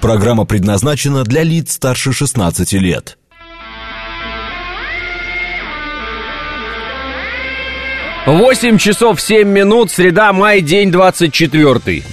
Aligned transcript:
Программа 0.00 0.44
предназначена 0.44 1.24
для 1.24 1.42
лиц 1.42 1.72
старше 1.72 2.12
16 2.12 2.72
лет. 2.74 3.18
Восемь 8.26 8.76
часов 8.78 9.20
семь 9.20 9.48
минут, 9.48 9.90
среда, 9.90 10.32
май, 10.32 10.60
день 10.60 10.92
двадцать 10.92 11.32
четвертый. 11.32 12.04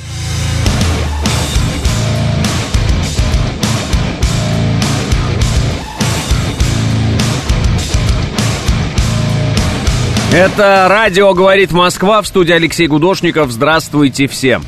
Это 10.33 10.87
радио 10.89 11.33
«Говорит 11.33 11.71
Москва» 11.71 12.21
в 12.21 12.27
студии 12.27 12.53
Алексей 12.53 12.87
Гудошников. 12.87 13.51
Здравствуйте 13.51 14.27
всем. 14.27 14.63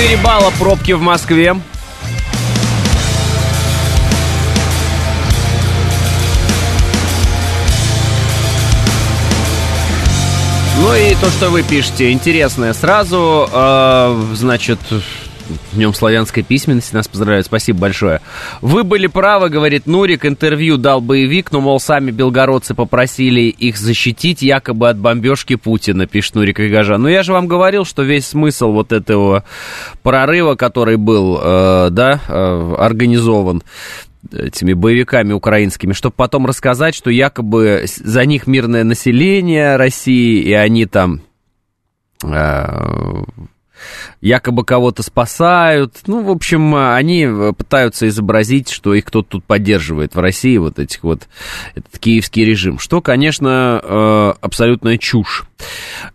Четыре 0.00 0.16
балла 0.22 0.50
пробки 0.58 0.92
в 0.92 1.02
Москве. 1.02 1.54
Ну 10.78 10.94
и 10.94 11.14
то, 11.16 11.28
что 11.28 11.50
вы 11.50 11.62
пишете, 11.62 12.12
интересное 12.12 12.72
сразу. 12.72 13.46
Э, 13.52 14.18
значит, 14.32 14.78
Днем 15.72 15.94
славянской 15.94 16.42
письменности 16.42 16.94
нас 16.94 17.08
поздравляют. 17.08 17.46
Спасибо 17.46 17.80
большое. 17.80 18.20
Вы 18.60 18.84
были 18.84 19.06
правы, 19.06 19.48
говорит 19.48 19.86
Нурик. 19.86 20.24
Интервью 20.24 20.76
дал 20.76 21.00
боевик, 21.00 21.52
но, 21.52 21.60
мол, 21.60 21.80
сами 21.80 22.10
белгородцы 22.10 22.74
попросили 22.74 23.42
их 23.42 23.76
защитить 23.76 24.42
якобы 24.42 24.88
от 24.88 24.98
бомбежки 24.98 25.56
Путина, 25.56 26.06
пишет 26.06 26.34
Нурик 26.34 26.58
Вигажа. 26.58 26.98
Но 26.98 27.08
я 27.08 27.22
же 27.22 27.32
вам 27.32 27.46
говорил, 27.46 27.84
что 27.84 28.02
весь 28.02 28.26
смысл 28.26 28.72
вот 28.72 28.92
этого 28.92 29.44
прорыва, 30.02 30.54
который 30.54 30.96
был, 30.96 31.38
э, 31.42 31.88
да, 31.90 32.20
э, 32.28 32.74
организован, 32.78 33.62
этими 34.32 34.74
боевиками 34.74 35.32
украинскими, 35.32 35.92
чтобы 35.92 36.14
потом 36.16 36.46
рассказать, 36.46 36.94
что 36.94 37.10
якобы 37.10 37.84
за 37.86 38.24
них 38.26 38.46
мирное 38.46 38.84
население 38.84 39.76
России, 39.76 40.42
и 40.42 40.52
они 40.52 40.86
там 40.86 41.22
э, 42.22 43.24
якобы 44.20 44.64
кого-то 44.64 45.02
спасают. 45.02 45.96
Ну, 46.06 46.22
в 46.22 46.30
общем, 46.30 46.74
они 46.74 47.26
пытаются 47.56 48.08
изобразить, 48.08 48.70
что 48.70 48.94
их 48.94 49.04
кто-то 49.04 49.28
тут 49.28 49.44
поддерживает 49.44 50.14
в 50.14 50.20
России, 50.20 50.56
вот 50.56 50.78
этих 50.78 51.02
вот, 51.02 51.28
этот 51.74 51.98
киевский 51.98 52.44
режим, 52.44 52.78
что, 52.78 53.00
конечно, 53.00 53.80
э, 53.82 54.32
абсолютная 54.40 54.98
чушь. 54.98 55.44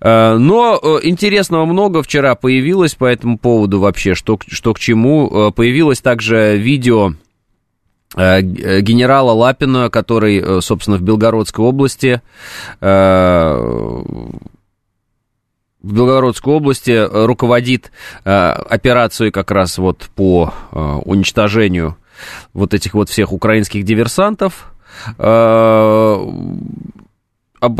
Э, 0.02 0.38
но 0.38 0.80
э, 0.82 1.00
интересного 1.04 1.66
много 1.66 2.04
вчера 2.04 2.36
появилось 2.36 2.96
по 2.96 3.06
этому 3.06 3.38
поводу 3.38 3.80
вообще, 3.80 4.16
что, 4.16 4.40
что 4.48 4.74
к 4.74 4.80
чему. 4.80 5.52
Появилось 5.56 6.02
также 6.02 6.58
видео 6.58 7.14
Э, 8.16 8.40
э, 8.40 8.82
генерала 8.82 9.32
Лапина, 9.32 9.90
который, 9.90 10.40
э, 10.40 10.62
собственно, 10.62 10.98
в 10.98 11.02
Белгородской 11.02 11.66
области 11.66 12.22
в 15.86 15.94
Белгородской 15.94 16.54
области 16.54 17.08
руководит 17.26 17.92
операцией 18.24 19.30
как 19.30 19.52
раз 19.52 19.78
вот 19.78 20.10
по 20.16 20.52
уничтожению 20.74 21.96
вот 22.54 22.74
этих 22.74 22.96
вот 22.96 23.10
всех 23.10 23.32
украинских 23.32 23.84
диверсантов. 23.84 24.74
Об 25.20 26.22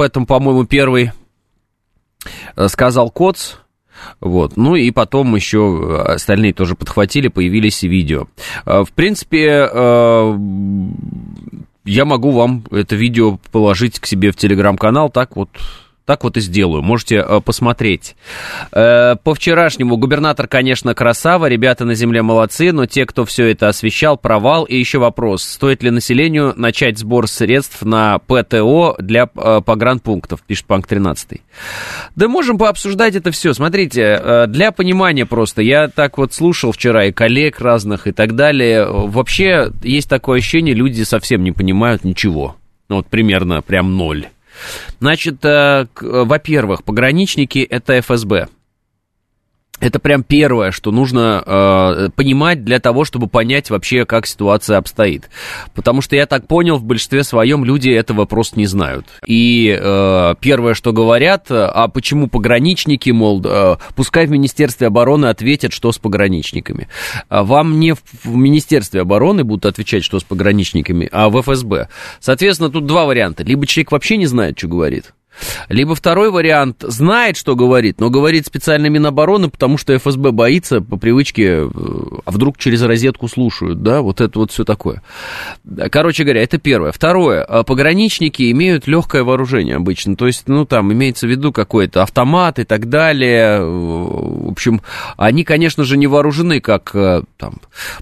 этом, 0.02 0.26
по-моему, 0.28 0.66
первый 0.66 1.12
сказал 2.68 3.10
Коц, 3.10 3.54
вот. 4.20 4.56
Ну 4.56 4.76
и 4.76 4.92
потом 4.92 5.36
еще 5.36 6.04
остальные 6.06 6.54
тоже 6.54 6.76
подхватили, 6.76 7.30
появились 7.30 7.82
видео. 7.82 8.28
В 8.66 8.90
принципе, 8.94 9.70
я 11.86 12.06
могу 12.06 12.32
вам 12.32 12.66
это 12.70 12.96
видео 12.96 13.40
положить 13.52 14.00
к 14.00 14.06
себе 14.06 14.32
в 14.32 14.36
телеграм-канал, 14.36 15.10
так 15.10 15.36
вот 15.36 15.50
так 16.06 16.24
вот 16.24 16.38
и 16.38 16.40
сделаю, 16.40 16.84
можете 16.84 17.16
э, 17.18 17.42
посмотреть. 17.42 18.16
Э, 18.72 19.16
по 19.24 19.34
вчерашнему 19.34 19.98
губернатор, 19.98 20.48
конечно, 20.48 20.94
красава, 20.94 21.48
ребята 21.48 21.84
на 21.84 21.96
земле 21.96 22.22
молодцы, 22.22 22.72
но 22.72 22.86
те, 22.86 23.08
кто 23.08 23.26
все 23.26 23.48
это 23.52 23.70
освещал, 23.70 24.16
провал. 24.16 24.66
И 24.66 24.78
еще 24.78 25.00
вопрос, 25.00 25.44
стоит 25.44 25.82
ли 25.82 25.90
населению 25.90 26.54
начать 26.56 27.00
сбор 27.00 27.28
средств 27.28 27.82
на 27.82 28.20
ПТО 28.20 28.96
для 29.00 29.28
э, 29.36 29.62
погранпунктов, 29.66 30.44
пишет 30.44 30.66
Панк 30.66 30.86
13. 30.86 31.42
Да 32.16 32.28
можем 32.28 32.60
пообсуждать 32.60 33.16
это 33.16 33.32
все. 33.32 33.54
Смотрите, 33.54 34.46
для 34.48 34.72
понимания 34.72 35.26
просто, 35.26 35.62
я 35.62 35.88
так 35.88 36.18
вот 36.18 36.34
слушал 36.34 36.72
вчера 36.72 37.06
и 37.06 37.12
коллег 37.12 37.60
разных 37.60 38.08
и 38.08 38.12
так 38.12 38.36
далее. 38.36 38.86
Вообще 38.86 39.72
есть 39.82 40.10
такое 40.10 40.40
ощущение, 40.40 40.76
люди 40.76 41.02
совсем 41.04 41.44
не 41.44 41.52
понимают 41.52 42.04
ничего. 42.04 42.56
Ну, 42.90 42.98
вот 42.98 43.08
примерно 43.08 43.62
прям 43.62 43.98
ноль. 43.98 44.28
Значит, 45.00 45.44
э, 45.44 45.88
во-первых, 46.00 46.84
пограничники 46.84 47.60
это 47.60 48.02
ФСБ. 48.02 48.48
Это 49.82 50.00
прям 50.00 50.24
первое, 50.24 50.72
что 50.72 50.92
нужно 50.92 51.44
э, 51.46 52.10
понимать 52.16 52.64
для 52.64 52.80
того, 52.80 53.04
чтобы 53.04 53.28
понять 53.28 53.70
вообще, 53.70 54.06
как 54.06 54.26
ситуация 54.26 54.78
обстоит. 54.78 55.30
Потому 55.74 56.02
что 56.02 56.16
я 56.16 56.26
так 56.28 56.48
понял, 56.48 56.78
в 56.78 56.84
большинстве 56.84 57.24
своем 57.24 57.66
люди 57.66 57.90
этого 57.90 58.26
просто 58.26 58.58
не 58.58 58.68
знают. 58.68 59.06
И 59.28 59.78
э, 59.78 60.36
первое, 60.40 60.76
что 60.76 60.94
говорят, 60.94 61.48
а 61.50 61.90
почему 61.90 62.28
пограничники, 62.28 63.10
мол, 63.10 63.42
э, 63.44 63.76
пускай 63.96 64.28
в 64.28 64.32
Министерстве 64.32 64.88
обороны 64.88 65.26
ответят, 65.26 65.74
что 65.74 65.92
с 65.92 65.98
пограничниками. 65.98 66.88
А 67.28 67.44
вам 67.44 67.80
не 67.80 67.94
в, 67.94 68.02
в 68.24 68.36
Министерстве 68.36 69.02
обороны 69.02 69.44
будут 69.44 69.66
отвечать, 69.66 70.06
что 70.06 70.20
с 70.20 70.24
пограничниками, 70.24 71.10
а 71.12 71.30
в 71.30 71.42
ФСБ. 71.42 71.90
Соответственно, 72.22 72.70
тут 72.70 72.86
два 72.86 73.06
варианта. 73.06 73.44
Либо 73.44 73.68
человек 73.68 73.92
вообще 73.92 74.16
не 74.16 74.26
знает, 74.26 74.58
что 74.58 74.70
говорит, 74.70 75.14
либо 75.70 75.96
второй 75.96 76.32
вариант 76.32 76.78
знает, 76.82 77.38
что 77.38 77.56
говорит, 77.56 78.00
но 78.00 78.10
говорит 78.10 78.46
специально 78.46 78.88
Минобороны, 78.88 79.50
потому 79.50 79.78
что 79.78 79.98
ФСБ 79.98 80.32
боится 80.32 80.82
по 80.82 80.98
привычке, 80.98 81.44
э, 81.44 81.70
а 82.26 82.32
вдруг 82.32 82.58
через 82.58 82.82
розетку 82.82 83.28
слушают, 83.28 83.84
да, 83.84 84.02
вот 84.02 84.22
это 84.22 84.40
вот 84.40 84.52
все 84.52 84.64
такое. 84.64 85.02
Короче 85.92 86.24
говоря, 86.24 86.44
это 86.44 86.58
первое. 86.58 86.92
Второе, 86.92 87.44
а 87.44 87.64
пограничники 87.64 88.52
имеют 88.52 88.88
легкое 88.88 89.24
вооружение 89.24 89.76
обычно, 89.76 90.16
то 90.16 90.28
есть, 90.28 90.48
ну, 90.48 90.66
там 90.66 90.92
имеется 90.94 91.28
в 91.28 91.30
виду 91.30 91.52
какой-то 91.52 92.04
автомат 92.04 92.60
и 92.60 92.64
так 92.64 92.90
далее. 92.90 93.64
В 93.64 94.52
общем, 94.52 94.82
они, 95.18 95.44
конечно 95.44 95.84
же, 95.84 95.98
не 95.98 96.08
вооружены, 96.08 96.62
как 96.62 96.92
э, 96.96 97.24
там, 97.38 97.56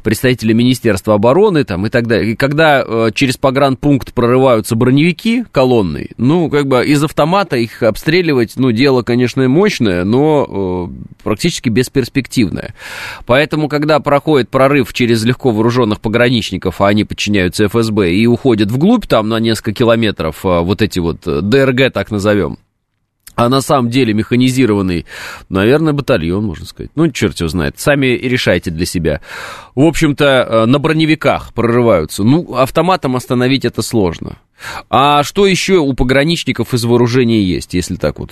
представители 0.04 0.54
Министерства 0.54 1.16
обороны 1.16 1.64
там, 1.64 1.86
и 1.86 1.90
так 1.90 2.08
далее. 2.08 2.34
И 2.34 2.36
когда 2.36 2.84
э, 2.86 3.12
через 3.14 3.38
погранпункт 3.38 4.14
прорываются 4.14 4.76
броневики 4.76 5.46
колонны, 5.52 6.10
ну, 6.18 6.50
как 6.50 6.68
бы 6.68 6.86
из 6.86 7.04
автомата 7.04 7.23
автомата 7.24 7.56
их 7.56 7.82
обстреливать, 7.84 8.54
ну, 8.58 8.72
дело, 8.72 9.02
конечно, 9.02 9.48
мощное, 9.48 10.04
но 10.04 10.90
э, 10.90 11.24
практически 11.24 11.70
бесперспективное. 11.70 12.74
Поэтому, 13.26 13.70
когда 13.70 14.02
проходит 14.02 14.50
прорыв 14.50 14.92
через 14.92 15.24
легко 15.24 15.52
вооруженных 15.52 16.02
пограничников, 16.02 16.82
а 16.82 16.88
они 16.88 17.06
подчиняются 17.06 17.68
ФСБ, 17.70 18.12
и 18.12 18.28
уходят 18.28 18.70
вглубь 18.72 19.08
там 19.08 19.30
на 19.30 19.40
несколько 19.40 19.72
километров, 19.72 20.46
э, 20.46 20.60
вот 20.60 20.82
эти 20.82 21.00
вот 21.00 21.26
э, 21.26 21.40
ДРГ, 21.42 21.94
так 21.94 22.12
назовем, 22.12 22.58
а 23.36 23.48
на 23.48 23.62
самом 23.62 23.90
деле 23.90 24.14
механизированный, 24.14 25.06
наверное, 25.48 25.94
батальон, 25.94 26.44
можно 26.44 26.66
сказать. 26.66 26.92
Ну, 26.96 27.10
черт 27.10 27.40
его 27.40 27.48
знает. 27.48 27.80
Сами 27.80 28.08
решайте 28.08 28.70
для 28.70 28.86
себя. 28.86 29.22
В 29.76 29.84
общем-то, 29.84 30.26
э, 30.26 30.66
на 30.66 30.78
броневиках 30.78 31.54
прорываются. 31.54 32.24
Ну, 32.24 32.54
автоматом 32.56 33.16
остановить 33.16 33.64
это 33.64 33.82
сложно. 33.82 34.40
А 34.90 35.24
что 35.24 35.46
еще 35.46 35.78
у 35.78 35.94
пограничников 35.94 36.74
из 36.74 36.84
вооружения 36.86 37.44
есть, 37.44 37.74
если 37.74 37.96
так 37.96 38.20
вот 38.20 38.32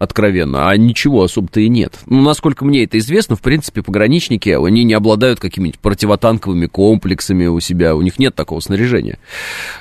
откровенно, 0.00 0.70
а 0.70 0.76
ничего 0.78 1.22
особо-то 1.24 1.60
и 1.60 1.68
нет. 1.68 1.98
Ну, 2.06 2.22
насколько 2.22 2.64
мне 2.64 2.84
это 2.84 2.96
известно, 2.96 3.36
в 3.36 3.42
принципе, 3.42 3.82
пограничники, 3.82 4.48
они 4.48 4.82
не 4.82 4.94
обладают 4.94 5.40
какими-нибудь 5.40 5.78
противотанковыми 5.78 6.66
комплексами 6.66 7.46
у 7.46 7.60
себя, 7.60 7.94
у 7.94 8.00
них 8.00 8.18
нет 8.18 8.34
такого 8.34 8.60
снаряжения. 8.60 9.18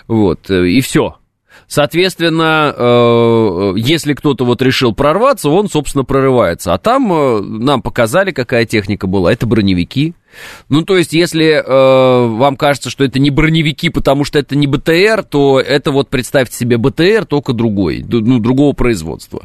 Вот, 0.07 0.49
э, 0.49 0.67
и 0.67 0.81
все. 0.81 1.18
Соответственно, 1.69 2.73
э, 2.75 3.73
если 3.77 4.15
кто-то 4.15 4.43
вот 4.43 4.59
решил 4.63 4.95
прорваться, 4.95 5.51
он, 5.51 5.69
собственно, 5.69 6.03
прорывается. 6.03 6.73
А 6.73 6.79
там 6.79 7.13
э, 7.13 7.41
нам 7.41 7.83
показали, 7.83 8.31
какая 8.31 8.65
техника 8.65 9.05
была. 9.05 9.31
Это 9.31 9.45
броневики. 9.45 10.15
Ну, 10.67 10.81
то 10.81 10.97
есть, 10.97 11.13
если 11.13 11.63
э, 11.63 12.27
вам 12.27 12.55
кажется, 12.55 12.89
что 12.89 13.03
это 13.03 13.19
не 13.19 13.29
броневики, 13.29 13.89
потому 13.89 14.23
что 14.23 14.39
это 14.39 14.55
не 14.55 14.65
БТР, 14.65 15.23
то 15.23 15.59
это 15.59 15.91
вот 15.91 16.09
представьте 16.09 16.57
себе 16.57 16.79
БТР, 16.79 17.25
только 17.25 17.53
другой, 17.53 18.03
ну, 18.07 18.39
другого 18.39 18.73
производства. 18.73 19.43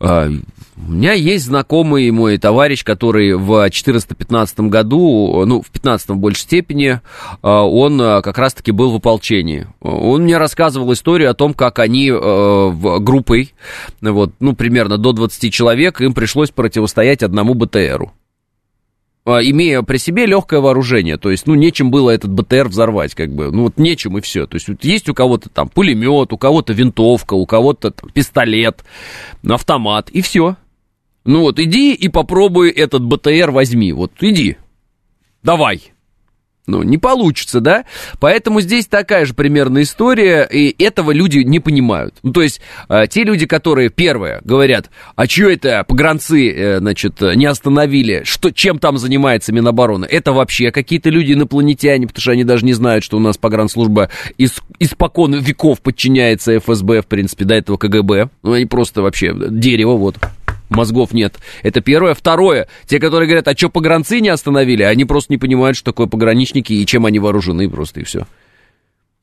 Э, 0.00 0.28
у 0.76 0.92
меня 0.92 1.12
есть 1.14 1.46
знакомый 1.46 2.10
мой 2.10 2.36
товарищ, 2.36 2.84
который 2.84 3.34
в 3.34 3.66
14-15 3.66 4.68
году, 4.68 5.44
ну, 5.46 5.62
в 5.62 5.70
15 5.70 6.10
в 6.10 6.16
большей 6.16 6.40
степени, 6.40 6.88
э, 6.90 7.48
он 7.48 8.00
э, 8.00 8.20
как 8.20 8.36
раз-таки 8.36 8.72
был 8.72 8.90
в 8.92 8.96
ополчении. 8.96 9.68
Он 9.80 10.24
мне 10.24 10.36
рассказывал 10.36 10.92
историю 10.92 11.30
о 11.30 11.34
том, 11.34 11.54
как 11.54 11.78
они 11.78 12.10
э, 12.10 12.98
группой, 13.00 13.54
вот, 14.02 14.32
ну, 14.38 14.54
примерно 14.54 14.98
до 14.98 15.12
20 15.12 15.52
человек, 15.52 16.00
им 16.02 16.12
пришлось 16.12 16.50
противостоять 16.50 17.22
одному 17.22 17.54
БТРу. 17.54 18.12
А, 19.24 19.40
имея 19.42 19.82
при 19.82 19.96
себе 19.96 20.24
легкое 20.26 20.60
вооружение, 20.60 21.16
то 21.16 21.32
есть, 21.32 21.48
ну, 21.48 21.54
нечем 21.54 21.90
было 21.90 22.10
этот 22.10 22.30
БТР 22.30 22.68
взорвать, 22.68 23.14
как 23.14 23.34
бы, 23.34 23.50
ну, 23.50 23.64
вот 23.64 23.76
нечем 23.76 24.16
и 24.18 24.20
все, 24.20 24.46
то 24.46 24.54
есть, 24.54 24.68
вот 24.68 24.84
есть 24.84 25.08
у 25.08 25.14
кого-то 25.14 25.48
там 25.48 25.68
пулемет, 25.68 26.32
у 26.32 26.38
кого-то 26.38 26.72
винтовка, 26.72 27.34
у 27.34 27.44
кого-то 27.44 27.92
пистолет, 28.12 28.84
автомат, 29.42 30.10
и 30.10 30.20
все. 30.20 30.56
Ну 31.26 31.40
вот, 31.40 31.58
иди 31.58 31.92
и 31.92 32.08
попробуй 32.08 32.70
этот 32.70 33.02
БТР 33.04 33.50
возьми, 33.50 33.92
вот, 33.92 34.12
иди, 34.20 34.56
давай, 35.42 35.92
ну, 36.68 36.82
не 36.82 36.98
получится, 36.98 37.60
да? 37.60 37.84
Поэтому 38.18 38.60
здесь 38.60 38.86
такая 38.86 39.24
же 39.24 39.34
примерная 39.34 39.82
история, 39.82 40.44
и 40.44 40.82
этого 40.82 41.12
люди 41.12 41.38
не 41.38 41.60
понимают. 41.60 42.14
Ну, 42.22 42.32
то 42.32 42.42
есть, 42.42 42.60
э, 42.88 43.06
те 43.08 43.24
люди, 43.24 43.46
которые, 43.46 43.88
первое, 43.88 44.40
говорят, 44.44 44.90
а 45.14 45.26
что 45.26 45.48
это 45.48 45.84
погранцы, 45.86 46.50
э, 46.50 46.78
значит, 46.78 47.20
не 47.20 47.46
остановили, 47.46 48.22
что, 48.24 48.50
чем 48.50 48.78
там 48.78 48.98
занимается 48.98 49.52
Минобороны? 49.52 50.06
Это 50.06 50.32
вообще 50.32 50.72
какие-то 50.72 51.08
люди 51.10 51.32
инопланетяне, 51.32 52.08
потому 52.08 52.22
что 52.22 52.32
они 52.32 52.44
даже 52.44 52.64
не 52.64 52.72
знают, 52.72 53.04
что 53.04 53.16
у 53.16 53.20
нас 53.20 53.36
погранслужба 53.36 54.10
из, 54.36 54.54
испокон 54.80 55.34
веков 55.34 55.80
подчиняется 55.80 56.58
ФСБ, 56.58 57.02
в 57.02 57.06
принципе, 57.06 57.44
до 57.44 57.54
этого 57.54 57.76
КГБ. 57.76 58.30
Ну, 58.42 58.52
они 58.52 58.66
просто 58.66 59.02
вообще 59.02 59.34
дерево, 59.50 59.96
вот 59.96 60.16
мозгов 60.68 61.12
нет. 61.12 61.36
Это 61.62 61.80
первое. 61.80 62.14
Второе, 62.14 62.68
те, 62.86 62.98
которые 62.98 63.26
говорят, 63.28 63.48
а 63.48 63.56
что 63.56 63.68
погранцы 63.68 64.20
не 64.20 64.28
остановили, 64.28 64.82
они 64.82 65.04
просто 65.04 65.32
не 65.32 65.38
понимают, 65.38 65.76
что 65.76 65.92
такое 65.92 66.06
пограничники 66.06 66.72
и 66.72 66.86
чем 66.86 67.06
они 67.06 67.18
вооружены 67.18 67.68
просто, 67.68 68.00
и 68.00 68.04
все. 68.04 68.26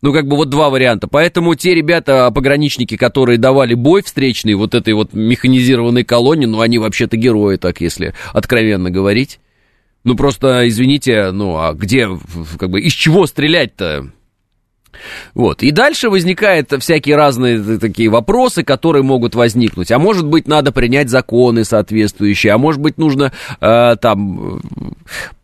Ну, 0.01 0.11
как 0.11 0.27
бы 0.27 0.35
вот 0.35 0.49
два 0.49 0.69
варианта. 0.69 1.07
Поэтому 1.07 1.55
те 1.55 1.73
ребята, 1.73 2.29
пограничники, 2.29 2.97
которые 2.97 3.37
давали 3.37 3.73
бой 3.73 4.03
встречный 4.03 4.53
вот 4.53 4.75
этой 4.75 4.93
вот 4.93 5.13
механизированной 5.13 6.03
колонне, 6.03 6.45
ну, 6.45 6.59
они 6.59 6.77
вообще-то 6.77 7.15
герои, 7.15 7.55
так 7.55 7.79
если 7.79 8.13
откровенно 8.33 8.91
говорить. 8.91 9.39
Ну, 10.03 10.15
просто, 10.15 10.67
извините, 10.67 11.31
ну, 11.31 11.57
а 11.57 11.73
где, 11.73 12.09
как 12.59 12.69
бы, 12.69 12.81
из 12.81 12.91
чего 12.91 13.25
стрелять-то? 13.25 14.11
Вот. 15.33 15.63
И 15.63 15.71
дальше 15.71 16.09
возникают 16.09 16.73
всякие 16.79 17.15
разные 17.15 17.79
такие 17.79 18.09
вопросы, 18.09 18.63
которые 18.63 19.03
могут 19.03 19.35
возникнуть. 19.35 19.91
А 19.91 19.99
может 19.99 20.25
быть, 20.25 20.47
надо 20.47 20.71
принять 20.71 21.09
законы 21.09 21.63
соответствующие, 21.63 22.53
а 22.53 22.57
может 22.57 22.81
быть, 22.81 22.97
нужно 22.97 23.31
э, 23.61 23.95
там 24.01 24.61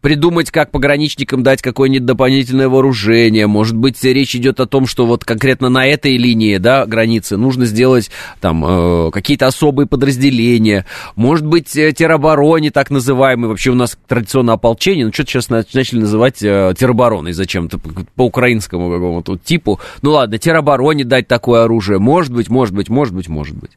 придумать, 0.02 0.52
как 0.52 0.72
пограничникам 0.72 1.44
дать 1.44 1.62
какое-нибудь 1.62 2.06
дополнительное 2.06 2.70
вооружение. 2.70 3.48
Может 3.48 3.76
быть, 3.76 4.04
речь 4.04 4.36
идет 4.36 4.60
о 4.60 4.66
том, 4.66 4.88
что 4.88 5.06
вот 5.06 5.26
конкретно 5.26 5.70
на 5.70 5.86
этой 5.86 6.18
линии, 6.18 6.58
да, 6.58 6.86
границы 6.86 7.38
нужно 7.38 7.66
сделать 7.66 8.10
там 8.40 8.64
э, 8.66 9.12
какие-то 9.12 9.48
особые 9.48 9.88
подразделения. 9.88 10.86
Может 11.16 11.46
быть, 11.46 11.76
э, 11.76 11.92
теробороне 11.92 12.72
так 12.72 12.90
называемый. 12.90 13.50
Вообще 13.50 13.72
у 13.72 13.76
нас 13.76 13.98
традиционно 14.08 14.54
ополчение, 14.54 15.06
ну 15.06 15.14
что-то 15.14 15.32
сейчас 15.32 15.50
начали 15.50 16.00
называть 16.00 16.42
э, 16.42 16.74
теробороной 16.78 17.34
зачем-то 17.34 17.80
по 18.16 18.26
украинскому 18.26 18.92
какому-то 18.92 19.38
типу. 19.38 19.80
Ну 20.02 20.12
ладно, 20.12 20.38
теробороне 20.38 21.04
дать 21.04 21.28
такое 21.28 21.64
оружие. 21.64 22.00
Может 22.00 22.34
быть, 22.34 22.50
может 22.50 22.74
быть, 22.74 22.90
может 22.90 23.14
быть, 23.14 23.28
может 23.28 23.58
быть. 23.58 23.72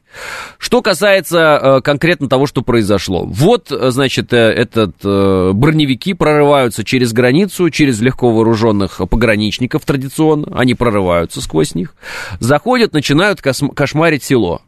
Что 0.57 0.81
касается 0.81 1.59
э, 1.61 1.81
конкретно 1.81 2.29
того, 2.29 2.47
что 2.47 2.61
произошло. 2.61 3.25
Вот, 3.25 3.71
э, 3.71 3.91
значит, 3.91 4.31
э, 4.33 4.37
этот 4.37 4.95
э, 5.03 5.51
броневики 5.53 6.12
прорываются 6.13 6.83
через 6.83 7.13
границу, 7.13 7.69
через 7.69 8.01
легко 8.01 8.31
вооруженных 8.31 9.01
пограничников 9.09 9.85
традиционно, 9.85 10.57
они 10.57 10.75
прорываются 10.75 11.41
сквозь 11.41 11.75
них, 11.75 11.95
заходят, 12.39 12.93
начинают 12.93 13.41
кошмарить 13.41 14.23
село. 14.23 14.61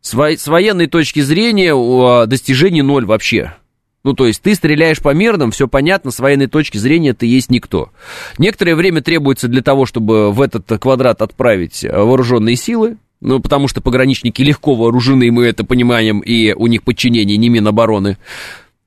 С, 0.00 0.14
с 0.14 0.46
военной 0.46 0.86
точки 0.86 1.20
зрения 1.20 1.74
а, 1.74 2.26
достижений 2.26 2.82
ноль 2.82 3.04
вообще. 3.04 3.54
Ну, 4.02 4.14
то 4.14 4.26
есть 4.26 4.40
ты 4.40 4.54
стреляешь 4.54 5.00
по 5.00 5.12
мирным, 5.12 5.50
все 5.50 5.68
понятно, 5.68 6.10
с 6.10 6.20
военной 6.20 6.46
точки 6.46 6.78
зрения 6.78 7.12
ты 7.12 7.26
есть 7.26 7.50
никто. 7.50 7.90
Некоторое 8.38 8.74
время 8.74 9.02
требуется 9.02 9.46
для 9.46 9.60
того, 9.62 9.84
чтобы 9.84 10.32
в 10.32 10.40
этот 10.40 10.66
квадрат 10.80 11.20
отправить 11.20 11.84
а, 11.84 12.04
вооруженные 12.04 12.56
силы, 12.56 12.96
ну, 13.20 13.40
потому 13.40 13.68
что 13.68 13.82
пограничники 13.82 14.40
легко 14.40 14.74
вооружены, 14.74 15.30
мы 15.30 15.44
это 15.44 15.64
понимаем, 15.64 16.20
и 16.20 16.52
у 16.52 16.66
них 16.66 16.82
подчинение 16.82 17.36
не 17.36 17.50
Минобороны. 17.50 18.16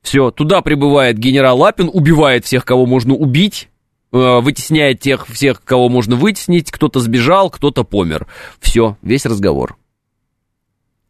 Все, 0.03 0.31
туда 0.31 0.61
прибывает 0.61 1.17
генерал 1.17 1.57
Лапин, 1.59 1.89
убивает 1.91 2.45
всех, 2.45 2.65
кого 2.65 2.85
можно 2.85 3.15
убить, 3.15 3.69
э, 4.11 4.39
вытесняет 4.41 4.99
тех 4.99 5.25
всех, 5.27 5.63
кого 5.63 5.87
можно 5.87 6.17
вытеснить, 6.17 6.71
кто-то 6.71 6.99
сбежал, 6.99 7.49
кто-то 7.49 7.85
помер. 7.85 8.27
Все, 8.59 8.97
весь 9.01 9.25
разговор. 9.25 9.77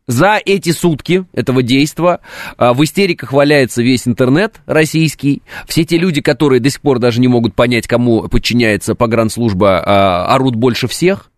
За 0.06 0.40
эти 0.46 0.72
сутки 0.72 1.26
этого 1.34 1.64
действа 1.64 2.20
э, 2.58 2.72
в 2.74 2.84
истериках 2.84 3.34
валяется 3.34 3.82
весь 3.82 4.08
интернет 4.08 4.62
российский. 4.68 5.42
Все 5.68 5.86
те 5.86 5.98
люди, 5.98 6.22
которые 6.22 6.60
до 6.60 6.70
сих 6.70 6.82
пор 6.82 7.00
даже 7.00 7.20
не 7.20 7.28
могут 7.28 7.56
понять, 7.56 7.88
кому 7.88 8.28
подчиняется 8.30 8.94
погранслужба, 8.94 9.82
э, 9.84 10.34
орут 10.34 10.56
больше 10.56 10.88
всех. 10.88 11.32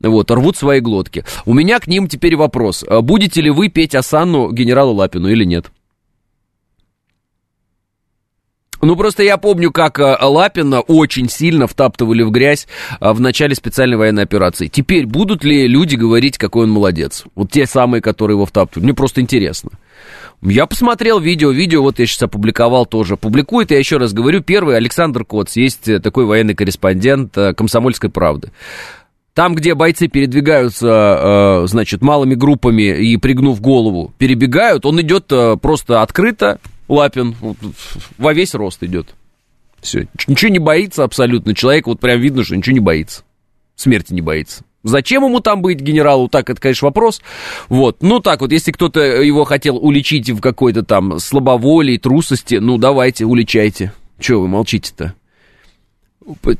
Вот, 0.00 0.30
рвут 0.32 0.56
свои 0.56 0.80
глотки. 0.80 1.24
У 1.46 1.54
меня 1.54 1.78
к 1.78 1.86
ним 1.86 2.08
теперь 2.08 2.36
вопрос. 2.36 2.84
Будете 3.02 3.40
ли 3.40 3.50
вы 3.50 3.68
петь 3.68 3.94
Асанну 3.94 4.50
генералу 4.52 4.92
Лапину 4.92 5.28
или 5.28 5.44
нет? 5.44 5.70
Ну, 8.82 8.94
просто 8.96 9.22
я 9.22 9.36
помню, 9.36 9.70
как 9.70 9.98
э, 9.98 10.16
Лапина 10.20 10.80
очень 10.80 11.28
сильно 11.28 11.66
втаптывали 11.66 12.22
в 12.22 12.30
грязь 12.30 12.66
э, 13.00 13.12
в 13.12 13.20
начале 13.20 13.54
специальной 13.54 13.96
военной 13.96 14.24
операции. 14.24 14.66
Теперь 14.66 15.06
будут 15.06 15.44
ли 15.44 15.66
люди 15.66 15.96
говорить, 15.96 16.36
какой 16.36 16.64
он 16.64 16.70
молодец? 16.70 17.24
Вот 17.34 17.50
те 17.50 17.66
самые, 17.66 18.02
которые 18.02 18.36
его 18.36 18.44
втаптывают. 18.44 18.84
Мне 18.84 18.94
просто 18.94 19.20
интересно. 19.20 19.70
Я 20.42 20.66
посмотрел 20.66 21.18
видео, 21.18 21.50
видео 21.50 21.82
вот 21.82 21.98
я 21.98 22.06
сейчас 22.06 22.22
опубликовал 22.24 22.84
тоже. 22.84 23.16
Публикует, 23.16 23.70
я 23.70 23.78
еще 23.78 23.96
раз 23.96 24.12
говорю, 24.12 24.42
первый 24.42 24.76
Александр 24.76 25.24
Коц, 25.24 25.56
есть 25.56 25.88
э, 25.88 25.98
такой 25.98 26.26
военный 26.26 26.54
корреспондент 26.54 27.34
«Комсомольской 27.56 28.10
правды». 28.10 28.50
Там, 29.32 29.54
где 29.54 29.74
бойцы 29.74 30.08
передвигаются, 30.08 31.64
значит, 31.66 32.00
малыми 32.00 32.34
группами 32.34 32.84
и 32.84 33.18
пригнув 33.18 33.60
голову, 33.60 34.14
перебегают, 34.16 34.86
он 34.86 34.98
идет 35.02 35.30
просто 35.60 36.00
открыто, 36.00 36.58
Лапин 36.88 37.34
во 38.18 38.32
весь 38.32 38.54
рост 38.54 38.82
идет. 38.82 39.14
Все. 39.80 40.08
Ничего 40.26 40.50
не 40.50 40.58
боится 40.58 41.04
абсолютно. 41.04 41.54
Человек 41.54 41.86
вот 41.86 42.00
прям 42.00 42.20
видно, 42.20 42.44
что 42.44 42.56
ничего 42.56 42.74
не 42.74 42.80
боится. 42.80 43.22
Смерти 43.76 44.12
не 44.12 44.22
боится. 44.22 44.64
Зачем 44.82 45.24
ему 45.24 45.40
там 45.40 45.62
быть 45.62 45.80
генералу? 45.80 46.28
Так, 46.28 46.48
это, 46.48 46.60
конечно, 46.60 46.86
вопрос. 46.86 47.20
Вот. 47.68 48.02
Ну, 48.02 48.20
так 48.20 48.40
вот, 48.40 48.52
если 48.52 48.70
кто-то 48.70 49.00
его 49.00 49.44
хотел 49.44 49.76
уличить 49.76 50.30
в 50.30 50.40
какой-то 50.40 50.84
там 50.84 51.18
слабоволии, 51.18 51.98
трусости, 51.98 52.56
ну, 52.56 52.78
давайте, 52.78 53.24
уличайте. 53.24 53.92
Чего 54.20 54.42
вы 54.42 54.48
молчите-то? 54.48 55.14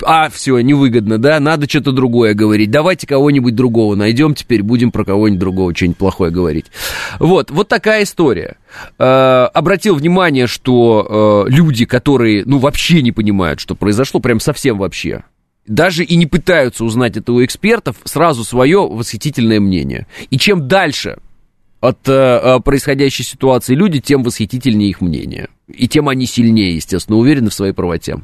А, 0.04 0.28
все, 0.30 0.60
невыгодно, 0.60 1.18
да, 1.18 1.40
надо 1.40 1.68
что-то 1.68 1.90
другое 1.90 2.34
говорить. 2.34 2.70
Давайте 2.70 3.06
кого-нибудь 3.06 3.54
другого 3.54 3.96
найдем, 3.96 4.34
теперь 4.34 4.62
будем 4.62 4.92
про 4.92 5.04
кого-нибудь 5.04 5.40
другого 5.40 5.74
что-нибудь 5.74 5.98
плохое 5.98 6.30
говорить. 6.30 6.66
Вот, 7.18 7.50
вот 7.50 7.68
такая 7.68 8.04
история. 8.04 8.56
Э, 8.98 9.48
обратил 9.52 9.96
внимание, 9.96 10.46
что 10.46 11.46
э, 11.48 11.50
люди, 11.50 11.84
которые, 11.84 12.44
ну, 12.44 12.58
вообще 12.58 13.02
не 13.02 13.10
понимают, 13.10 13.58
что 13.58 13.74
произошло, 13.74 14.20
прям 14.20 14.38
совсем 14.38 14.78
вообще, 14.78 15.24
даже 15.66 16.04
и 16.04 16.14
не 16.16 16.26
пытаются 16.26 16.84
узнать 16.84 17.16
это 17.16 17.32
у 17.32 17.44
экспертов, 17.44 17.96
сразу 18.04 18.44
свое 18.44 18.86
восхитительное 18.86 19.58
мнение. 19.58 20.06
И 20.30 20.38
чем 20.38 20.68
дальше 20.68 21.18
от 21.80 21.98
э, 22.06 22.60
происходящей 22.64 23.24
ситуации 23.24 23.74
люди, 23.74 24.00
тем 24.00 24.22
восхитительнее 24.22 24.90
их 24.90 25.00
мнение. 25.00 25.48
И 25.66 25.88
тем 25.88 26.08
они 26.08 26.26
сильнее, 26.26 26.76
естественно, 26.76 27.18
уверены 27.18 27.50
в 27.50 27.54
своей 27.54 27.72
правоте. 27.72 28.18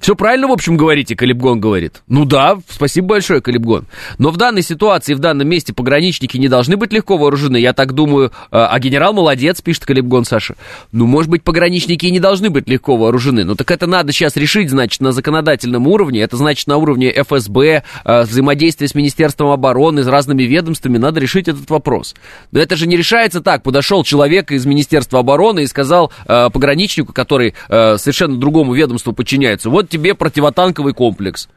Все 0.00 0.14
правильно, 0.14 0.48
в 0.48 0.52
общем, 0.52 0.76
говорите, 0.76 1.16
Калибгон 1.16 1.60
говорит. 1.60 2.02
Ну 2.08 2.24
да, 2.24 2.58
спасибо 2.68 3.08
большое, 3.08 3.40
Калибгон. 3.40 3.86
Но 4.18 4.30
в 4.30 4.36
данной 4.36 4.62
ситуации, 4.62 5.14
в 5.14 5.18
данном 5.18 5.48
месте 5.48 5.72
пограничники 5.72 6.36
не 6.36 6.48
должны 6.48 6.76
быть 6.76 6.92
легко 6.92 7.16
вооружены, 7.16 7.56
я 7.56 7.72
так 7.72 7.92
думаю. 7.92 8.32
А, 8.50 8.68
а 8.68 8.78
генерал 8.78 9.12
молодец, 9.12 9.60
пишет 9.60 9.86
Калибгон 9.86 10.24
Саша. 10.24 10.54
Ну, 10.92 11.06
может 11.06 11.30
быть, 11.30 11.42
пограничники 11.42 12.06
и 12.06 12.10
не 12.10 12.20
должны 12.20 12.50
быть 12.50 12.68
легко 12.68 12.96
вооружены. 12.96 13.44
Ну 13.44 13.54
так 13.54 13.70
это 13.70 13.86
надо 13.86 14.12
сейчас 14.12 14.36
решить, 14.36 14.70
значит, 14.70 15.00
на 15.00 15.12
законодательном 15.12 15.86
уровне. 15.86 16.20
Это 16.20 16.36
значит 16.36 16.66
на 16.66 16.76
уровне 16.76 17.10
ФСБ, 17.10 17.82
а, 18.04 18.22
взаимодействие 18.22 18.88
с 18.88 18.94
Министерством 18.94 19.48
обороны, 19.48 20.02
с 20.02 20.06
разными 20.06 20.42
ведомствами. 20.42 20.98
Надо 20.98 21.20
решить 21.20 21.48
этот 21.48 21.68
вопрос. 21.70 22.14
Но 22.52 22.60
это 22.60 22.76
же 22.76 22.86
не 22.86 22.96
решается 22.96 23.40
так. 23.40 23.62
Подошел 23.62 24.04
человек 24.04 24.52
из 24.52 24.66
Министерства 24.66 25.20
обороны 25.20 25.64
и 25.64 25.66
сказал 25.66 26.12
а, 26.26 26.50
пограничнику, 26.50 27.12
который 27.12 27.54
совершенно 27.68 28.36
другому 28.36 28.74
ведомству 28.74 29.12
подчиняется, 29.12 29.37
подчиняются. 29.38 29.70
Вот 29.70 29.88
тебе 29.88 30.14
противотанковый 30.14 30.94
комплекс. 30.94 31.48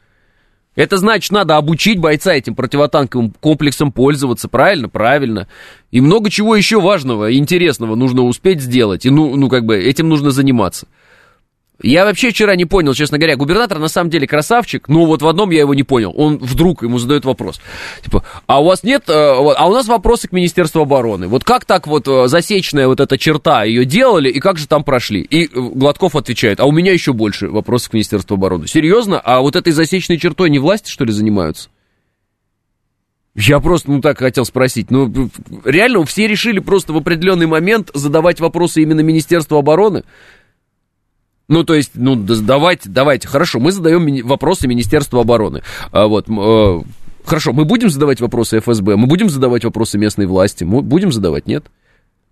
Это 0.74 0.96
значит, 0.96 1.32
надо 1.32 1.58
обучить 1.58 1.98
бойца 1.98 2.32
этим 2.32 2.54
противотанковым 2.54 3.34
комплексом 3.40 3.92
пользоваться, 3.92 4.48
правильно? 4.48 4.88
Правильно. 4.88 5.46
И 5.90 6.00
много 6.00 6.30
чего 6.30 6.56
еще 6.56 6.80
важного 6.80 7.28
и 7.28 7.36
интересного 7.36 7.94
нужно 7.94 8.22
успеть 8.22 8.62
сделать. 8.62 9.04
И 9.04 9.10
ну, 9.10 9.36
ну 9.36 9.50
как 9.50 9.66
бы 9.66 9.76
этим 9.76 10.08
нужно 10.08 10.30
заниматься. 10.30 10.86
Я 11.82 12.04
вообще 12.04 12.30
вчера 12.30 12.54
не 12.56 12.64
понял, 12.64 12.94
честно 12.94 13.18
говоря, 13.18 13.36
губернатор 13.36 13.78
на 13.78 13.88
самом 13.88 14.10
деле 14.10 14.26
красавчик, 14.26 14.88
но 14.88 15.04
вот 15.04 15.22
в 15.22 15.28
одном 15.28 15.50
я 15.50 15.60
его 15.60 15.74
не 15.74 15.82
понял. 15.82 16.12
Он 16.16 16.38
вдруг 16.38 16.82
ему 16.82 16.98
задает 16.98 17.24
вопрос. 17.24 17.60
Типа, 18.02 18.24
а 18.46 18.60
у 18.60 18.64
вас 18.64 18.82
нет, 18.82 19.04
э, 19.08 19.12
а 19.12 19.66
у 19.66 19.72
нас 19.72 19.88
вопросы 19.88 20.28
к 20.28 20.32
Министерству 20.32 20.82
обороны. 20.82 21.26
Вот 21.26 21.44
как 21.44 21.64
так 21.64 21.86
вот 21.86 22.06
э, 22.06 22.28
засечная 22.28 22.86
вот 22.86 23.00
эта 23.00 23.18
черта 23.18 23.64
ее 23.64 23.84
делали 23.84 24.30
и 24.30 24.40
как 24.40 24.58
же 24.58 24.68
там 24.68 24.84
прошли? 24.84 25.20
И 25.22 25.46
э, 25.46 25.48
Гладков 25.54 26.14
отвечает, 26.14 26.60
а 26.60 26.66
у 26.66 26.72
меня 26.72 26.92
еще 26.92 27.12
больше 27.12 27.48
вопросов 27.48 27.90
к 27.90 27.92
Министерству 27.94 28.34
обороны. 28.34 28.66
Серьезно? 28.66 29.20
А 29.20 29.40
вот 29.40 29.56
этой 29.56 29.72
засечной 29.72 30.18
чертой 30.18 30.50
не 30.50 30.58
власти, 30.58 30.90
что 30.90 31.04
ли, 31.04 31.12
занимаются? 31.12 31.68
Я 33.34 33.60
просто, 33.60 33.90
ну, 33.90 34.00
так 34.00 34.18
хотел 34.18 34.44
спросить. 34.44 34.90
Ну, 34.90 35.30
реально, 35.64 36.04
все 36.04 36.26
решили 36.26 36.58
просто 36.58 36.92
в 36.92 36.98
определенный 36.98 37.46
момент 37.46 37.90
задавать 37.94 38.40
вопросы 38.40 38.82
именно 38.82 39.00
Министерству 39.00 39.56
обороны? 39.56 40.04
Ну, 41.48 41.64
то 41.64 41.74
есть, 41.74 41.92
ну, 41.94 42.16
давайте, 42.16 42.88
давайте, 42.88 43.28
хорошо, 43.28 43.58
мы 43.58 43.72
задаем 43.72 44.26
вопросы 44.26 44.68
Министерству 44.68 45.20
обороны. 45.20 45.62
А, 45.90 46.06
вот, 46.06 46.26
э, 46.28 46.82
хорошо, 47.24 47.52
мы 47.52 47.64
будем 47.64 47.90
задавать 47.90 48.20
вопросы 48.20 48.60
ФСБ, 48.60 48.96
мы 48.96 49.06
будем 49.06 49.28
задавать 49.28 49.64
вопросы 49.64 49.98
местной 49.98 50.26
власти, 50.26 50.64
мы 50.64 50.82
будем 50.82 51.12
задавать, 51.12 51.46
нет? 51.46 51.64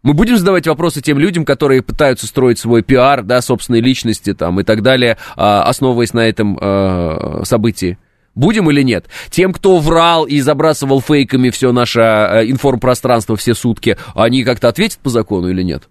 Мы 0.03 0.15
будем 0.15 0.39
задавать 0.39 0.67
вопросы 0.67 1.03
тем 1.03 1.19
людям, 1.19 1.45
которые 1.45 1.83
пытаются 1.83 2.27
строить 2.27 2.59
свой 2.59 2.83
пиар, 2.83 3.23
да, 3.23 3.43
собственной 3.43 3.81
личности 3.81 4.33
там 4.33 4.59
и 4.61 4.65
так 4.65 4.83
далее, 4.83 5.19
а, 5.37 5.63
основываясь 5.65 6.15
на 6.15 6.27
этом 6.27 6.59
э, 6.59 7.43
событии. 7.45 7.99
Будем 8.35 8.71
или 8.71 8.83
нет? 8.83 9.07
Тем, 9.31 9.53
кто 9.53 9.79
врал 9.79 10.25
и 10.25 10.41
забрасывал 10.41 11.03
фейками 11.03 11.51
все 11.51 11.73
наше 11.73 12.01
э, 12.01 12.45
информпространство 12.47 13.37
все 13.37 13.55
сутки, 13.55 13.99
они 14.15 14.45
как-то 14.45 14.69
ответят 14.69 15.01
по 15.01 15.11
закону 15.11 15.51
или 15.51 15.63
нет? 15.63 15.89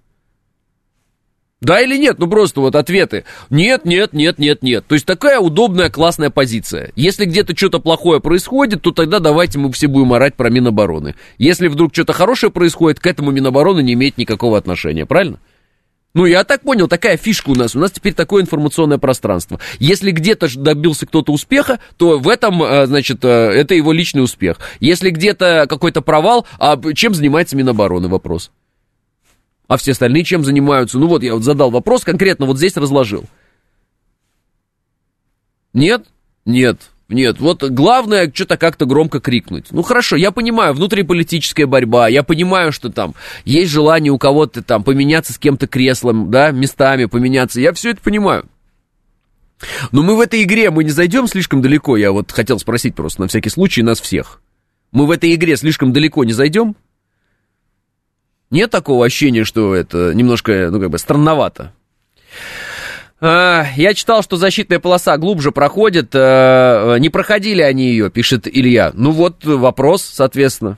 Да 1.61 1.81
или 1.81 1.97
нет? 1.97 2.19
Ну 2.19 2.27
просто 2.27 2.61
вот 2.61 2.75
ответы. 2.75 3.25
Нет, 3.49 3.83
нет, 3.83 4.13
нет, 4.13 4.39
нет, 4.39 4.63
нет. 4.63 4.85
То 4.87 4.95
есть 4.95 5.05
такая 5.05 5.39
удобная, 5.39 5.89
классная 5.89 6.29
позиция. 6.29 6.91
Если 6.95 7.25
где-то 7.25 7.55
что-то 7.55 7.79
плохое 7.79 8.21
происходит, 8.21 8.81
то 8.81 8.91
тогда 8.91 9.19
давайте 9.19 9.59
мы 9.59 9.71
все 9.73 9.87
будем 9.87 10.13
орать 10.13 10.35
про 10.35 10.49
Минобороны. 10.49 11.15
Если 11.37 11.67
вдруг 11.67 11.93
что-то 11.93 12.13
хорошее 12.13 12.51
происходит, 12.51 13.01
к 13.01 13.07
этому 13.07 13.31
Минобороны 13.31 13.83
не 13.83 13.93
имеет 13.93 14.17
никакого 14.17 14.57
отношения, 14.57 15.05
правильно? 15.05 15.39
Ну, 16.15 16.25
я 16.25 16.43
так 16.43 16.61
понял, 16.61 16.87
такая 16.87 17.17
фишка 17.17 17.49
у 17.49 17.55
нас. 17.55 17.75
У 17.75 17.79
нас 17.79 17.91
теперь 17.91 18.13
такое 18.13 18.41
информационное 18.41 18.97
пространство. 18.97 19.59
Если 19.79 20.11
где-то 20.11 20.47
добился 20.57 21.05
кто-то 21.05 21.31
успеха, 21.31 21.79
то 21.97 22.17
в 22.17 22.27
этом, 22.29 22.63
э, 22.63 22.87
значит, 22.87 23.23
э, 23.23 23.27
это 23.27 23.75
его 23.75 23.91
личный 23.91 24.23
успех. 24.23 24.57
Если 24.79 25.11
где-то 25.11 25.67
какой-то 25.69 26.01
провал, 26.01 26.47
а 26.57 26.79
чем 26.93 27.13
занимается 27.13 27.55
Минобороны, 27.55 28.07
вопрос? 28.07 28.49
А 29.69 29.77
все 29.77 29.91
остальные 29.91 30.23
чем 30.23 30.43
занимаются? 30.43 30.97
Ну 30.97 31.07
вот 31.07 31.21
я 31.21 31.35
вот 31.35 31.43
задал 31.43 31.69
вопрос, 31.69 32.03
конкретно 32.03 32.47
вот 32.47 32.57
здесь 32.57 32.75
разложил. 32.75 33.25
Нет? 35.73 36.07
Нет. 36.43 36.89
Нет, 37.07 37.39
вот 37.39 37.63
главное 37.63 38.31
что-то 38.33 38.57
как-то 38.57 38.85
громко 38.85 39.19
крикнуть. 39.19 39.67
Ну 39.71 39.83
хорошо, 39.83 40.15
я 40.15 40.31
понимаю, 40.31 40.73
внутриполитическая 40.73 41.65
борьба, 41.65 42.07
я 42.07 42.21
понимаю, 42.21 42.71
что 42.71 42.91
там 42.91 43.15
есть 43.45 43.71
желание 43.71 44.11
у 44.11 44.19
кого-то 44.19 44.63
там 44.63 44.83
поменяться 44.83 45.33
с 45.33 45.39
кем-то 45.39 45.65
креслом, 45.67 46.29
да, 46.29 46.51
местами 46.51 47.05
поменяться, 47.05 47.61
я 47.61 47.73
все 47.73 47.91
это 47.91 48.01
понимаю. 48.01 48.45
Но 49.91 50.03
мы 50.03 50.15
в 50.15 50.19
этой 50.19 50.43
игре, 50.43 50.69
мы 50.69 50.83
не 50.83 50.91
зайдем 50.91 51.27
слишком 51.27 51.63
далеко, 51.63 51.97
я 51.97 52.11
вот 52.11 52.31
хотел 52.31 52.59
спросить 52.59 52.93
просто 52.93 53.21
на 53.21 53.27
всякий 53.27 53.49
случай 53.49 53.81
нас 53.81 53.99
всех. 53.99 54.41
Мы 54.91 55.07
в 55.07 55.11
этой 55.11 55.33
игре 55.33 55.57
слишком 55.57 55.93
далеко 55.93 56.23
не 56.23 56.33
зайдем? 56.33 56.75
Нет 58.51 58.71
такого 58.71 59.05
ощущения, 59.05 59.43
что 59.43 59.75
это 59.75 60.13
немножко, 60.13 60.69
ну, 60.71 60.79
как 60.79 60.89
бы, 60.89 60.97
странновато? 60.97 61.73
А, 63.21 63.65
я 63.75 63.93
читал, 63.93 64.23
что 64.23 64.37
защитная 64.37 64.79
полоса 64.79 65.17
глубже 65.17 65.51
проходит. 65.51 66.11
А, 66.13 66.95
не 66.97 67.09
проходили 67.09 67.61
они 67.61 67.89
ее, 67.89 68.09
пишет 68.09 68.47
Илья. 68.47 68.91
Ну 68.93 69.11
вот 69.11 69.45
вопрос, 69.45 70.03
соответственно. 70.03 70.77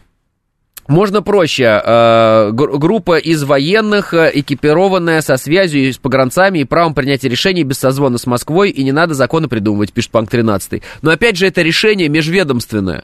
Можно 0.87 1.21
проще. 1.21 1.65
А, 1.67 2.51
группа 2.51 3.17
из 3.17 3.43
военных, 3.43 4.13
экипированная, 4.13 5.21
со 5.21 5.37
связью 5.37 5.93
с 5.93 5.97
погранцами 5.97 6.59
и 6.59 6.65
правом 6.65 6.93
принятия 6.93 7.29
решений 7.29 7.63
без 7.63 7.77
созвона 7.77 8.17
с 8.17 8.25
Москвой, 8.25 8.71
и 8.71 8.83
не 8.83 8.91
надо 8.91 9.13
законы 9.13 9.47
придумывать, 9.47 9.93
пишет 9.93 10.11
Панк 10.11 10.29
13. 10.29 10.81
Но 11.03 11.11
опять 11.11 11.37
же, 11.37 11.47
это 11.47 11.61
решение 11.61 12.09
межведомственное. 12.09 13.03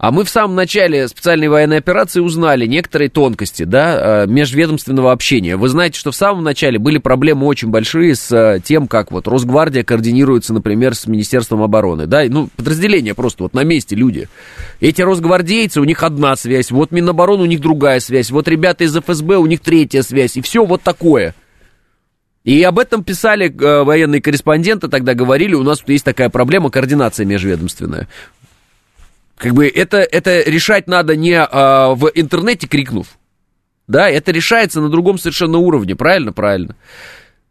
А 0.00 0.12
мы 0.12 0.24
в 0.24 0.30
самом 0.30 0.56
начале 0.56 1.06
специальной 1.08 1.48
военной 1.48 1.76
операции 1.76 2.20
узнали 2.20 2.64
некоторые 2.64 3.10
тонкости, 3.10 3.64
да, 3.64 4.22
э, 4.22 4.26
межведомственного 4.26 5.12
общения. 5.12 5.58
Вы 5.58 5.68
знаете, 5.68 6.00
что 6.00 6.10
в 6.10 6.16
самом 6.16 6.42
начале 6.42 6.78
были 6.78 6.96
проблемы 6.96 7.46
очень 7.46 7.68
большие 7.68 8.14
с 8.14 8.32
э, 8.32 8.60
тем, 8.64 8.88
как 8.88 9.12
вот 9.12 9.28
Росгвардия 9.28 9.84
координируется, 9.84 10.54
например, 10.54 10.94
с 10.94 11.06
Министерством 11.06 11.60
обороны, 11.62 12.06
да, 12.06 12.24
ну, 12.26 12.48
подразделения 12.56 13.12
просто 13.12 13.42
вот 13.42 13.52
на 13.52 13.62
месте 13.62 13.94
люди. 13.94 14.30
Эти 14.80 15.02
росгвардейцы, 15.02 15.82
у 15.82 15.84
них 15.84 16.02
одна 16.02 16.34
связь, 16.34 16.70
вот 16.70 16.92
Минобороны, 16.92 17.42
у 17.42 17.46
них 17.46 17.60
другая 17.60 18.00
связь, 18.00 18.30
вот 18.30 18.48
ребята 18.48 18.84
из 18.84 18.96
ФСБ, 18.96 19.36
у 19.36 19.44
них 19.44 19.60
третья 19.60 20.00
связь, 20.00 20.34
и 20.38 20.40
все 20.40 20.64
вот 20.64 20.80
такое. 20.80 21.34
И 22.42 22.62
об 22.62 22.78
этом 22.78 23.04
писали 23.04 23.54
э, 23.54 23.82
военные 23.82 24.22
корреспонденты, 24.22 24.88
тогда 24.88 25.12
говорили, 25.12 25.52
у 25.52 25.62
нас 25.62 25.84
есть 25.86 26.06
такая 26.06 26.30
проблема, 26.30 26.70
координация 26.70 27.26
межведомственная. 27.26 28.08
Как 29.40 29.54
бы 29.54 29.66
это, 29.66 29.96
это 29.96 30.42
решать 30.42 30.86
надо 30.86 31.16
не 31.16 31.34
а, 31.34 31.94
в 31.94 32.10
интернете 32.14 32.66
крикнув. 32.66 33.06
Да, 33.88 34.06
это 34.06 34.32
решается 34.32 34.82
на 34.82 34.90
другом 34.90 35.18
совершенно 35.18 35.56
уровне, 35.56 35.96
правильно? 35.96 36.34
Правильно. 36.34 36.76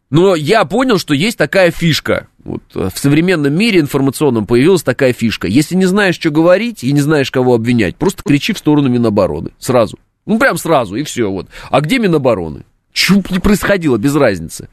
Но 0.08 0.36
я 0.36 0.64
понял, 0.64 0.98
что 0.98 1.14
есть 1.14 1.36
такая 1.36 1.72
фишка. 1.72 2.28
Вот 2.44 2.62
в 2.72 2.92
современном 2.94 3.52
мире 3.54 3.80
информационном 3.80 4.46
появилась 4.46 4.84
такая 4.84 5.12
фишка. 5.12 5.48
Если 5.48 5.74
не 5.74 5.84
знаешь, 5.84 6.14
что 6.14 6.30
говорить 6.30 6.84
и 6.84 6.92
не 6.92 7.00
знаешь, 7.00 7.32
кого 7.32 7.54
обвинять, 7.54 7.96
просто 7.96 8.22
кричи 8.22 8.52
в 8.52 8.58
сторону 8.58 8.88
Минобороны. 8.88 9.50
Сразу. 9.58 9.98
Ну, 10.26 10.38
прям 10.38 10.58
сразу, 10.58 10.94
и 10.94 11.02
все. 11.02 11.28
Вот. 11.28 11.48
А 11.70 11.80
где 11.80 11.98
Минобороны? 11.98 12.64
Чего 12.92 13.20
не 13.30 13.40
происходило, 13.40 13.96
без 13.96 14.14
разницы. 14.14 14.68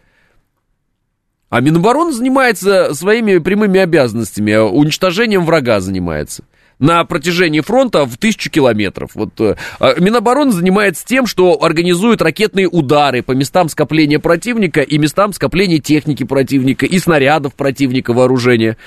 А 1.50 1.62
Минобороны 1.62 2.12
занимается 2.12 2.94
своими 2.94 3.40
прямыми 3.40 3.80
обязанностями, 3.80 4.56
уничтожением 4.56 5.46
врага 5.46 5.80
занимается 5.80 6.44
на 6.80 7.04
протяжении 7.06 7.62
фронта 7.62 8.06
в 8.06 8.18
тысячу 8.18 8.50
километров. 8.50 9.12
Вот 9.16 9.40
э, 9.40 9.56
а 9.80 10.00
Минобороны 10.00 10.52
занимается 10.52 11.06
тем, 11.06 11.26
что 11.26 11.64
организует 11.64 12.22
ракетные 12.22 12.68
удары 12.68 13.24
по 13.24 13.32
местам 13.32 13.70
скопления 13.70 14.20
противника 14.20 14.82
и 14.82 14.98
местам 14.98 15.34
скопления 15.34 15.80
техники 15.80 16.24
противника 16.24 16.86
и 16.86 17.00
снарядов 17.00 17.56
противника 17.56 18.14
вооружения. 18.14 18.78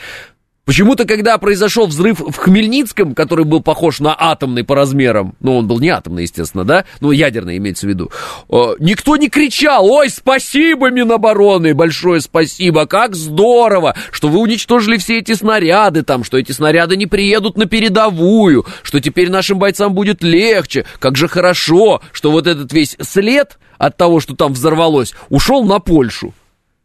Почему-то, 0.67 1.05
когда 1.05 1.37
произошел 1.38 1.87
взрыв 1.87 2.21
в 2.21 2.37
Хмельницком, 2.37 3.14
который 3.14 3.45
был 3.45 3.61
похож 3.61 3.99
на 3.99 4.14
атомный 4.17 4.62
по 4.62 4.75
размерам, 4.76 5.35
ну, 5.40 5.57
он 5.57 5.67
был 5.67 5.81
не 5.81 5.88
атомный, 5.88 6.23
естественно, 6.23 6.64
да, 6.64 6.85
ну, 7.00 7.11
ядерный 7.11 7.57
имеется 7.57 7.87
в 7.87 7.88
виду, 7.88 8.11
э, 8.49 8.75
никто 8.79 9.17
не 9.17 9.29
кричал, 9.29 9.90
ой, 9.90 10.11
спасибо, 10.11 10.90
Минобороны, 10.90 11.75
большое 11.75 12.21
спасибо, 12.21 12.87
как 12.87 13.17
здорово, 13.17 13.97
что 14.12 14.29
вы 14.29 14.38
уничтожили 14.38 14.99
все 14.99 15.19
эти 15.19 15.35
снаряды 15.35 16.02
там, 16.02 16.25
что 16.25 16.38
эти 16.38 16.52
снаряды 16.52 16.97
не 16.97 17.07
приедут 17.07 17.57
на 17.57 17.67
передовую, 17.67 18.67
что 18.83 19.00
теперь 19.00 19.31
нашим 19.31 19.59
бойцам 19.59 19.95
будет 19.95 20.23
легче, 20.23 20.85
как 20.99 21.17
же 21.17 21.26
хорошо, 21.26 22.00
что 22.12 22.31
вот 22.31 22.47
этот 22.47 22.73
весь 22.73 22.97
след 23.00 23.59
от 23.79 23.97
того, 23.97 24.21
что 24.21 24.37
там 24.37 24.52
взорвалось, 24.52 25.14
ушел 25.31 25.64
на 25.64 25.81
Польшу. 25.81 26.35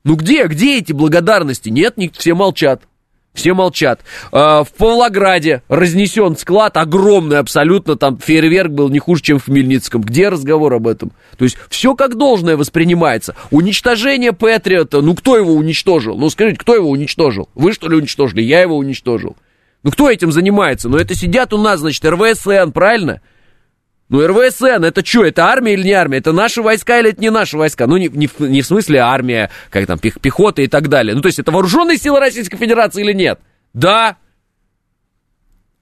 Ну 0.06 0.16
где, 0.16 0.46
где 0.48 0.78
эти 0.78 0.94
благодарности? 0.94 1.70
Нет, 1.70 1.96
все 2.18 2.34
молчат. 2.36 2.84
Все 3.36 3.54
молчат. 3.54 4.00
А, 4.32 4.64
в 4.64 4.72
Павлограде 4.72 5.62
разнесен 5.68 6.38
склад, 6.38 6.78
огромный 6.78 7.38
абсолютно, 7.38 7.98
там 7.98 8.18
фейерверк 8.18 8.72
был 8.72 8.90
не 8.90 9.00
хуже, 9.00 9.22
чем 9.22 9.40
в 9.40 9.46
Хмельницком. 9.46 10.02
Где 10.02 10.30
разговор 10.30 10.74
об 10.74 10.88
этом? 10.88 11.12
То 11.38 11.44
есть 11.44 11.58
все 11.70 11.96
как 11.96 12.16
должное 12.16 12.56
воспринимается. 12.56 13.36
Уничтожение 13.52 14.32
Патриота, 14.32 15.02
ну 15.02 15.16
кто 15.16 15.38
его 15.38 15.54
уничтожил? 15.54 16.18
Ну 16.18 16.30
скажите, 16.30 16.58
кто 16.58 16.76
его 16.76 16.90
уничтожил? 16.90 17.50
Вы 17.56 17.74
что 17.74 17.90
ли 17.90 17.98
уничтожили? 17.98 18.42
Я 18.42 18.62
его 18.62 18.78
уничтожил. 18.78 19.36
Ну 19.84 19.92
кто 19.92 20.10
этим 20.10 20.32
занимается? 20.32 20.88
Ну 20.88 20.98
это 20.98 21.14
сидят 21.14 21.54
у 21.54 21.58
нас, 21.58 21.82
значит, 21.82 22.06
РВСН, 22.06 22.72
правильно? 22.74 23.22
Ну, 24.08 24.26
РВСН, 24.26 24.84
это 24.84 25.04
что, 25.04 25.26
это 25.26 25.46
армия 25.46 25.74
или 25.74 25.84
не 25.84 25.94
армия? 25.94 26.20
Это 26.20 26.32
наши 26.32 26.62
войска 26.62 27.00
или 27.00 27.10
это 27.10 27.22
не 27.22 27.32
наши 27.32 27.58
войска? 27.58 27.88
Ну, 27.88 27.98
не, 27.98 28.08
не, 28.08 28.30
не 28.40 28.62
в 28.62 28.66
смысле 28.66 29.00
армия, 29.00 29.50
как 29.72 29.88
там, 29.88 29.98
пехота 29.98 30.62
и 30.62 30.68
так 30.68 30.90
далее. 30.90 31.16
Ну, 31.16 31.22
то 31.22 31.28
есть, 31.28 31.40
это 31.40 31.52
вооруженные 31.52 31.98
силы 31.98 32.20
Российской 32.20 32.58
Федерации 32.58 33.02
или 33.02 33.14
нет? 33.14 33.40
Да. 33.74 34.18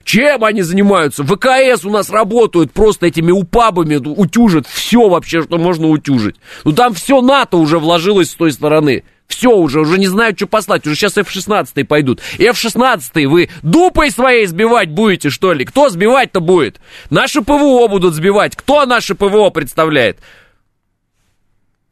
Чем 0.05 0.43
они 0.43 0.61
занимаются? 0.61 1.23
ВКС 1.23 1.83
у 1.83 1.89
нас 1.89 2.09
работают 2.09 2.71
просто 2.71 3.07
этими 3.07 3.31
упабами, 3.31 3.95
утюжат 3.95 4.67
все 4.67 5.09
вообще, 5.09 5.43
что 5.43 5.57
можно 5.57 5.87
утюжить. 5.87 6.35
Ну, 6.63 6.71
там 6.71 6.93
все 6.93 7.21
НАТО 7.21 7.57
уже 7.57 7.77
вложилось 7.77 8.31
с 8.31 8.35
той 8.35 8.53
стороны. 8.53 9.03
Все 9.27 9.49
уже, 9.49 9.81
уже 9.81 9.97
не 9.97 10.07
знают, 10.07 10.37
что 10.37 10.47
послать. 10.47 10.85
Уже 10.85 10.95
сейчас 10.95 11.17
F-16 11.17 11.85
пойдут. 11.85 12.21
F-16 12.37 13.27
вы 13.27 13.49
дупой 13.61 14.11
своей 14.11 14.45
сбивать 14.45 14.89
будете, 14.89 15.29
что 15.29 15.53
ли? 15.53 15.65
Кто 15.65 15.89
сбивать-то 15.89 16.39
будет? 16.39 16.79
Наши 17.09 17.41
ПВО 17.41 17.87
будут 17.87 18.13
сбивать. 18.13 18.55
Кто 18.55 18.85
наше 18.85 19.15
ПВО 19.15 19.49
представляет? 19.49 20.19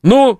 Ну, 0.03 0.39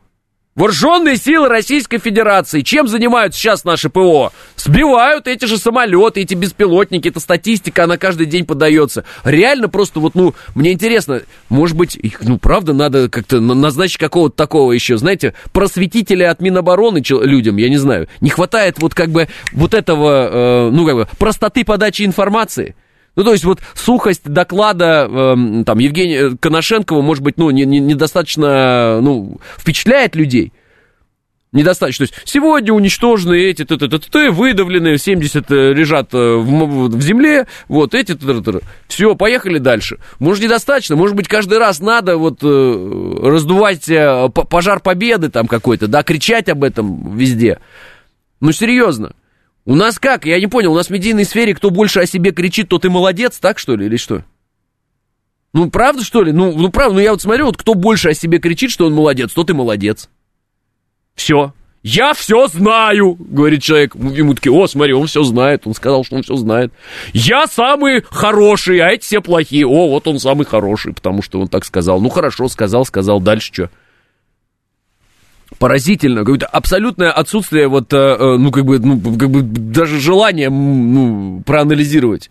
Вооруженные 0.53 1.15
силы 1.15 1.47
Российской 1.47 1.97
Федерации. 1.97 2.59
Чем 2.59 2.89
занимаются 2.89 3.39
сейчас 3.39 3.63
наши 3.63 3.89
ПО? 3.89 4.33
Сбивают 4.57 5.25
эти 5.27 5.45
же 5.45 5.57
самолеты, 5.57 6.19
эти 6.19 6.33
беспилотники. 6.33 7.07
Это 7.07 7.21
статистика, 7.21 7.85
она 7.85 7.97
каждый 7.97 8.25
день 8.25 8.45
подается. 8.45 9.05
Реально 9.23 9.69
просто 9.69 10.01
вот, 10.01 10.13
ну, 10.13 10.35
мне 10.53 10.73
интересно, 10.73 11.21
может 11.47 11.77
быть, 11.77 11.97
ну, 12.19 12.37
правда, 12.37 12.73
надо 12.73 13.07
как-то 13.07 13.39
назначить 13.39 13.97
какого-то 13.97 14.35
такого 14.35 14.73
еще, 14.73 14.97
знаете, 14.97 15.35
просветителя 15.53 16.29
от 16.31 16.41
Минобороны 16.41 17.01
людям, 17.09 17.55
я 17.55 17.69
не 17.69 17.77
знаю. 17.77 18.09
Не 18.19 18.29
хватает 18.29 18.75
вот 18.79 18.93
как 18.93 19.09
бы 19.09 19.29
вот 19.53 19.73
этого, 19.73 20.67
э, 20.67 20.69
ну, 20.69 20.85
как 20.85 20.95
бы, 20.95 21.07
простоты 21.17 21.63
подачи 21.63 22.03
информации. 22.03 22.75
Ну, 23.15 23.23
то 23.23 23.33
есть 23.33 23.43
вот 23.43 23.59
сухость 23.75 24.23
доклада 24.23 25.07
э, 25.09 25.63
там 25.65 25.79
Евгения 25.79 26.37
Коношенкова, 26.39 27.01
может 27.01 27.23
быть, 27.23 27.37
ну, 27.37 27.49
не, 27.49 27.65
не, 27.65 27.79
недостаточно, 27.79 28.99
ну, 29.01 29.39
впечатляет 29.57 30.15
людей. 30.15 30.53
Недостаточно. 31.51 32.05
То 32.05 32.13
есть 32.13 32.29
сегодня 32.29 32.71
уничтожены 32.71 33.33
эти, 33.37 33.65
т 33.65 33.75
-т 33.75 33.87
-т 33.87 34.09
-т, 34.09 34.29
выдавленные, 34.29 34.97
70 34.97 35.51
э, 35.51 35.73
лежат 35.73 36.13
э, 36.13 36.17
в, 36.17 36.87
в 36.87 37.01
земле, 37.01 37.45
вот 37.67 37.93
эти, 37.93 38.15
т 38.15 38.25
-т 38.25 38.41
-т. 38.41 38.63
все, 38.87 39.15
поехали 39.15 39.57
дальше. 39.57 39.97
Может, 40.19 40.45
недостаточно, 40.45 40.95
может 40.95 41.17
быть, 41.17 41.27
каждый 41.27 41.57
раз 41.57 41.81
надо 41.81 42.15
вот 42.15 42.39
э, 42.41 43.19
раздувать 43.23 43.89
э, 43.89 44.29
пожар 44.29 44.79
победы 44.79 45.29
там 45.29 45.47
какой-то, 45.47 45.87
да, 45.87 46.03
кричать 46.03 46.47
об 46.47 46.63
этом 46.63 47.17
везде. 47.17 47.59
Ну, 48.39 48.53
серьезно. 48.53 49.11
У 49.65 49.75
нас 49.75 49.99
как? 49.99 50.25
Я 50.25 50.39
не 50.39 50.47
понял, 50.47 50.73
у 50.73 50.75
нас 50.75 50.87
в 50.87 50.89
медийной 50.89 51.25
сфере 51.25 51.53
кто 51.53 51.69
больше 51.69 51.99
о 51.99 52.05
себе 52.05 52.31
кричит, 52.31 52.69
тот 52.69 52.85
и 52.85 52.89
молодец, 52.89 53.37
так 53.39 53.59
что 53.59 53.75
ли, 53.75 53.85
или 53.85 53.97
что? 53.97 54.23
Ну, 55.53 55.69
правда, 55.69 56.03
что 56.03 56.23
ли? 56.23 56.31
Ну, 56.31 56.57
ну 56.57 56.69
правда, 56.69 56.95
ну 56.95 56.99
я 57.01 57.11
вот 57.11 57.21
смотрю, 57.21 57.45
вот 57.45 57.57
кто 57.57 57.73
больше 57.73 58.09
о 58.09 58.13
себе 58.13 58.39
кричит, 58.39 58.71
что 58.71 58.85
он 58.85 58.93
молодец, 58.93 59.31
тот 59.33 59.49
и 59.49 59.53
молодец. 59.53 60.09
Все. 61.13 61.53
Я 61.83 62.13
все 62.13 62.47
знаю, 62.47 63.15
говорит 63.19 63.63
человек. 63.63 63.95
Ему 63.95 64.35
такие, 64.35 64.51
о, 64.51 64.67
смотри, 64.67 64.93
он 64.93 65.07
все 65.07 65.23
знает. 65.23 65.65
Он 65.65 65.73
сказал, 65.73 66.03
что 66.03 66.15
он 66.15 66.21
все 66.21 66.35
знает. 66.35 66.71
Я 67.11 67.47
самый 67.47 68.03
хороший, 68.07 68.79
а 68.79 68.89
эти 68.89 69.03
все 69.03 69.19
плохие. 69.19 69.65
О, 69.65 69.89
вот 69.89 70.07
он 70.07 70.19
самый 70.19 70.45
хороший, 70.45 70.93
потому 70.93 71.23
что 71.23 71.41
он 71.41 71.47
так 71.47 71.65
сказал. 71.65 71.99
Ну, 71.99 72.09
хорошо, 72.09 72.47
сказал, 72.49 72.85
сказал. 72.85 73.19
Дальше 73.19 73.51
что? 73.51 73.69
Поразительно, 75.59 76.21
какое-то 76.21 76.47
абсолютное 76.47 77.11
отсутствие 77.11 77.67
вот, 77.67 77.93
э, 77.93 77.97
э, 77.97 78.37
ну, 78.37 78.51
как 78.51 78.65
бы, 78.65 78.79
ну, 78.79 78.99
как 79.17 79.29
бы 79.29 79.41
даже 79.41 79.99
желания, 79.99 80.49
ну, 80.49 81.41
проанализировать 81.45 82.29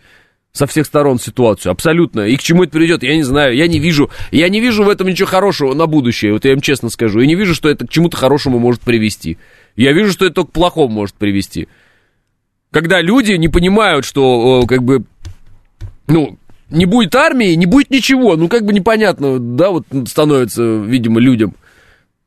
со 0.53 0.67
всех 0.67 0.87
сторон 0.87 1.19
ситуацию, 1.19 1.71
абсолютно. 1.71 2.23
И 2.23 2.37
к 2.37 2.43
чему 2.43 2.65
это 2.65 2.73
приведет, 2.73 3.03
я 3.03 3.15
не 3.15 3.23
знаю, 3.23 3.55
я 3.55 3.69
не 3.69 3.79
вижу, 3.79 4.11
я 4.33 4.49
не 4.49 4.61
вижу 4.61 4.83
в 4.83 4.89
этом 4.89 5.07
ничего 5.07 5.29
хорошего 5.29 5.75
на 5.75 5.87
будущее, 5.87 6.33
вот 6.33 6.45
я 6.45 6.53
им 6.53 6.61
честно 6.61 6.91
скажу. 6.91 7.21
Я 7.21 7.27
не 7.27 7.37
вижу, 7.37 7.55
что 7.55 7.69
это 7.69 7.87
к 7.87 7.91
чему-то 7.91 8.17
хорошему 8.17 8.59
может 8.59 8.81
привести. 8.81 9.39
Я 9.77 9.93
вижу, 9.93 10.13
что 10.13 10.27
это 10.27 10.37
только 10.37 10.51
к 10.51 10.55
плохому 10.55 10.89
может 10.89 11.15
привести. 11.15 11.69
Когда 12.73 13.01
люди 13.01 13.33
не 13.33 13.49
понимают, 13.49 14.05
что, 14.05 14.65
как 14.67 14.83
бы, 14.83 15.05
ну, 16.07 16.39
не 16.69 16.87
будет 16.87 17.15
армии, 17.15 17.55
не 17.55 17.67
будет 17.67 17.91
ничего, 17.91 18.37
ну, 18.37 18.49
как 18.49 18.65
бы 18.65 18.73
непонятно, 18.73 19.39
да, 19.39 19.71
вот 19.71 19.87
становится, 20.07 20.63
видимо, 20.63 21.21
людям. 21.21 21.55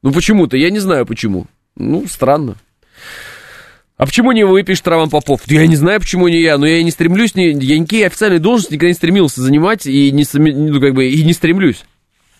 Ну 0.04 0.12
почему-то, 0.12 0.58
я 0.58 0.70
не 0.70 0.80
знаю 0.80 1.06
почему. 1.06 1.48
Ну, 1.76 2.06
странно. 2.08 2.58
А 3.98 4.06
почему 4.06 4.32
не 4.32 4.46
вы, 4.46 4.64
пишет 4.64 4.88
Роман 4.88 5.10
Попов? 5.10 5.42
Я 5.48 5.66
не 5.66 5.76
знаю, 5.76 6.02
почему 6.02 6.28
не 6.28 6.42
я, 6.42 6.58
но 6.58 6.68
я 6.68 6.84
не 6.84 6.92
стремлюсь, 6.92 7.36
не, 7.36 7.52
я 7.52 7.80
никакие 7.80 8.08
официальные 8.08 8.40
должности 8.40 8.74
никогда 8.74 8.90
не 8.90 8.96
стремился 8.96 9.42
занимать 9.42 9.86
и 9.86 10.12
не, 10.12 10.26
ну, 10.34 10.82
как 10.82 10.94
бы, 10.94 11.08
и 11.08 11.24
не 11.24 11.34
стремлюсь. 11.34 11.86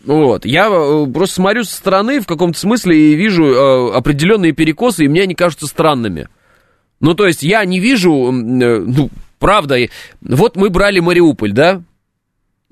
Вот. 0.04 0.46
Я 0.46 0.68
э, 0.70 1.06
просто 1.14 1.36
смотрю 1.36 1.64
со 1.64 1.76
стороны 1.76 2.20
в 2.20 2.28
каком-то 2.28 2.60
смысле 2.60 3.14
и 3.14 3.16
вижу 3.16 3.46
э, 3.46 3.94
определенные 3.94 4.52
перекосы, 4.52 5.06
и 5.06 5.08
мне 5.08 5.22
они 5.22 5.36
кажутся 5.36 5.68
странными. 5.68 6.28
Ну, 7.00 7.14
то 7.14 7.26
есть 7.26 7.44
я 7.44 7.64
не 7.64 7.80
вижу, 7.80 8.12
э, 8.12 8.32
ну, 8.32 9.10
правда, 9.40 9.78
вот 10.22 10.58
мы 10.58 10.70
брали 10.70 11.00
Мариуполь, 11.00 11.54
да? 11.54 11.82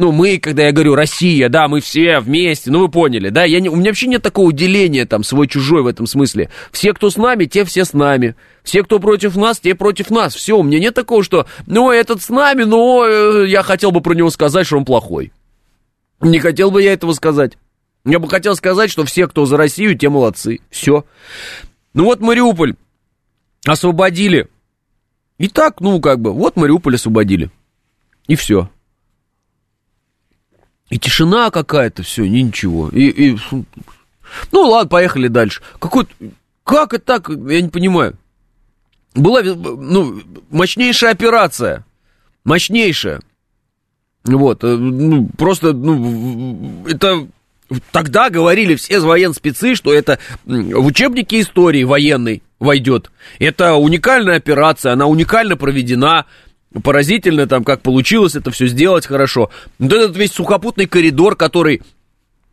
Ну, 0.01 0.11
мы, 0.11 0.39
когда 0.39 0.63
я 0.63 0.71
говорю 0.71 0.95
Россия, 0.95 1.47
да, 1.47 1.67
мы 1.67 1.79
все 1.79 2.21
вместе, 2.21 2.71
ну, 2.71 2.79
вы 2.79 2.89
поняли, 2.89 3.29
да, 3.29 3.43
я 3.43 3.59
не, 3.59 3.69
у 3.69 3.75
меня 3.75 3.91
вообще 3.91 4.07
нет 4.07 4.23
такого 4.23 4.51
деления, 4.51 5.05
там, 5.05 5.23
свой-чужой 5.23 5.83
в 5.83 5.87
этом 5.87 6.07
смысле. 6.07 6.49
Все, 6.71 6.91
кто 6.93 7.11
с 7.11 7.17
нами, 7.17 7.45
те 7.45 7.63
все 7.65 7.85
с 7.85 7.93
нами. 7.93 8.35
Все, 8.63 8.81
кто 8.81 8.97
против 8.97 9.35
нас, 9.35 9.59
те 9.59 9.75
против 9.75 10.09
нас. 10.09 10.33
Все, 10.33 10.57
у 10.57 10.63
меня 10.63 10.79
нет 10.79 10.95
такого, 10.95 11.23
что, 11.23 11.45
ну, 11.67 11.91
этот 11.91 12.23
с 12.23 12.29
нами, 12.29 12.63
но 12.63 13.05
э, 13.05 13.47
я 13.47 13.61
хотел 13.61 13.91
бы 13.91 14.01
про 14.01 14.15
него 14.15 14.31
сказать, 14.31 14.65
что 14.65 14.77
он 14.77 14.85
плохой. 14.85 15.31
Не 16.19 16.39
хотел 16.39 16.71
бы 16.71 16.81
я 16.81 16.93
этого 16.93 17.13
сказать. 17.13 17.59
Я 18.03 18.17
бы 18.17 18.27
хотел 18.27 18.55
сказать, 18.55 18.89
что 18.89 19.05
все, 19.05 19.27
кто 19.27 19.45
за 19.45 19.55
Россию, 19.55 19.95
те 19.95 20.09
молодцы. 20.09 20.61
Все. 20.71 21.05
Ну 21.93 22.05
вот 22.05 22.21
Мариуполь 22.21 22.73
освободили. 23.67 24.47
И 25.37 25.47
так, 25.47 25.79
ну, 25.79 26.01
как 26.01 26.19
бы, 26.19 26.33
вот 26.33 26.55
Мариуполь 26.55 26.95
освободили. 26.95 27.51
И 28.25 28.33
все. 28.33 28.67
И 30.91 30.99
тишина 30.99 31.49
какая-то, 31.51 32.03
все, 32.03 32.27
ничего. 32.27 32.89
И, 32.89 33.07
и... 33.07 33.37
Ну 34.51 34.61
ладно, 34.61 34.89
поехали 34.89 35.29
дальше. 35.29 35.61
Какой... 35.79 36.05
Как 36.65 36.93
это 36.93 37.05
так? 37.05 37.29
Я 37.29 37.61
не 37.61 37.69
понимаю. 37.69 38.17
Была 39.15 39.41
ну, 39.41 40.21
мощнейшая 40.49 41.11
операция. 41.11 41.85
Мощнейшая. 42.43 43.21
Вот, 44.25 44.63
э, 44.65 44.67
ну, 44.67 45.29
просто, 45.37 45.73
ну, 45.73 46.85
это 46.87 47.25
тогда 47.91 48.29
говорили 48.29 48.75
все 48.75 48.99
военспецы, 48.99 49.75
что 49.75 49.93
это 49.93 50.19
в 50.45 50.85
учебнике 50.85 51.39
истории 51.39 51.83
военной 51.85 52.43
войдет. 52.59 53.11
Это 53.39 53.75
уникальная 53.75 54.35
операция, 54.35 54.91
она 54.91 55.07
уникально 55.07 55.55
проведена, 55.55 56.25
поразительно 56.83 57.47
там, 57.47 57.63
как 57.63 57.81
получилось 57.81 58.35
это 58.35 58.51
все 58.51 58.67
сделать 58.67 59.05
хорошо. 59.05 59.49
Вот 59.79 59.91
этот 59.91 60.15
весь 60.15 60.31
сухопутный 60.31 60.85
коридор, 60.85 61.35
который 61.35 61.81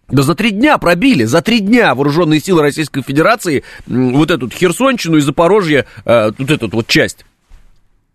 да 0.09 0.23
за 0.23 0.35
три 0.35 0.51
дня 0.51 0.79
пробили, 0.79 1.25
за 1.25 1.43
три 1.43 1.61
дня 1.61 1.95
вооруженные 1.95 2.41
силы 2.41 2.63
Российской 2.63 3.03
Федерации 3.03 3.63
вот 3.87 4.31
эту 4.31 4.49
Херсонщину 4.49 5.19
и 5.19 5.21
Запорожье, 5.21 5.87
э, 6.05 6.33
вот 6.37 6.51
эту 6.51 6.69
вот 6.69 6.87
часть, 6.87 7.25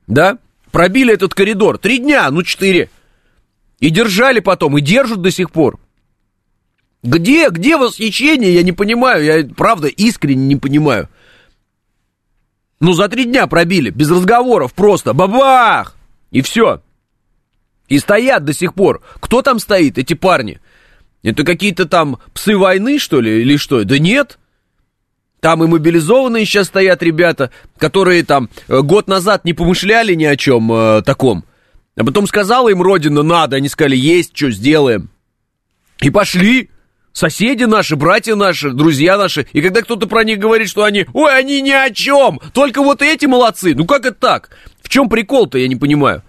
да, 0.08 0.38
пробили 0.72 1.14
этот 1.14 1.34
коридор. 1.34 1.78
Три 1.78 2.00
дня, 2.00 2.30
ну 2.32 2.44
четыре. 2.44 2.90
И 3.80 3.90
держали 3.90 4.40
потом, 4.40 4.78
и 4.78 4.82
держат 4.82 5.22
до 5.22 5.30
сих 5.30 5.52
пор. 5.52 5.80
Где, 7.04 7.50
где 7.50 7.78
восхищение, 7.78 8.54
я 8.54 8.64
не 8.64 8.72
понимаю, 8.72 9.24
я 9.24 9.48
правда 9.56 9.88
искренне 9.88 10.46
не 10.46 10.56
понимаю. 10.56 11.10
Ну, 12.84 12.92
за 12.92 13.08
три 13.08 13.24
дня 13.24 13.48
пробили, 13.48 13.92
без 13.92 14.12
разговоров, 14.12 14.74
просто 14.74 15.14
бабах! 15.14 15.96
И 16.32 16.42
все. 16.42 16.82
И 17.88 17.98
стоят 17.98 18.44
до 18.44 18.52
сих 18.52 18.74
пор. 18.74 19.02
Кто 19.22 19.42
там 19.42 19.60
стоит, 19.60 19.98
эти 19.98 20.16
парни? 20.16 20.60
Это 21.24 21.46
какие-то 21.46 21.86
там 21.86 22.20
псы 22.34 22.58
войны, 22.58 23.00
что 23.00 23.22
ли, 23.22 23.42
или 23.42 23.56
что? 23.56 23.86
Да 23.86 24.00
нет. 24.00 24.38
Там 25.40 25.64
и 25.64 25.68
мобилизованные 25.68 26.44
сейчас 26.44 26.68
стоят 26.68 27.02
ребята, 27.04 27.52
которые 27.78 28.26
там 28.26 28.50
э, 28.68 28.82
год 28.82 29.08
назад 29.08 29.46
не 29.46 29.54
помышляли 29.54 30.14
ни 30.14 30.26
о 30.26 30.36
чем 30.36 30.70
э, 30.70 31.04
таком. 31.04 31.46
А 31.96 32.04
потом 32.04 32.28
сказала 32.28 32.68
им 32.68 32.82
родина 32.82 33.24
надо, 33.24 33.56
они 33.56 33.70
сказали, 33.70 33.96
есть, 33.96 34.36
что 34.36 34.52
сделаем. 34.52 35.10
И 36.02 36.10
пошли. 36.10 36.70
Соседи 37.14 37.66
наши, 37.66 37.96
братья 37.96 38.34
наши, 38.34 38.72
друзья 38.72 39.20
наши. 39.20 39.46
И 39.54 39.62
когда 39.62 39.84
кто-то 39.84 40.08
про 40.08 40.24
них 40.24 40.40
говорит, 40.40 40.68
что 40.68 40.84
они, 40.84 41.06
ой, 41.14 41.38
они 41.38 41.62
ни 41.62 41.70
о 41.70 41.92
чем, 41.92 42.42
только 42.54 42.82
вот 42.82 43.04
эти 43.04 43.28
молодцы. 43.28 43.76
Ну 43.76 43.86
как 43.86 44.08
это 44.08 44.16
так? 44.16 44.50
В 44.82 44.90
чем 44.90 45.08
прикол-то, 45.10 45.60
я 45.60 45.68
не 45.68 45.76
понимаю. 45.76 46.24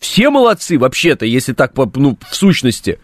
Все 0.00 0.28
молодцы 0.30 0.78
вообще-то, 0.78 1.24
если 1.24 1.52
так, 1.52 1.72
ну, 1.94 2.18
в 2.28 2.34
сущности. 2.34 2.98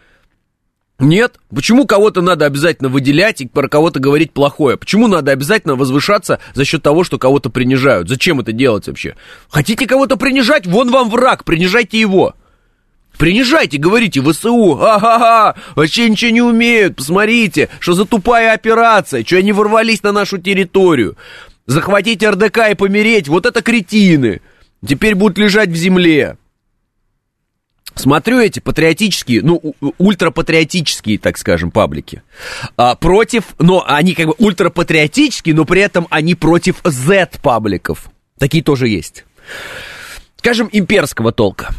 Нет. 0.99 1.37
Почему 1.55 1.87
кого-то 1.87 2.23
надо 2.23 2.45
обязательно 2.45 2.89
выделять 2.89 3.41
и 3.41 3.47
про 3.47 3.69
кого-то 3.69 4.01
говорить 4.01 4.33
плохое? 4.33 4.77
Почему 4.77 5.07
надо 5.07 5.31
обязательно 5.31 5.77
возвышаться 5.77 6.41
за 6.55 6.65
счет 6.65 6.83
того, 6.83 7.05
что 7.05 7.19
кого-то 7.19 7.51
принижают? 7.51 8.09
Зачем 8.09 8.41
это 8.41 8.51
делать 8.51 8.89
вообще? 8.89 9.15
Хотите 9.49 9.87
кого-то 9.87 10.17
принижать? 10.17 10.67
Вон 10.67 10.91
вам 10.91 11.09
враг, 11.09 11.45
принижайте 11.45 12.01
его. 12.01 12.35
Принижайте, 13.23 13.79
говорите, 13.79 14.21
ВСУ, 14.21 14.83
ага-га, 14.83 15.55
вообще 15.77 16.09
ничего 16.11 16.33
не 16.33 16.43
умеют, 16.43 16.97
посмотрите, 16.97 17.69
что 17.79 17.93
за 17.93 18.05
тупая 18.05 18.53
операция, 18.53 19.25
что 19.25 19.37
они 19.37 19.53
ворвались 19.53 20.03
на 20.03 20.11
нашу 20.11 20.39
территорию. 20.39 21.17
Захватить 21.67 22.25
РДК 22.25 22.71
и 22.73 22.75
помереть, 22.75 23.29
вот 23.29 23.47
это 23.47 23.63
кретины. 23.63 24.41
Теперь 24.85 25.15
будут 25.15 25.39
лежать 25.39 25.69
в 25.69 25.77
земле. 25.77 26.37
Смотрю 27.95 28.41
эти 28.41 28.59
патриотические, 28.59 29.43
ну, 29.43 29.77
ультрапатриотические, 29.99 31.21
так 31.21 31.39
скажем, 31.39 31.71
паблики. 31.71 32.25
А, 32.77 32.97
против, 32.97 33.55
но 33.61 33.85
они 33.87 34.15
как 34.15 34.27
бы 34.27 34.35
ультрапатриотические, 34.37 35.55
но 35.55 35.65
при 35.65 35.81
этом 35.81 36.09
они 36.11 36.35
против 36.35 36.81
Z-пабликов. 36.83 38.11
Такие 38.41 38.65
тоже 38.65 38.89
есть. 38.89 39.25
Скажем, 40.39 40.69
имперского 40.73 41.31
толка. 41.31 41.73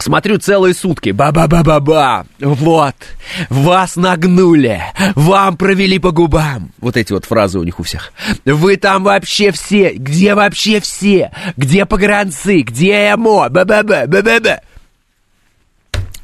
Смотрю 0.00 0.38
целые 0.38 0.74
сутки. 0.74 1.10
Ба-ба-ба-ба-ба. 1.10 2.26
Вот. 2.40 2.94
Вас 3.50 3.96
нагнули. 3.96 4.82
Вам 5.14 5.58
провели 5.58 5.98
по 5.98 6.10
губам. 6.10 6.70
Вот 6.78 6.96
эти 6.96 7.12
вот 7.12 7.26
фразы 7.26 7.58
у 7.58 7.62
них 7.62 7.78
у 7.78 7.82
всех. 7.82 8.12
Вы 8.46 8.76
там 8.78 9.04
вообще 9.04 9.52
все. 9.52 9.92
Где 9.92 10.34
вообще 10.34 10.80
все? 10.80 11.30
Где 11.58 11.84
погранцы? 11.84 12.62
Где 12.62 13.12
ЭМО? 13.12 13.50
Ба-ба-ба. 13.50 14.06
Ба-ба-ба. 14.06 14.60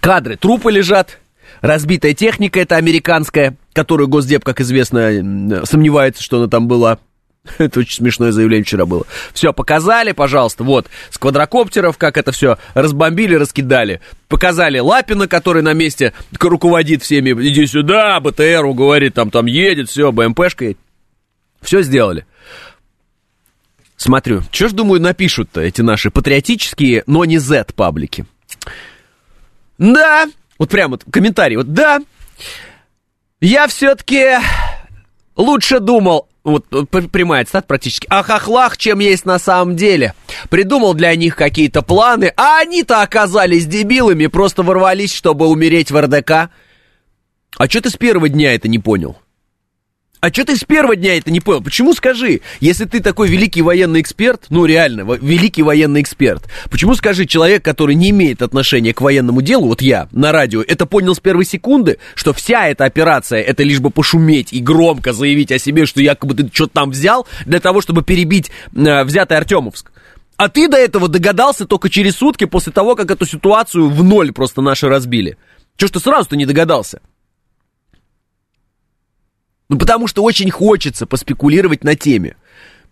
Кадры. 0.01 0.37
Трупы 0.37 0.71
лежат. 0.71 1.19
Разбитая 1.61 2.15
техника 2.15 2.61
это 2.61 2.77
американская, 2.77 3.57
которую 3.73 4.09
Госдеп, 4.09 4.45
как 4.45 4.61
известно, 4.61 5.65
сомневается, 5.65 6.23
что 6.23 6.39
она 6.39 6.49
там 6.49 6.67
была. 6.67 6.99
Это 7.59 7.81
очень 7.81 7.97
смешное 7.97 8.33
заявление 8.33 8.65
вчера 8.65 8.87
было. 8.87 9.07
Все, 9.33 9.53
показали, 9.53 10.13
пожалуйста, 10.13 10.65
вот, 10.65 10.89
с 11.11 11.19
квадрокоптеров, 11.19 11.99
как 11.99 12.17
это 12.17 12.33
все 12.33 12.59
разбомбили, 12.75 13.35
раскидали. 13.35 14.01
Показали 14.29 14.79
Лапина, 14.79 15.29
который 15.29 15.63
на 15.63 15.73
месте 15.73 16.13
руководит 16.39 17.03
всеми, 17.03 17.31
иди 17.49 17.67
сюда, 17.67 18.21
БТРу, 18.21 18.75
говорит, 18.75 19.15
там, 19.15 19.31
там 19.31 19.47
едет, 19.47 19.89
все, 19.89 20.13
БМПшка. 20.13 20.75
Все 21.63 21.83
сделали. 21.83 22.27
Смотрю, 23.97 24.43
что 24.53 24.69
ж, 24.69 24.73
думаю, 24.73 25.01
напишут-то 25.01 25.61
эти 25.63 25.81
наши 25.81 26.11
патриотические, 26.11 27.03
но 27.07 27.25
не 27.25 27.39
Z-паблики. 27.39 28.27
Да, 29.79 30.27
вот 30.59 30.71
прям 30.71 30.93
вот 30.93 31.05
комментарий, 31.11 31.57
вот 31.57 31.73
да, 31.73 32.01
я 33.41 33.67
все-таки 33.69 34.37
лучше 35.37 35.81
думал 35.81 36.29
вот 36.47 36.65
прямая 37.11 37.45
цитата 37.45 37.67
практически, 37.67 38.07
о 38.09 38.23
хохлах, 38.23 38.77
чем 38.77 39.01
есть 39.01 39.27
на 39.27 39.39
самом 39.41 39.75
деле. 39.75 40.15
Придумал 40.49 40.95
для 40.95 41.15
них 41.17 41.35
какие-то 41.35 41.83
планы, 41.83 42.33
а 42.37 42.61
они-то 42.61 43.03
оказались 43.03 43.67
дебилами, 43.67 44.29
просто 44.29 44.63
ворвались, 44.63 45.13
чтобы 45.13 45.49
умереть 45.49 45.91
в 45.91 46.01
РДК. 46.01 46.51
А 47.59 47.69
что 47.69 47.81
ты 47.81 47.91
с 47.91 47.97
первого 47.97 48.29
дня 48.29 48.55
это 48.55 48.69
не 48.69 48.79
понял? 48.79 49.17
А 50.27 50.33
что 50.33 50.45
ты 50.45 50.57
с 50.57 50.65
первого 50.65 50.97
дня 50.97 51.17
это 51.17 51.31
не 51.31 51.39
понял? 51.39 51.63
Почему, 51.63 51.95
скажи, 51.95 52.41
если 52.59 52.85
ты 52.85 52.99
такой 52.99 53.29
великий 53.29 53.63
военный 53.63 54.01
эксперт, 54.01 54.47
ну 54.49 54.65
реально, 54.65 55.03
великий 55.03 55.63
военный 55.63 56.01
эксперт, 56.03 56.43
почему, 56.69 56.97
скажи, 56.97 57.27
человек, 57.27 57.65
который 57.65 57.95
не 57.95 58.11
имеет 58.11 58.43
отношения 58.43 58.93
к 58.93 59.03
военному 59.03 59.41
делу, 59.41 59.69
вот 59.69 59.83
я 59.83 60.09
на 60.11 60.33
радио, 60.33 60.63
это 60.63 60.85
понял 60.85 61.15
с 61.15 61.21
первой 61.21 61.45
секунды, 61.45 61.99
что 62.17 62.33
вся 62.33 62.67
эта 62.67 62.87
операция, 62.87 63.41
это 63.41 63.63
лишь 63.63 63.79
бы 63.79 63.91
пошуметь 63.91 64.53
и 64.53 64.59
громко 64.59 65.13
заявить 65.13 65.53
о 65.53 65.61
себе, 65.61 65.87
что 65.87 66.03
якобы 66.03 66.35
ты 66.35 66.51
что-то 66.53 66.73
там 66.73 66.91
взял, 66.91 67.29
для 67.45 67.61
того, 67.61 67.81
чтобы 67.81 68.03
перебить 68.03 68.51
э, 68.75 69.05
взятый 69.05 69.39
Артемовск. 69.39 69.93
А 70.37 70.49
ты 70.49 70.67
до 70.67 70.77
этого 70.77 71.07
догадался 71.07 71.67
только 71.67 71.89
через 71.89 72.17
сутки 72.17 72.47
после 72.47 72.73
того, 72.73 72.97
как 72.97 73.13
эту 73.13 73.27
ситуацию 73.27 73.89
в 73.89 74.03
ноль 74.03 74.33
просто 74.33 74.61
наши 74.61 74.89
разбили. 74.89 75.39
Чего 75.77 75.87
ж 75.87 75.91
ты 75.93 76.01
сразу-то 76.01 76.35
не 76.35 76.47
догадался? 76.47 77.01
Ну, 79.69 79.79
потому 79.79 80.07
что 80.07 80.23
очень 80.23 80.51
хочется 80.51 81.07
поспекулировать 81.07 81.83
на 81.83 81.97
теме. 81.97 82.37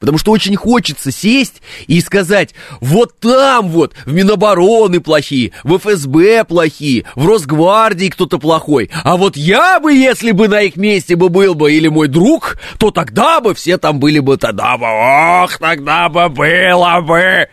Потому 0.01 0.19
что 0.19 0.33
очень 0.33 0.57
хочется 0.57 1.13
сесть 1.13 1.63
и 1.87 2.01
сказать, 2.01 2.55
вот 2.81 3.19
там 3.21 3.69
вот 3.69 3.95
в 4.05 4.13
Минобороны 4.13 5.01
плохие, 5.01 5.53
в 5.63 5.79
ФСБ 5.79 6.45
плохие, 6.45 7.05
в 7.15 7.27
Росгвардии 7.27 8.09
кто-то 8.09 8.39
плохой. 8.39 8.91
А 9.03 9.17
вот 9.17 9.37
я 9.37 9.81
бы, 9.81 9.95
если 9.95 10.33
бы 10.33 10.49
на 10.49 10.63
их 10.63 10.77
месте 10.77 11.17
бы 11.17 11.29
был 11.29 11.55
бы, 11.55 11.73
или 11.73 11.89
мой 11.89 12.09
друг, 12.09 12.59
то 12.79 12.91
тогда 12.91 13.41
бы 13.41 13.55
все 13.55 13.79
там 13.79 14.01
были 14.01 14.19
бы, 14.19 14.37
тогда 14.37 14.77
бы, 14.77 14.85
ох, 14.85 15.57
тогда 15.59 16.09
бы 16.09 16.29
было 16.29 17.01
бы. 17.01 17.49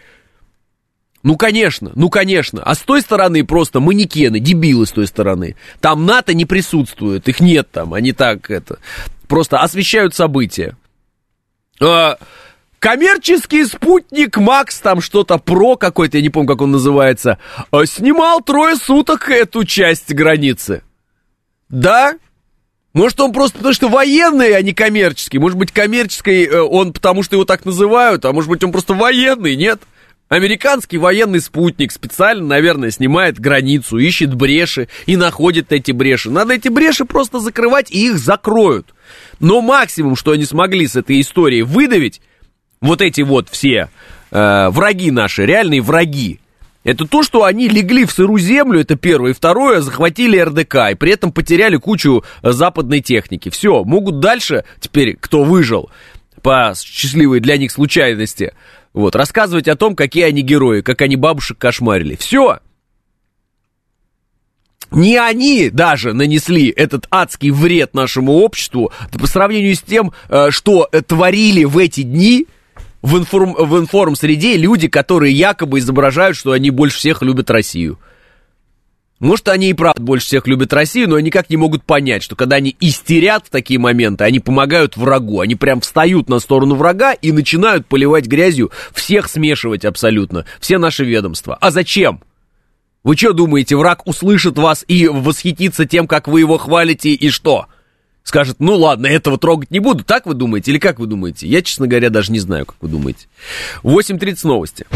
Ну, 1.24 1.36
конечно, 1.36 1.92
ну, 1.96 2.10
конечно. 2.10 2.64
А 2.64 2.74
с 2.74 2.80
той 2.80 3.02
стороны 3.02 3.46
просто 3.46 3.80
манекены, 3.80 4.40
дебилы 4.40 4.86
с 4.86 4.92
той 4.92 5.08
стороны. 5.08 5.56
Там 5.80 6.06
НАТО 6.06 6.34
не 6.34 6.46
присутствует, 6.46 7.28
их 7.28 7.40
нет 7.40 7.70
там, 7.72 7.94
они 7.94 8.12
так 8.14 8.50
это... 8.50 8.80
Просто 9.28 9.60
освещают 9.60 10.14
события. 10.14 10.76
А, 11.80 12.18
коммерческий 12.80 13.64
спутник 13.64 14.36
Макс, 14.38 14.78
там 14.80 15.00
что-то 15.00 15.38
про 15.38 15.78
какой-то, 15.78 16.18
я 16.18 16.24
не 16.24 16.30
помню, 16.30 16.50
как 16.50 16.62
он 16.62 16.72
называется, 16.72 17.38
а, 17.72 17.86
снимал 17.86 18.42
трое 18.42 18.76
суток 18.76 19.30
эту 19.30 19.64
часть 19.64 20.14
границы. 20.14 20.84
Да? 21.70 22.16
Может, 22.94 23.22
он 23.22 23.32
просто 23.32 23.58
потому 23.58 23.74
что 23.74 23.88
военный, 23.88 24.54
а 24.54 24.62
не 24.62 24.74
коммерческий. 24.74 25.40
Может 25.40 25.58
быть, 25.58 25.72
коммерческий 25.72 26.46
э, 26.46 26.60
он 26.60 26.92
потому, 26.92 27.24
что 27.24 27.36
его 27.38 27.46
так 27.46 27.64
называют, 27.64 28.26
а 28.26 28.34
может 28.34 28.50
быть, 28.50 28.64
он 28.66 28.74
просто 28.74 28.94
военный, 28.94 29.56
нет? 29.56 29.82
Американский 30.32 30.98
военный 30.98 31.42
спутник 31.42 31.92
специально, 31.92 32.48
наверное, 32.48 32.90
снимает 32.90 33.38
границу, 33.38 33.98
ищет 33.98 34.34
бреши 34.34 34.88
и 35.06 35.18
находит 35.18 35.74
эти 35.74 35.92
бреши. 35.92 36.32
Надо 36.32 36.54
эти 36.54 36.70
бреши 36.70 37.04
просто 37.04 37.42
закрывать, 37.42 37.92
и 37.92 38.08
их 38.08 38.18
закроют. 38.18 38.96
Но 39.42 39.60
максимум, 39.60 40.16
что 40.16 40.32
они 40.32 40.46
смогли 40.46 40.88
с 40.88 40.96
этой 40.96 41.20
историей 41.20 41.64
выдавить, 41.64 42.22
вот 42.80 43.02
эти 43.02 43.20
вот 43.20 43.50
все 43.50 43.90
э, 44.32 44.70
враги 44.70 45.12
наши, 45.12 45.46
реальные 45.46 45.82
враги, 45.82 46.40
это 46.86 47.06
то, 47.06 47.24
что 47.24 47.44
они 47.44 47.68
легли 47.68 48.06
в 48.06 48.14
сырую 48.14 48.40
землю, 48.40 48.80
это 48.80 48.96
первое. 48.96 49.32
И 49.32 49.34
второе, 49.34 49.82
захватили 49.82 50.40
РДК, 50.40 50.92
и 50.92 50.96
при 50.96 51.12
этом 51.12 51.34
потеряли 51.34 51.76
кучу 51.76 52.24
западной 52.42 53.02
техники. 53.02 53.50
Все, 53.50 53.84
могут 53.84 54.22
дальше, 54.22 54.64
теперь, 54.80 55.18
кто 55.20 55.44
выжил, 55.44 55.92
по 56.42 56.74
счастливой 56.74 57.42
для 57.42 57.58
них 57.58 57.70
случайности, 57.70 58.54
вот, 58.94 59.16
рассказывать 59.16 59.68
о 59.68 59.76
том, 59.76 59.96
какие 59.96 60.24
они 60.24 60.42
герои, 60.42 60.82
как 60.82 61.02
они 61.02 61.16
бабушек 61.16 61.58
кошмарили. 61.58 62.16
Все. 62.16 62.60
Не 64.92 65.18
они 65.18 65.70
даже 65.70 66.12
нанесли 66.12 66.68
этот 66.68 67.08
адский 67.10 67.52
вред 67.52 67.94
нашему 67.94 68.34
обществу 68.34 68.92
по 69.18 69.26
сравнению 69.26 69.76
с 69.76 69.82
тем, 69.82 70.12
э, 70.28 70.52
что 70.52 70.90
творили 71.08 71.64
в 71.64 71.78
эти 71.78 72.04
дни 72.04 72.48
в, 73.02 73.18
информ, 73.18 73.54
в 73.54 73.80
информ-среде 73.80 74.58
люди, 74.58 74.90
которые 74.90 75.34
якобы 75.34 75.80
изображают, 75.80 76.36
что 76.36 76.52
они 76.52 76.70
больше 76.72 76.98
всех 76.98 77.22
любят 77.22 77.50
Россию. 77.50 78.00
Может, 79.22 79.50
они 79.50 79.70
и 79.70 79.74
правда 79.74 80.02
больше 80.02 80.26
всех 80.26 80.48
любят 80.48 80.74
Россию, 80.74 81.10
но 81.10 81.20
никак 81.20 81.52
не 81.52 81.56
могут 81.56 81.84
понять, 81.84 82.24
что 82.24 82.36
когда 82.36 82.56
они 82.56 82.76
истерят 82.80 83.46
в 83.46 83.50
такие 83.52 83.80
моменты, 83.80 84.24
они 84.24 84.40
помогают 84.40 84.98
врагу. 84.98 85.42
Они 85.42 85.54
прям 85.54 85.80
встают 85.82 86.28
на 86.28 86.40
сторону 86.40 86.74
врага 86.74 87.14
и 87.14 87.32
начинают 87.32 87.86
поливать 87.86 88.26
грязью, 88.26 88.72
всех 88.96 89.30
смешивать 89.30 89.86
абсолютно, 89.86 90.46
все 90.60 90.80
наши 90.80 91.06
ведомства. 91.06 91.56
А 91.62 91.70
зачем? 91.70 92.24
Вы 93.04 93.16
что 93.16 93.34
думаете, 93.34 93.76
враг 93.76 94.08
услышит 94.08 94.58
вас 94.58 94.84
и 94.88 95.08
восхитится 95.08 95.86
тем, 95.86 96.08
как 96.08 96.28
вы 96.28 96.40
его 96.40 96.58
хвалите, 96.58 97.12
и 97.12 97.30
что? 97.30 97.68
Скажет, 98.24 98.56
ну 98.58 98.76
ладно, 98.76 99.06
этого 99.06 99.38
трогать 99.38 99.70
не 99.70 99.80
буду. 99.80 100.04
Так 100.04 100.26
вы 100.26 100.34
думаете 100.34 100.72
или 100.72 100.80
как 100.80 100.98
вы 100.98 101.06
думаете? 101.06 101.48
Я, 101.48 101.62
честно 101.62 101.86
говоря, 101.86 102.10
даже 102.10 102.32
не 102.32 102.40
знаю, 102.40 102.66
как 102.66 102.78
вы 102.82 102.90
думаете. 102.90 103.28
8.30 103.84 104.48
новости. 104.48 104.88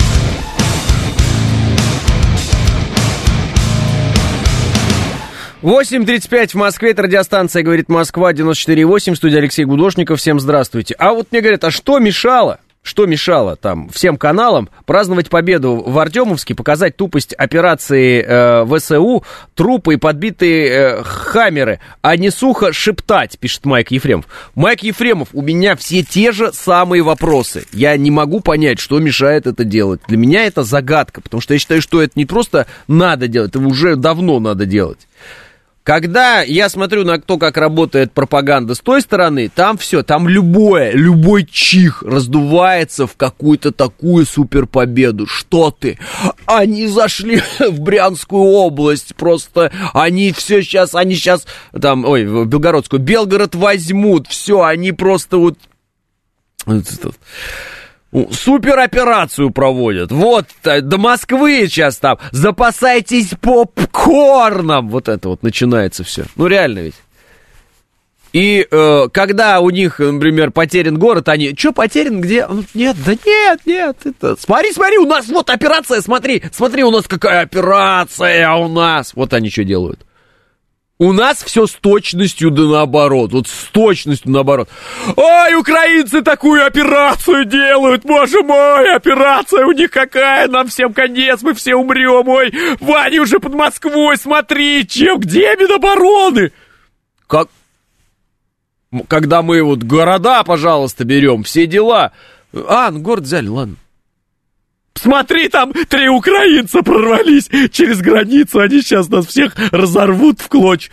8.35 5.65 6.49
в 6.49 6.53
Москве, 6.53 6.91
это 6.91 7.01
радиостанция 7.01 7.63
«Говорит 7.63 7.89
Москва», 7.89 8.33
94.8, 8.33 9.15
студия 9.15 9.39
Алексей 9.39 9.65
Гудошников, 9.65 10.19
всем 10.19 10.39
здравствуйте. 10.39 10.93
А 10.99 11.11
вот 11.11 11.31
мне 11.31 11.41
говорят, 11.41 11.63
а 11.63 11.71
что 11.71 11.97
мешало? 11.97 12.59
что 12.83 13.07
мешало 13.07 13.55
там 13.55 13.89
всем 13.89 14.15
каналам 14.15 14.69
праздновать 14.85 15.31
победу 15.31 15.83
в 15.83 15.97
Артемовске, 15.97 16.53
показать 16.53 16.95
тупость 16.95 17.33
операции 17.33 18.23
э, 18.23 18.77
ВСУ, 18.77 19.23
трупы 19.55 19.95
и 19.95 19.97
подбитые 19.97 20.67
э, 20.67 21.03
хаммеры, 21.03 21.79
а 22.03 22.15
не 22.15 22.29
сухо 22.29 22.71
шептать, 22.71 23.39
пишет 23.39 23.65
Майк 23.65 23.89
Ефремов. 23.89 24.27
Майк 24.53 24.83
Ефремов, 24.83 25.29
у 25.33 25.41
меня 25.41 25.75
все 25.75 26.03
те 26.03 26.31
же 26.31 26.53
самые 26.53 27.01
вопросы. 27.01 27.65
Я 27.73 27.97
не 27.97 28.11
могу 28.11 28.39
понять, 28.39 28.77
что 28.77 28.99
мешает 28.99 29.47
это 29.47 29.63
делать. 29.63 30.01
Для 30.07 30.17
меня 30.17 30.45
это 30.45 30.61
загадка, 30.61 31.21
потому 31.21 31.41
что 31.41 31.55
я 31.55 31.59
считаю, 31.59 31.81
что 31.81 32.03
это 32.03 32.13
не 32.13 32.27
просто 32.27 32.67
надо 32.87 33.27
делать, 33.27 33.49
это 33.49 33.61
уже 33.61 33.95
давно 33.95 34.39
надо 34.39 34.67
делать. 34.67 35.07
Когда 35.85 36.41
я 36.41 36.67
смотрю 36.67 37.05
на 37.05 37.21
то, 37.21 37.37
как 37.37 37.57
работает 37.57 38.11
пропаганда 38.11 38.73
с 38.73 38.79
той 38.79 39.01
стороны, 39.01 39.51
там 39.53 39.77
все, 39.77 40.01
там 40.01 40.27
любое, 40.27 40.91
любой 40.93 41.45
чих 41.45 42.01
раздувается 42.01 43.05
в 43.05 43.15
какую-то 43.15 43.71
такую 43.71 44.25
суперпобеду. 44.25 45.27
Что 45.27 45.69
ты? 45.69 45.99
Они 46.47 46.87
зашли 46.87 47.39
в 47.59 47.81
Брянскую 47.81 48.41
область, 48.41 49.15
просто 49.15 49.71
они 49.93 50.31
все 50.31 50.63
сейчас, 50.63 50.95
они 50.95 51.13
сейчас, 51.13 51.45
там, 51.79 52.03
ой, 52.03 52.25
в 52.25 52.45
Белгородскую, 52.45 52.99
Белгород 52.99 53.53
возьмут, 53.53 54.25
все, 54.27 54.63
они 54.63 54.91
просто 54.91 55.37
вот 55.37 55.59
супероперацию 58.31 59.51
проводят. 59.51 60.11
Вот, 60.11 60.47
э, 60.63 60.81
до 60.81 60.97
Москвы 60.97 61.67
сейчас 61.67 61.97
там, 61.97 62.17
запасайтесь 62.31 63.31
попкорном. 63.41 64.89
Вот 64.89 65.09
это 65.09 65.29
вот 65.29 65.43
начинается 65.43 66.03
все. 66.03 66.25
Ну, 66.35 66.47
реально 66.47 66.79
ведь. 66.79 66.95
И 68.33 68.67
э, 68.69 69.07
когда 69.13 69.61
у 69.61 69.69
них, 69.69 69.99
например, 69.99 70.51
потерян 70.51 70.99
город, 70.99 71.29
они, 71.29 71.55
что 71.57 71.71
потерян, 71.71 72.19
где? 72.19 72.45
Нет, 72.73 72.97
да 73.05 73.13
нет, 73.25 73.61
нет, 73.65 73.97
это... 74.03 74.35
Смотри, 74.37 74.73
смотри, 74.73 74.97
у 74.97 75.05
нас 75.05 75.27
вот 75.29 75.49
операция, 75.49 76.01
смотри, 76.01 76.43
смотри, 76.51 76.83
у 76.83 76.91
нас 76.91 77.05
какая 77.07 77.43
операция 77.43 78.51
у 78.55 78.67
нас. 78.67 79.13
Вот 79.15 79.33
они 79.33 79.49
что 79.49 79.63
делают. 79.63 80.04
У 80.97 81.11
нас 81.11 81.43
все 81.43 81.67
с 81.67 81.73
точностью 81.73 82.51
да 82.51 82.63
наоборот. 82.63 83.33
Вот 83.33 83.47
с 83.47 83.65
точностью 83.71 84.31
наоборот. 84.31 84.69
Ой, 85.17 85.55
украинцы 85.55 86.21
такую 86.21 86.65
операцию 86.65 87.43
делают, 87.43 88.03
боже 88.03 88.41
мой, 88.43 88.95
операция 88.95 89.65
у 89.65 89.73
них 89.73 89.91
какая, 89.91 90.47
нам 90.47 90.67
всем 90.67 90.93
конец, 90.93 91.41
мы 91.41 91.53
все 91.53 91.75
умрем. 91.75 92.29
Ой, 92.29 92.53
Ваня 92.79 93.21
уже 93.21 93.41
под 93.41 93.53
Москвой, 93.53 94.15
смотри, 94.17 94.87
чем, 94.87 95.19
где 95.19 95.55
Минобороны? 95.57 96.53
Как? 97.27 97.49
Когда 99.09 99.41
мы 99.41 99.61
вот 99.63 99.83
города, 99.83 100.43
пожалуйста, 100.45 101.03
берем, 101.03 101.43
все 101.43 101.67
дела. 101.67 102.13
А, 102.53 102.89
ну 102.89 103.01
город 103.01 103.25
взяли, 103.25 103.49
ладно. 103.49 103.75
Смотри, 104.95 105.49
там 105.49 105.73
три 105.73 106.07
украинца 106.09 106.81
прорвались 106.81 107.49
через 107.71 107.99
границу, 107.99 108.59
они 108.59 108.81
сейчас 108.81 109.09
нас 109.09 109.27
всех 109.27 109.55
разорвут 109.71 110.41
в 110.41 110.47
клочь. 110.47 110.89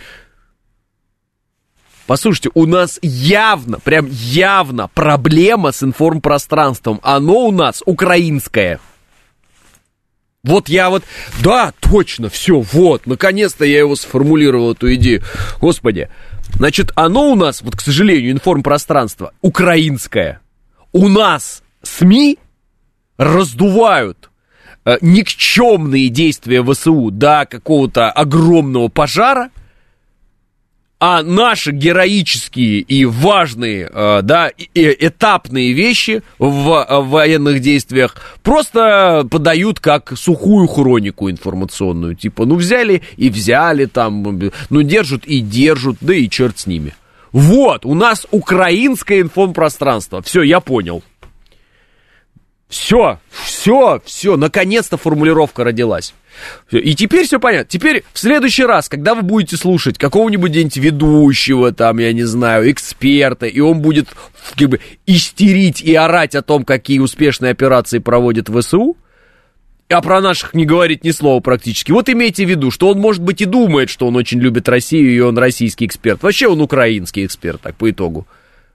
Послушайте, 2.07 2.51
у 2.55 2.67
нас 2.67 2.99
явно, 3.01 3.79
прям 3.79 4.09
явно 4.11 4.89
проблема 4.89 5.73
с 5.73 5.83
информпространством. 5.83 7.01
Оно 7.03 7.47
у 7.47 7.53
нас 7.53 7.83
украинское. 7.87 8.81
Вот 10.43 10.69
я 10.69 10.91
вот, 10.91 11.05
да, 11.43 11.73
точно, 11.79 12.29
все, 12.29 12.61
вот, 12.61 13.07
наконец-то 13.07 13.65
я 13.65 13.79
его 13.79 13.95
сформулировал, 13.95 14.73
эту 14.73 14.93
идею. 14.97 15.23
Господи, 15.61 16.11
значит, 16.55 16.91
оно 16.97 17.31
у 17.31 17.37
нас, 17.37 17.63
вот, 17.63 17.77
к 17.77 17.81
сожалению, 17.81 18.33
информпространство 18.33 19.33
украинское. 19.41 20.41
У 20.91 21.09
нас 21.09 21.63
СМИ 21.85 22.39
раздувают 23.17 24.31
э, 24.85 24.99
никчемные 25.01 26.09
действия 26.09 26.63
ВСУ 26.65 27.11
до 27.11 27.47
какого-то 27.49 28.11
огромного 28.11 28.89
пожара, 28.89 29.51
а 31.05 31.25
наши 31.25 31.73
героические 31.73 32.79
и 32.79 33.05
важные, 33.05 33.91
э, 33.93 34.21
да, 34.23 34.49
и, 34.49 34.69
этапные 35.01 35.73
вещи 35.73 36.23
в, 36.39 36.47
в 36.49 37.09
военных 37.09 37.61
действиях 37.61 38.17
просто 38.45 39.27
подают 39.29 39.81
как 39.81 40.17
сухую 40.17 40.69
хронику 40.69 41.29
информационную. 41.29 42.15
Типа, 42.15 42.47
ну 42.47 42.55
взяли 42.55 43.03
и 43.17 43.31
взяли 43.31 43.87
там, 43.87 44.53
ну 44.71 44.83
держат 44.83 45.25
и 45.25 45.41
держат, 45.41 45.97
да 46.01 46.15
и 46.15 46.29
черт 46.29 46.61
с 46.61 46.69
ними. 46.69 46.95
Вот, 47.33 47.85
у 47.85 47.95
нас 47.95 48.27
украинское 48.31 49.23
информпространство. 49.23 50.23
Все, 50.23 50.43
я 50.43 50.61
понял. 50.61 51.03
Все, 52.73 53.19
все, 53.29 54.01
все, 54.07 54.39
наконец-то 54.39 54.97
формулировка 54.97 55.63
родилась. 55.63 56.15
И 56.71 56.95
теперь 56.95 57.27
все 57.27 57.39
понятно. 57.39 57.69
Теперь 57.69 58.03
в 58.15 58.19
следующий 58.19 58.65
раз, 58.65 58.89
когда 58.89 59.15
вы 59.15 59.21
будете 59.21 59.59
слушать 59.59 59.99
какого-нибудь 59.99 60.79
ведущего, 60.79 61.73
там, 61.73 61.99
я 61.99 62.15
не 62.15 62.23
знаю, 62.23 62.71
эксперта, 62.71 63.45
и 63.45 63.61
он 63.61 63.81
будет 63.81 64.09
как 64.57 64.71
бы 64.71 64.81
истерить 65.05 65.83
и 65.83 65.95
орать 65.95 66.35
о 66.35 66.41
том, 66.41 66.65
какие 66.65 67.01
успешные 67.01 67.53
операции 67.53 67.99
проводит 67.99 68.49
ВСУ, 68.49 68.97
а 69.91 70.01
про 70.01 70.23
наших 70.23 70.55
не 70.55 70.65
говорит 70.65 71.05
ни 71.05 71.11
слова 71.11 71.41
практически. 71.41 71.93
Вот 71.93 72.09
имейте 72.09 72.47
в 72.47 72.49
виду, 72.49 72.71
что 72.71 72.89
он, 72.89 72.99
может 72.99 73.23
быть, 73.23 73.43
и 73.43 73.45
думает, 73.45 73.91
что 73.91 74.07
он 74.07 74.17
очень 74.17 74.41
любит 74.41 74.67
Россию, 74.71 75.15
и 75.15 75.21
он 75.21 75.37
российский 75.37 75.85
эксперт. 75.85 76.23
Вообще 76.23 76.49
он 76.49 76.63
украинский 76.63 77.27
эксперт, 77.27 77.61
так, 77.61 77.77
по 77.77 77.91
итогу. 77.91 78.27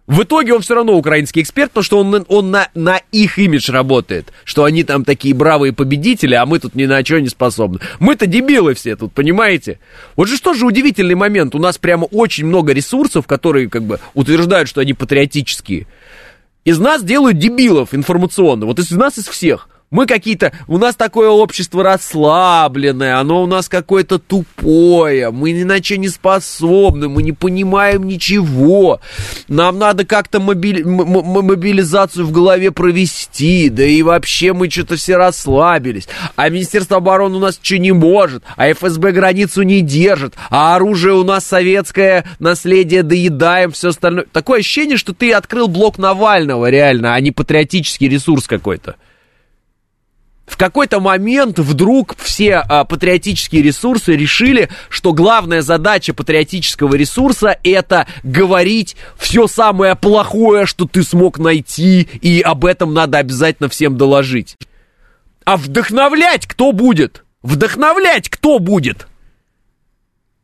В 0.07 0.23
итоге 0.23 0.53
он 0.53 0.61
все 0.61 0.73
равно 0.73 0.93
украинский 0.93 1.41
эксперт, 1.41 1.71
потому 1.71 1.83
что 1.83 1.99
он, 1.99 2.25
он 2.29 2.49
на, 2.49 2.69
на 2.73 3.01
их 3.11 3.37
имидж 3.37 3.69
работает. 3.69 4.31
Что 4.45 4.63
они 4.63 4.85
там 4.85 5.03
такие 5.03 5.35
бравые 5.35 5.73
победители, 5.73 6.33
а 6.33 6.45
мы 6.45 6.59
тут 6.59 6.75
ни 6.75 6.85
на 6.85 7.03
что 7.03 7.19
не 7.19 7.27
способны. 7.27 7.79
Мы-то 7.99 8.25
дебилы 8.25 8.73
все 8.73 8.95
тут, 8.95 9.11
понимаете? 9.11 9.79
Вот 10.15 10.29
же 10.29 10.37
что 10.37 10.53
же 10.53 10.65
удивительный 10.65 11.15
момент. 11.15 11.55
У 11.55 11.59
нас 11.59 11.77
прямо 11.77 12.05
очень 12.05 12.45
много 12.45 12.71
ресурсов, 12.71 13.27
которые 13.27 13.69
как 13.69 13.83
бы 13.83 13.99
утверждают, 14.13 14.69
что 14.69 14.79
они 14.79 14.93
патриотические. 14.93 15.87
Из 16.63 16.79
нас 16.79 17.03
делают 17.03 17.37
дебилов 17.37 17.93
информационно. 17.93 18.65
Вот 18.65 18.79
из 18.79 18.91
нас, 18.91 19.17
из 19.17 19.27
всех. 19.27 19.67
Мы 19.89 20.05
какие-то, 20.05 20.51
у 20.67 20.77
нас 20.77 20.97
такое 20.97 21.29
общество 21.29 21.81
расслабленное, 21.81 23.17
оно 23.17 23.41
у 23.41 23.45
нас 23.45 23.69
какое-то 23.69 24.19
тупое, 24.19 25.31
мы 25.31 25.53
ни 25.53 25.63
на 25.63 25.81
что 25.81 25.95
не 25.95 26.09
способны, 26.09 27.07
мы 27.07 27.23
не 27.23 27.31
понимаем 27.31 28.05
ничего. 28.05 28.99
Нам 29.47 29.79
надо 29.79 30.05
как-то 30.05 30.41
мобили, 30.41 30.83
мобилизацию 30.83 32.25
в 32.25 32.33
голове 32.33 32.71
провести, 32.71 33.69
да 33.69 33.85
и 33.85 34.01
вообще 34.01 34.51
мы 34.51 34.69
что-то 34.69 34.97
все 34.97 35.15
расслабились. 35.15 36.09
А 36.35 36.49
Министерство 36.49 36.97
обороны 36.97 37.37
у 37.37 37.39
нас 37.39 37.57
что 37.61 37.77
не 37.77 37.93
может, 37.93 38.43
а 38.57 38.69
ФСБ 38.69 39.13
границу 39.13 39.61
не 39.61 39.79
держит, 39.79 40.33
а 40.49 40.75
оружие 40.75 41.13
у 41.13 41.23
нас 41.23 41.45
советское, 41.45 42.25
наследие 42.39 43.03
доедаем, 43.03 43.71
все 43.71 43.89
остальное. 43.89 44.25
Такое 44.33 44.59
ощущение, 44.59 44.97
что 44.97 45.13
ты 45.13 45.31
открыл 45.31 45.69
блок 45.69 45.97
Навального 45.97 46.69
реально, 46.69 47.15
а 47.15 47.21
не 47.21 47.31
патриотический 47.31 48.09
ресурс 48.09 48.47
какой-то 48.47 48.97
в 50.47 50.55
какой-то 50.55 51.01
момент 51.01 51.59
вдруг 51.59 52.15
все 52.17 52.55
а, 52.55 52.85
патриотические 52.85 53.61
ресурсы 53.61 54.15
решили, 54.15 54.69
что 54.89 55.11
главная 55.11 55.61
задача 55.61 56.13
патриотического 56.13 56.95
ресурса 56.95 57.59
это 57.63 58.07
говорить 58.23 58.95
все 59.17 59.47
самое 59.47 59.95
плохое, 59.95 60.65
что 60.65 60.85
ты 60.87 61.03
смог 61.03 61.37
найти, 61.37 62.01
и 62.21 62.39
об 62.39 62.65
этом 62.65 62.93
надо 62.93 63.17
обязательно 63.17 63.67
всем 63.67 63.97
доложить. 63.97 64.55
А 65.43 65.57
вдохновлять 65.57 66.47
кто 66.47 66.71
будет? 66.71 67.25
Вдохновлять 67.43 68.29
кто 68.29 68.59
будет? 68.59 69.07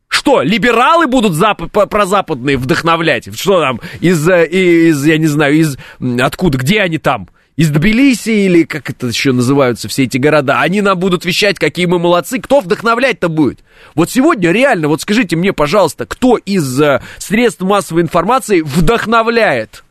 Что, 0.08 0.42
либералы 0.42 1.06
будут 1.06 1.32
зап- 1.32 1.86
прозападные 1.88 2.58
вдохновлять? 2.58 3.34
Что 3.34 3.60
там, 3.60 3.80
из, 4.00 4.28
э, 4.28 4.46
из, 4.46 5.04
я 5.04 5.18
не 5.18 5.26
знаю, 5.26 5.54
из, 5.54 5.76
откуда, 6.20 6.58
где 6.58 6.80
они 6.82 6.98
там? 6.98 7.28
Из 7.56 7.70
Тбилиси 7.70 8.30
или 8.30 8.64
как 8.64 8.90
это 8.90 9.06
еще 9.06 9.32
называются 9.32 9.88
все 9.88 10.04
эти 10.04 10.18
города, 10.18 10.60
они 10.60 10.80
нам 10.80 10.98
будут 10.98 11.24
вещать, 11.24 11.58
какие 11.58 11.86
мы 11.86 11.98
молодцы. 11.98 12.40
Кто 12.40 12.60
вдохновлять-то 12.60 13.28
будет? 13.28 13.60
Вот 13.94 14.10
сегодня 14.10 14.50
реально, 14.50 14.88
вот 14.88 15.02
скажите 15.02 15.36
мне, 15.36 15.52
пожалуйста, 15.52 16.06
кто 16.06 16.36
из 16.36 16.80
э, 16.80 17.00
средств 17.18 17.62
массовой 17.62 18.02
информации 18.02 18.60
вдохновляет? 18.60 19.84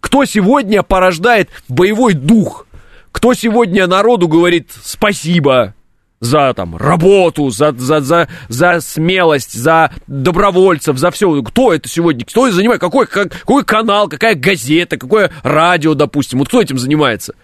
Кто 0.00 0.24
сегодня 0.24 0.82
порождает 0.82 1.50
боевой 1.68 2.14
дух? 2.14 2.66
Кто 3.12 3.34
сегодня 3.34 3.86
народу 3.86 4.28
говорит 4.28 4.70
спасибо? 4.82 5.74
За 6.20 6.52
там 6.54 6.76
работу, 6.76 7.50
за, 7.50 7.72
за, 7.72 8.00
за, 8.00 8.28
за 8.48 8.80
смелость, 8.80 9.52
за 9.52 9.92
добровольцев, 10.06 10.98
за 10.98 11.10
все. 11.10 11.42
Кто 11.42 11.72
это 11.72 11.88
сегодня? 11.88 12.24
Кто 12.24 12.46
это 12.46 12.56
занимает? 12.56 12.80
Какой, 12.80 13.06
как, 13.06 13.32
какой 13.32 13.64
канал, 13.64 14.08
какая 14.08 14.34
газета, 14.34 14.96
какое 14.96 15.30
радио, 15.42 15.94
допустим? 15.94 16.38
Вот 16.38 16.48
кто 16.48 16.60
этим 16.60 16.78
занимается? 16.78 17.34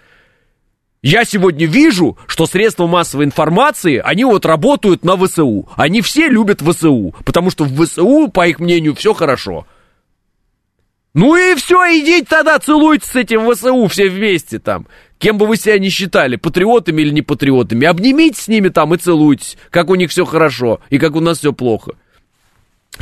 Я 1.03 1.27
сегодня 1.27 1.67
вижу, 1.67 2.17
что 2.27 2.47
средства 2.47 2.87
массовой 2.87 3.27
информации, 3.27 4.01
они 4.03 4.25
вот 4.25 4.47
работают 4.47 5.05
на 5.05 5.19
ВСУ. 5.19 5.69
Они 5.77 6.01
все 6.01 6.29
любят 6.29 6.63
ВСУ, 6.63 7.15
потому 7.27 7.51
что 7.51 7.65
в 7.65 7.85
ВСУ, 7.85 8.29
по 8.29 8.47
их 8.49 8.59
мнению, 8.59 8.95
все 8.95 9.13
хорошо. 9.13 9.67
Ну 11.13 11.37
и 11.37 11.55
все, 11.57 11.77
идите 12.01 12.27
тогда 12.29 12.59
целуйтесь 12.59 13.09
с 13.09 13.17
этим 13.17 13.53
ВСУ 13.53 13.87
все 13.87 14.09
вместе 14.09 14.59
там. 14.59 14.87
Кем 15.19 15.39
бы 15.39 15.47
вы 15.47 15.57
себя 15.57 15.79
ни 15.79 15.89
считали, 15.89 16.37
патриотами 16.37 17.03
или 17.03 17.11
не 17.11 17.23
патриотами, 17.23 17.87
обнимитесь 17.87 18.43
с 18.43 18.49
ними 18.49 18.69
там 18.69 18.95
и 18.95 18.99
целуйтесь, 18.99 19.57
как 19.71 19.89
у 19.91 19.95
них 19.95 20.11
все 20.11 20.25
хорошо 20.25 20.81
и 20.91 20.99
как 20.99 21.15
у 21.17 21.21
нас 21.21 21.39
все 21.39 21.53
плохо. 21.53 21.93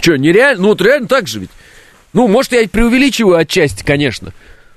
Че, 0.01 0.16
нереально? 0.16 0.62
Ну 0.62 0.68
вот 0.68 0.81
реально 0.81 1.09
так 1.09 1.27
же 1.27 1.40
ведь. 1.40 1.51
Ну, 2.12 2.29
может, 2.29 2.53
я 2.53 2.68
преувеличиваю 2.68 3.38
отчасти, 3.38 3.83
конечно. 3.83 4.33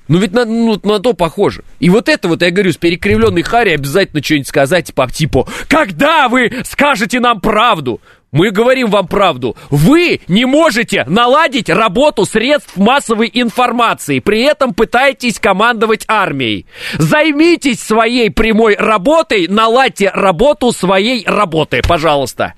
Ну 0.08 0.20
ведь 0.20 0.34
на, 0.34 0.46
ну, 0.46 0.80
на 0.84 1.00
то 1.00 1.14
похоже. 1.14 1.64
И 1.80 1.90
вот 1.90 2.10
это 2.10 2.28
вот, 2.28 2.42
я 2.42 2.52
говорю, 2.52 2.72
с 2.72 2.78
перекривленной 2.78 3.42
Хари 3.42 3.72
обязательно 3.72 4.24
что-нибудь 4.24 4.48
сказать, 4.48 4.88
типа, 4.88 5.10
типа, 5.12 5.48
когда 5.68 6.30
вы 6.30 6.52
скажете 6.64 7.20
нам 7.20 7.42
правду? 7.42 8.02
Мы 8.32 8.52
говорим 8.52 8.90
вам 8.90 9.08
правду. 9.08 9.56
Вы 9.70 10.20
не 10.28 10.46
можете 10.46 11.06
наладить 11.06 11.70
работу 11.70 12.26
средств 12.26 12.76
массовой 12.76 13.30
информации, 13.34 14.20
при 14.20 14.42
этом 14.42 14.74
пытаетесь 14.74 15.40
командовать 15.40 16.06
армией. 16.08 16.66
Займитесь 16.98 17.80
своей 17.80 18.30
прямой 18.30 18.76
работой, 18.76 19.48
наладьте 19.48 20.10
работу 20.10 20.72
своей 20.72 21.26
работы, 21.26 21.82
пожалуйста. 21.88 22.56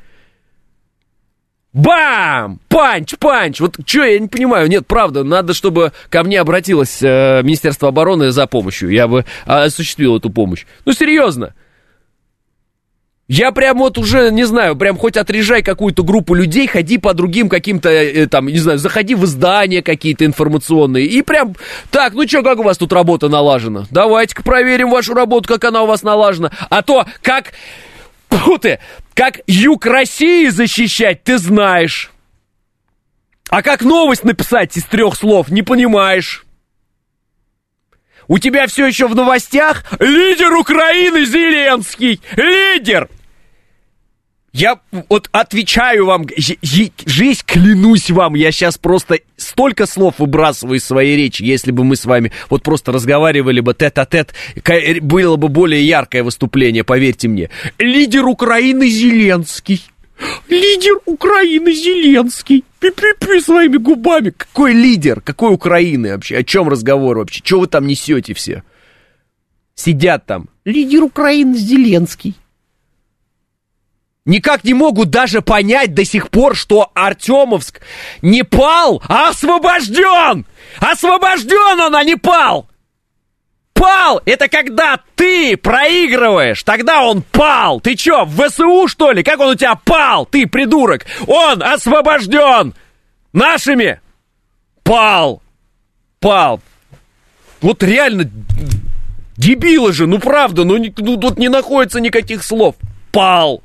Бам! 1.74 2.60
Панч, 2.70 3.16
панч! 3.20 3.60
Вот 3.60 3.76
что, 3.86 4.04
я 4.04 4.18
не 4.18 4.28
понимаю. 4.28 4.68
Нет, 4.68 4.88
правда, 4.88 5.24
надо, 5.24 5.54
чтобы 5.54 5.92
ко 6.10 6.24
мне 6.24 6.40
обратилось 6.40 7.04
э, 7.04 7.42
Министерство 7.44 7.90
обороны 7.90 8.32
за 8.32 8.48
помощью. 8.48 8.90
Я 8.90 9.08
бы 9.08 9.26
осуществил 9.46 10.18
эту 10.18 10.32
помощь. 10.32 10.66
Ну, 10.86 10.94
серьезно. 10.94 11.54
Я 13.28 13.52
прям 13.52 13.80
вот 13.80 13.98
уже, 13.98 14.32
не 14.32 14.46
знаю, 14.46 14.78
прям 14.78 14.98
хоть 14.98 15.18
отрежай 15.18 15.62
какую-то 15.62 16.04
группу 16.04 16.34
людей, 16.34 16.66
ходи 16.66 16.98
по 16.98 17.14
другим 17.14 17.50
каким-то, 17.50 17.90
э, 17.90 18.26
там, 18.28 18.48
не 18.48 18.60
знаю, 18.60 18.78
заходи 18.78 19.16
в 19.16 19.26
издания 19.26 19.82
какие-то 19.82 20.26
информационные, 20.26 21.06
и 21.06 21.22
прям, 21.22 21.54
так, 21.92 22.14
ну 22.14 22.26
что, 22.26 22.42
как 22.42 22.60
у 22.60 22.64
вас 22.64 22.78
тут 22.78 22.94
работа 22.94 23.28
налажена? 23.28 23.86
Давайте-ка 23.92 24.44
проверим 24.44 24.90
вашу 24.92 25.14
работу, 25.14 25.50
как 25.50 25.66
она 25.66 25.84
у 25.84 25.88
вас 25.88 26.04
налажена. 26.04 26.52
А 26.70 26.82
то, 26.82 27.06
как 27.22 27.54
Фу 28.30 28.58
ты! 28.58 28.80
Как 29.14 29.40
юг 29.48 29.86
России 29.86 30.48
защищать, 30.48 31.24
ты 31.24 31.38
знаешь. 31.38 32.12
А 33.50 33.62
как 33.62 33.82
новость 33.82 34.24
написать 34.24 34.78
из 34.78 34.84
трех 34.84 35.16
слов, 35.16 35.50
не 35.50 35.64
понимаешь. 35.64 36.46
У 38.28 38.40
тебя 38.40 38.68
все 38.68 38.86
еще 38.86 39.08
в 39.08 39.16
новостях 39.16 39.86
лидер 40.00 40.54
Украины 40.54 41.26
Зеленский. 41.26 42.22
Лидер! 42.36 43.10
Я 44.58 44.80
вот 45.10 45.30
отвечаю 45.34 46.08
вам, 46.08 46.26
жизнь, 46.36 47.42
клянусь 47.46 48.10
вам, 48.10 48.34
я 48.34 48.52
сейчас 48.52 48.80
просто 48.80 49.20
столько 49.36 49.86
слов 49.86 50.16
выбрасываю 50.18 50.80
из 50.80 50.84
своей 50.84 51.16
речи, 51.16 51.44
если 51.44 51.70
бы 51.70 51.84
мы 51.84 51.96
с 51.96 52.06
вами 52.06 52.32
вот 52.50 52.64
просто 52.64 52.92
разговаривали 52.92 53.60
бы 53.60 53.76
тет-а-тет, 53.76 54.34
было 55.04 55.36
бы 55.36 55.50
более 55.50 55.86
яркое 55.86 56.24
выступление, 56.24 56.84
поверьте 56.84 57.28
мне. 57.28 57.52
Лидер 57.78 58.26
Украины 58.26 58.90
Зеленский. 58.90 59.86
Лидер 60.50 61.02
Украины 61.06 61.72
Зеленский. 61.72 62.64
Пи-пи-пи 62.80 63.40
своими 63.42 63.78
губами. 63.78 64.32
Какой 64.32 64.74
лидер? 64.74 65.22
Какой 65.22 65.54
Украины 65.54 66.14
вообще? 66.14 66.36
О 66.38 66.44
чем 66.44 66.68
разговор 66.68 67.20
вообще? 67.20 67.42
Чего 67.44 67.60
вы 67.60 67.68
там 67.68 67.86
несете 67.86 68.34
все? 68.34 68.64
Сидят 69.76 70.26
там. 70.26 70.50
Лидер 70.66 71.04
Украины 71.04 71.56
Зеленский 71.56 72.34
никак 74.28 74.64
не 74.64 74.76
могут 74.76 75.10
даже 75.10 75.42
понять 75.42 75.96
до 75.96 76.06
сих 76.06 76.30
пор, 76.30 76.56
что 76.56 76.92
Артемовск 76.94 77.82
не 78.22 78.44
пал, 78.44 79.02
а 79.08 79.30
освобожден! 79.30 80.46
Освобожден 80.80 81.80
он, 81.80 81.96
а 81.96 82.04
не 82.04 82.16
пал! 82.16 82.68
Пал! 83.74 84.22
Это 84.26 84.48
когда 84.48 85.00
ты 85.16 85.58
проигрываешь, 85.58 86.62
тогда 86.64 87.04
он 87.04 87.24
пал! 87.24 87.80
Ты 87.80 87.96
чё, 87.96 88.26
в 88.26 88.48
ВСУ, 88.48 88.88
что 88.88 89.12
ли? 89.12 89.24
Как 89.24 89.40
он 89.40 89.50
у 89.50 89.56
тебя 89.56 89.76
пал, 89.76 90.26
ты 90.26 90.46
придурок? 90.46 91.06
Он 91.26 91.64
освобожден! 91.64 92.76
Нашими! 93.34 94.00
Пал! 94.84 95.42
Пал! 96.20 96.62
Вот 97.62 97.82
реально, 97.82 98.30
дебилы 99.38 99.94
же, 99.94 100.06
ну 100.06 100.20
правда, 100.20 100.64
ну, 100.64 100.78
ну 100.98 101.18
тут 101.18 101.40
не 101.40 101.50
находится 101.50 102.00
никаких 102.00 102.44
слов. 102.44 102.76
Пал! 103.12 103.64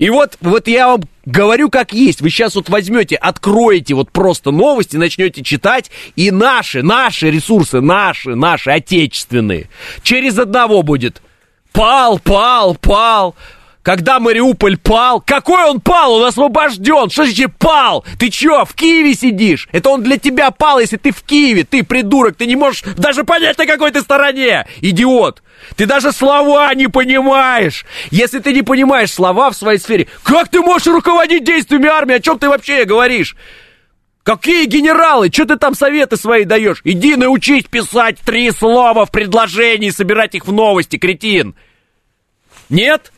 И 0.00 0.08
вот, 0.08 0.38
вот 0.40 0.66
я 0.66 0.88
вам 0.88 1.02
говорю 1.26 1.68
как 1.68 1.92
есть. 1.92 2.22
Вы 2.22 2.30
сейчас 2.30 2.54
вот 2.54 2.70
возьмете, 2.70 3.16
откроете 3.16 3.94
вот 3.94 4.10
просто 4.10 4.50
новости, 4.50 4.96
начнете 4.96 5.42
читать, 5.42 5.90
и 6.16 6.30
наши, 6.30 6.82
наши 6.82 7.30
ресурсы, 7.30 7.82
наши, 7.82 8.34
наши, 8.34 8.70
отечественные, 8.70 9.68
через 10.02 10.38
одного 10.38 10.82
будет. 10.82 11.20
Пал, 11.72 12.18
пал, 12.18 12.76
пал. 12.76 13.36
Когда 13.82 14.20
Мариуполь 14.20 14.76
пал, 14.76 15.22
какой 15.22 15.64
он 15.64 15.80
пал? 15.80 16.14
Он 16.14 16.24
освобожден. 16.24 17.08
Что 17.08 17.24
значит 17.24 17.56
пал? 17.56 18.04
Ты 18.18 18.28
чё, 18.28 18.66
в 18.66 18.74
Киеве 18.74 19.14
сидишь? 19.14 19.68
Это 19.72 19.88
он 19.88 20.02
для 20.02 20.18
тебя 20.18 20.50
пал, 20.50 20.80
если 20.80 20.98
ты 20.98 21.12
в 21.12 21.22
Киеве. 21.22 21.64
Ты 21.64 21.82
придурок, 21.82 22.36
ты 22.36 22.44
не 22.44 22.56
можешь 22.56 22.82
даже 22.98 23.24
понять, 23.24 23.56
на 23.56 23.66
какой 23.66 23.90
ты 23.90 24.02
стороне. 24.02 24.66
Идиот. 24.82 25.42
Ты 25.76 25.86
даже 25.86 26.12
слова 26.12 26.74
не 26.74 26.88
понимаешь. 26.88 27.86
Если 28.10 28.40
ты 28.40 28.52
не 28.52 28.62
понимаешь 28.62 29.12
слова 29.12 29.50
в 29.50 29.56
своей 29.56 29.78
сфере, 29.78 30.08
как 30.24 30.48
ты 30.48 30.60
можешь 30.60 30.86
руководить 30.86 31.44
действиями 31.44 31.88
армии? 31.88 32.16
О 32.16 32.20
чем 32.20 32.38
ты 32.38 32.50
вообще 32.50 32.84
говоришь? 32.84 33.34
Какие 34.24 34.66
генералы? 34.66 35.30
Что 35.32 35.46
ты 35.46 35.56
там 35.56 35.74
советы 35.74 36.18
свои 36.18 36.44
даешь? 36.44 36.82
Иди 36.84 37.16
научись 37.16 37.64
писать 37.64 38.18
три 38.18 38.50
слова 38.50 39.06
в 39.06 39.10
предложении, 39.10 39.88
собирать 39.88 40.34
их 40.34 40.46
в 40.46 40.52
новости, 40.52 40.98
кретин. 40.98 41.54
Нет? 42.68 43.10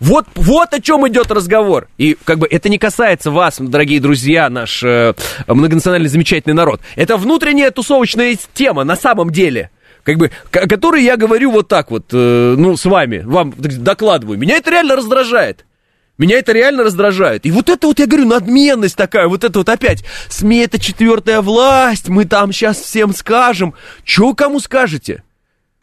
Вот, 0.00 0.26
вот 0.34 0.72
о 0.72 0.80
чем 0.80 1.06
идет 1.08 1.30
разговор. 1.30 1.88
И 1.98 2.16
как 2.24 2.38
бы 2.38 2.46
это 2.50 2.70
не 2.70 2.78
касается 2.78 3.30
вас, 3.30 3.58
дорогие 3.60 4.00
друзья, 4.00 4.48
наш 4.48 4.82
э, 4.82 5.12
многонациональный 5.46 6.08
замечательный 6.08 6.54
народ. 6.54 6.80
Это 6.96 7.18
внутренняя 7.18 7.70
тусовочная 7.70 8.36
тема 8.54 8.84
на 8.84 8.96
самом 8.96 9.30
деле. 9.30 9.70
Как 10.02 10.16
бы, 10.16 10.30
о 10.52 10.66
которой 10.66 11.04
я 11.04 11.18
говорю 11.18 11.50
вот 11.50 11.68
так 11.68 11.90
вот, 11.90 12.06
э, 12.12 12.54
ну, 12.56 12.78
с 12.78 12.86
вами, 12.86 13.22
вам 13.26 13.52
докладываю. 13.58 14.38
Меня 14.38 14.56
это 14.56 14.70
реально 14.70 14.96
раздражает. 14.96 15.66
Меня 16.16 16.38
это 16.38 16.52
реально 16.52 16.84
раздражает. 16.84 17.44
И 17.44 17.50
вот 17.50 17.68
это 17.68 17.86
вот, 17.86 17.98
я 17.98 18.06
говорю, 18.06 18.26
надменность 18.26 18.96
такая, 18.96 19.28
вот 19.28 19.44
это 19.44 19.58
вот 19.58 19.68
опять. 19.68 20.02
СМИ 20.30 20.58
это 20.58 20.78
четвертая 20.78 21.42
власть, 21.42 22.08
мы 22.08 22.24
там 22.24 22.52
сейчас 22.52 22.78
всем 22.78 23.14
скажем. 23.14 23.74
Чего 24.04 24.34
кому 24.34 24.60
скажете? 24.60 25.22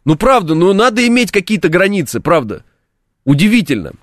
Ну, 0.05 0.15
правда, 0.15 0.55
ну, 0.55 0.73
надо 0.73 1.05
иметь 1.07 1.31
какие-то 1.31 1.69
границы, 1.69 2.19
правда. 2.19 2.63
Удивительно. 3.25 3.93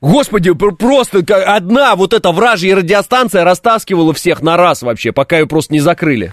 Господи, 0.00 0.52
просто 0.52 1.24
одна 1.46 1.96
вот 1.96 2.12
эта 2.12 2.30
вражья 2.30 2.76
радиостанция 2.76 3.44
растаскивала 3.44 4.12
всех 4.12 4.42
на 4.42 4.56
раз 4.56 4.82
вообще, 4.82 5.12
пока 5.12 5.38
ее 5.38 5.46
просто 5.46 5.72
не 5.72 5.80
закрыли. 5.80 6.32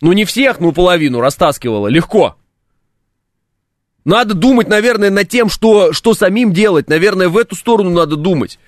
Ну 0.00 0.12
не 0.12 0.24
всех, 0.24 0.60
ну 0.60 0.72
половину 0.72 1.20
растаскивала, 1.20 1.88
легко. 1.88 2.36
Надо 4.04 4.34
думать, 4.34 4.68
наверное, 4.68 5.10
над 5.10 5.28
тем, 5.28 5.48
что, 5.48 5.92
что 5.92 6.14
самим 6.14 6.52
делать. 6.52 6.88
Наверное, 6.88 7.28
в 7.28 7.38
эту 7.38 7.56
сторону 7.56 7.90
надо 7.90 8.16
думать. 8.16 8.58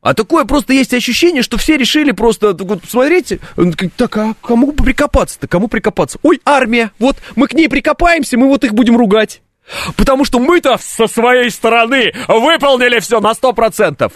А 0.00 0.14
такое 0.14 0.44
просто 0.44 0.72
есть 0.72 0.94
ощущение, 0.94 1.42
что 1.42 1.56
все 1.56 1.76
решили 1.76 2.12
просто, 2.12 2.54
вот, 2.54 2.84
смотрите, 2.86 3.40
так, 3.96 4.16
а 4.16 4.34
кому 4.40 4.72
прикопаться-то, 4.72 5.48
кому 5.48 5.66
прикопаться? 5.66 6.18
Ой, 6.22 6.40
армия, 6.44 6.92
вот 6.98 7.16
мы 7.34 7.48
к 7.48 7.54
ней 7.54 7.68
прикопаемся, 7.68 8.38
мы 8.38 8.46
вот 8.46 8.62
их 8.62 8.74
будем 8.74 8.96
ругать. 8.96 9.42
Потому 9.96 10.24
что 10.24 10.38
мы-то 10.38 10.78
со 10.78 11.06
своей 11.06 11.50
стороны 11.50 12.12
выполнили 12.26 13.00
все 13.00 13.20
на 13.20 13.32
100%. 13.32 14.12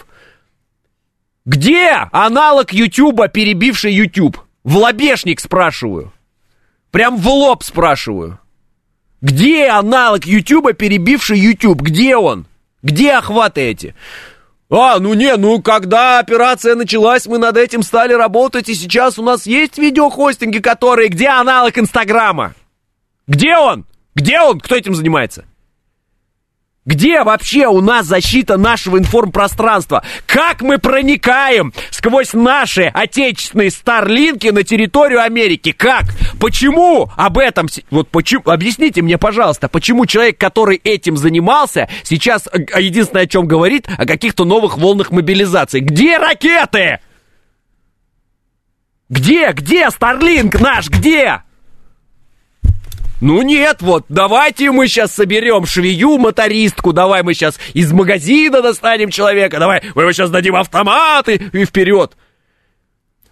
Где 1.45 2.07
аналог 2.11 2.71
Ютуба, 2.71 3.27
перебивший 3.27 3.93
Ютуб? 3.93 4.37
В 4.63 4.77
лобешник 4.77 5.39
спрашиваю. 5.39 6.13
Прям 6.91 7.17
в 7.17 7.27
лоб 7.27 7.63
спрашиваю. 7.63 8.39
Где 9.21 9.67
аналог 9.67 10.25
Ютуба, 10.25 10.73
перебивший 10.73 11.39
Ютуб? 11.39 11.81
Где 11.81 12.15
он? 12.15 12.45
Где 12.81 13.13
охваты 13.13 13.61
эти? 13.61 13.95
А, 14.69 14.99
ну 14.99 15.13
не, 15.13 15.35
ну 15.35 15.61
когда 15.61 16.19
операция 16.19 16.75
началась, 16.75 17.25
мы 17.27 17.37
над 17.37 17.57
этим 17.57 17.83
стали 17.83 18.13
работать, 18.13 18.69
и 18.69 18.75
сейчас 18.75 19.19
у 19.19 19.23
нас 19.23 19.45
есть 19.45 19.77
видеохостинги, 19.77 20.59
которые... 20.59 21.09
Где 21.09 21.27
аналог 21.27 21.77
Инстаграма? 21.77 22.53
Где 23.27 23.55
он? 23.57 23.85
Где 24.15 24.39
он? 24.41 24.59
Кто 24.59 24.75
этим 24.75 24.95
занимается? 24.95 25.45
Где 26.85 27.23
вообще 27.23 27.67
у 27.67 27.79
нас 27.79 28.07
защита 28.07 28.57
нашего 28.57 28.97
информпространства? 28.97 30.03
Как 30.25 30.61
мы 30.61 30.79
проникаем 30.79 31.73
сквозь 31.91 32.33
наши 32.33 32.83
отечественные 32.83 33.71
старлинки 33.71 34.47
на 34.47 34.63
территорию 34.63 35.21
Америки? 35.21 35.71
Как? 35.71 36.03
Почему 36.41 37.09
об 37.15 37.37
этом... 37.37 37.67
Вот 37.89 38.09
почему... 38.09 38.43
Объясните 38.47 39.01
мне, 39.01 39.17
пожалуйста, 39.17 39.69
почему 39.69 40.05
человек, 40.05 40.37
который 40.37 40.75
этим 40.83 41.15
занимался, 41.15 41.87
сейчас 42.03 42.49
э, 42.51 42.81
единственное, 42.81 43.23
о 43.23 43.27
чем 43.27 43.47
говорит, 43.47 43.87
о 43.97 44.05
каких-то 44.05 44.43
новых 44.43 44.77
волнах 44.77 45.11
мобилизации? 45.11 45.79
Где 45.79 46.17
ракеты? 46.17 46.99
Где, 49.07 49.53
где 49.53 49.89
Старлинг 49.89 50.59
наш, 50.59 50.89
где? 50.89 51.43
Ну 53.23 53.41
нет, 53.41 53.77
вот, 53.79 54.03
давайте 54.09 54.69
мы 54.71 54.85
сейчас 54.87 55.13
соберем 55.13 55.65
швею, 55.65 56.17
мотористку, 56.17 56.91
давай 56.91 57.23
мы 57.23 57.33
сейчас 57.33 57.57
из 57.73 57.89
магазина 57.93 58.61
достанем 58.61 59.11
человека, 59.11 59.59
давай 59.59 59.81
мы 59.95 60.11
сейчас 60.11 60.29
дадим 60.29 60.57
автоматы 60.57 61.35
и 61.53 61.63
вперед. 61.63 62.17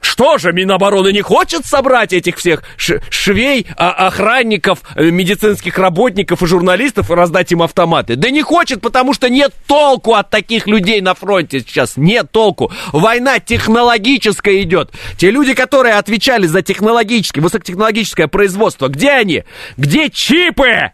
Что 0.02 0.40
же, 0.40 0.52
Минобороны 0.52 1.14
не 1.14 1.22
хочет 1.22 1.66
собрать 1.66 2.12
этих 2.12 2.38
всех 2.38 2.64
швей, 2.76 3.68
а 3.78 4.08
охранников, 4.08 4.80
э, 4.96 5.12
медицинских 5.12 5.78
работников 5.78 6.42
и 6.42 6.48
журналистов 6.48 7.12
и 7.12 7.14
раздать 7.14 7.52
им 7.52 7.62
автоматы? 7.62 8.16
Да 8.16 8.32
не 8.32 8.42
хочет, 8.42 8.82
потому 8.82 9.14
что 9.14 9.30
нет 9.30 9.54
толку 9.68 10.16
от 10.16 10.32
таких 10.32 10.66
людей 10.66 11.02
на 11.02 11.14
фронте 11.14 11.60
сейчас. 11.60 11.98
Нет 11.98 12.32
толку. 12.32 12.72
Война 12.92 13.40
технологическая 13.40 14.62
идет. 14.64 14.92
Те 15.18 15.30
люди, 15.30 15.54
которые 15.54 15.94
отвечали 15.94 16.48
за 16.48 16.64
технологическое, 16.64 17.44
высокотехнологическое 17.44 18.28
производство, 18.28 18.88
где 18.88 19.12
они? 19.12 19.44
Где 19.78 20.10
чипы? 20.10 20.92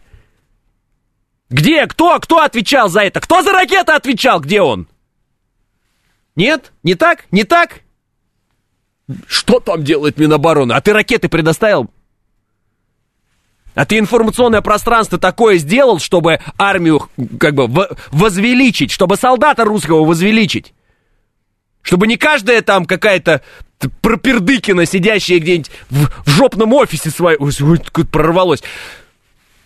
Где? 1.49 1.87
Кто? 1.87 2.19
Кто 2.19 2.41
отвечал 2.41 2.89
за 2.89 3.03
это? 3.03 3.21
Кто 3.21 3.41
за 3.41 3.53
ракеты 3.53 3.93
отвечал? 3.93 4.41
Где 4.41 4.61
он? 4.61 4.87
Нет? 6.35 6.73
Не 6.83 6.95
так? 6.95 7.23
Не 7.31 7.45
так? 7.45 7.81
Что 9.27 9.59
там 9.59 9.83
делает 9.83 10.17
Минобороны? 10.17 10.73
А 10.73 10.81
ты 10.81 10.93
ракеты 10.93 11.29
предоставил? 11.29 11.89
А 13.73 13.85
ты 13.85 13.99
информационное 13.99 14.61
пространство 14.61 15.19
такое 15.19 15.57
сделал, 15.57 15.99
чтобы 15.99 16.39
армию 16.57 17.09
как 17.39 17.53
бы 17.53 17.67
возвеличить, 18.11 18.91
чтобы 18.91 19.17
солдата 19.17 19.63
русского 19.63 20.03
возвеличить? 20.03 20.73
Чтобы 21.83 22.07
не 22.07 22.17
каждая 22.17 22.61
там 22.61 22.85
какая-то 22.85 23.43
пропердыкина, 24.01 24.85
сидящая 24.85 25.39
где-нибудь 25.39 25.71
в, 25.89 26.09
в 26.25 26.29
жопном 26.29 26.73
офисе 26.73 27.11
своей, 27.11 27.37
прорвалось, 28.11 28.63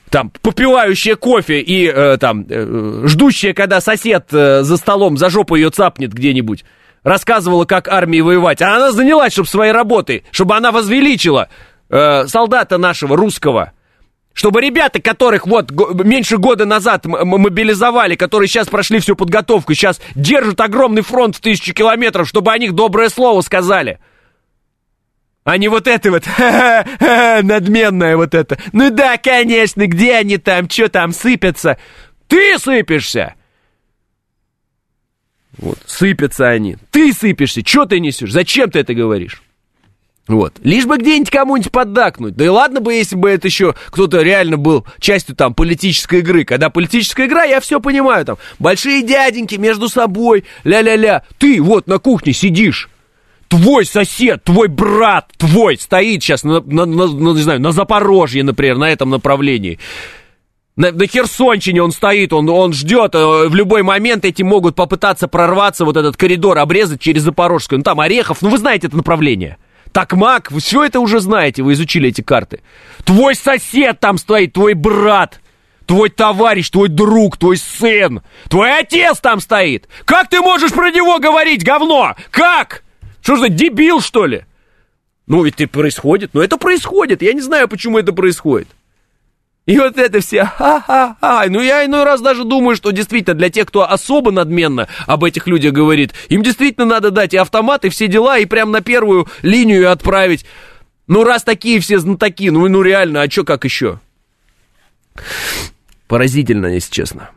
там, 0.09 0.29
попивающая 0.41 1.15
кофе 1.15 1.61
и 1.61 1.87
э, 1.87 2.17
там, 2.19 2.45
э, 2.47 3.03
ждущая, 3.05 3.53
когда 3.53 3.79
сосед 3.79 4.27
э, 4.33 4.61
за 4.63 4.75
столом 4.75 5.17
за 5.17 5.29
жопу 5.29 5.55
ее 5.55 5.69
цапнет 5.69 6.11
где-нибудь, 6.13 6.65
рассказывала, 7.04 7.66
как 7.66 7.88
армии 7.88 8.22
воевать, 8.22 8.62
а 8.62 8.76
она 8.76 8.91
занялась, 8.91 9.34
чтобы 9.34 9.49
своей 9.49 9.72
работой, 9.72 10.24
чтобы 10.32 10.56
она 10.56 10.72
возвеличила 10.72 11.49
э, 11.89 12.28
солдата 12.28 12.78
нашего 12.78 13.16
русского. 13.18 13.74
Чтобы 14.34 14.62
ребята, 14.62 15.02
которых 15.02 15.45
вот 15.45 15.72
меньше 16.06 16.38
года 16.38 16.66
назад 16.66 17.06
мобилизовали, 17.06 18.16
которые 18.16 18.47
сейчас 18.47 18.70
прошли 18.70 18.99
всю 18.99 19.16
подготовку, 19.16 19.74
сейчас 19.74 19.99
держат 20.16 20.62
огромный 20.62 21.02
фронт 21.02 21.36
в 21.36 21.41
тысячу 21.41 21.74
километров, 21.74 22.30
чтобы 22.30 22.54
о 22.54 22.58
них 22.58 22.72
доброе 22.72 23.10
слово 23.10 23.41
сказали. 23.41 23.99
А 25.43 25.58
не 25.58 25.68
вот 25.68 25.86
это 25.88 26.12
вот, 26.12 26.24
надменное 27.43 28.16
вот 28.16 28.34
это. 28.34 28.58
Ну 28.72 28.89
да, 28.89 29.18
конечно, 29.18 29.86
где 29.86 30.16
они 30.16 30.38
там, 30.38 30.70
что 30.70 30.88
там 30.88 31.12
сыпятся? 31.12 31.78
Ты 32.28 32.58
сыпешься! 32.58 33.36
Вот, 35.58 35.78
сыпятся 35.86 36.49
они. 36.49 36.78
Ты 36.91 37.14
сыпешься, 37.14 37.62
что 37.66 37.86
ты 37.86 37.99
несешь? 37.99 38.32
Зачем 38.32 38.72
ты 38.72 38.80
это 38.80 38.93
говоришь? 38.93 39.41
Вот. 40.28 40.54
Лишь 40.64 40.86
бы 40.86 40.97
где-нибудь 40.97 41.30
кому-нибудь 41.30 41.72
поддакнуть. 41.72 42.36
Да 42.36 42.45
и 42.45 42.47
ладно 42.47 42.80
бы, 42.80 42.93
если 42.93 43.16
бы 43.16 43.30
это 43.30 43.47
еще 43.47 43.76
кто-то 43.88 44.22
реально 44.22 44.58
был 44.58 44.86
частью 44.99 45.36
там 45.36 45.54
политической 45.54 46.20
игры. 46.20 46.45
Когда 46.45 46.70
политическая 46.70 47.26
игра, 47.26 47.43
я 47.43 47.60
все 47.60 47.82
понимаю. 47.82 48.26
Там 48.26 48.38
большие 48.60 49.04
дяденьки 49.04 49.56
между 49.56 49.89
собой, 49.89 50.45
ля-ля-ля. 50.64 51.24
Ты 51.38 51.62
вот 51.62 51.88
на 51.88 51.97
кухне 51.99 52.34
сидишь. 52.34 52.89
Твой 53.49 53.86
сосед, 53.86 54.45
твой 54.45 54.70
брат, 54.70 55.30
твой 55.38 55.78
стоит 55.78 56.24
сейчас 56.24 56.43
на, 56.43 56.62
на, 56.62 56.86
на, 56.86 57.08
на, 57.08 57.34
не 57.34 57.41
знаю, 57.41 57.60
на 57.60 57.74
Запорожье, 57.74 58.43
например, 58.43 58.78
на 58.78 58.89
этом 58.89 59.10
направлении. 59.10 59.78
На, 60.78 60.91
на 60.91 61.05
Херсонщине 61.05 61.84
он 61.84 61.91
стоит, 61.91 62.32
он, 62.32 62.49
он 62.49 62.72
ждет, 62.72 63.13
э, 63.13 63.47
в 63.49 63.55
любой 63.55 63.84
момент 63.84 64.24
эти 64.24 64.41
могут 64.41 64.76
попытаться 64.76 65.28
прорваться, 65.28 65.84
вот 65.84 65.97
этот 65.97 66.15
коридор 66.15 66.57
обрезать 66.57 67.01
через 67.01 67.24
Запорожскую. 67.24 67.80
Ну 67.80 67.84
там 67.84 67.99
Орехов, 67.99 68.41
ну 68.41 68.49
вы 68.49 68.57
знаете 68.57 68.88
это 68.88 68.95
направление. 68.95 69.57
Такмак, 69.91 70.51
вы 70.51 70.61
все 70.61 70.86
это 70.86 71.01
уже 71.01 71.19
знаете, 71.19 71.63
вы 71.63 71.74
изучили 71.74 72.09
эти 72.09 72.22
карты. 72.22 72.61
Твой 73.03 73.36
сосед 73.36 73.99
там 73.99 74.17
стоит, 74.17 74.53
твой 74.53 74.74
брат, 74.74 75.41
твой 75.86 76.09
товарищ, 76.09 76.69
твой 76.69 76.88
друг, 76.88 77.36
твой 77.36 77.57
сын, 77.57 78.22
твой 78.49 78.80
отец 78.80 79.19
там 79.19 79.41
стоит. 79.41 79.89
Как 80.05 80.30
ты 80.30 80.39
можешь 80.39 80.72
про 80.72 80.89
него 80.89 81.19
говорить, 81.19 81.65
говно? 81.65 82.15
Как? 82.30 82.84
Что 83.22 83.36
же, 83.36 83.49
дебил, 83.49 83.99
что 83.99 84.26
ли? 84.26 84.45
Ну, 85.28 85.43
ведь 85.43 85.59
это 85.59 85.72
происходит. 85.72 86.32
Ну, 86.34 86.41
это 86.41 86.57
происходит. 86.57 87.22
Я 87.22 87.34
не 87.34 87.41
знаю, 87.41 87.67
почему 87.67 87.99
это 87.99 88.13
происходит. 88.13 88.69
И 89.68 89.78
вот 89.78 89.97
это 89.97 90.22
все, 90.22 90.45
ха-ха-ха. 90.45 91.45
Ну, 91.47 91.62
я 91.62 91.86
иной 91.86 92.03
раз 92.03 92.20
даже 92.22 92.45
думаю, 92.45 92.76
что 92.76 92.91
действительно 92.91 93.36
для 93.36 93.49
тех, 93.49 93.68
кто 93.68 93.89
особо 93.89 94.32
надменно 94.32 94.88
об 95.05 95.24
этих 95.24 95.45
людях 95.47 95.72
говорит, 95.72 96.14
им 96.30 96.41
действительно 96.41 96.86
надо 96.86 97.12
дать 97.12 97.34
и 97.34 97.38
автомат, 97.38 97.86
и 97.86 97.89
все 97.89 98.07
дела, 98.07 98.39
и 98.39 98.45
прям 98.45 98.72
на 98.72 98.82
первую 98.82 99.28
линию 99.43 99.91
отправить. 99.91 100.45
Ну, 101.07 101.24
раз 101.24 101.43
такие 101.43 101.80
все 101.80 101.99
знатоки, 101.99 102.49
ну, 102.49 102.68
ну 102.68 102.82
реально, 102.82 103.22
а 103.22 103.30
что 103.30 103.43
как 103.43 103.64
еще? 103.64 103.99
Поразительно, 106.07 106.68
если 106.68 106.91
честно. 106.91 107.30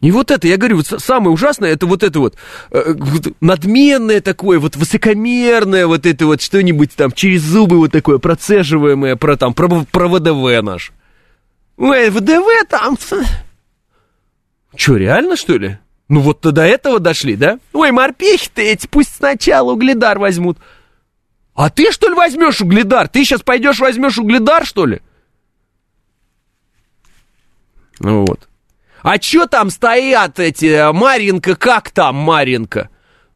И 0.00 0.10
вот 0.10 0.32
это, 0.32 0.48
я 0.48 0.56
говорю, 0.56 0.78
вот 0.78 0.86
самое 1.00 1.30
ужасное, 1.30 1.70
это 1.70 1.86
вот 1.86 2.02
это 2.02 2.18
вот, 2.18 2.34
э, 2.72 2.94
надменное 3.40 4.20
такое, 4.20 4.58
вот 4.58 4.74
высокомерное, 4.74 5.86
вот 5.86 6.06
это 6.06 6.26
вот 6.26 6.42
что-нибудь 6.42 6.90
там 6.96 7.12
через 7.12 7.42
зубы 7.42 7.78
вот 7.78 7.92
такое 7.92 8.18
процеживаемое 8.18 9.14
про 9.14 9.36
там, 9.36 9.54
про, 9.54 9.86
про 9.90 10.08
ВДВ 10.08 10.60
наш. 10.62 10.92
Ой, 11.76 12.10
ВДВ 12.10 12.68
там... 12.68 12.96
Че, 14.74 14.96
реально, 14.96 15.36
что 15.36 15.58
ли? 15.58 15.78
Ну 16.08 16.20
вот 16.20 16.40
до 16.40 16.62
этого 16.62 16.98
дошли, 16.98 17.36
да? 17.36 17.58
Ой, 17.72 17.90
морпехи-то 17.90 18.60
эти 18.60 18.86
пусть 18.86 19.16
сначала 19.16 19.72
угледар 19.72 20.18
возьмут. 20.18 20.58
А 21.54 21.70
ты, 21.70 21.92
что 21.92 22.08
ли, 22.08 22.14
возьмешь 22.14 22.60
угледар? 22.60 23.08
Ты 23.08 23.24
сейчас 23.24 23.42
пойдешь 23.42 23.78
возьмешь 23.78 24.18
угледар, 24.18 24.64
что 24.64 24.86
ли? 24.86 25.00
Ну 27.98 28.24
вот. 28.26 28.48
А 29.02 29.18
чё 29.18 29.46
там 29.46 29.70
стоят 29.70 30.38
эти, 30.38 30.66
э, 30.66 30.92
Маринка, 30.92 31.56
как 31.56 31.90
там 31.90 32.16
Маринка? 32.16 32.88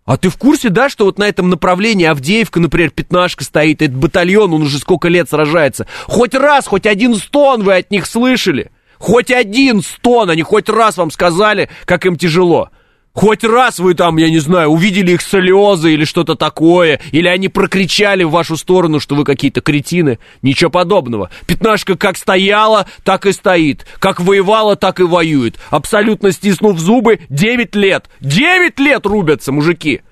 А 0.07 0.17
ты 0.17 0.29
в 0.29 0.37
курсе, 0.37 0.69
да, 0.69 0.89
что 0.89 1.05
вот 1.05 1.19
на 1.19 1.25
этом 1.29 1.51
направлении 1.51 2.07
Авдеевка, 2.07 2.61
например, 2.61 2.91
пятнашка 2.91 3.43
стоит, 3.43 3.83
этот 3.83 3.97
батальон, 3.97 4.55
он 4.55 4.63
уже 4.63 4.79
сколько 4.79 5.09
лет 5.09 5.29
сражается. 5.29 5.87
Хоть 6.05 6.35
раз, 6.35 6.67
хоть 6.67 6.87
один 6.87 7.17
стон 7.17 7.65
вы 7.65 7.75
от 7.75 7.91
них 7.91 8.07
слышали? 8.07 8.71
Хоть 8.99 9.33
один 9.33 9.83
стон, 9.83 10.31
они 10.31 10.43
хоть 10.43 10.69
раз 10.69 10.97
вам 10.97 11.11
сказали, 11.11 11.69
как 11.85 12.07
им 12.07 12.17
тяжело. 12.17 12.71
Хоть 13.17 13.45
раз 13.45 13.79
вы 13.79 13.95
там, 13.95 14.19
я 14.19 14.29
не 14.29 14.41
знаю, 14.41 14.69
увидели 14.69 15.13
их 15.13 15.23
слезы 15.23 15.95
или 15.95 16.05
что-то 16.05 16.35
такое, 16.35 17.01
или 17.13 17.29
они 17.29 17.49
прокричали 17.49 18.25
в 18.25 18.31
вашу 18.31 18.59
сторону, 18.59 19.01
что 19.01 19.15
вы 19.15 19.25
какие-то 19.25 19.63
кретины. 19.63 20.19
Ничего 20.43 20.69
подобного. 20.69 21.31
Пятнашка 21.47 21.97
как 21.97 22.19
стояла, 22.19 22.87
так 23.05 23.25
и 23.25 23.33
стоит. 23.33 23.87
Как 24.01 24.21
воевала, 24.21 24.77
так 24.77 25.01
и 25.01 25.05
воюет. 25.05 25.57
Абсолютно 25.71 26.31
стиснув 26.31 26.79
зубы, 26.79 27.21
9 27.31 27.75
лет. 27.75 28.11
9 28.21 28.79
лет 28.81 29.07
рубятся, 29.07 29.51
мужики. 29.51 30.03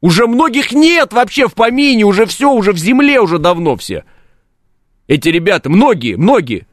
Уже 0.00 0.28
многих 0.28 0.70
нет 0.70 1.12
вообще 1.12 1.48
в 1.48 1.54
помине, 1.54 2.04
уже 2.04 2.26
все, 2.26 2.52
уже 2.52 2.70
в 2.70 2.78
земле 2.78 3.20
уже 3.20 3.40
давно 3.40 3.74
все. 3.74 4.04
Эти 5.08 5.30
ребята, 5.30 5.68
многие, 5.68 6.14
многие. 6.14 6.68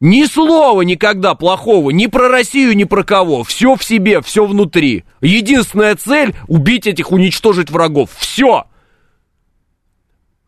Ни 0.00 0.26
слова 0.26 0.82
никогда 0.82 1.34
плохого, 1.34 1.90
ни 1.90 2.06
про 2.06 2.28
Россию, 2.28 2.76
ни 2.76 2.84
про 2.84 3.02
кого. 3.02 3.42
Все 3.42 3.74
в 3.74 3.82
себе, 3.82 4.20
все 4.22 4.46
внутри. 4.46 5.04
Единственная 5.20 5.96
цель— 5.96 6.34
убить 6.46 6.86
этих, 6.86 7.10
уничтожить 7.10 7.70
врагов. 7.70 8.10
Все. 8.16 8.66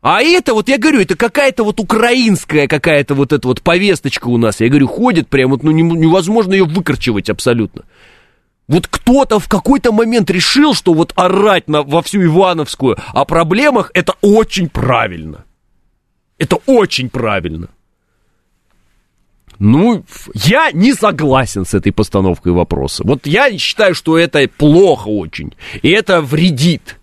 А 0.03 0.23
это, 0.23 0.55
вот 0.55 0.69
я 0.69 0.79
говорю, 0.79 1.01
это 1.01 1.17
какая-то 1.17 1.65
вот 1.65 1.81
украинская 1.81 2.69
какая-то 2.69 3.15
вот 3.15 3.33
эта 3.33 3.47
вот 3.49 3.61
повесточка 3.61 4.29
у 4.29 4.39
нас. 4.39 4.61
Я 4.61 4.69
говорю, 4.69 4.87
ходит 4.87 5.29
прям, 5.29 5.51
вот, 5.51 5.63
ну 5.63 5.73
невозможно 5.73 6.53
ее 6.55 6.65
выкорчевать 6.65 7.29
абсолютно. 7.29 7.85
Вот 8.69 8.87
кто-то 8.87 9.41
в 9.41 9.49
какой-то 9.49 9.91
момент 9.91 10.31
решил, 10.31 10.75
что 10.75 10.95
вот 10.95 11.13
орать 11.17 11.67
на, 11.67 11.83
во 11.83 12.03
всю 12.03 12.25
Ивановскую 12.25 12.97
о 13.13 13.25
проблемах 13.25 13.91
это 13.95 14.15
очень 14.23 14.69
правильно. 14.69 15.45
Это 16.39 16.57
очень 16.67 17.11
правильно. 17.11 17.69
Ну, 19.61 20.05
я 20.33 20.73
не 20.73 20.95
согласен 20.95 21.67
с 21.67 21.75
этой 21.75 21.93
постановкой 21.93 22.53
вопроса. 22.53 23.03
Вот 23.05 23.27
я 23.27 23.57
считаю, 23.59 23.95
что 23.95 24.17
это 24.17 24.49
плохо 24.49 25.09
очень. 25.09 25.53
И 25.83 25.91
это 25.91 26.23
вредит. 26.23 26.99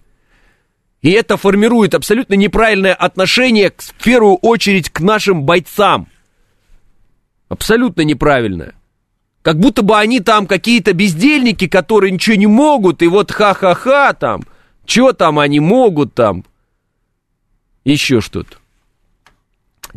И 1.03 1.11
это 1.11 1.37
формирует 1.37 1.93
абсолютно 1.93 2.33
неправильное 2.33 2.95
отношение, 2.95 3.71
в 3.77 4.03
первую 4.03 4.37
очередь, 4.37 4.89
к 4.89 5.01
нашим 5.01 5.43
бойцам. 5.43 6.07
Абсолютно 7.47 8.01
неправильное. 8.01 8.73
Как 9.43 9.59
будто 9.59 9.83
бы 9.83 9.95
они 9.95 10.19
там 10.19 10.47
какие-то 10.47 10.93
бездельники, 10.93 11.67
которые 11.67 12.11
ничего 12.11 12.35
не 12.37 12.47
могут, 12.47 13.03
и 13.03 13.07
вот 13.07 13.31
ха-ха-ха 13.31 14.13
там, 14.13 14.41
что 14.83 15.13
там 15.13 15.37
они 15.37 15.59
могут 15.59 16.15
там. 16.15 16.43
Еще 17.85 18.19
что-то. 18.19 18.57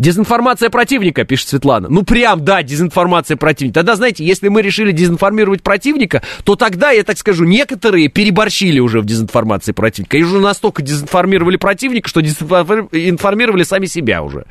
Дезинформация 0.01 0.71
противника, 0.71 1.25
пишет 1.25 1.49
Светлана. 1.49 1.89
Ну, 1.91 2.05
прям, 2.05 2.43
да, 2.43 2.63
дезинформация 2.63 3.37
противника. 3.37 3.81
Тогда, 3.81 3.97
знаете, 3.97 4.25
если 4.25 4.49
мы 4.49 4.63
решили 4.63 4.93
дезинформировать 4.93 5.63
противника, 5.63 6.23
то 6.43 6.57
тогда, 6.57 6.91
я 6.91 7.03
так 7.03 7.19
скажу, 7.19 7.45
некоторые 7.45 8.09
переборщили 8.09 8.81
уже 8.81 9.03
в 9.03 9.05
дезинформации 9.05 9.73
противника. 9.73 10.17
И 10.17 10.23
уже 10.23 10.41
настолько 10.41 10.81
дезинформировали 10.81 11.59
противника, 11.59 12.09
что 12.09 12.23
дезинформировали 12.23 13.63
сами 13.63 13.85
себя 13.85 14.23
уже. 14.23 14.47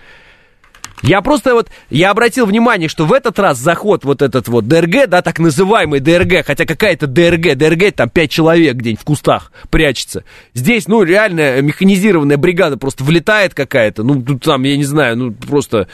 Я 1.02 1.22
просто 1.22 1.54
вот, 1.54 1.70
я 1.90 2.12
обратил 2.12 2.46
внимание, 2.46 2.90
что 2.90 3.06
в 3.06 3.14
этот 3.14 3.40
раз 3.40 3.58
заход 3.58 4.04
вот 4.04 4.22
этот 4.22 4.48
вот 4.48 4.68
ДРГ, 4.68 5.08
да, 5.08 5.22
так 5.22 5.40
называемый 5.40 6.00
ДРГ, 6.00 6.46
хотя 6.46 6.66
какая-то 6.66 7.08
ДРГ, 7.08 7.56
ДРГ 7.56 7.94
там 7.96 8.10
пять 8.10 8.32
человек 8.32 8.76
где-нибудь 8.76 9.02
в 9.02 9.06
кустах 9.06 9.52
прячется. 9.70 10.24
Здесь, 10.54 10.88
ну, 10.88 11.04
реально 11.04 11.62
механизированная 11.62 12.38
бригада 12.38 12.78
просто 12.78 13.04
влетает 13.04 13.54
какая-то, 13.54 14.04
ну, 14.04 14.22
тут 14.22 14.44
там, 14.44 14.64
я 14.64 14.76
не 14.76 14.84
знаю, 14.84 15.18
ну, 15.18 15.32
просто... 15.32 15.88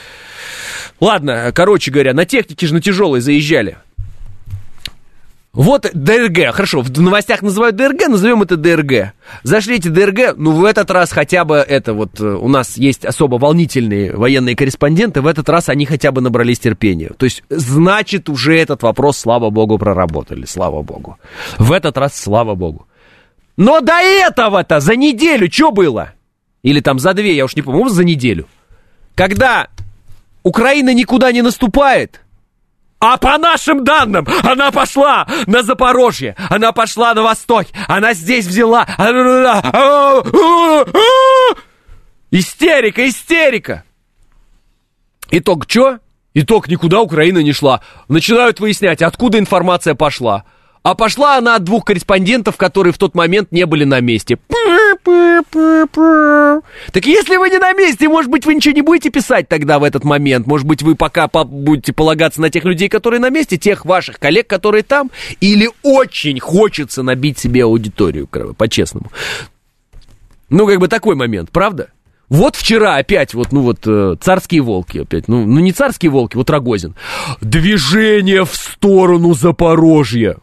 Ладно, 0.99 1.51
короче 1.53 1.91
говоря, 1.91 2.13
на 2.13 2.25
технике 2.25 2.65
же 2.65 2.73
на 2.73 2.81
тяжелой 2.81 3.19
заезжали. 3.19 3.77
Вот 5.55 5.89
ДРГ, 5.93 6.53
хорошо, 6.53 6.81
в 6.81 7.01
новостях 7.01 7.41
называют 7.41 7.77
ДРГ, 7.77 8.09
назовем 8.09 8.41
это 8.41 8.57
ДРГ. 8.57 9.13
Зашли 9.43 9.77
эти 9.77 9.87
ДРГ, 9.87 10.35
ну 10.35 10.51
в 10.51 10.65
этот 10.65 10.91
раз 10.91 11.13
хотя 11.13 11.45
бы 11.45 11.55
это 11.55 11.93
вот, 11.93 12.19
э, 12.19 12.25
у 12.25 12.49
нас 12.49 12.75
есть 12.75 13.05
особо 13.05 13.37
волнительные 13.37 14.13
военные 14.13 14.57
корреспонденты, 14.57 15.21
в 15.21 15.27
этот 15.27 15.47
раз 15.47 15.69
они 15.69 15.85
хотя 15.85 16.11
бы 16.11 16.19
набрались 16.19 16.59
терпения. 16.59 17.11
То 17.17 17.23
есть, 17.23 17.41
значит, 17.49 18.27
уже 18.27 18.59
этот 18.59 18.83
вопрос, 18.83 19.17
слава 19.17 19.49
богу, 19.49 19.77
проработали, 19.77 20.43
слава 20.45 20.81
богу. 20.81 21.17
В 21.57 21.71
этот 21.71 21.97
раз, 21.97 22.19
слава 22.19 22.53
богу. 22.55 22.85
Но 23.55 23.79
до 23.79 23.93
этого-то 23.93 24.81
за 24.81 24.97
неделю 24.97 25.49
что 25.49 25.71
было? 25.71 26.11
Или 26.63 26.81
там 26.81 26.99
за 26.99 27.13
две, 27.13 27.33
я 27.33 27.45
уж 27.45 27.55
не 27.55 27.61
помню, 27.61 27.87
за 27.87 28.03
неделю. 28.03 28.47
Когда 29.15 29.69
Украина 30.43 30.93
никуда 30.93 31.31
не 31.31 31.41
наступает, 31.41 32.24
а 32.99 33.17
по 33.17 33.37
нашим 33.37 33.83
данным, 33.83 34.25
она 34.43 34.71
пошла 34.71 35.27
на 35.47 35.63
Запорожье, 35.63 36.35
она 36.49 36.71
пошла 36.71 37.13
на 37.13 37.23
восток, 37.23 37.67
она 37.87 38.13
здесь 38.13 38.47
взяла. 38.47 38.85
Истерика, 42.31 43.07
истерика. 43.07 43.83
Итог 45.29 45.65
что? 45.67 45.99
Итог 46.33 46.67
никуда 46.67 47.01
Украина 47.01 47.39
не 47.39 47.53
шла. 47.53 47.81
Начинают 48.09 48.59
выяснять, 48.59 49.01
откуда 49.01 49.39
информация 49.39 49.95
пошла. 49.95 50.43
А 50.85 50.93
пошла 50.93 51.39
она 51.39 51.55
от 51.55 51.63
двух 51.63 51.83
корреспондентов, 51.83 52.57
которые 52.57 52.93
в 52.93 52.99
тот 52.99 53.15
момент 53.15 53.51
не 53.51 53.65
были 53.65 53.85
на 53.85 54.01
месте. 54.01 54.37
Так 56.91 57.05
если 57.07 57.37
вы 57.37 57.49
не 57.49 57.57
на 57.57 57.73
месте, 57.73 58.07
может 58.07 58.29
быть, 58.29 58.45
вы 58.45 58.53
ничего 58.53 58.75
не 58.75 58.83
будете 58.83 59.09
писать 59.09 59.49
тогда 59.49 59.79
в 59.79 59.83
этот 59.83 60.03
момент. 60.03 60.45
Может 60.45 60.67
быть, 60.67 60.83
вы 60.83 60.93
пока 60.93 61.27
будете 61.27 61.91
полагаться 61.91 62.39
на 62.39 62.51
тех 62.51 62.65
людей, 62.65 62.87
которые 62.87 63.19
на 63.19 63.31
месте, 63.31 63.57
тех 63.57 63.83
ваших 63.83 64.19
коллег, 64.19 64.45
которые 64.45 64.83
там. 64.83 65.09
Или 65.41 65.71
очень 65.81 66.39
хочется 66.39 67.01
набить 67.01 67.39
себе 67.39 67.63
аудиторию, 67.63 68.27
по-честному. 68.27 69.11
Ну, 70.49 70.67
как 70.67 70.79
бы 70.79 70.87
такой 70.87 71.15
момент, 71.15 71.49
правда? 71.49 71.89
Вот 72.29 72.55
вчера 72.55 72.97
опять 72.97 73.33
вот, 73.33 73.51
ну 73.51 73.61
вот, 73.61 73.79
э, 73.87 74.17
царские 74.21 74.61
волки 74.61 74.99
опять, 74.99 75.27
ну, 75.27 75.45
ну 75.47 75.59
не 75.61 75.71
царские 75.71 76.11
волки, 76.11 76.35
вот 76.35 76.49
Рогозин. 76.51 76.93
Движение 77.41 78.45
в 78.45 78.53
сторону 78.55 79.33
Запорожья. 79.33 80.37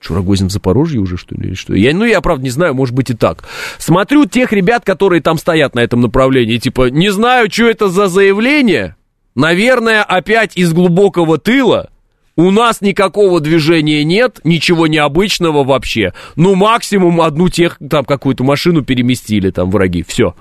Что, 0.00 0.14
в 0.14 0.36
Запорожье 0.50 0.98
уже, 0.98 1.18
что 1.18 1.34
ли, 1.34 1.48
или 1.48 1.54
что? 1.54 1.74
Я, 1.74 1.94
ну, 1.94 2.06
я, 2.06 2.22
правда, 2.22 2.42
не 2.42 2.50
знаю, 2.50 2.74
может 2.74 2.94
быть 2.94 3.10
и 3.10 3.14
так. 3.14 3.44
Смотрю 3.78 4.24
тех 4.24 4.50
ребят, 4.52 4.82
которые 4.82 5.20
там 5.20 5.36
стоят 5.36 5.74
на 5.74 5.80
этом 5.80 6.00
направлении, 6.00 6.56
типа, 6.56 6.88
не 6.88 7.10
знаю, 7.10 7.50
что 7.50 7.68
это 7.68 7.88
за 7.88 8.06
заявление, 8.06 8.96
наверное, 9.34 10.02
опять 10.02 10.56
из 10.56 10.72
глубокого 10.72 11.36
тыла, 11.36 11.90
у 12.34 12.50
нас 12.50 12.80
никакого 12.80 13.40
движения 13.40 14.02
нет, 14.02 14.40
ничего 14.42 14.86
необычного 14.86 15.64
вообще. 15.64 16.14
Ну, 16.34 16.54
максимум 16.54 17.20
одну 17.20 17.50
тех, 17.50 17.76
там, 17.90 18.06
какую-то 18.06 18.42
машину 18.42 18.82
переместили, 18.82 19.50
там, 19.50 19.70
враги, 19.70 20.02
все. 20.02 20.34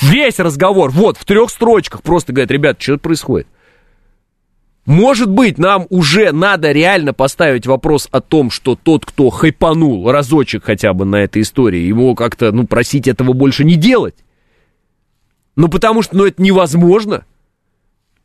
Весь 0.00 0.38
разговор, 0.38 0.90
вот, 0.90 1.18
в 1.18 1.26
трех 1.26 1.50
строчках 1.50 2.02
просто 2.02 2.32
говорят, 2.32 2.50
ребят, 2.50 2.80
что 2.80 2.96
происходит? 2.96 3.48
Может 4.90 5.30
быть, 5.30 5.56
нам 5.56 5.86
уже 5.88 6.32
надо 6.32 6.72
реально 6.72 7.14
поставить 7.14 7.64
вопрос 7.64 8.08
о 8.10 8.20
том, 8.20 8.50
что 8.50 8.74
тот, 8.74 9.06
кто 9.06 9.30
хайпанул 9.30 10.10
разочек 10.10 10.64
хотя 10.64 10.92
бы 10.94 11.04
на 11.04 11.14
этой 11.14 11.42
истории, 11.42 11.78
ему 11.78 12.16
как-то, 12.16 12.50
ну, 12.50 12.66
просить 12.66 13.06
этого 13.06 13.32
больше 13.32 13.62
не 13.62 13.76
делать. 13.76 14.16
Ну, 15.54 15.68
потому 15.68 16.02
что, 16.02 16.16
ну, 16.16 16.26
это 16.26 16.42
невозможно. 16.42 17.24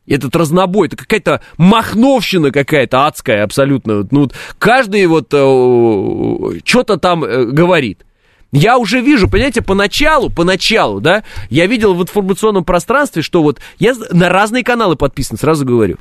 Этот 0.08 0.34
разнобой, 0.34 0.88
это 0.88 0.96
какая-то 0.96 1.40
махновщина 1.56 2.50
какая-то 2.50 3.06
адская 3.06 3.44
абсолютно. 3.44 4.04
Ну, 4.10 4.28
каждый 4.58 5.06
вот 5.06 5.28
э, 5.32 6.60
что-то 6.64 6.96
там 6.96 7.22
э, 7.22 7.44
говорит. 7.44 8.04
Я 8.52 8.78
уже 8.78 9.00
вижу, 9.00 9.28
понимаете, 9.28 9.60
поначалу, 9.60 10.30
поначалу, 10.30 11.00
да, 11.00 11.24
я 11.50 11.66
видел 11.66 11.94
в 11.94 12.02
информационном 12.02 12.64
пространстве, 12.64 13.22
что 13.22 13.42
вот 13.42 13.60
я 13.78 13.94
на 14.10 14.28
разные 14.28 14.64
каналы 14.64 14.96
подписан, 14.96 15.36
сразу 15.36 15.66
говорю. 15.66 15.96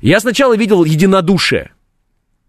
Я 0.00 0.20
сначала 0.20 0.56
видел 0.56 0.84
единодушие. 0.84 1.70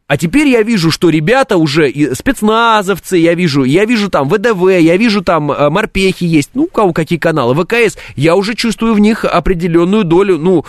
А 0.07 0.17
теперь 0.17 0.47
я 0.47 0.61
вижу, 0.61 0.91
что 0.91 1.09
ребята 1.09 1.57
уже 1.57 1.91
спецназовцы, 2.13 3.17
я 3.17 3.33
вижу, 3.33 3.63
я 3.63 3.85
вижу 3.85 4.11
там 4.11 4.29
ВДВ, 4.29 4.69
я 4.69 4.97
вижу 4.97 5.23
там 5.23 5.51
э, 5.51 5.69
морпехи 5.71 6.25
есть, 6.25 6.51
ну, 6.53 6.63
у 6.63 6.67
кого 6.67 6.93
какие 6.93 7.17
каналы, 7.17 7.55
ВКС, 7.55 7.97
я 8.15 8.35
уже 8.35 8.53
чувствую 8.53 8.93
в 8.93 8.99
них 8.99 9.25
определенную 9.25 10.03
долю, 10.03 10.37
ну, 10.37 10.63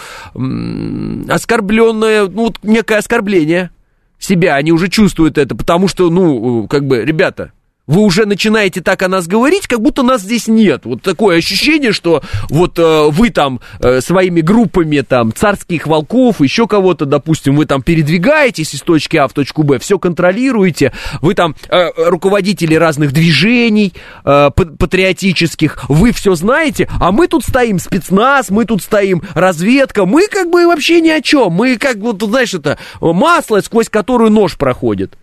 оскорбленное, 1.29 2.29
ну, 2.29 2.45
вот 2.45 2.61
некое 2.63 2.97
оскорбление 2.97 3.71
себя, 4.19 4.55
они 4.55 4.73
уже 4.73 4.89
чувствуют 4.89 5.37
это, 5.37 5.55
потому 5.55 5.87
что, 5.87 6.09
ну, 6.09 6.67
как 6.67 6.87
бы, 6.87 7.05
ребята, 7.05 7.53
вы 7.87 8.03
уже 8.03 8.27
начинаете 8.27 8.81
так 8.81 9.03
о 9.03 9.09
нас 9.09 9.27
говорить, 9.27 9.67
как 9.67 9.81
будто 9.81 10.03
нас 10.03 10.23
здесь 10.23 10.49
нет. 10.49 10.83
Вот 10.85 11.03
такое 11.03 11.39
ощущение, 11.39 11.93
что 11.93 12.23
вот 12.49 12.79
э, 12.79 13.09
вы 13.11 13.31
там 13.31 13.61
э, 13.81 14.01
своими 14.01 14.41
группами 14.41 15.01
там 15.01 15.33
царских 15.33 15.87
волков, 15.87 16.41
еще 16.41 16.67
кого-то, 16.67 17.07
допустим, 17.07 17.57
вы 17.57 17.67
там 17.67 17.83
передвигаетесь 17.83 18.75
из 18.75 18.81
точки 18.81 19.17
А 19.17 19.29
в 19.29 19.33
точку 19.33 19.63
Б, 19.63 19.79
все 19.79 19.99
контролируете, 19.99 20.93
вы 21.21 21.35
там 21.35 21.55
э, 21.69 21.91
руководители 21.97 22.75
разных 22.75 23.13
движений 23.13 23.93
э, 24.25 24.51
патриотических, 24.51 25.89
вы 25.89 26.13
все 26.13 26.35
знаете, 26.35 26.89
а 27.01 27.13
мы 27.13 27.29
тут 27.29 27.45
стоим 27.45 27.79
спецназ, 27.79 28.51
мы 28.51 28.65
тут 28.65 28.83
стоим 28.83 29.23
разведка, 29.35 30.07
мы 30.07 30.27
как 30.29 30.51
бы 30.51 30.67
вообще 30.67 31.01
ни 31.01 31.11
о 31.11 31.21
чем, 31.21 31.53
мы 31.53 31.77
как 31.77 31.97
вот, 31.99 32.21
знаешь, 32.23 32.55
это 32.55 32.79
масло, 33.01 33.61
сквозь 33.61 33.89
которую 33.89 34.31
нож 34.31 34.57
проходит. 34.57 35.17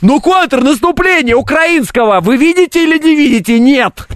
Ну, 0.00 0.20
контрнаступление 0.20 1.36
украинского 1.36 2.20
вы 2.20 2.36
видите 2.36 2.82
или 2.82 2.98
не 2.98 3.16
видите? 3.16 3.58
Нет. 3.58 4.06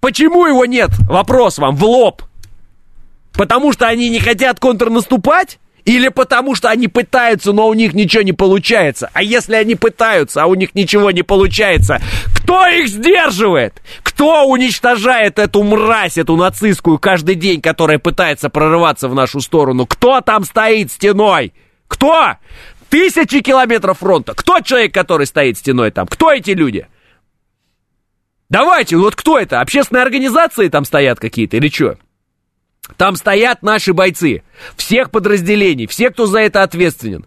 Почему 0.00 0.46
его 0.46 0.64
нет? 0.64 0.90
Вопрос 1.08 1.58
вам 1.58 1.76
в 1.76 1.84
лоб. 1.84 2.22
Потому 3.32 3.72
что 3.72 3.86
они 3.86 4.10
не 4.10 4.18
хотят 4.18 4.60
контрнаступать? 4.60 5.58
Или 5.84 6.08
потому 6.08 6.54
что 6.54 6.70
они 6.70 6.86
пытаются, 6.86 7.52
но 7.52 7.66
у 7.66 7.74
них 7.74 7.92
ничего 7.92 8.22
не 8.22 8.32
получается? 8.32 9.10
А 9.12 9.22
если 9.22 9.56
они 9.56 9.74
пытаются, 9.74 10.42
а 10.42 10.46
у 10.46 10.54
них 10.54 10.74
ничего 10.74 11.10
не 11.10 11.22
получается, 11.22 12.00
кто 12.36 12.66
их 12.68 12.88
сдерживает? 12.88 13.82
Кто 14.02 14.44
уничтожает 14.46 15.40
эту 15.40 15.62
мразь, 15.64 16.18
эту 16.18 16.36
нацистскую 16.36 16.98
каждый 16.98 17.34
день, 17.34 17.60
которая 17.60 17.98
пытается 17.98 18.48
прорываться 18.48 19.08
в 19.08 19.14
нашу 19.14 19.40
сторону? 19.40 19.86
Кто 19.86 20.20
там 20.20 20.44
стоит 20.44 20.92
стеной? 20.92 21.52
Кто? 21.88 22.36
Тысячи 22.92 23.40
километров 23.40 24.00
фронта. 24.00 24.34
Кто 24.34 24.60
человек, 24.60 24.92
который 24.92 25.24
стоит 25.24 25.56
стеной 25.56 25.90
там? 25.90 26.06
Кто 26.06 26.30
эти 26.30 26.50
люди? 26.50 26.86
Давайте, 28.50 28.98
вот 28.98 29.16
кто 29.16 29.38
это? 29.38 29.62
Общественные 29.62 30.02
организации 30.02 30.68
там 30.68 30.84
стоят 30.84 31.18
какие-то 31.18 31.56
или 31.56 31.70
что? 31.70 31.96
Там 32.98 33.16
стоят 33.16 33.62
наши 33.62 33.94
бойцы. 33.94 34.42
Всех 34.76 35.10
подразделений, 35.10 35.86
все, 35.86 36.10
кто 36.10 36.26
за 36.26 36.40
это 36.40 36.62
ответственен. 36.62 37.24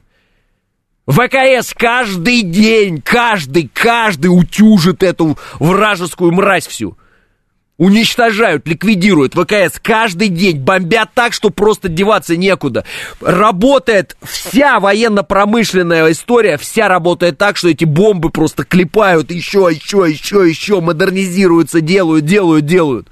ВКС 1.08 1.74
каждый 1.74 2.44
день, 2.44 3.02
каждый, 3.02 3.68
каждый 3.74 4.28
утюжит 4.28 5.02
эту 5.02 5.36
вражескую 5.58 6.32
мразь 6.32 6.68
всю 6.68 6.96
уничтожают, 7.78 8.68
ликвидируют 8.68 9.34
ВКС 9.34 9.80
каждый 9.82 10.30
день, 10.30 10.60
бомбят 10.60 11.10
так, 11.14 11.34
что 11.34 11.50
просто 11.50 11.90
деваться 11.90 12.38
некуда. 12.38 12.86
Работает 13.20 14.16
вся 14.24 14.80
военно-промышленная 14.80 16.12
история, 16.12 16.58
вся 16.58 16.88
работает 16.88 17.38
так, 17.38 17.58
что 17.58 17.70
эти 17.70 17.86
бомбы 17.86 18.30
просто 18.30 18.64
клепают 18.64 19.32
еще, 19.32 19.70
еще, 19.72 20.06
еще, 20.08 20.48
еще, 20.48 20.80
модернизируются, 20.80 21.82
делают, 21.82 22.26
делают, 22.26 22.66
делают. 22.66 23.08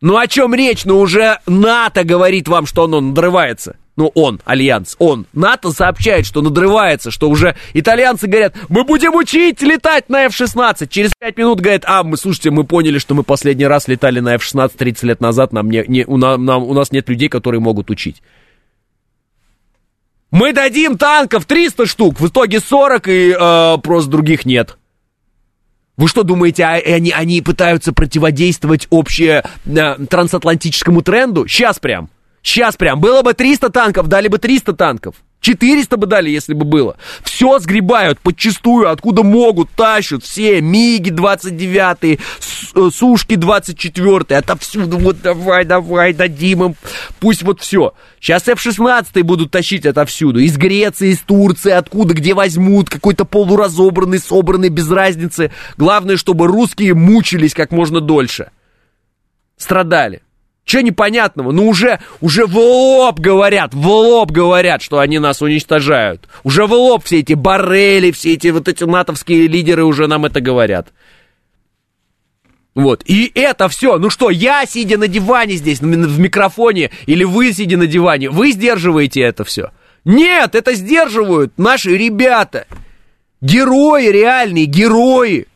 Ну 0.00 0.16
о 0.16 0.26
чем 0.26 0.54
речь? 0.54 0.84
Ну 0.84 0.98
уже 0.98 1.40
НАТО 1.46 2.04
говорит 2.04 2.48
вам, 2.48 2.66
что 2.66 2.84
оно 2.84 3.00
надрывается. 3.00 3.76
Ну 3.96 4.10
он, 4.14 4.40
Альянс, 4.44 4.96
он, 4.98 5.26
НАТО 5.32 5.72
сообщает, 5.72 6.24
что 6.26 6.42
надрывается, 6.42 7.10
что 7.10 7.28
уже 7.28 7.56
итальянцы 7.74 8.26
говорят, 8.26 8.54
мы 8.68 8.84
будем 8.84 9.14
учить 9.14 9.60
летать 9.62 10.08
на 10.08 10.24
F-16. 10.24 10.88
Через 10.88 11.12
5 11.18 11.36
минут 11.36 11.60
говорят, 11.60 11.84
а, 11.86 12.02
мы, 12.02 12.16
слушайте, 12.16 12.50
мы 12.50 12.64
поняли, 12.64 12.98
что 12.98 13.14
мы 13.14 13.24
последний 13.24 13.66
раз 13.66 13.88
летали 13.88 14.20
на 14.20 14.34
F-16 14.34 14.72
30 14.76 15.02
лет 15.04 15.20
назад, 15.20 15.52
нам 15.52 15.70
не, 15.70 15.84
не, 15.86 16.04
у, 16.06 16.16
нам, 16.16 16.48
у 16.48 16.72
нас 16.72 16.92
нет 16.92 17.08
людей, 17.08 17.28
которые 17.28 17.60
могут 17.60 17.90
учить. 17.90 18.22
Мы 20.30 20.52
дадим 20.52 20.96
танков 20.96 21.44
300 21.44 21.86
штук, 21.86 22.20
в 22.20 22.28
итоге 22.28 22.60
40 22.60 23.08
и 23.08 23.36
э, 23.38 23.78
просто 23.82 24.10
других 24.10 24.46
нет. 24.46 24.76
Вы 25.96 26.08
что 26.08 26.22
думаете, 26.22 26.64
а, 26.64 26.74
они, 26.76 27.10
они 27.10 27.42
пытаются 27.42 27.92
противодействоватьобще 27.92 29.42
э, 29.66 30.06
трансатлантическому 30.06 31.02
тренду? 31.02 31.46
Сейчас 31.46 31.78
прям. 31.78 32.08
Сейчас 32.42 32.76
прям. 32.76 33.00
Было 33.00 33.22
бы 33.22 33.34
300 33.34 33.70
танков, 33.70 34.08
дали 34.08 34.28
бы 34.28 34.38
300 34.38 34.72
танков. 34.72 35.14
400 35.40 35.96
бы 35.96 36.06
дали, 36.06 36.30
если 36.30 36.52
бы 36.52 36.64
было. 36.64 36.96
Все 37.24 37.58
сгребают 37.58 38.20
подчистую, 38.20 38.90
откуда 38.90 39.22
могут, 39.22 39.70
тащат 39.70 40.22
все. 40.22 40.60
Миги 40.60 41.10
29, 41.10 42.18
э, 42.74 42.90
Сушки 42.94 43.36
24, 43.36 44.36
отовсюду. 44.36 44.98
Вот 44.98 45.22
давай, 45.22 45.64
давай, 45.64 46.12
дадим 46.12 46.64
им. 46.64 46.74
Пусть 47.20 47.42
вот 47.42 47.60
все. 47.60 47.94
Сейчас 48.20 48.48
F-16 48.48 49.22
будут 49.22 49.50
тащить 49.50 49.86
отовсюду. 49.86 50.40
Из 50.40 50.58
Греции, 50.58 51.12
из 51.12 51.20
Турции, 51.20 51.72
откуда, 51.72 52.12
где 52.12 52.34
возьмут. 52.34 52.90
Какой-то 52.90 53.24
полуразобранный, 53.24 54.18
собранный, 54.18 54.68
без 54.68 54.90
разницы. 54.90 55.52
Главное, 55.78 56.18
чтобы 56.18 56.48
русские 56.48 56.92
мучились 56.92 57.54
как 57.54 57.70
можно 57.70 58.02
дольше. 58.02 58.50
Страдали. 59.56 60.20
Че 60.70 60.84
непонятного? 60.84 61.50
Ну 61.50 61.66
уже, 61.66 61.98
уже 62.20 62.46
в 62.46 62.56
лоб 62.56 63.18
говорят, 63.18 63.74
в 63.74 63.88
лоб 63.88 64.30
говорят, 64.30 64.82
что 64.82 65.00
они 65.00 65.18
нас 65.18 65.42
уничтожают. 65.42 66.28
Уже 66.44 66.64
в 66.64 66.72
лоб 66.72 67.02
все 67.04 67.18
эти 67.18 67.32
барели, 67.32 68.12
все 68.12 68.34
эти 68.34 68.46
вот 68.52 68.68
эти 68.68 68.84
натовские 68.84 69.48
лидеры 69.48 69.82
уже 69.82 70.06
нам 70.06 70.26
это 70.26 70.40
говорят. 70.40 70.92
Вот, 72.76 73.02
и 73.04 73.32
это 73.34 73.68
все, 73.68 73.98
ну 73.98 74.10
что, 74.10 74.30
я, 74.30 74.64
сидя 74.64 74.96
на 74.96 75.08
диване 75.08 75.56
здесь, 75.56 75.80
в 75.80 76.20
микрофоне, 76.20 76.92
или 77.06 77.24
вы, 77.24 77.52
сидя 77.52 77.76
на 77.76 77.88
диване, 77.88 78.30
вы 78.30 78.52
сдерживаете 78.52 79.22
это 79.22 79.42
все? 79.42 79.72
Нет, 80.04 80.54
это 80.54 80.74
сдерживают 80.74 81.52
наши 81.58 81.96
ребята. 81.96 82.68
Герои 83.40 84.06
реальные, 84.06 84.66
герои 84.66 85.48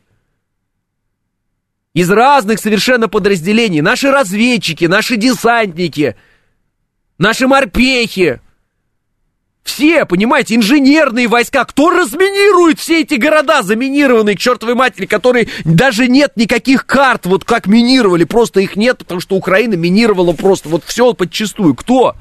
из 1.95 2.11
разных 2.11 2.59
совершенно 2.59 3.09
подразделений. 3.09 3.81
Наши 3.81 4.11
разведчики, 4.11 4.85
наши 4.85 5.17
десантники, 5.17 6.17
наши 7.19 7.47
морпехи. 7.47 8.41
Все, 9.63 10.05
понимаете, 10.05 10.57
инженерные 10.57 11.27
войска. 11.27 11.65
Кто 11.65 11.89
разминирует 11.89 12.79
все 12.79 13.01
эти 13.01 13.15
города, 13.15 13.63
заминированные 13.63 14.37
к 14.37 14.41
чертовой 14.41 14.75
матери, 14.75 15.07
которые 15.07 15.49
даже 15.65 16.07
нет 16.07 16.33
никаких 16.37 16.85
карт, 16.85 17.25
вот 17.25 17.45
как 17.45 17.67
минировали, 17.67 18.25
просто 18.25 18.61
их 18.61 18.77
нет, 18.77 18.99
потому 18.99 19.21
что 19.21 19.37
Украина 19.37 19.75
минировала 19.75 20.33
просто 20.33 20.69
вот 20.69 20.85
все 20.85 21.15
подчистую. 21.15 21.75
Кто? 21.75 22.17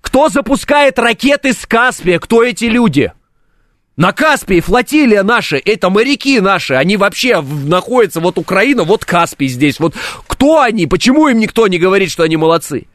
Кто 0.00 0.30
запускает 0.30 0.98
ракеты 0.98 1.52
с 1.52 1.64
Каспия? 1.64 2.18
Кто 2.18 2.42
эти 2.42 2.64
люди? 2.64 3.12
На 4.00 4.12
Каспии 4.14 4.60
флотилия 4.60 5.22
наша, 5.22 5.58
это 5.58 5.90
моряки 5.90 6.40
наши, 6.40 6.72
они 6.72 6.96
вообще 6.96 7.42
находятся, 7.42 8.20
вот 8.20 8.38
Украина, 8.38 8.84
вот 8.84 9.04
Каспий 9.04 9.46
здесь, 9.46 9.78
вот 9.78 9.94
кто 10.26 10.62
они, 10.62 10.86
почему 10.86 11.28
им 11.28 11.38
никто 11.38 11.68
не 11.68 11.78
говорит, 11.78 12.10
что 12.10 12.22
они 12.22 12.38
молодцы? 12.38 12.86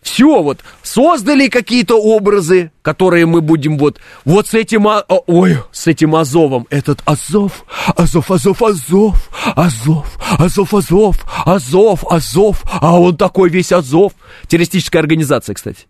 Все, 0.00 0.42
вот, 0.42 0.58
создали 0.82 1.46
какие-то 1.46 1.94
образы, 1.94 2.72
которые 2.82 3.24
мы 3.26 3.40
будем 3.40 3.78
вот, 3.78 4.00
вот 4.24 4.48
с 4.48 4.54
этим, 4.54 4.88
а, 4.88 5.04
ой, 5.08 5.58
с 5.70 5.86
этим 5.86 6.16
Азовом, 6.16 6.66
этот 6.68 7.00
Азов, 7.04 7.64
Азов, 7.96 8.32
Азов, 8.32 8.62
Азов, 8.62 9.28
Азов, 9.54 10.18
Азов, 10.40 10.74
Азов, 10.74 11.24
Азов, 11.46 12.04
Азов, 12.10 12.62
а 12.80 13.00
он 13.00 13.16
такой 13.16 13.48
весь 13.48 13.70
Азов. 13.70 14.12
Террористическая 14.48 15.00
организация, 15.00 15.54
кстати. 15.54 15.86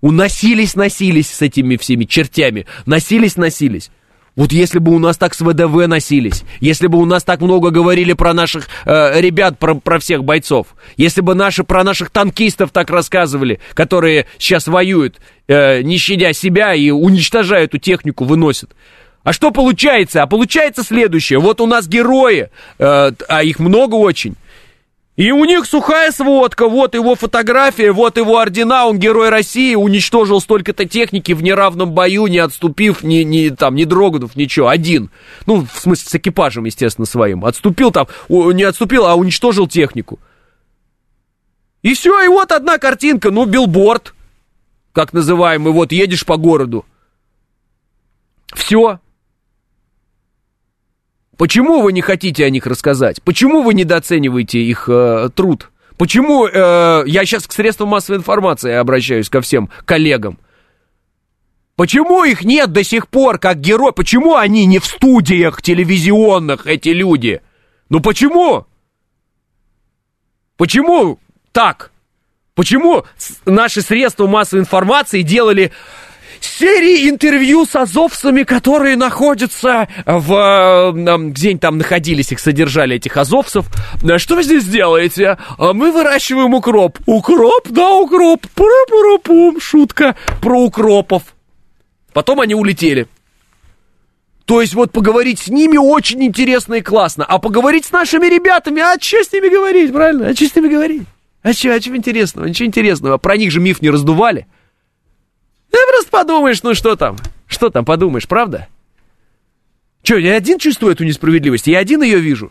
Уносились, 0.00 0.74
носились 0.74 1.30
с 1.30 1.42
этими 1.42 1.76
всеми 1.76 2.04
чертями. 2.04 2.66
Носились, 2.86 3.36
носились. 3.36 3.90
Вот 4.38 4.52
если 4.52 4.78
бы 4.78 4.94
у 4.94 5.00
нас 5.00 5.16
так 5.16 5.34
с 5.34 5.40
ВДВ 5.40 5.88
носились, 5.88 6.44
если 6.60 6.86
бы 6.86 6.98
у 6.98 7.04
нас 7.04 7.24
так 7.24 7.40
много 7.40 7.70
говорили 7.70 8.12
про 8.12 8.32
наших 8.32 8.68
э, 8.84 9.20
ребят, 9.20 9.58
про, 9.58 9.74
про 9.74 9.98
всех 9.98 10.22
бойцов, 10.22 10.68
если 10.96 11.22
бы 11.22 11.34
наши 11.34 11.64
про 11.64 11.82
наших 11.82 12.10
танкистов 12.10 12.70
так 12.70 12.88
рассказывали, 12.88 13.58
которые 13.74 14.26
сейчас 14.38 14.68
воюют, 14.68 15.16
э, 15.48 15.82
не 15.82 15.96
щадя 15.96 16.32
себя 16.32 16.72
и 16.72 16.90
уничтожают 16.90 17.70
эту 17.74 17.78
технику, 17.78 18.24
выносят. 18.24 18.70
А 19.24 19.32
что 19.32 19.50
получается? 19.50 20.22
А 20.22 20.28
получается 20.28 20.84
следующее. 20.84 21.40
Вот 21.40 21.60
у 21.60 21.66
нас 21.66 21.88
герои, 21.88 22.50
э, 22.78 23.12
а 23.28 23.42
их 23.42 23.58
много 23.58 23.96
очень. 23.96 24.36
И 25.18 25.32
у 25.32 25.44
них 25.44 25.66
сухая 25.66 26.12
сводка, 26.12 26.68
вот 26.68 26.94
его 26.94 27.16
фотография, 27.16 27.90
вот 27.90 28.16
его 28.16 28.38
ордена, 28.38 28.86
он 28.86 29.00
герой 29.00 29.30
России, 29.30 29.74
уничтожил 29.74 30.40
столько-то 30.40 30.84
техники 30.84 31.32
в 31.32 31.42
неравном 31.42 31.90
бою, 31.90 32.28
не 32.28 32.38
отступив, 32.38 33.02
не, 33.02 33.24
не, 33.24 33.50
там, 33.50 33.74
не 33.74 33.84
дрогнув, 33.84 34.36
ничего, 34.36 34.68
один. 34.68 35.10
Ну, 35.44 35.66
в 35.66 35.80
смысле, 35.80 36.08
с 36.08 36.14
экипажем, 36.14 36.66
естественно, 36.66 37.04
своим. 37.04 37.44
Отступил 37.44 37.90
там, 37.90 38.06
не 38.28 38.62
отступил, 38.62 39.06
а 39.06 39.16
уничтожил 39.16 39.66
технику. 39.66 40.20
И 41.82 41.94
все, 41.94 42.22
и 42.24 42.28
вот 42.28 42.52
одна 42.52 42.78
картинка, 42.78 43.32
ну, 43.32 43.44
билборд, 43.44 44.14
как 44.92 45.12
называемый, 45.12 45.72
вот 45.72 45.90
едешь 45.90 46.24
по 46.24 46.36
городу. 46.36 46.86
Все, 48.54 49.00
Почему 51.38 51.82
вы 51.82 51.92
не 51.92 52.02
хотите 52.02 52.44
о 52.44 52.50
них 52.50 52.66
рассказать? 52.66 53.22
Почему 53.22 53.62
вы 53.62 53.72
недооцениваете 53.72 54.58
их 54.60 54.88
э, 54.88 55.30
труд? 55.32 55.70
Почему 55.96 56.48
э, 56.48 57.04
я 57.06 57.24
сейчас 57.24 57.46
к 57.46 57.52
средствам 57.52 57.90
массовой 57.90 58.18
информации 58.18 58.72
обращаюсь 58.72 59.30
ко 59.30 59.40
всем 59.40 59.70
коллегам? 59.84 60.40
Почему 61.76 62.24
их 62.24 62.42
нет 62.42 62.72
до 62.72 62.82
сих 62.82 63.06
пор 63.06 63.38
как 63.38 63.60
герой? 63.60 63.92
Почему 63.92 64.34
они 64.34 64.66
не 64.66 64.80
в 64.80 64.84
студиях 64.84 65.62
телевизионных, 65.62 66.66
эти 66.66 66.88
люди? 66.88 67.40
Ну 67.88 68.00
почему? 68.00 68.66
Почему 70.56 71.20
так? 71.52 71.92
Почему 72.56 73.04
наши 73.46 73.80
средства 73.80 74.26
массовой 74.26 74.62
информации 74.62 75.22
делали 75.22 75.70
серии 76.44 77.08
интервью 77.08 77.66
с 77.66 77.74
азовцами, 77.76 78.42
которые 78.42 78.96
находятся 78.96 79.88
в... 80.06 80.92
Где-нибудь 80.94 81.60
там 81.60 81.78
находились, 81.78 82.32
их 82.32 82.40
содержали, 82.40 82.96
этих 82.96 83.16
азовцев. 83.16 83.66
Что 84.16 84.36
вы 84.36 84.42
здесь 84.42 84.64
делаете? 84.64 85.38
А 85.58 85.72
мы 85.72 85.92
выращиваем 85.92 86.54
укроп. 86.54 86.98
Укроп? 87.06 87.68
Да, 87.68 87.92
укроп. 87.92 88.46
Пара-пара-пум. 88.54 89.60
Шутка 89.60 90.16
про 90.40 90.60
укропов. 90.60 91.22
Потом 92.12 92.40
они 92.40 92.54
улетели. 92.54 93.06
То 94.44 94.62
есть 94.62 94.74
вот 94.74 94.92
поговорить 94.92 95.40
с 95.40 95.48
ними 95.48 95.76
очень 95.76 96.24
интересно 96.24 96.74
и 96.74 96.80
классно. 96.80 97.24
А 97.24 97.38
поговорить 97.38 97.84
с 97.84 97.92
нашими 97.92 98.26
ребятами, 98.26 98.80
а 98.80 98.94
что 98.98 99.22
с 99.22 99.30
ними 99.30 99.48
говорить, 99.48 99.92
правильно? 99.92 100.28
А 100.28 100.34
что 100.34 100.46
с 100.46 100.56
ними 100.56 100.68
говорить? 100.68 101.02
А 101.42 101.52
что, 101.52 101.74
а 101.74 101.80
что 101.80 101.94
интересного? 101.94 102.46
Ничего 102.46 102.66
интересного. 102.66 103.18
Про 103.18 103.36
них 103.36 103.52
же 103.52 103.60
миф 103.60 103.82
не 103.82 103.90
раздували. 103.90 104.46
Ты 105.70 105.78
просто 105.90 106.10
подумаешь, 106.10 106.62
ну 106.62 106.74
что 106.74 106.96
там? 106.96 107.16
Что 107.46 107.70
там 107.70 107.84
подумаешь, 107.84 108.28
правда? 108.28 108.68
Че, 110.02 110.18
я 110.18 110.36
один 110.36 110.58
чувствую 110.58 110.92
эту 110.92 111.04
несправедливость? 111.04 111.66
Я 111.66 111.78
один 111.78 112.02
ее 112.02 112.18
вижу. 112.18 112.50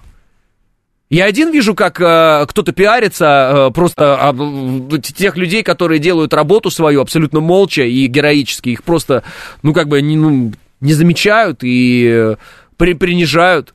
Я 1.09 1.25
один 1.25 1.51
вижу, 1.51 1.73
как 1.73 2.01
э, 2.01 2.45
кто-то 2.49 2.73
пиарится 2.73 3.69
э, 3.69 3.73
просто 3.73 4.35
э, 4.91 4.97
тех 4.99 5.37
людей, 5.37 5.63
которые 5.63 5.99
делают 5.99 6.33
работу 6.33 6.69
свою 6.69 6.99
абсолютно 7.01 7.39
молча 7.39 7.83
и 7.83 8.07
героически. 8.07 8.69
Их 8.69 8.83
просто, 8.83 9.23
ну, 9.63 9.73
как 9.73 9.87
бы, 9.87 10.01
не, 10.01 10.17
ну, 10.17 10.51
не 10.81 10.93
замечают 10.93 11.63
и 11.63 12.09
э, 12.11 12.35
при, 12.75 12.93
принижают. 12.93 13.73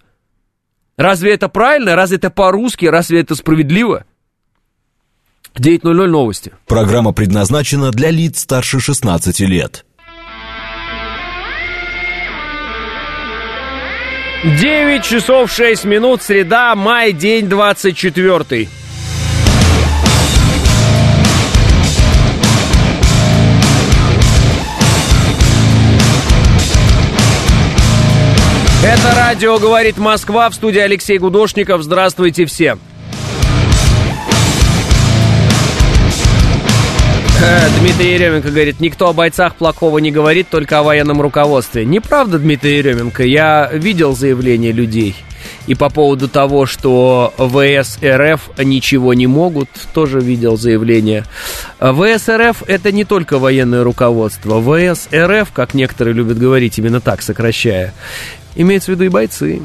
Разве 0.99 1.33
это 1.33 1.49
правильно? 1.49 1.97
Разве 1.97 2.19
это 2.19 2.29
по-русски? 2.29 2.85
Разве 2.85 3.21
это 3.21 3.35
справедливо? 3.35 4.05
9.00 5.59 6.07
новости. 6.07 6.53
Программа 6.67 7.13
предназначена 7.13 7.91
для 7.91 8.11
лиц 8.11 8.41
старше 8.41 8.81
16 8.81 9.41
лет. 9.41 9.85
9 14.45 15.05
часов 15.05 15.53
6 15.53 15.85
минут, 15.85 16.21
среда, 16.21 16.75
май, 16.75 17.13
день 17.13 17.49
24. 17.49 18.69
Это 28.85 29.15
радио 29.17 29.61
«Говорит 29.61 29.97
Москва» 29.97 30.51
в 30.51 30.55
студии 30.55 30.81
Алексей 30.81 31.19
Гудошников. 31.19 31.85
Здравствуйте 31.85 32.47
всем. 32.47 32.81
Дмитрий 37.81 38.15
Еременко 38.15 38.51
говорит, 38.51 38.81
никто 38.81 39.09
о 39.09 39.13
бойцах 39.13 39.57
плохого 39.57 39.99
не 39.99 40.11
говорит, 40.11 40.49
только 40.49 40.79
о 40.79 40.83
военном 40.83 41.21
руководстве. 41.21 41.85
Неправда, 41.85 42.39
Дмитрий 42.39 42.77
Еременко, 42.79 43.25
я 43.25 43.69
видел 43.73 44.15
заявления 44.15 44.73
людей. 44.73 45.17
И 45.67 45.75
по 45.75 45.91
поводу 45.91 46.29
того, 46.29 46.67
что 46.67 47.33
ВС 47.37 47.99
РФ 48.03 48.51
ничего 48.59 49.15
не 49.15 49.27
могут, 49.27 49.69
тоже 49.95 50.21
видел 50.21 50.57
заявление. 50.57 51.25
ВС 51.81 52.29
РФ 52.29 52.63
это 52.67 52.93
не 52.93 53.05
только 53.05 53.39
военное 53.39 53.85
руководство. 53.85 54.61
ВС 54.61 55.09
РФ, 55.13 55.51
как 55.53 55.75
некоторые 55.75 56.15
любят 56.15 56.39
говорить, 56.39 56.79
именно 56.79 57.01
так 57.01 57.23
сокращая, 57.23 57.95
имеется 58.55 58.93
в 58.93 58.95
виду 58.95 59.05
и 59.05 59.09
бойцы. 59.09 59.63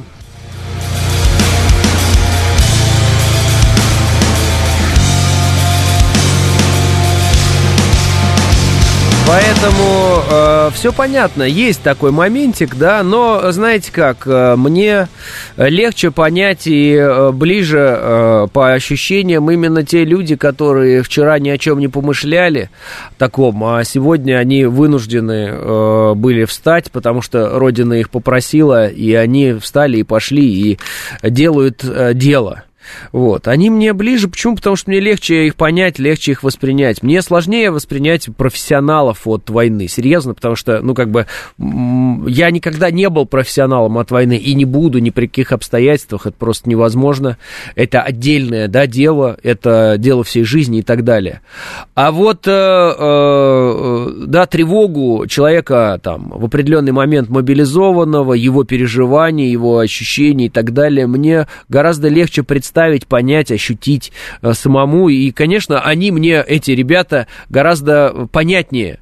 Поэтому 9.28 10.24
э, 10.32 10.70
все 10.74 10.94
понятно, 10.94 11.44
есть 11.44 11.82
такой 11.82 12.12
моментик, 12.12 12.76
да, 12.76 13.04
но 13.04 13.52
знаете 13.52 13.92
как, 13.92 14.26
э, 14.26 14.56
мне 14.56 15.10
легче 15.58 16.12
понять 16.12 16.66
и 16.66 16.94
э, 16.94 17.32
ближе 17.34 17.78
э, 17.78 18.48
по 18.54 18.72
ощущениям 18.72 19.52
именно 19.52 19.84
те 19.84 20.06
люди, 20.06 20.38
которые 20.38 21.04
вчера 21.04 21.40
ни 21.40 21.50
о 21.50 21.58
чем 21.58 21.80
не 21.80 21.90
помышляли 21.90 22.70
таком, 23.18 23.66
а 23.66 23.84
сегодня 23.84 24.38
они 24.38 24.64
вынуждены 24.64 25.50
э, 25.52 26.14
были 26.16 26.46
встать, 26.46 26.90
потому 26.92 27.22
что 27.22 27.60
Родина 27.60 27.96
их 27.96 28.10
попросила, 28.10 28.88
и 28.88 29.14
они 29.14 29.56
встали 29.56 29.98
и 29.98 30.04
пошли 30.04 30.72
и 30.72 30.80
делают 31.22 31.84
э, 31.84 32.14
дело. 32.14 32.64
Вот. 33.12 33.48
Они 33.48 33.70
мне 33.70 33.94
ближе, 33.94 34.28
почему? 34.28 34.56
Потому 34.56 34.76
что 34.76 34.90
мне 34.90 35.00
легче 35.00 35.48
их 35.48 35.56
понять, 35.56 36.00
легче 36.00 36.32
их 36.32 36.44
воспринять. 36.44 37.04
Мне 37.04 37.22
сложнее 37.22 37.72
воспринять 37.72 38.28
профессионалов 38.36 39.28
от 39.28 39.50
войны, 39.50 39.88
серьезно, 39.88 40.34
потому 40.34 40.56
что, 40.56 40.82
ну, 40.82 40.94
как 40.94 41.10
бы, 41.10 41.26
я 41.58 42.52
никогда 42.52 42.92
не 42.92 43.10
был 43.10 43.26
профессионалом 43.26 43.98
от 43.98 44.12
войны 44.12 44.38
и 44.38 44.54
не 44.54 44.66
буду 44.66 45.00
ни 45.00 45.10
при 45.10 45.28
каких 45.28 45.52
обстоятельствах, 45.52 46.26
это 46.26 46.36
просто 46.38 46.70
невозможно. 46.70 47.38
Это 47.76 48.02
отдельное, 48.02 48.68
да, 48.68 48.88
дело, 48.88 49.38
это 49.44 49.96
дело 49.98 50.24
всей 50.24 50.44
жизни 50.44 50.80
и 50.80 50.82
так 50.82 51.04
далее. 51.04 51.42
А 51.96 52.12
вот, 52.12 52.48
э, 52.48 52.52
э, 52.52 54.12
да, 54.28 54.46
тревогу 54.46 55.26
человека 55.28 56.00
там 56.02 56.30
в 56.30 56.46
определенный 56.46 56.92
момент 56.92 57.30
мобилизованного, 57.30 58.34
его 58.34 58.64
переживания, 58.64 59.48
его 59.48 59.80
ощущений 59.80 60.46
и 60.46 60.50
так 60.50 60.74
далее, 60.74 61.08
мне 61.08 61.48
гораздо 61.70 62.08
легче 62.08 62.44
представить 62.44 62.68
представить, 62.78 63.08
понять, 63.08 63.52
ощутить 63.52 64.12
э, 64.44 64.54
самому. 64.54 65.10
И, 65.10 65.32
конечно, 65.32 65.82
они 65.82 66.12
мне, 66.12 66.44
эти 66.48 66.72
ребята, 66.72 67.26
гораздо 67.50 68.28
понятнее, 68.32 69.00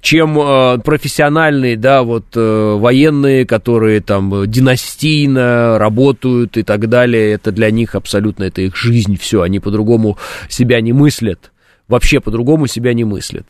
чем 0.00 0.38
э, 0.38 0.78
профессиональные, 0.78 1.76
да, 1.76 2.02
вот 2.02 2.24
э, 2.34 2.76
военные, 2.78 3.44
которые 3.44 4.00
там 4.00 4.50
династийно 4.50 5.78
работают 5.78 6.56
и 6.56 6.62
так 6.62 6.88
далее. 6.88 7.32
Это 7.32 7.52
для 7.52 7.70
них 7.70 7.94
абсолютно, 7.94 8.44
это 8.44 8.62
их 8.62 8.74
жизнь, 8.76 9.18
все, 9.18 9.42
они 9.42 9.60
по-другому 9.60 10.16
себя 10.48 10.80
не 10.80 10.94
мыслят 10.94 11.52
вообще 11.88 12.20
по-другому 12.20 12.66
себя 12.66 12.94
не 12.94 13.04
мыслят. 13.04 13.46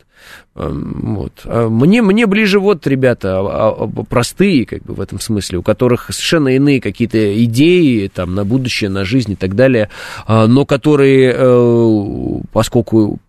Эм, 0.55 1.15
вот. 1.15 1.41
А 1.45 1.69
мне, 1.69 2.01
мне 2.01 2.25
ближе 2.25 2.59
вот 2.59 2.87
ребята 2.87 3.39
а, 3.39 3.69
а, 3.69 4.03
простые, 4.03 4.65
как 4.65 4.83
бы 4.83 4.93
в 4.93 5.01
этом 5.01 5.19
смысле, 5.19 5.59
у 5.59 5.63
которых 5.63 6.11
совершенно 6.11 6.49
иные 6.49 6.81
какие-то 6.81 7.43
идеи 7.43 8.07
там, 8.07 8.35
на 8.35 8.43
будущее, 8.43 8.89
на 8.89 9.05
жизнь 9.05 9.33
и 9.33 9.35
так 9.35 9.55
далее, 9.55 9.89
но 10.27 10.65
которые, 10.65 11.33
э, 11.37 12.41
поскольку 12.51 13.19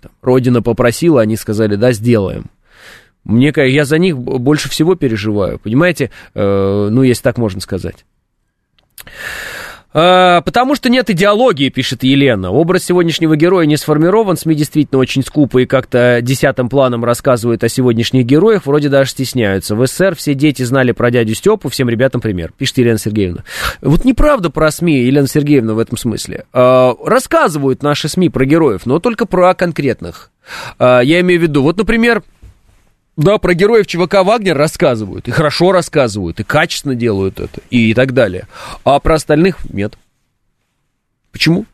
там, 0.00 0.12
Родина 0.22 0.62
попросила, 0.62 1.20
они 1.20 1.36
сказали, 1.36 1.76
да, 1.76 1.92
сделаем. 1.92 2.46
Мне, 3.24 3.52
я 3.54 3.84
за 3.84 3.98
них 3.98 4.16
больше 4.16 4.70
всего 4.70 4.94
переживаю, 4.94 5.58
понимаете, 5.58 6.10
э, 6.34 6.88
ну, 6.90 7.02
если 7.02 7.22
так 7.22 7.36
можно 7.36 7.60
сказать. 7.60 8.06
А, 9.94 10.42
потому 10.42 10.74
что 10.74 10.90
нет 10.90 11.08
идеологии, 11.08 11.70
пишет 11.70 12.02
Елена. 12.02 12.50
Образ 12.50 12.84
сегодняшнего 12.84 13.36
героя 13.36 13.66
не 13.66 13.76
сформирован, 13.76 14.36
СМИ 14.36 14.54
действительно 14.54 15.00
очень 15.00 15.22
скупо 15.22 15.58
и 15.58 15.66
как-то 15.66 16.20
десятым 16.20 16.68
планом 16.68 17.04
рассказывают 17.04 17.64
о 17.64 17.68
сегодняшних 17.68 18.26
героях, 18.26 18.66
вроде 18.66 18.88
даже 18.90 19.10
стесняются. 19.10 19.74
В 19.74 19.86
СССР 19.86 20.14
все 20.14 20.34
дети 20.34 20.62
знали 20.62 20.92
про 20.92 21.10
дядю 21.10 21.34
Степу, 21.34 21.68
всем 21.68 21.88
ребятам 21.88 22.20
пример, 22.20 22.52
пишет 22.56 22.78
Елена 22.78 22.98
Сергеевна. 22.98 23.44
Вот 23.80 24.04
неправда 24.04 24.50
про 24.50 24.70
СМИ, 24.70 25.04
Елена 25.04 25.28
Сергеевна, 25.28 25.74
в 25.74 25.78
этом 25.78 25.96
смысле. 25.96 26.44
А, 26.52 26.94
рассказывают 27.04 27.82
наши 27.82 28.08
СМИ 28.08 28.28
про 28.28 28.44
героев, 28.44 28.82
но 28.84 28.98
только 28.98 29.24
про 29.24 29.54
конкретных. 29.54 30.30
А, 30.78 31.00
я 31.00 31.20
имею 31.20 31.40
в 31.40 31.42
виду, 31.42 31.62
вот, 31.62 31.78
например, 31.78 32.22
да, 33.18 33.38
про 33.38 33.52
героев 33.52 33.88
ЧВК 33.88 34.22
Вагнер 34.22 34.56
рассказывают, 34.56 35.26
и 35.26 35.32
хорошо 35.32 35.72
рассказывают, 35.72 36.38
и 36.38 36.44
качественно 36.44 36.94
делают 36.94 37.40
это, 37.40 37.60
и, 37.68 37.90
и 37.90 37.94
так 37.94 38.14
далее. 38.14 38.46
А 38.84 39.00
про 39.00 39.16
остальных 39.16 39.58
нет. 39.68 39.98
Почему? 41.32 41.66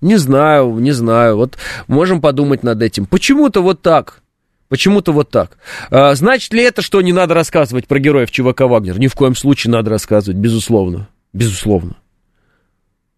Не 0.00 0.16
знаю, 0.16 0.74
не 0.80 0.90
знаю. 0.90 1.36
Вот 1.36 1.56
можем 1.86 2.20
подумать 2.20 2.64
над 2.64 2.82
этим. 2.82 3.06
Почему-то 3.06 3.62
вот 3.62 3.80
так. 3.80 4.22
Почему-то 4.68 5.12
вот 5.12 5.30
так. 5.30 5.56
А, 5.90 6.16
значит 6.16 6.52
ли 6.52 6.64
это, 6.64 6.82
что 6.82 7.00
не 7.00 7.12
надо 7.12 7.34
рассказывать 7.34 7.86
про 7.86 8.00
героев 8.00 8.32
ЧВК 8.32 8.62
Вагнер? 8.62 8.98
Ни 8.98 9.06
в 9.06 9.14
коем 9.14 9.36
случае 9.36 9.70
надо 9.70 9.90
рассказывать, 9.90 10.36
безусловно. 10.36 11.08
Безусловно. 11.32 11.94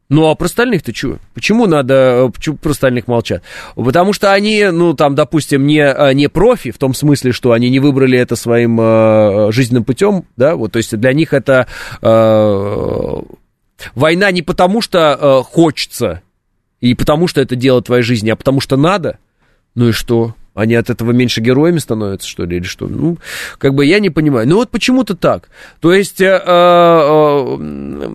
Ну, 0.09 0.29
а 0.29 0.37
про 0.37 0.47
остальных-то 0.47 0.95
что? 0.95 1.19
Почему 1.35 1.67
надо, 1.67 2.31
почему 2.33 2.57
про 2.57 2.71
остальных 2.71 3.09
молчат? 3.09 3.43
Потому 3.75 4.13
что 4.13 4.33
они, 4.33 4.67
ну, 4.71 4.95
там, 4.95 5.17
допустим, 5.17 5.67
не, 5.67 5.85
а, 5.85 6.13
не 6.13 6.29
профи, 6.29 6.71
в 6.71 6.79
том 6.79 6.95
смысле, 6.95 7.33
что 7.33 7.53
они 7.53 7.71
не 7.71 7.81
выбрали 7.81 8.17
это 8.17 8.37
своим 8.37 8.79
э, 8.81 9.51
жизненным 9.51 9.83
путем, 9.85 10.25
да, 10.37 10.55
вот, 10.55 10.73
то 10.73 10.77
есть 10.77 10.97
для 10.97 11.13
них 11.13 11.33
это 11.33 11.67
э, 12.03 13.23
война 13.97 14.31
не 14.31 14.43
потому, 14.43 14.81
что 14.81 15.19
э, 15.21 15.43
хочется, 15.45 16.23
и 16.81 16.95
потому, 16.95 17.27
что 17.27 17.41
это 17.41 17.57
дело 17.57 17.83
твоей 17.83 18.03
жизни, 18.05 18.31
а 18.31 18.37
потому, 18.37 18.61
что 18.61 18.77
надо. 18.77 19.19
Ну 19.75 19.89
и 19.89 19.93
что? 19.93 20.35
Они 20.55 20.75
от 20.75 20.89
этого 20.89 21.11
меньше 21.11 21.41
героями 21.41 21.79
становятся, 21.79 22.29
что 22.29 22.45
ли, 22.45 22.59
или 22.59 22.65
что? 22.65 22.87
Ну, 22.87 23.19
как 23.59 23.75
бы 23.75 23.85
я 23.85 23.99
не 23.99 24.09
понимаю. 24.09 24.49
Ну 24.49 24.57
вот 24.57 24.71
почему-то 24.71 25.17
так. 25.17 25.49
То 25.81 25.93
есть... 25.93 26.21
Э, 26.21 26.41
э, 26.47 28.09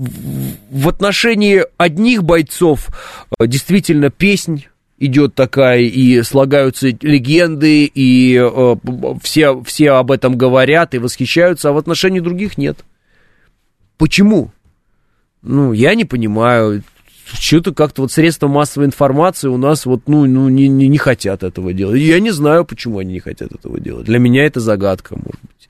в 0.00 0.88
отношении 0.88 1.64
одних 1.76 2.24
бойцов 2.24 2.88
э, 3.38 3.46
действительно 3.46 4.10
песнь 4.10 4.66
идет 4.98 5.34
такая, 5.34 5.80
и 5.80 6.22
слагаются 6.22 6.88
легенды, 6.88 7.84
и 7.84 8.36
э, 8.36 8.76
все, 9.22 9.62
все 9.62 9.92
об 9.92 10.10
этом 10.10 10.36
говорят 10.38 10.94
и 10.94 10.98
восхищаются, 10.98 11.68
а 11.68 11.72
в 11.72 11.78
отношении 11.78 12.20
других 12.20 12.56
нет. 12.56 12.78
Почему? 13.98 14.52
Ну, 15.42 15.72
я 15.72 15.94
не 15.94 16.04
понимаю. 16.04 16.82
Что-то 17.32 17.72
как-то 17.72 18.02
вот 18.02 18.10
средства 18.10 18.48
массовой 18.48 18.86
информации 18.86 19.48
у 19.48 19.56
нас 19.56 19.86
вот, 19.86 20.08
ну, 20.08 20.24
ну 20.26 20.48
не, 20.48 20.66
не, 20.66 20.88
не 20.88 20.98
хотят 20.98 21.42
этого 21.42 21.72
делать. 21.72 22.00
Я 22.00 22.18
не 22.20 22.30
знаю, 22.30 22.64
почему 22.64 22.98
они 22.98 23.12
не 23.12 23.20
хотят 23.20 23.52
этого 23.52 23.78
делать. 23.78 24.06
Для 24.06 24.18
меня 24.18 24.44
это 24.44 24.60
загадка, 24.60 25.14
может 25.14 25.40
быть. 25.42 25.68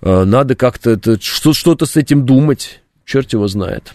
Э, 0.00 0.24
надо 0.24 0.54
как-то 0.54 0.98
что-то 1.20 1.86
с 1.86 1.96
этим 1.96 2.24
думать 2.24 2.80
черт 3.08 3.32
его 3.32 3.48
знает. 3.48 3.94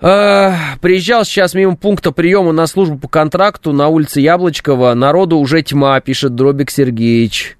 А, 0.00 0.76
приезжал 0.80 1.24
сейчас 1.24 1.54
мимо 1.54 1.74
пункта 1.74 2.12
приема 2.12 2.52
на 2.52 2.66
службу 2.68 2.98
по 2.98 3.08
контракту 3.08 3.72
на 3.72 3.88
улице 3.88 4.20
Яблочкова. 4.20 4.94
Народу 4.94 5.38
уже 5.38 5.62
тьма, 5.62 5.98
пишет 6.00 6.36
Дробик 6.36 6.70
Сергеевич. 6.70 7.57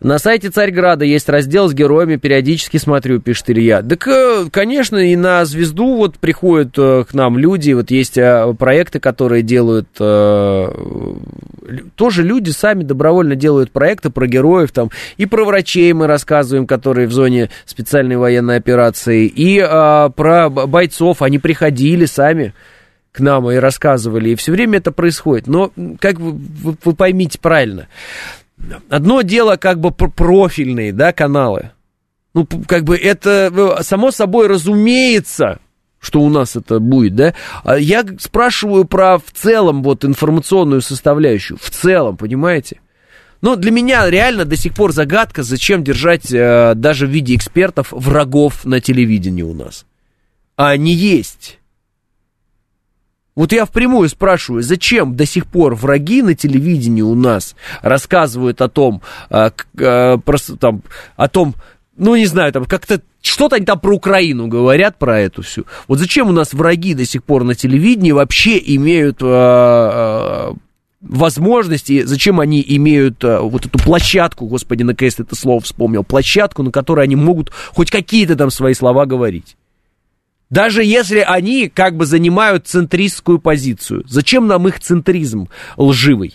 На 0.00 0.18
сайте 0.18 0.50
Царьграда 0.50 1.04
есть 1.04 1.28
раздел 1.28 1.68
с 1.68 1.74
героями, 1.74 2.16
периодически 2.16 2.78
смотрю, 2.78 3.20
пишет 3.20 3.50
Илья. 3.50 3.82
Так, 3.82 4.08
э, 4.08 4.46
конечно, 4.50 4.96
и 4.96 5.14
на 5.16 5.44
«Звезду» 5.44 5.96
вот 5.96 6.18
приходят 6.18 6.74
э, 6.78 7.04
к 7.08 7.14
нам 7.14 7.38
люди, 7.38 7.72
вот 7.72 7.90
есть 7.90 8.18
э, 8.18 8.54
проекты, 8.58 9.00
которые 9.00 9.42
делают, 9.42 9.88
тоже 11.94 12.22
люди 12.22 12.50
сами 12.50 12.82
добровольно 12.82 13.36
делают 13.36 13.70
проекты 13.70 14.10
про 14.10 14.26
героев, 14.26 14.72
там, 14.72 14.90
и 15.16 15.26
про 15.26 15.44
врачей 15.44 15.92
мы 15.92 16.06
рассказываем, 16.06 16.66
которые 16.66 17.06
в 17.06 17.12
зоне 17.12 17.50
специальной 17.66 18.16
военной 18.16 18.56
операции, 18.56 19.26
и 19.26 19.60
про 19.60 20.48
бойцов, 20.48 21.22
они 21.22 21.38
приходили 21.38 22.06
сами 22.06 22.54
к 23.12 23.20
нам 23.20 23.50
и 23.50 23.56
рассказывали, 23.56 24.30
и 24.30 24.34
все 24.36 24.52
время 24.52 24.78
это 24.78 24.92
происходит. 24.92 25.46
Но, 25.46 25.72
как 26.00 26.18
вы, 26.20 26.32
вы, 26.32 26.76
вы 26.84 26.94
поймите 26.94 27.38
правильно, 27.38 27.88
Одно 28.88 29.22
дело 29.22 29.56
как 29.56 29.80
бы 29.80 29.90
профильные, 29.90 30.92
да, 30.92 31.12
каналы. 31.12 31.72
Ну, 32.34 32.46
как 32.66 32.84
бы 32.84 32.96
это 32.96 33.50
ну, 33.52 33.74
само 33.82 34.10
собой 34.12 34.46
разумеется, 34.46 35.58
что 35.98 36.20
у 36.20 36.30
нас 36.30 36.56
это 36.56 36.78
будет, 36.78 37.14
да? 37.14 37.34
А 37.64 37.76
я 37.76 38.04
спрашиваю 38.18 38.84
про 38.84 39.18
в 39.18 39.32
целом 39.32 39.82
вот 39.82 40.04
информационную 40.04 40.80
составляющую, 40.80 41.58
в 41.60 41.70
целом, 41.70 42.16
понимаете? 42.16 42.80
Но 43.42 43.56
для 43.56 43.70
меня 43.70 44.08
реально 44.08 44.44
до 44.44 44.56
сих 44.56 44.74
пор 44.74 44.92
загадка, 44.92 45.42
зачем 45.42 45.82
держать 45.82 46.30
э, 46.32 46.74
даже 46.74 47.06
в 47.06 47.10
виде 47.10 47.34
экспертов 47.34 47.88
врагов 47.90 48.64
на 48.64 48.80
телевидении 48.80 49.42
у 49.42 49.54
нас. 49.54 49.86
А 50.56 50.70
они 50.70 50.92
есть. 50.92 51.59
Вот 53.36 53.52
я 53.52 53.64
впрямую 53.64 54.08
спрашиваю, 54.08 54.62
зачем 54.62 55.14
до 55.14 55.24
сих 55.24 55.46
пор 55.46 55.74
враги 55.74 56.22
на 56.22 56.34
телевидении 56.34 57.02
у 57.02 57.14
нас 57.14 57.54
рассказывают 57.80 58.60
о 58.60 58.68
том, 58.68 59.02
а, 59.28 59.52
а, 59.78 60.18
просто 60.18 60.56
там, 60.56 60.82
о 61.16 61.28
том, 61.28 61.54
ну, 61.96 62.16
не 62.16 62.26
знаю, 62.26 62.52
там 62.52 62.64
как-то 62.64 63.00
что-то 63.22 63.56
они 63.56 63.66
там 63.66 63.78
про 63.78 63.94
Украину 63.94 64.48
говорят, 64.48 64.98
про 64.98 65.20
эту 65.20 65.42
всю. 65.42 65.66
Вот 65.86 65.98
зачем 65.98 66.28
у 66.28 66.32
нас 66.32 66.52
враги 66.52 66.94
до 66.94 67.04
сих 67.04 67.22
пор 67.22 67.44
на 67.44 67.54
телевидении 67.54 68.12
вообще 68.12 68.60
имеют 68.74 69.18
а, 69.22 70.52
а, 70.52 70.56
возможности, 71.00 72.02
зачем 72.04 72.40
они 72.40 72.64
имеют 72.66 73.22
а, 73.24 73.42
вот 73.42 73.66
эту 73.66 73.78
площадку, 73.78 74.46
господи, 74.46 74.82
наконец 74.82 75.20
это 75.20 75.36
слово 75.36 75.60
вспомнил, 75.60 76.02
площадку, 76.02 76.62
на 76.62 76.72
которой 76.72 77.04
они 77.04 77.16
могут 77.16 77.50
хоть 77.74 77.90
какие-то 77.90 78.36
там 78.36 78.50
свои 78.50 78.74
слова 78.74 79.06
говорить. 79.06 79.56
Даже 80.50 80.84
если 80.84 81.20
они 81.20 81.68
как 81.68 81.96
бы 81.96 82.04
занимают 82.04 82.66
центристскую 82.66 83.38
позицию. 83.38 84.04
Зачем 84.06 84.48
нам 84.48 84.66
их 84.66 84.80
центризм 84.80 85.48
лживый? 85.76 86.34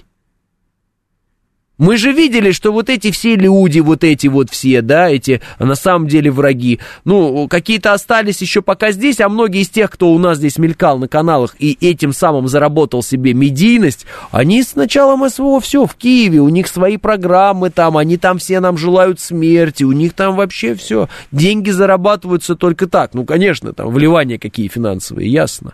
Мы 1.77 1.97
же 1.97 2.13
видели, 2.13 2.51
что 2.51 2.71
вот 2.71 2.89
эти 2.89 3.11
все 3.11 3.35
люди, 3.35 3.79
вот 3.79 4.03
эти 4.03 4.27
вот 4.27 4.49
все, 4.49 4.81
да, 4.81 5.09
эти 5.09 5.41
на 5.59 5.75
самом 5.75 6.07
деле 6.07 6.31
враги, 6.31 6.79
ну, 7.03 7.47
какие-то 7.49 7.93
остались 7.93 8.41
еще 8.41 8.61
пока 8.61 8.91
здесь, 8.91 9.19
а 9.19 9.27
многие 9.27 9.61
из 9.61 9.69
тех, 9.69 9.91
кто 9.91 10.11
у 10.11 10.17
нас 10.17 10.37
здесь 10.37 10.57
мелькал 10.57 10.97
на 10.97 11.09
каналах 11.09 11.55
и 11.59 11.77
этим 11.81 12.13
самым 12.13 12.47
заработал 12.47 13.03
себе 13.03 13.33
медийность, 13.33 14.05
они 14.31 14.63
с 14.63 14.75
началом 14.75 15.29
СВО 15.29 15.59
все 15.59 15.85
в 15.85 15.95
Киеве, 15.95 16.39
у 16.39 16.49
них 16.49 16.67
свои 16.67 16.95
программы 16.95 17.69
там, 17.69 17.97
они 17.97 18.17
там 18.17 18.37
все 18.37 18.61
нам 18.61 18.77
желают 18.77 19.19
смерти, 19.19 19.83
у 19.83 19.91
них 19.91 20.13
там 20.13 20.35
вообще 20.35 20.75
все, 20.75 21.09
деньги 21.31 21.71
зарабатываются 21.71 22.55
только 22.55 22.87
так, 22.87 23.13
ну, 23.13 23.25
конечно, 23.25 23.73
там 23.73 23.89
вливания 23.89 24.37
какие 24.37 24.69
финансовые, 24.69 25.29
ясно. 25.29 25.73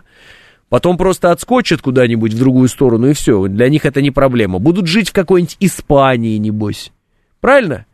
Потом 0.72 0.96
просто 0.96 1.32
отскочат 1.32 1.82
куда-нибудь 1.82 2.32
в 2.32 2.38
другую 2.38 2.66
сторону, 2.66 3.08
и 3.08 3.12
все. 3.12 3.46
Для 3.46 3.68
них 3.68 3.84
это 3.84 4.00
не 4.00 4.10
проблема. 4.10 4.58
Будут 4.58 4.86
жить 4.86 5.10
в 5.10 5.12
какой-нибудь 5.12 5.58
Испании, 5.60 6.38
небось. 6.38 6.92
Правильно? 7.42 7.84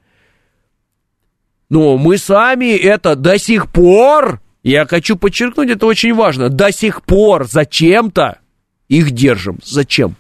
Но 1.68 1.98
мы 1.98 2.18
сами 2.18 2.76
это 2.76 3.16
до 3.16 3.36
сих 3.36 3.72
пор, 3.72 4.40
я 4.62 4.86
хочу 4.86 5.16
подчеркнуть, 5.16 5.70
это 5.70 5.86
очень 5.86 6.14
важно, 6.14 6.50
до 6.50 6.70
сих 6.70 7.02
пор 7.02 7.48
зачем-то 7.48 8.38
их 8.86 9.10
держим. 9.10 9.58
Зачем? 9.64 10.14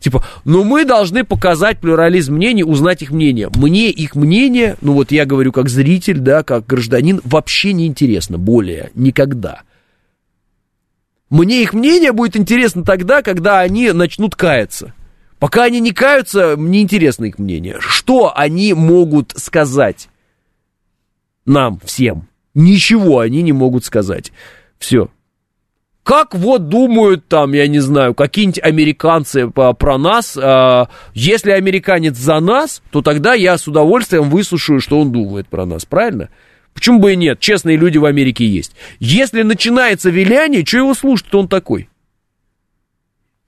Типа, 0.00 0.24
ну 0.46 0.64
мы 0.64 0.86
должны 0.86 1.24
показать 1.24 1.78
плюрализм 1.78 2.36
мнений, 2.36 2.64
узнать 2.64 3.02
их 3.02 3.10
мнение. 3.10 3.50
Мне 3.54 3.90
их 3.90 4.14
мнение, 4.14 4.78
ну 4.80 4.94
вот 4.94 5.12
я 5.12 5.26
говорю 5.26 5.52
как 5.52 5.68
зритель, 5.68 6.20
да, 6.20 6.42
как 6.42 6.64
гражданин, 6.64 7.20
вообще 7.24 7.74
не 7.74 7.86
интересно 7.86 8.38
более 8.38 8.92
никогда. 8.94 9.60
Мне 11.30 11.62
их 11.62 11.74
мнение 11.74 12.12
будет 12.12 12.36
интересно 12.36 12.84
тогда, 12.84 13.22
когда 13.22 13.60
они 13.60 13.92
начнут 13.92 14.34
каяться. 14.34 14.94
Пока 15.38 15.64
они 15.64 15.80
не 15.80 15.92
каются, 15.92 16.56
мне 16.56 16.82
интересно 16.82 17.26
их 17.26 17.38
мнение. 17.38 17.76
Что 17.80 18.32
они 18.34 18.72
могут 18.72 19.34
сказать 19.36 20.08
нам 21.44 21.80
всем? 21.84 22.28
Ничего 22.54 23.20
они 23.20 23.42
не 23.42 23.52
могут 23.52 23.84
сказать. 23.84 24.32
Все. 24.78 25.10
Как 26.02 26.34
вот 26.34 26.68
думают 26.68 27.28
там, 27.28 27.52
я 27.52 27.68
не 27.68 27.80
знаю, 27.80 28.14
какие-нибудь 28.14 28.62
американцы 28.62 29.48
про 29.48 29.98
нас. 29.98 30.38
А, 30.40 30.88
если 31.12 31.50
американец 31.50 32.16
за 32.16 32.40
нас, 32.40 32.82
то 32.90 33.02
тогда 33.02 33.34
я 33.34 33.58
с 33.58 33.68
удовольствием 33.68 34.30
выслушаю, 34.30 34.80
что 34.80 34.98
он 34.98 35.12
думает 35.12 35.48
про 35.48 35.66
нас, 35.66 35.84
правильно? 35.84 36.30
Почему 36.78 37.00
бы 37.00 37.14
и 37.14 37.16
нет? 37.16 37.40
Честные 37.40 37.76
люди 37.76 37.98
в 37.98 38.04
Америке 38.04 38.46
есть. 38.46 38.76
Если 39.00 39.42
начинается 39.42 40.10
виляние, 40.10 40.64
что 40.64 40.76
его 40.76 40.94
слушать 40.94 41.34
он 41.34 41.48
такой? 41.48 41.90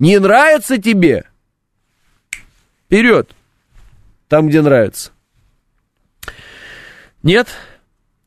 Не 0.01 0.18
нравится 0.18 0.78
тебе? 0.78 1.26
Вперед. 2.85 3.31
Там, 4.26 4.49
где 4.49 4.62
нравится. 4.62 5.12
Нет? 7.22 7.47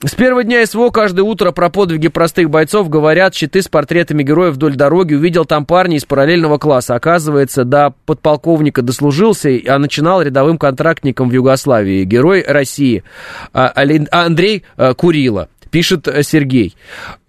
С 0.06 0.16
первого 0.16 0.44
дня 0.44 0.66
СВО 0.66 0.90
каждое 0.90 1.22
утро 1.22 1.52
про 1.52 1.70
подвиги 1.70 2.10
простых 2.10 2.50
бойцов 2.50 2.90
говорят 2.90 3.34
щиты 3.36 3.62
с 3.62 3.70
портретами 3.70 4.22
героев 4.22 4.56
вдоль 4.56 4.76
дороги. 4.76 5.14
Увидел 5.14 5.46
там 5.46 5.66
парня 5.66 5.96
из 5.96 6.04
параллельного 6.04 6.58
класса. 6.58 6.96
Оказывается, 6.96 7.64
до 7.64 7.94
подполковника 8.06 8.82
дослужился, 8.82 9.58
а 9.66 9.80
начинал 9.80 10.22
рядовым 10.22 10.58
контрактником 10.58 11.30
в 11.30 11.32
Югославии. 11.34 12.04
Герой 12.04 12.44
России 12.46 13.06
а, 13.54 13.72
Андрей 14.12 14.64
а, 14.76 14.94
Курила 14.94 15.48
пишет 15.72 16.10
э, 16.10 16.22
Сергей. 16.24 16.76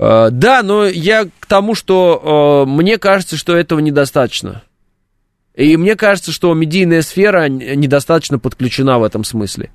А, 0.01 0.31
да, 0.31 0.65
но 0.65 0.85
я 0.85 1.27
к 1.27 1.47
тому, 1.47 1.77
что 1.77 2.65
мне 2.67 2.99
кажется, 2.99 3.37
что 3.37 3.57
этого 3.57 3.79
недостаточно. 3.79 4.63
И 5.55 5.77
мне 5.77 5.95
кажется, 5.95 6.33
что 6.33 6.53
медийная 6.55 7.03
сфера 7.03 7.49
недостаточно 7.49 8.41
подключена 8.41 8.99
в 8.99 9.05
этом 9.05 9.23
смысле. 9.23 9.71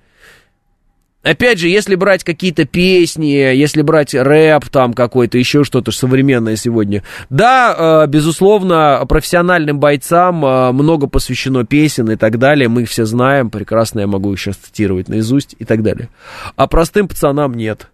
Опять 1.21 1.59
же, 1.59 1.67
если 1.67 1.95
брать 1.95 2.23
какие-то 2.23 2.63
песни, 2.63 3.25
если 3.25 3.81
брать 3.81 4.13
рэп 4.13 4.69
там 4.69 4.93
какой-то, 4.93 5.37
еще 5.37 5.65
что-то 5.65 5.91
современное 5.91 6.55
сегодня, 6.55 7.03
да, 7.29 8.03
э, 8.05 8.07
безусловно, 8.07 9.03
профессиональным 9.07 9.79
бойцам 9.79 10.45
э, 10.45 10.71
много 10.71 11.07
посвящено 11.07 11.65
песен 11.65 12.09
и 12.09 12.15
так 12.15 12.39
далее, 12.39 12.69
мы 12.69 12.83
их 12.83 12.89
все 12.89 13.03
знаем, 13.03 13.49
прекрасно 13.49 13.99
я 13.99 14.07
могу 14.07 14.31
их 14.31 14.39
сейчас 14.39 14.55
цитировать 14.55 15.09
наизусть 15.09 15.57
и 15.59 15.65
так 15.65 15.83
далее. 15.83 16.07
А 16.55 16.67
простым 16.67 17.09
пацанам 17.09 17.53
нет. 17.53 17.89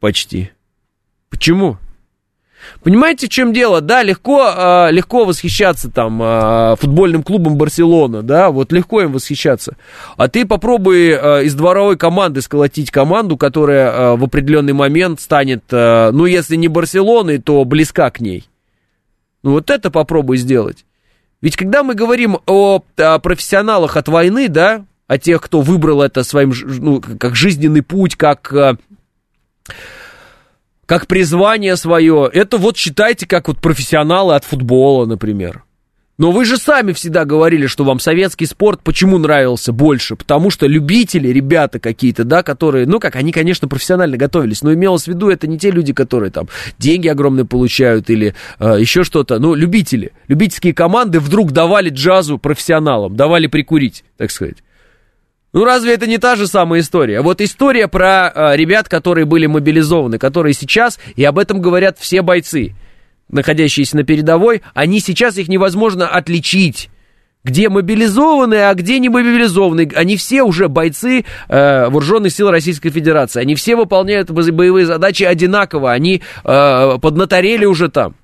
Почти. 0.00 0.50
Почему? 1.28 1.76
Понимаете, 2.82 3.26
в 3.26 3.30
чем 3.30 3.52
дело? 3.52 3.80
Да, 3.80 4.02
легко, 4.02 4.52
э, 4.54 4.92
легко 4.92 5.24
восхищаться 5.24 5.90
там 5.90 6.20
э, 6.22 6.76
футбольным 6.78 7.22
клубом 7.22 7.56
Барселона, 7.56 8.22
да, 8.22 8.50
вот 8.50 8.72
легко 8.72 9.02
им 9.02 9.12
восхищаться. 9.12 9.76
А 10.16 10.28
ты 10.28 10.46
попробуй 10.46 11.10
э, 11.10 11.44
из 11.44 11.54
дворовой 11.54 11.96
команды 11.96 12.42
сколотить 12.42 12.90
команду, 12.90 13.36
которая 13.36 14.16
в 14.16 14.24
определенный 14.24 14.72
момент 14.72 15.20
станет, 15.20 15.64
ну, 15.70 16.26
если 16.26 16.56
не 16.56 16.68
Барселоной, 16.68 17.38
то 17.38 17.64
близка 17.64 18.10
к 18.10 18.20
ней. 18.20 18.44
Ну, 19.42 19.52
вот 19.52 19.70
это 19.70 19.90
попробуй 19.90 20.36
сделать. 20.36 20.84
Ведь 21.40 21.56
когда 21.56 21.82
мы 21.82 21.94
говорим 21.94 22.38
о, 22.46 22.82
о 22.96 23.18
профессионалах 23.18 23.96
от 23.96 24.08
войны, 24.08 24.48
да, 24.48 24.84
о 25.06 25.18
тех, 25.18 25.40
кто 25.40 25.60
выбрал 25.60 26.02
это 26.02 26.24
своим, 26.24 26.52
ну, 26.64 27.00
как 27.00 27.36
жизненный 27.36 27.82
путь, 27.82 28.16
как... 28.16 28.78
Как 30.86 31.06
призвание 31.06 31.76
свое. 31.76 32.28
Это 32.32 32.58
вот 32.58 32.76
считайте 32.76 33.26
как 33.26 33.48
вот 33.48 33.58
профессионалы 33.58 34.34
от 34.34 34.44
футбола, 34.44 35.06
например. 35.06 35.64
Но 36.16 36.30
вы 36.30 36.44
же 36.44 36.58
сами 36.58 36.92
всегда 36.92 37.24
говорили, 37.24 37.66
что 37.66 37.82
вам 37.82 37.98
советский 37.98 38.46
спорт 38.46 38.80
почему 38.84 39.18
нравился 39.18 39.72
больше? 39.72 40.14
Потому 40.14 40.50
что 40.50 40.66
любители, 40.68 41.28
ребята 41.28 41.80
какие-то, 41.80 42.22
да, 42.22 42.44
которые, 42.44 42.86
ну 42.86 43.00
как, 43.00 43.16
они, 43.16 43.32
конечно, 43.32 43.66
профессионально 43.66 44.16
готовились, 44.16 44.62
но 44.62 44.72
имелось 44.72 45.04
в 45.04 45.08
виду, 45.08 45.28
это 45.28 45.48
не 45.48 45.58
те 45.58 45.72
люди, 45.72 45.92
которые 45.92 46.30
там 46.30 46.48
деньги 46.78 47.08
огромные 47.08 47.44
получают 47.44 48.10
или 48.10 48.36
э, 48.60 48.76
еще 48.78 49.02
что-то, 49.02 49.40
ну, 49.40 49.54
любители. 49.54 50.12
Любительские 50.28 50.72
команды 50.72 51.18
вдруг 51.18 51.50
давали 51.50 51.90
джазу 51.90 52.38
профессионалам, 52.38 53.16
давали 53.16 53.48
прикурить, 53.48 54.04
так 54.16 54.30
сказать. 54.30 54.58
Ну 55.54 55.64
разве 55.64 55.94
это 55.94 56.08
не 56.08 56.18
та 56.18 56.34
же 56.34 56.48
самая 56.48 56.80
история? 56.80 57.20
Вот 57.20 57.40
история 57.40 57.86
про 57.86 58.32
э, 58.34 58.56
ребят, 58.56 58.88
которые 58.88 59.24
были 59.24 59.46
мобилизованы, 59.46 60.18
которые 60.18 60.52
сейчас, 60.52 60.98
и 61.14 61.22
об 61.22 61.38
этом 61.38 61.60
говорят 61.60 61.96
все 62.00 62.22
бойцы, 62.22 62.74
находящиеся 63.28 63.96
на 63.96 64.02
передовой, 64.02 64.62
они 64.74 64.98
сейчас 64.98 65.38
их 65.38 65.46
невозможно 65.46 66.08
отличить. 66.08 66.90
Где 67.44 67.68
мобилизованные, 67.68 68.68
а 68.68 68.74
где 68.74 68.98
не 68.98 69.08
мобилизованные. 69.10 69.90
Они 69.94 70.16
все 70.16 70.42
уже 70.42 70.68
бойцы 70.68 71.24
э, 71.48 71.88
вооруженных 71.88 72.32
сил 72.32 72.50
Российской 72.50 72.90
Федерации. 72.90 73.40
Они 73.40 73.54
все 73.54 73.76
выполняют 73.76 74.30
боевые 74.30 74.86
задачи 74.86 75.22
одинаково. 75.22 75.92
Они 75.92 76.20
э, 76.42 76.98
поднаторели 77.00 77.64
уже 77.64 77.88
там. 77.90 78.16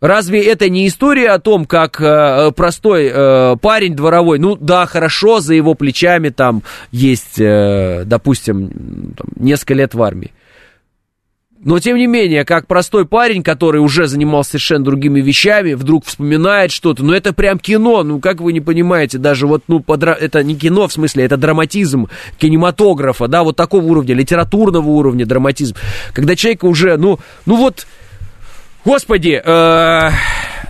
Разве 0.00 0.44
это 0.44 0.68
не 0.68 0.86
история 0.86 1.30
о 1.30 1.40
том, 1.40 1.64
как 1.64 2.00
э, 2.00 2.52
простой 2.52 3.10
э, 3.12 3.56
парень 3.60 3.96
дворовой, 3.96 4.38
ну 4.38 4.54
да, 4.54 4.86
хорошо, 4.86 5.40
за 5.40 5.54
его 5.54 5.74
плечами 5.74 6.28
там 6.28 6.62
есть, 6.92 7.40
э, 7.40 8.04
допустим, 8.06 9.14
там, 9.16 9.26
несколько 9.36 9.74
лет 9.74 9.94
в 9.94 10.02
армии. 10.02 10.32
Но, 11.60 11.80
тем 11.80 11.96
не 11.96 12.06
менее, 12.06 12.44
как 12.44 12.68
простой 12.68 13.04
парень, 13.04 13.42
который 13.42 13.78
уже 13.78 14.06
занимался 14.06 14.50
совершенно 14.52 14.84
другими 14.84 15.20
вещами, 15.20 15.72
вдруг 15.72 16.04
вспоминает 16.04 16.70
что-то, 16.70 17.02
ну, 17.02 17.12
это 17.12 17.32
прям 17.32 17.58
кино, 17.58 18.04
ну, 18.04 18.20
как 18.20 18.40
вы 18.40 18.52
не 18.52 18.60
понимаете, 18.60 19.18
даже 19.18 19.48
вот, 19.48 19.64
ну, 19.66 19.80
подра... 19.80 20.12
это 20.12 20.44
не 20.44 20.54
кино, 20.54 20.86
в 20.86 20.92
смысле, 20.92 21.24
это 21.24 21.36
драматизм 21.36 22.06
кинематографа, 22.38 23.26
да, 23.26 23.42
вот 23.42 23.56
такого 23.56 23.84
уровня, 23.84 24.14
литературного 24.14 24.88
уровня 24.88 25.26
драматизм, 25.26 25.74
когда 26.12 26.36
человек 26.36 26.62
уже, 26.62 26.96
ну, 26.96 27.18
ну 27.44 27.56
вот, 27.56 27.88
Господи, 28.84 29.40
э, 29.44 30.10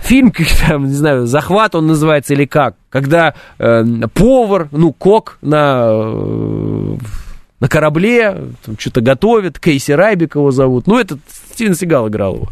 фильм, 0.01 0.33
там, 0.67 0.87
не 0.87 0.93
знаю, 0.93 1.27
захват 1.27 1.75
он 1.75 1.87
называется 1.87 2.33
или 2.33 2.45
как, 2.45 2.75
когда 2.89 3.35
э, 3.57 3.83
повар, 4.13 4.69
ну, 4.71 4.93
кок 4.93 5.37
на, 5.41 5.85
э, 5.89 6.97
на 7.59 7.67
корабле, 7.67 8.49
что-то 8.77 9.01
готовит, 9.01 9.59
Кейси 9.59 9.91
Райбик 9.91 10.35
его 10.35 10.51
зовут, 10.51 10.87
ну, 10.87 10.99
этот 10.99 11.19
Стивен 11.51 11.75
Сигал 11.75 12.07
играл 12.09 12.35
его. 12.35 12.49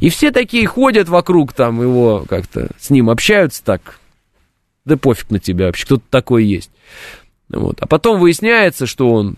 И 0.00 0.10
все 0.10 0.30
такие 0.30 0.66
ходят 0.66 1.08
вокруг 1.08 1.52
там 1.52 1.82
его 1.82 2.24
как-то, 2.28 2.68
с 2.78 2.90
ним 2.90 3.10
общаются 3.10 3.64
так. 3.64 3.98
Да 4.84 4.96
пофиг 4.96 5.30
на 5.30 5.38
тебя 5.38 5.66
вообще, 5.66 5.84
кто-то 5.84 6.04
такой 6.08 6.44
есть. 6.44 6.70
Вот. 7.48 7.78
А 7.80 7.86
потом 7.86 8.20
выясняется, 8.20 8.86
что 8.86 9.10
он 9.10 9.36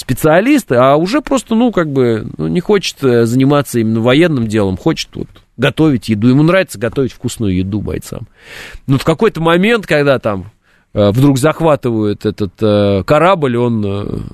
специалист, 0.00 0.70
а 0.72 0.96
уже 0.96 1.20
просто, 1.20 1.54
ну, 1.54 1.72
как 1.72 1.92
бы, 1.92 2.26
ну, 2.36 2.48
не 2.48 2.60
хочет 2.60 3.02
э, 3.04 3.26
заниматься 3.26 3.78
именно 3.78 4.00
военным 4.00 4.46
делом, 4.46 4.76
хочет 4.76 5.10
вот 5.14 5.28
готовить 5.56 6.08
еду. 6.08 6.28
Ему 6.28 6.42
нравится 6.42 6.78
готовить 6.78 7.12
вкусную 7.12 7.54
еду 7.54 7.80
бойцам. 7.80 8.26
Но 8.86 8.98
в 8.98 9.04
какой-то 9.04 9.40
момент, 9.40 9.86
когда 9.86 10.18
там 10.18 10.50
э, 10.94 11.10
вдруг 11.10 11.38
захватывают 11.38 12.26
этот 12.26 12.54
э, 12.60 13.02
корабль, 13.04 13.56
он 13.56 14.26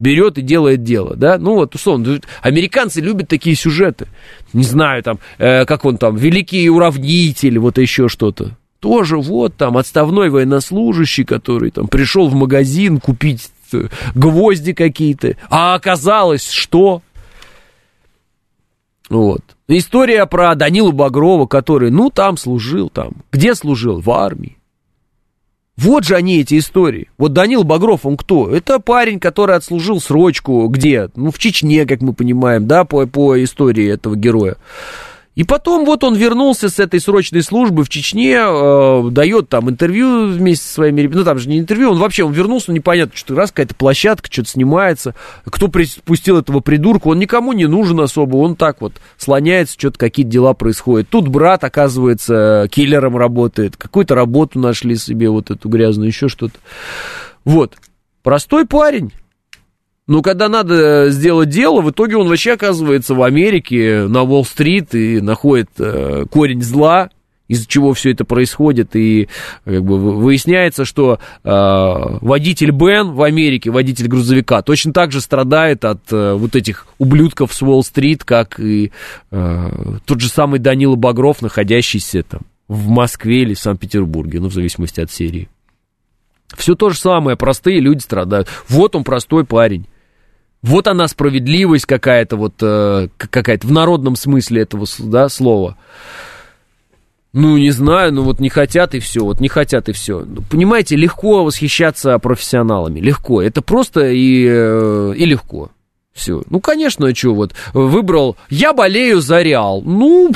берет 0.00 0.38
и 0.38 0.42
делает 0.42 0.82
дело, 0.82 1.14
да, 1.14 1.38
ну 1.38 1.54
вот, 1.54 1.74
условно, 1.74 2.20
американцы 2.42 3.00
любят 3.00 3.28
такие 3.28 3.54
сюжеты, 3.54 4.08
не 4.54 4.64
знаю, 4.64 5.02
там, 5.02 5.18
э, 5.38 5.66
как 5.66 5.84
он 5.84 5.98
там, 5.98 6.16
великий 6.16 6.68
уравнитель, 6.70 7.58
вот 7.58 7.76
еще 7.76 8.08
что-то, 8.08 8.56
тоже 8.80 9.18
вот 9.18 9.56
там 9.56 9.76
отставной 9.76 10.30
военнослужащий, 10.30 11.24
который 11.24 11.70
там 11.70 11.86
пришел 11.86 12.28
в 12.28 12.34
магазин 12.34 12.98
купить 12.98 13.50
гвозди 14.14 14.72
какие-то, 14.72 15.36
а 15.48 15.74
оказалось, 15.74 16.48
что... 16.48 17.02
Вот. 19.08 19.42
История 19.66 20.24
про 20.26 20.54
Данилу 20.54 20.92
Багрова, 20.92 21.46
который, 21.46 21.90
ну, 21.90 22.10
там 22.10 22.36
служил, 22.36 22.90
там. 22.90 23.12
Где 23.32 23.54
служил? 23.54 24.00
В 24.00 24.10
армии. 24.10 24.56
Вот 25.80 26.04
же 26.04 26.14
они, 26.14 26.40
эти 26.40 26.58
истории. 26.58 27.08
Вот 27.16 27.32
Данил 27.32 27.64
Багров, 27.64 28.04
он 28.04 28.18
кто? 28.18 28.50
Это 28.50 28.80
парень, 28.80 29.18
который 29.18 29.56
отслужил 29.56 29.98
срочку 29.98 30.68
где? 30.68 31.08
Ну, 31.16 31.30
в 31.30 31.38
Чечне, 31.38 31.86
как 31.86 32.02
мы 32.02 32.12
понимаем, 32.12 32.66
да, 32.66 32.84
по, 32.84 33.06
по 33.06 33.42
истории 33.42 33.90
этого 33.90 34.14
героя. 34.14 34.56
И 35.36 35.44
потом 35.44 35.84
вот 35.84 36.02
он 36.02 36.16
вернулся 36.16 36.68
с 36.68 36.80
этой 36.80 36.98
срочной 37.00 37.42
службы 37.42 37.84
в 37.84 37.88
Чечне, 37.88 38.36
э, 38.40 39.08
дает 39.10 39.48
там 39.48 39.70
интервью 39.70 40.26
вместе 40.26 40.66
со 40.66 40.74
своими 40.74 41.02
ребятами. 41.02 41.20
Ну, 41.20 41.24
там 41.24 41.38
же 41.38 41.48
не 41.48 41.58
интервью, 41.58 41.92
он 41.92 41.98
вообще, 41.98 42.24
он 42.24 42.32
вернулся, 42.32 42.72
непонятно, 42.72 43.16
что 43.16 43.36
раз 43.36 43.50
какая-то 43.50 43.76
площадка, 43.76 44.28
что-то 44.30 44.50
снимается. 44.50 45.14
Кто 45.44 45.68
пустил 45.68 46.38
этого 46.38 46.60
придурка, 46.60 47.08
он 47.08 47.20
никому 47.20 47.52
не 47.52 47.66
нужен 47.66 48.00
особо, 48.00 48.36
он 48.36 48.56
так 48.56 48.80
вот 48.80 48.94
слоняется, 49.18 49.76
что-то 49.78 49.98
какие-то 49.98 50.32
дела 50.32 50.52
происходят. 50.52 51.08
Тут 51.08 51.28
брат, 51.28 51.62
оказывается, 51.62 52.68
киллером 52.70 53.16
работает, 53.16 53.76
какую-то 53.76 54.16
работу 54.16 54.58
нашли 54.58 54.96
себе, 54.96 55.30
вот 55.30 55.52
эту 55.52 55.68
грязную, 55.68 56.08
еще 56.08 56.28
что-то. 56.28 56.58
Вот. 57.44 57.76
Простой 58.22 58.66
парень, 58.66 59.12
но 60.10 60.22
когда 60.22 60.48
надо 60.48 61.10
сделать 61.10 61.50
дело, 61.50 61.82
в 61.82 61.92
итоге 61.92 62.16
он 62.16 62.26
вообще 62.26 62.54
оказывается 62.54 63.14
в 63.14 63.22
Америке, 63.22 64.08
на 64.08 64.24
Уолл-стрит, 64.24 64.92
и 64.92 65.20
находит 65.20 65.70
э, 65.78 66.24
корень 66.28 66.64
зла, 66.64 67.10
из-за 67.46 67.68
чего 67.68 67.94
все 67.94 68.10
это 68.10 68.24
происходит, 68.24 68.96
и 68.96 69.28
как 69.64 69.84
бы, 69.84 70.00
выясняется, 70.16 70.84
что 70.84 71.20
э, 71.44 71.48
водитель 71.48 72.72
Бен 72.72 73.12
в 73.12 73.22
Америке, 73.22 73.70
водитель 73.70 74.08
грузовика, 74.08 74.62
точно 74.62 74.92
так 74.92 75.12
же 75.12 75.20
страдает 75.20 75.84
от 75.84 76.00
э, 76.10 76.34
вот 76.34 76.56
этих 76.56 76.88
ублюдков 76.98 77.54
с 77.54 77.62
Уолл-стрит, 77.62 78.24
как 78.24 78.58
и 78.58 78.90
э, 79.30 79.70
тот 80.06 80.20
же 80.20 80.28
самый 80.28 80.58
Данила 80.58 80.96
Багров, 80.96 81.40
находящийся 81.40 82.24
там 82.24 82.40
в 82.66 82.88
Москве 82.88 83.42
или 83.42 83.54
в 83.54 83.60
Санкт-Петербурге, 83.60 84.40
ну, 84.40 84.48
в 84.48 84.54
зависимости 84.54 85.00
от 85.00 85.12
серии. 85.12 85.48
Все 86.56 86.74
то 86.74 86.90
же 86.90 86.98
самое, 86.98 87.36
простые 87.36 87.78
люди 87.78 88.00
страдают. 88.00 88.48
Вот 88.68 88.96
он 88.96 89.04
простой 89.04 89.44
парень. 89.44 89.86
Вот 90.62 90.88
она 90.88 91.08
справедливость 91.08 91.86
какая-то, 91.86 92.36
вот 92.36 92.54
э, 92.60 93.08
какая-то 93.16 93.66
в 93.66 93.72
народном 93.72 94.14
смысле 94.14 94.62
этого 94.62 94.86
да, 94.98 95.28
слова. 95.28 95.76
Ну, 97.32 97.56
не 97.56 97.70
знаю, 97.70 98.12
ну 98.12 98.22
вот 98.22 98.40
не 98.40 98.48
хотят 98.48 98.94
и 98.94 98.98
все, 98.98 99.24
вот 99.24 99.40
не 99.40 99.48
хотят 99.48 99.88
и 99.88 99.92
все. 99.92 100.24
Ну, 100.26 100.42
понимаете, 100.50 100.96
легко 100.96 101.44
восхищаться 101.44 102.18
профессионалами, 102.18 103.00
легко. 103.00 103.40
Это 103.40 103.62
просто 103.62 104.10
и, 104.10 104.46
э, 104.48 105.14
и 105.16 105.24
легко. 105.24 105.70
Все. 106.12 106.42
Ну, 106.50 106.60
конечно, 106.60 107.06
а 107.06 107.14
что 107.14 107.34
вот, 107.34 107.54
выбрал, 107.72 108.36
я 108.50 108.72
болею 108.72 109.20
за 109.20 109.42
Реал. 109.42 109.80
Ну, 109.82 110.32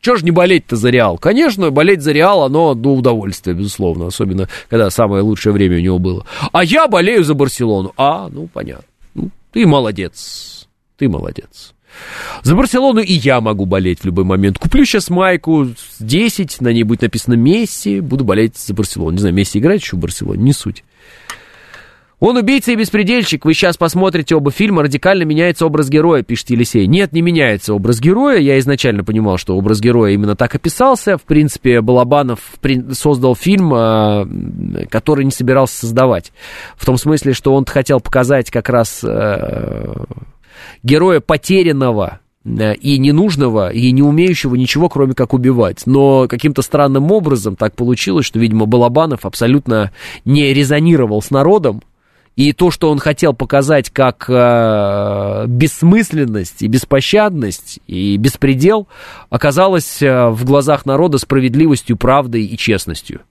что 0.00 0.16
ж 0.16 0.22
не 0.22 0.30
болеть-то 0.30 0.76
за 0.76 0.90
Реал? 0.90 1.18
Конечно, 1.18 1.70
болеть 1.70 2.02
за 2.02 2.12
Реал, 2.12 2.42
оно 2.42 2.74
до 2.74 2.94
удовольствия, 2.94 3.52
безусловно, 3.52 4.06
особенно, 4.06 4.48
когда 4.70 4.90
самое 4.90 5.22
лучшее 5.22 5.52
время 5.52 5.76
у 5.76 5.80
него 5.80 5.98
было. 5.98 6.26
А 6.52 6.64
я 6.64 6.88
болею 6.88 7.22
за 7.22 7.34
Барселону. 7.34 7.92
А, 7.96 8.28
ну, 8.32 8.48
понятно. 8.52 8.84
Ты 9.52 9.66
молодец. 9.66 10.68
Ты 10.96 11.08
молодец. 11.08 11.74
За 12.42 12.54
Барселону 12.54 13.00
и 13.00 13.12
я 13.12 13.40
могу 13.40 13.66
болеть 13.66 14.00
в 14.00 14.04
любой 14.04 14.24
момент. 14.24 14.58
Куплю 14.58 14.84
сейчас 14.84 15.10
майку 15.10 15.68
10, 16.00 16.60
на 16.60 16.72
ней 16.72 16.82
будет 16.82 17.02
написано 17.02 17.34
Месси, 17.34 18.00
буду 18.00 18.24
болеть 18.24 18.56
за 18.56 18.74
Барселону. 18.74 19.12
Не 19.12 19.18
знаю, 19.18 19.34
Месси 19.34 19.58
играет 19.58 19.82
еще 19.82 19.96
в 19.96 20.00
Барселоне, 20.00 20.42
не 20.42 20.52
суть. 20.52 20.84
Он 22.20 22.36
убийца 22.36 22.72
и 22.72 22.76
беспредельщик. 22.76 23.44
Вы 23.44 23.54
сейчас 23.54 23.76
посмотрите 23.76 24.34
оба 24.34 24.50
фильма, 24.50 24.82
радикально 24.82 25.22
меняется 25.22 25.66
образ 25.66 25.88
героя, 25.88 26.24
пишет 26.24 26.50
Елисей. 26.50 26.86
Нет, 26.88 27.12
не 27.12 27.22
меняется 27.22 27.74
образ 27.74 28.00
героя. 28.00 28.38
Я 28.38 28.58
изначально 28.58 29.04
понимал, 29.04 29.38
что 29.38 29.56
образ 29.56 29.80
героя 29.80 30.12
именно 30.12 30.34
так 30.34 30.52
описался. 30.54 31.16
В 31.16 31.22
принципе, 31.22 31.80
Балабанов 31.80 32.40
создал 32.92 33.36
фильм, 33.36 33.72
а, 33.72 34.26
который 34.90 35.24
не 35.24 35.30
собирался 35.30 35.78
создавать. 35.78 36.32
В 36.76 36.84
том 36.84 36.96
смысле, 36.96 37.34
что 37.34 37.54
он 37.54 37.64
хотел 37.64 38.00
показать 38.00 38.50
как 38.50 38.68
раз 38.68 39.04
э, 39.04 39.94
героя 40.82 41.20
потерянного, 41.20 42.18
э, 42.44 42.74
и 42.74 42.98
ненужного, 42.98 43.70
и 43.70 43.92
не 43.92 44.02
умеющего 44.02 44.56
ничего, 44.56 44.88
кроме 44.88 45.14
как 45.14 45.34
убивать. 45.34 45.82
Но 45.86 46.26
каким-то 46.26 46.62
странным 46.62 47.12
образом 47.12 47.54
так 47.54 47.76
получилось, 47.76 48.26
что, 48.26 48.40
видимо, 48.40 48.66
Балабанов 48.66 49.24
абсолютно 49.24 49.92
не 50.24 50.52
резонировал 50.52 51.22
с 51.22 51.30
народом, 51.30 51.80
и 52.38 52.52
то, 52.52 52.70
что 52.70 52.92
он 52.92 53.00
хотел 53.00 53.34
показать 53.34 53.90
как 53.90 54.26
э, 54.28 55.44
бессмысленность 55.48 56.62
и 56.62 56.68
беспощадность 56.68 57.80
и 57.88 58.16
беспредел, 58.16 58.86
оказалось 59.28 60.00
э, 60.00 60.28
в 60.28 60.44
глазах 60.44 60.86
народа 60.86 61.18
справедливостью, 61.18 61.96
правдой 61.96 62.44
и 62.44 62.56
честностью. 62.56 63.22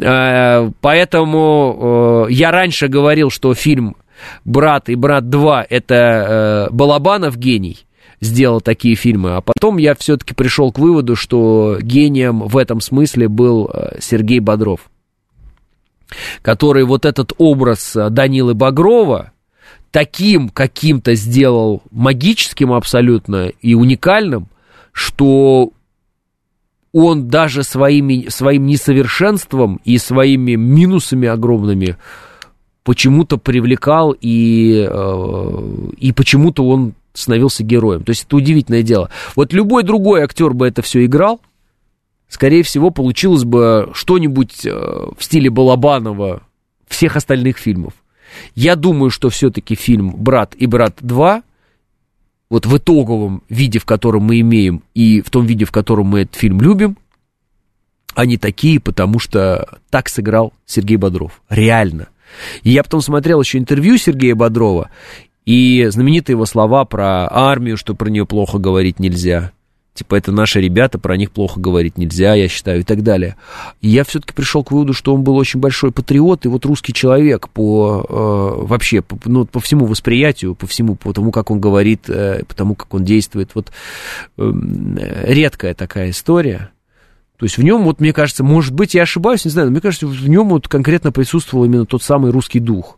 Э, 0.00 0.70
поэтому 0.80 2.26
э, 2.28 2.32
я 2.32 2.52
раньше 2.52 2.86
говорил, 2.86 3.30
что 3.30 3.52
фильм 3.52 3.96
«Брат» 4.44 4.88
и 4.90 4.94
«Брат 4.94 5.24
2» 5.24 5.66
это 5.68 5.94
э, 5.96 6.72
Балабанов 6.72 7.36
гений 7.36 7.78
сделал 8.20 8.60
такие 8.60 8.94
фильмы. 8.94 9.34
А 9.34 9.40
потом 9.40 9.76
я 9.76 9.96
все-таки 9.96 10.34
пришел 10.34 10.70
к 10.70 10.78
выводу, 10.78 11.16
что 11.16 11.78
гением 11.82 12.42
в 12.42 12.56
этом 12.56 12.80
смысле 12.80 13.26
был 13.26 13.68
э, 13.74 13.96
Сергей 13.98 14.38
Бодров 14.38 14.82
который 16.42 16.84
вот 16.84 17.04
этот 17.04 17.32
образ 17.38 17.96
э, 17.96 18.10
Данилы 18.10 18.54
Багрова 18.54 19.32
таким 19.90 20.48
каким-то 20.48 21.14
сделал 21.14 21.82
магическим 21.90 22.72
абсолютно 22.72 23.48
и 23.60 23.74
уникальным, 23.74 24.48
что 24.92 25.72
он 26.92 27.28
даже 27.28 27.62
своими, 27.62 28.28
своим 28.28 28.66
несовершенством 28.66 29.80
и 29.84 29.98
своими 29.98 30.54
минусами 30.54 31.28
огромными 31.28 31.96
почему-то 32.82 33.36
привлекал 33.36 34.16
и, 34.20 34.86
э, 34.88 35.88
и 35.98 36.12
почему-то 36.12 36.66
он 36.66 36.94
становился 37.12 37.62
героем. 37.62 38.02
То 38.04 38.10
есть 38.10 38.24
это 38.24 38.36
удивительное 38.36 38.82
дело. 38.82 39.10
Вот 39.36 39.52
любой 39.52 39.82
другой 39.82 40.22
актер 40.22 40.52
бы 40.54 40.66
это 40.66 40.82
все 40.82 41.04
играл, 41.04 41.40
скорее 42.30 42.62
всего, 42.62 42.90
получилось 42.90 43.44
бы 43.44 43.90
что-нибудь 43.92 44.64
э, 44.64 44.70
в 44.70 45.22
стиле 45.22 45.50
Балабанова 45.50 46.42
всех 46.88 47.16
остальных 47.16 47.58
фильмов. 47.58 47.92
Я 48.54 48.76
думаю, 48.76 49.10
что 49.10 49.28
все-таки 49.28 49.74
фильм 49.74 50.14
«Брат 50.16 50.54
и 50.56 50.66
брат 50.66 51.02
2» 51.02 51.42
вот 52.48 52.66
в 52.66 52.76
итоговом 52.76 53.42
виде, 53.48 53.78
в 53.78 53.84
котором 53.84 54.22
мы 54.24 54.40
имеем, 54.40 54.82
и 54.94 55.20
в 55.20 55.30
том 55.30 55.44
виде, 55.44 55.64
в 55.64 55.72
котором 55.72 56.06
мы 56.06 56.20
этот 56.20 56.36
фильм 56.36 56.60
любим, 56.60 56.96
они 58.14 58.38
такие, 58.38 58.80
потому 58.80 59.18
что 59.18 59.78
так 59.90 60.08
сыграл 60.08 60.52
Сергей 60.66 60.96
Бодров. 60.96 61.42
Реально. 61.48 62.08
И 62.62 62.70
я 62.70 62.82
потом 62.82 63.02
смотрел 63.02 63.40
еще 63.40 63.58
интервью 63.58 63.98
Сергея 63.98 64.34
Бодрова, 64.34 64.90
и 65.44 65.86
знаменитые 65.88 66.34
его 66.34 66.46
слова 66.46 66.84
про 66.84 67.28
армию, 67.28 67.76
что 67.76 67.94
про 67.94 68.08
нее 68.08 68.26
плохо 68.26 68.58
говорить 68.58 69.00
нельзя. 69.00 69.52
Типа, 70.00 70.14
это 70.14 70.32
наши 70.32 70.62
ребята, 70.62 70.98
про 70.98 71.18
них 71.18 71.30
плохо 71.30 71.60
говорить 71.60 71.98
нельзя, 71.98 72.32
я 72.32 72.48
считаю, 72.48 72.80
и 72.80 72.84
так 72.84 73.02
далее. 73.02 73.36
И 73.82 73.90
я 73.90 74.02
все-таки 74.02 74.32
пришел 74.32 74.64
к 74.64 74.72
выводу, 74.72 74.94
что 74.94 75.14
он 75.14 75.24
был 75.24 75.36
очень 75.36 75.60
большой 75.60 75.92
патриот, 75.92 76.46
и 76.46 76.48
вот 76.48 76.64
русский 76.64 76.94
человек 76.94 77.50
по 77.50 78.06
э, 78.08 78.64
вообще, 78.66 79.02
по, 79.02 79.18
ну, 79.26 79.44
по 79.44 79.60
всему 79.60 79.84
восприятию, 79.84 80.54
по 80.54 80.66
всему, 80.66 80.94
по 80.94 81.12
тому, 81.12 81.32
как 81.32 81.50
он 81.50 81.60
говорит, 81.60 82.08
э, 82.08 82.44
по 82.48 82.54
тому, 82.54 82.74
как 82.74 82.94
он 82.94 83.04
действует. 83.04 83.50
Вот 83.54 83.72
э, 84.38 84.52
редкая 85.26 85.74
такая 85.74 86.08
история. 86.08 86.70
То 87.36 87.44
есть 87.44 87.58
в 87.58 87.62
нем, 87.62 87.82
вот, 87.82 88.00
мне 88.00 88.14
кажется, 88.14 88.42
может 88.42 88.72
быть, 88.72 88.94
я 88.94 89.02
ошибаюсь, 89.02 89.44
не 89.44 89.50
знаю, 89.50 89.66
но 89.66 89.72
мне 89.72 89.82
кажется, 89.82 90.06
в 90.06 90.28
нем 90.30 90.48
вот 90.48 90.66
конкретно 90.66 91.12
присутствовал 91.12 91.66
именно 91.66 91.84
тот 91.84 92.02
самый 92.02 92.30
русский 92.30 92.58
дух. 92.58 92.96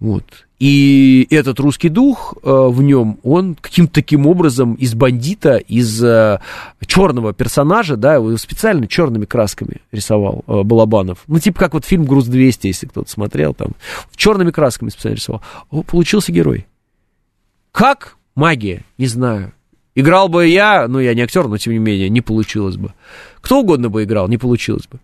Вот. 0.00 0.46
И 0.60 1.26
этот 1.30 1.60
русский 1.60 1.88
дух 1.88 2.34
э, 2.42 2.50
в 2.50 2.82
нем, 2.82 3.18
он 3.22 3.54
каким-то 3.54 3.94
таким 3.94 4.26
образом 4.26 4.74
из 4.74 4.94
бандита, 4.94 5.56
из 5.56 6.02
э, 6.02 6.40
черного 6.86 7.32
персонажа, 7.32 7.96
да, 7.96 8.14
его 8.14 8.36
специально 8.36 8.86
черными 8.88 9.24
красками 9.24 9.80
рисовал 9.92 10.44
э, 10.46 10.62
Балабанов. 10.62 11.22
Ну, 11.28 11.38
типа 11.38 11.60
как 11.60 11.74
вот 11.74 11.84
фильм 11.84 12.04
«Груз-200», 12.04 12.60
если 12.62 12.86
кто-то 12.86 13.08
смотрел, 13.08 13.54
там, 13.54 13.72
черными 14.16 14.50
красками 14.50 14.90
специально 14.90 15.16
рисовал. 15.16 15.42
О, 15.70 15.82
получился 15.82 16.32
герой. 16.32 16.66
Как? 17.70 18.16
Магия, 18.34 18.84
не 18.98 19.06
знаю. 19.06 19.52
Играл 19.94 20.28
бы 20.28 20.46
я, 20.46 20.86
ну, 20.86 21.00
я 21.00 21.14
не 21.14 21.22
актер, 21.22 21.48
но 21.48 21.58
тем 21.58 21.72
не 21.72 21.80
менее, 21.80 22.08
не 22.08 22.20
получилось 22.20 22.76
бы. 22.76 22.94
Кто 23.40 23.60
угодно 23.60 23.90
бы 23.90 24.04
играл, 24.04 24.28
не 24.28 24.38
получилось 24.38 24.86
бы. 24.86 25.00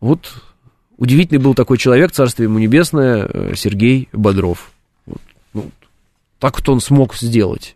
Вот 0.00 0.32
удивительный 1.02 1.40
был 1.40 1.54
такой 1.54 1.78
человек, 1.78 2.12
царствие 2.12 2.44
ему 2.44 2.60
небесное, 2.60 3.26
э, 3.28 3.54
Сергей 3.56 4.08
Бодров. 4.12 4.70
Вот, 5.04 5.20
ну, 5.52 5.70
так 6.38 6.56
вот 6.56 6.68
он 6.68 6.80
смог 6.80 7.16
сделать. 7.16 7.74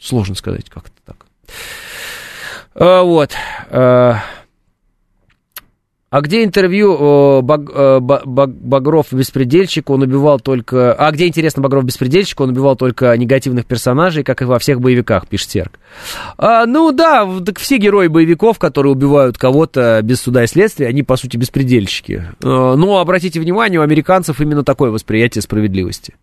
Сложно 0.00 0.34
сказать, 0.34 0.68
как 0.68 0.86
это 0.86 0.96
так. 1.04 1.26
А, 2.74 3.02
вот. 3.02 3.30
А, 3.70 4.24
а 6.10 6.22
где 6.22 6.42
интервью 6.42 6.96
э, 7.38 7.42
Баг, 7.42 7.68
э, 7.70 8.00
Багров 8.00 9.12
беспредельщик, 9.12 9.90
он 9.90 10.02
убивал 10.02 10.40
только... 10.40 10.94
А 10.94 11.10
где, 11.10 11.26
интересно, 11.26 11.60
Багров 11.60 11.84
беспредельщик, 11.84 12.40
он 12.40 12.50
убивал 12.50 12.76
только 12.76 13.14
негативных 13.16 13.66
персонажей, 13.66 14.24
как 14.24 14.40
и 14.40 14.46
во 14.46 14.58
всех 14.58 14.80
боевиках, 14.80 15.28
пишет 15.28 15.50
Серк. 15.50 15.78
А, 16.38 16.64
ну 16.64 16.92
да, 16.92 17.28
так 17.44 17.58
все 17.58 17.76
герои 17.76 18.06
боевиков, 18.06 18.58
которые 18.58 18.92
убивают 18.92 19.36
кого-то 19.36 20.00
без 20.02 20.22
суда 20.22 20.44
и 20.44 20.46
следствия, 20.46 20.86
они, 20.86 21.02
по 21.02 21.16
сути, 21.16 21.36
беспредельщики. 21.36 22.24
А, 22.42 22.74
но 22.74 23.00
обратите 23.00 23.38
внимание, 23.38 23.78
у 23.78 23.82
американцев 23.82 24.40
именно 24.40 24.64
такое 24.64 24.90
восприятие 24.90 25.42
справедливости. 25.42 26.14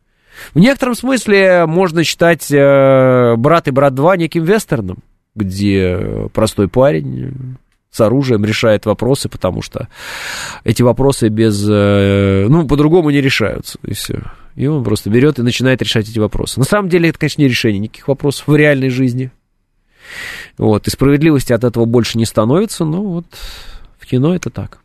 В 0.56 0.60
некотором 0.60 0.96
смысле 0.96 1.68
можно 1.68 2.04
считать 2.04 2.52
э, 2.52 3.36
«Брат 3.38 3.68
и 3.68 3.72
брат 3.72 3.94
2» 3.94 4.18
неким 4.18 4.44
вестерном, 4.44 4.98
где 5.36 6.28
простой 6.34 6.68
парень 6.70 7.58
с 7.96 8.02
оружием 8.02 8.44
решает 8.44 8.86
вопросы, 8.86 9.30
потому 9.30 9.62
что 9.62 9.88
эти 10.66 10.82
вопросы 10.82 11.30
без... 11.30 11.66
Э, 11.66 12.46
ну, 12.50 12.68
по-другому 12.68 13.10
не 13.10 13.22
решаются, 13.22 13.80
и 13.84 13.94
все. 13.94 14.22
И 14.56 14.68
он 14.68 14.84
просто 14.84 15.10
берет 15.10 15.40
и 15.40 15.44
начинает 15.44 15.82
решать 15.82 16.10
эти 16.10 16.20
вопросы. 16.20 16.60
На 16.60 16.66
самом 16.66 16.90
деле 16.90 17.10
это, 17.10 17.20
конечно, 17.20 17.42
не 17.42 17.48
решение 17.48 17.80
никаких 17.80 18.10
вопросов 18.10 18.48
в 18.48 18.56
реальной 18.56 18.90
жизни. 18.90 19.32
Вот, 20.58 20.88
и 20.88 20.92
справедливости 20.92 21.54
от 21.54 21.64
этого 21.64 21.86
больше 21.86 22.18
не 22.18 22.26
становится, 22.26 22.84
но 22.84 23.02
вот 23.02 23.26
в 23.98 24.06
кино 24.06 24.36
это 24.36 24.50
так. 24.50 24.80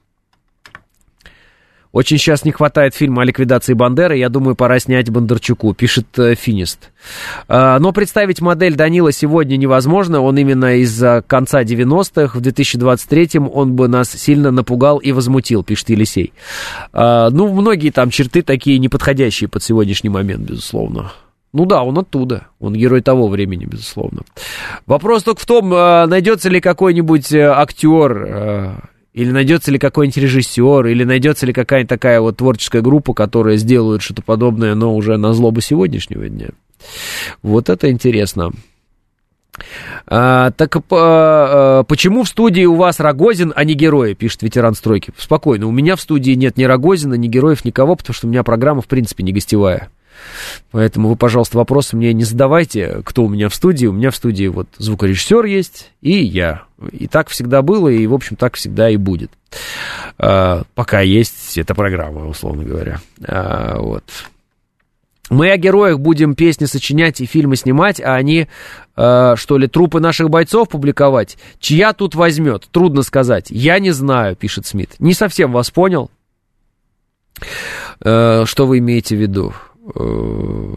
Очень 1.92 2.18
сейчас 2.18 2.44
не 2.44 2.52
хватает 2.52 2.94
фильма 2.94 3.22
о 3.22 3.24
ликвидации 3.24 3.74
Бандеры. 3.74 4.16
Я 4.16 4.28
думаю, 4.28 4.54
пора 4.54 4.78
снять 4.78 5.10
Бондарчуку, 5.10 5.74
пишет 5.74 6.06
э, 6.18 6.36
Финист. 6.36 6.92
Э, 7.48 7.78
но 7.80 7.92
представить 7.92 8.40
модель 8.40 8.76
Данила 8.76 9.10
сегодня 9.10 9.56
невозможно. 9.56 10.20
Он 10.20 10.38
именно 10.38 10.76
из-за 10.76 11.24
конца 11.26 11.62
90-х. 11.64 12.38
В 12.38 12.42
2023-м 12.42 13.50
он 13.52 13.74
бы 13.74 13.88
нас 13.88 14.10
сильно 14.10 14.52
напугал 14.52 14.98
и 14.98 15.10
возмутил, 15.10 15.64
пишет 15.64 15.90
Елисей. 15.90 16.32
Э, 16.92 17.28
ну, 17.30 17.52
многие 17.52 17.90
там 17.90 18.10
черты 18.10 18.42
такие 18.42 18.78
неподходящие 18.78 19.48
под 19.48 19.64
сегодняшний 19.64 20.10
момент, 20.10 20.42
безусловно. 20.42 21.12
Ну 21.52 21.66
да, 21.66 21.82
он 21.82 21.98
оттуда. 21.98 22.46
Он 22.60 22.74
герой 22.74 23.00
того 23.00 23.26
времени, 23.26 23.64
безусловно. 23.64 24.22
Вопрос 24.86 25.24
только 25.24 25.40
в 25.40 25.46
том, 25.46 25.74
э, 25.74 26.06
найдется 26.06 26.48
ли 26.48 26.60
какой-нибудь 26.60 27.32
э, 27.32 27.42
актер 27.42 28.24
э, 28.28 28.74
или 29.12 29.30
найдется 29.30 29.70
ли 29.70 29.78
какой-нибудь 29.78 30.16
режиссер, 30.16 30.86
или 30.86 31.04
найдется 31.04 31.46
ли 31.46 31.52
какая-нибудь 31.52 31.88
такая 31.88 32.20
вот 32.20 32.36
творческая 32.36 32.82
группа, 32.82 33.12
которая 33.12 33.56
сделает 33.56 34.02
что-то 34.02 34.22
подобное, 34.22 34.74
но 34.74 34.94
уже 34.94 35.16
на 35.16 35.32
злобу 35.32 35.60
сегодняшнего 35.60 36.28
дня. 36.28 36.48
Вот 37.42 37.68
это 37.68 37.90
интересно. 37.90 38.52
А, 40.06 40.52
так 40.52 40.76
а, 40.76 40.80
а, 40.90 41.82
почему 41.84 42.22
в 42.22 42.28
студии 42.28 42.64
у 42.64 42.76
вас 42.76 43.00
Рогозин, 43.00 43.52
а 43.54 43.64
не 43.64 43.74
герои, 43.74 44.14
пишет 44.14 44.42
ветеран 44.42 44.74
стройки. 44.74 45.12
Спокойно, 45.18 45.66
у 45.66 45.72
меня 45.72 45.96
в 45.96 46.00
студии 46.00 46.32
нет 46.32 46.56
ни 46.56 46.64
Рогозина, 46.64 47.14
ни 47.14 47.26
героев, 47.26 47.64
никого, 47.64 47.96
потому 47.96 48.14
что 48.14 48.26
у 48.26 48.30
меня 48.30 48.42
программа, 48.42 48.80
в 48.80 48.86
принципе, 48.86 49.24
не 49.24 49.32
гостевая. 49.32 49.90
Поэтому 50.70 51.08
вы, 51.08 51.16
пожалуйста, 51.16 51.58
вопросы 51.58 51.96
мне 51.96 52.12
не 52.12 52.24
задавайте, 52.24 53.02
кто 53.04 53.24
у 53.24 53.28
меня 53.28 53.48
в 53.48 53.54
студии. 53.54 53.86
У 53.86 53.92
меня 53.92 54.10
в 54.10 54.16
студии 54.16 54.46
вот 54.46 54.68
звукорежиссер 54.78 55.44
есть 55.44 55.90
и 56.00 56.12
я. 56.12 56.62
И 56.92 57.06
так 57.06 57.28
всегда 57.28 57.62
было, 57.62 57.88
и, 57.88 58.06
в 58.06 58.14
общем, 58.14 58.36
так 58.36 58.56
всегда 58.56 58.88
и 58.90 58.96
будет. 58.96 59.30
А, 60.18 60.62
пока 60.74 61.00
есть 61.00 61.58
эта 61.58 61.74
программа, 61.74 62.26
условно 62.26 62.64
говоря. 62.64 63.00
А, 63.26 63.78
вот. 63.78 64.04
Мы 65.30 65.52
о 65.52 65.56
героях 65.56 66.00
будем 66.00 66.34
песни 66.34 66.64
сочинять 66.64 67.20
и 67.20 67.26
фильмы 67.26 67.54
снимать, 67.54 68.00
а 68.00 68.16
они, 68.16 68.48
э, 68.96 69.34
что 69.36 69.58
ли, 69.58 69.68
трупы 69.68 70.00
наших 70.00 70.28
бойцов 70.28 70.68
публиковать? 70.68 71.38
Чья 71.60 71.92
тут 71.92 72.16
возьмет? 72.16 72.66
Трудно 72.72 73.02
сказать. 73.02 73.46
Я 73.48 73.78
не 73.78 73.92
знаю, 73.92 74.34
пишет 74.34 74.66
Смит. 74.66 74.96
Не 74.98 75.14
совсем 75.14 75.52
вас 75.52 75.70
понял. 75.70 76.10
Э, 78.02 78.44
что 78.44 78.66
вы 78.66 78.78
имеете 78.78 79.16
в 79.16 79.20
виду? 79.20 79.54
Э, 79.94 80.74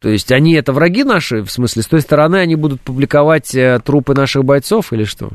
то 0.00 0.08
есть 0.08 0.30
они 0.30 0.54
это 0.54 0.72
враги 0.72 1.04
наши, 1.04 1.42
в 1.42 1.50
смысле, 1.50 1.82
с 1.82 1.86
той 1.86 2.00
стороны 2.00 2.36
они 2.36 2.54
будут 2.54 2.80
публиковать 2.80 3.54
э, 3.54 3.80
трупы 3.84 4.14
наших 4.14 4.44
бойцов 4.44 4.92
или 4.92 5.04
что? 5.04 5.30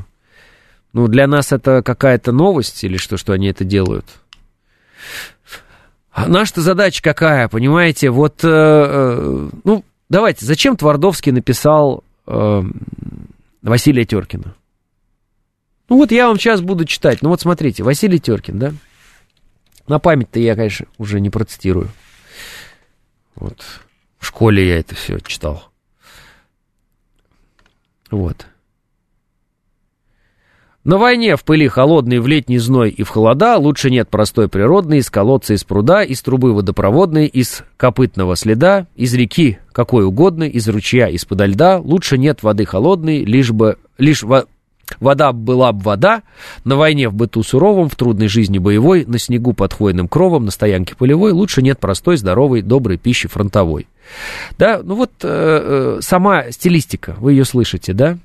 Ну, 0.94 1.08
для 1.08 1.28
нас 1.28 1.52
это 1.52 1.82
какая-то 1.82 2.32
новость 2.32 2.84
или 2.84 2.98
что, 2.98 3.18
что 3.18 3.34
они 3.34 3.48
это 3.48 3.64
делают? 3.64 4.06
А 6.12 6.28
наша 6.28 6.62
задача 6.62 7.02
какая, 7.02 7.48
понимаете? 7.48 8.12
Вот, 8.12 8.44
э, 8.44 8.48
э, 8.48 9.50
ну, 9.64 9.84
давайте, 10.10 10.46
зачем 10.46 10.78
Твардовский 10.78 11.32
написал 11.32 12.04
э, 12.28 12.64
Василия 13.64 14.06
Теркина? 14.06 14.54
Ну, 15.89 15.98
вот 15.98 16.12
я 16.12 16.28
вам 16.28 16.38
сейчас 16.38 16.62
буду 16.62 16.86
читать. 16.86 17.22
Ну, 17.22 17.30
вот 17.30 17.41
смотрите, 17.41 17.84
Василий 17.84 18.20
Теркин, 18.20 18.60
да? 18.60 18.74
На 19.88 20.00
память-то 20.00 20.39
я, 20.39 20.56
конечно, 20.56 20.86
уже 20.98 21.20
не 21.20 21.30
процитирую. 21.30 21.89
Вот. 23.36 23.62
В 24.20 24.28
школе 24.28 24.68
я 24.68 24.80
это 24.80 24.96
все 24.96 25.20
читал. 25.20 25.70
Вот. 28.10 28.46
На 30.84 30.98
войне, 30.98 31.38
в 31.38 31.46
пыли 31.46 31.70
холодной, 31.70 32.20
в 32.20 32.28
летний 32.28 32.58
зной 32.58 32.90
и 32.90 33.04
в 33.04 33.10
холода 33.10 33.56
лучше 33.56 33.90
нет 33.90 34.10
простой 34.10 34.50
природной, 34.50 34.98
из 34.98 35.10
колодца, 35.10 35.54
из 35.54 35.64
пруда, 35.64 36.04
из 36.04 36.22
трубы 36.22 36.54
водопроводной, 36.54 37.26
из 37.28 37.64
копытного 37.78 38.36
следа, 38.36 38.88
из 38.96 39.14
реки 39.14 39.60
какой 39.72 40.04
угодно, 40.06 40.44
из 40.44 40.68
ручья, 40.68 41.08
из-подо 41.08 41.46
льда, 41.46 41.80
лучше 41.80 42.18
нет 42.18 42.44
воды 42.44 42.66
холодной, 42.66 43.24
лишь 43.24 43.52
бы, 43.52 43.78
лишь 43.98 44.24
во, 44.24 44.46
Вода 45.00 45.32
была 45.32 45.72
б 45.72 45.84
вода, 45.84 46.24
на 46.64 46.76
войне 46.76 47.10
в 47.10 47.14
быту 47.14 47.44
суровом, 47.44 47.89
в 47.89 47.96
трудной 47.96 48.28
жизни 48.28 48.58
боевой, 48.58 49.06
на 49.06 49.20
снегу 49.20 49.54
под 49.54 49.74
хвойным 49.74 50.08
кровом, 50.08 50.46
на 50.46 50.52
стоянке 50.52 50.96
полевой, 50.96 51.32
лучше 51.32 51.62
нет 51.62 51.80
простой, 51.80 52.18
здоровой, 52.18 52.62
доброй 52.62 52.98
пищи 52.98 53.28
фронтовой. 53.28 53.88
Да, 54.58 54.82
ну 54.84 54.96
вот 54.96 55.12
э, 55.22 55.28
э, 55.28 56.02
сама 56.02 56.52
стилистика, 56.52 57.16
вы 57.20 57.34
ее 57.34 57.46
слышите, 57.46 57.94
да? 57.94 58.18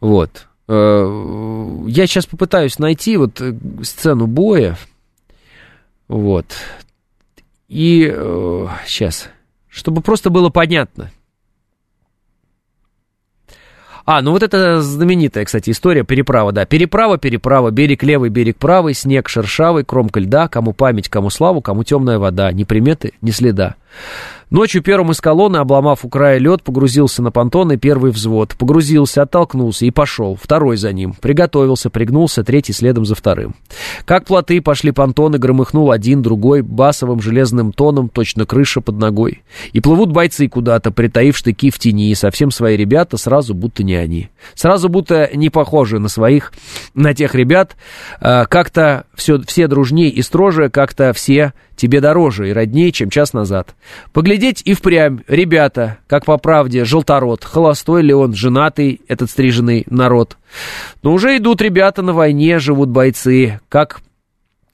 Вот. 0.00 0.46
Э, 0.68 1.84
я 1.86 2.06
сейчас 2.06 2.26
попытаюсь 2.26 2.78
найти 2.78 3.16
вот 3.16 3.40
э, 3.40 3.54
сцену 3.82 4.26
боя. 4.26 4.78
Вот. 6.08 6.46
И 7.68 8.10
э, 8.12 8.66
сейчас, 8.86 9.28
чтобы 9.68 10.00
просто 10.00 10.30
было 10.30 10.48
понятно– 10.48 11.10
а, 14.04 14.22
ну 14.22 14.32
вот 14.32 14.42
это 14.42 14.82
знаменитая, 14.82 15.44
кстати, 15.44 15.70
история. 15.70 16.04
Переправа, 16.04 16.52
да. 16.52 16.64
Переправа, 16.64 17.18
переправа, 17.18 17.70
берег 17.70 18.02
левый, 18.02 18.30
берег 18.30 18.56
правый, 18.56 18.94
снег 18.94 19.28
шершавый, 19.28 19.84
кромка 19.84 20.20
льда, 20.20 20.48
кому 20.48 20.72
память, 20.72 21.08
кому 21.08 21.30
славу, 21.30 21.60
кому 21.60 21.84
темная 21.84 22.18
вода, 22.18 22.52
ни 22.52 22.64
приметы, 22.64 23.12
ни 23.20 23.30
следа. 23.30 23.76
Ночью 24.50 24.82
первым 24.82 25.12
из 25.12 25.20
колонны, 25.20 25.58
обломав 25.58 26.04
у 26.04 26.08
края 26.08 26.38
лед, 26.38 26.64
погрузился 26.64 27.22
на 27.22 27.30
понтоны 27.30 27.76
первый 27.76 28.10
взвод. 28.10 28.56
Погрузился, 28.58 29.22
оттолкнулся 29.22 29.86
и 29.86 29.92
пошел. 29.92 30.36
Второй 30.40 30.76
за 30.76 30.92
ним. 30.92 31.12
Приготовился, 31.12 31.88
пригнулся, 31.88 32.42
третий 32.42 32.72
следом 32.72 33.04
за 33.04 33.14
вторым. 33.14 33.54
Как 34.04 34.24
плоты 34.24 34.60
пошли 34.60 34.90
понтоны, 34.90 35.38
громыхнул 35.38 35.92
один, 35.92 36.20
другой, 36.20 36.62
басовым 36.62 37.20
железным 37.20 37.72
тоном, 37.72 38.08
точно 38.08 38.44
крыша 38.44 38.80
под 38.80 38.96
ногой. 38.96 39.44
И 39.72 39.80
плывут 39.80 40.10
бойцы 40.10 40.48
куда-то, 40.48 40.90
притаив 40.90 41.36
штыки 41.36 41.70
в 41.70 41.78
тени, 41.78 42.10
и 42.10 42.16
совсем 42.16 42.50
свои 42.50 42.76
ребята 42.76 43.18
сразу 43.18 43.54
будто 43.54 43.84
не 43.84 43.94
они. 43.94 44.30
Сразу 44.56 44.88
будто 44.88 45.30
не 45.32 45.50
похожи 45.50 46.00
на 46.00 46.08
своих, 46.08 46.52
на 46.94 47.14
тех 47.14 47.36
ребят. 47.36 47.76
А, 48.20 48.46
как-то 48.46 49.04
все, 49.14 49.40
все 49.42 49.68
дружнее 49.68 50.08
и 50.08 50.22
строже, 50.22 50.70
как-то 50.70 51.12
все 51.12 51.52
тебе 51.80 52.00
дороже 52.00 52.50
и 52.50 52.52
роднее, 52.52 52.92
чем 52.92 53.08
час 53.08 53.32
назад. 53.32 53.74
Поглядеть 54.12 54.62
и 54.64 54.74
впрямь, 54.74 55.20
ребята, 55.28 55.98
как 56.06 56.24
по 56.24 56.36
правде, 56.38 56.84
желтород, 56.84 57.44
холостой 57.44 58.02
ли 58.02 58.14
он, 58.14 58.34
женатый, 58.34 59.00
этот 59.08 59.30
стриженный 59.30 59.84
народ. 59.88 60.36
Но 61.02 61.12
уже 61.12 61.36
идут 61.36 61.60
ребята 61.60 62.02
на 62.02 62.12
войне, 62.12 62.58
живут 62.58 62.88
бойцы, 62.88 63.60
как 63.68 64.00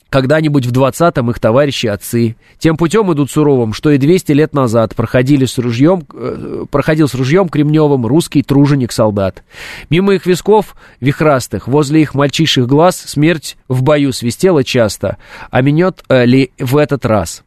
когда-нибудь 0.09 0.67
в 0.67 0.73
20-м 0.73 1.31
их 1.31 1.39
товарищи 1.39 1.87
отцы. 1.87 2.37
Тем 2.59 2.77
путем 2.77 3.13
идут 3.13 3.31
суровым, 3.31 3.73
что 3.73 3.91
и 3.91 3.99
200 3.99 4.33
лет 4.33 4.55
назад 4.55 4.95
проходили 4.95 5.45
с 5.45 5.59
ружьем, 5.59 6.07
э, 6.15 6.65
проходил 6.71 7.09
с 7.09 7.15
ружьем 7.15 7.49
кремневым 7.49 8.07
русский 8.07 8.43
труженик-солдат. 8.43 9.43
Мимо 9.91 10.15
их 10.15 10.27
висков 10.27 10.77
вихрастых, 11.01 11.69
возле 11.69 12.03
их 12.03 12.15
мальчишек 12.15 12.67
глаз 12.67 12.97
смерть 12.97 13.57
в 13.69 13.83
бою 13.83 14.13
свистела 14.13 14.65
часто, 14.65 15.17
а 15.51 15.61
минет 15.61 16.03
э, 16.09 16.25
ли 16.25 16.51
в 16.59 16.77
этот 16.77 17.05
раз? 17.05 17.43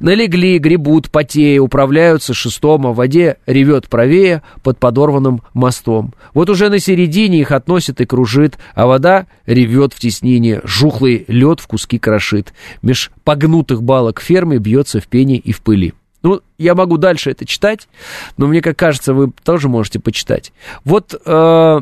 Налегли, 0.00 0.58
гребут, 0.58 1.10
потея, 1.10 1.60
управляются 1.60 2.34
шестом, 2.34 2.86
а 2.86 2.90
в 2.90 2.96
воде 2.96 3.36
ревет 3.46 3.88
правее 3.88 4.42
под 4.62 4.78
подорванным 4.78 5.42
мостом. 5.54 6.14
Вот 6.34 6.48
уже 6.48 6.68
на 6.68 6.78
середине 6.78 7.40
их 7.40 7.52
относит 7.52 8.00
и 8.00 8.06
кружит, 8.06 8.58
а 8.74 8.86
вода 8.86 9.26
ревет 9.46 9.92
в 9.92 9.98
теснине, 9.98 10.60
жухлый 10.64 11.24
лед 11.28 11.60
в 11.60 11.66
куски 11.66 11.98
крошит. 11.98 12.52
Меж 12.82 13.10
погнутых 13.24 13.82
балок 13.82 14.20
фермы 14.20 14.58
бьется 14.58 15.00
в 15.00 15.06
пене 15.06 15.36
и 15.36 15.52
в 15.52 15.60
пыли. 15.60 15.94
Ну, 16.22 16.42
я 16.58 16.74
могу 16.74 16.98
дальше 16.98 17.30
это 17.30 17.46
читать, 17.46 17.88
но 18.36 18.46
мне 18.46 18.60
как 18.60 18.76
кажется, 18.76 19.14
вы 19.14 19.32
тоже 19.42 19.68
можете 19.68 20.00
почитать. 20.00 20.52
Вот 20.84 21.14
э, 21.24 21.80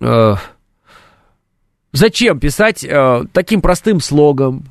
э, 0.00 0.34
зачем 1.92 2.40
писать 2.40 2.84
э, 2.84 3.24
таким 3.32 3.60
простым 3.60 4.00
слогом, 4.00 4.64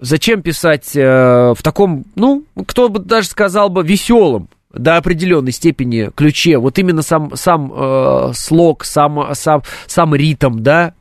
Зачем 0.00 0.42
писать 0.42 0.96
э, 0.96 1.54
в 1.56 1.62
таком, 1.62 2.04
ну, 2.16 2.44
кто 2.66 2.88
бы 2.88 2.98
даже 2.98 3.28
сказал 3.28 3.68
бы, 3.68 3.84
веселом 3.84 4.48
до 4.72 4.96
определенной 4.96 5.52
степени 5.52 6.10
ключе, 6.14 6.58
вот 6.58 6.78
именно 6.78 7.02
сам, 7.02 7.36
сам 7.36 7.72
э, 7.72 8.32
слог, 8.34 8.84
сам, 8.84 9.34
сам, 9.34 9.62
сам 9.86 10.14
ритм, 10.14 10.58
да? 10.58 10.94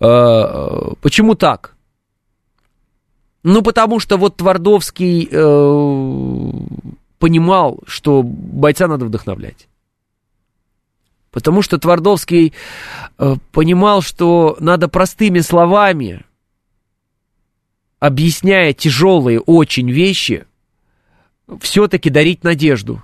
Э, 0.00 0.92
почему 1.00 1.36
так? 1.36 1.74
Ну, 3.44 3.62
потому 3.62 4.00
что 4.00 4.16
вот 4.16 4.36
Твардовский 4.36 5.28
э, 5.30 6.50
понимал, 7.18 7.80
что 7.86 8.22
бойца 8.24 8.88
надо 8.88 9.04
вдохновлять. 9.04 9.68
Потому 11.30 11.62
что 11.62 11.78
Твардовский 11.78 12.52
э, 13.18 13.34
понимал, 13.52 14.02
что 14.02 14.56
надо 14.60 14.88
простыми 14.88 15.40
словами 15.40 16.24
объясняя 17.98 18.72
тяжелые 18.72 19.40
очень 19.40 19.90
вещи, 19.90 20.46
все-таки 21.60 22.10
дарить 22.10 22.44
надежду. 22.44 23.02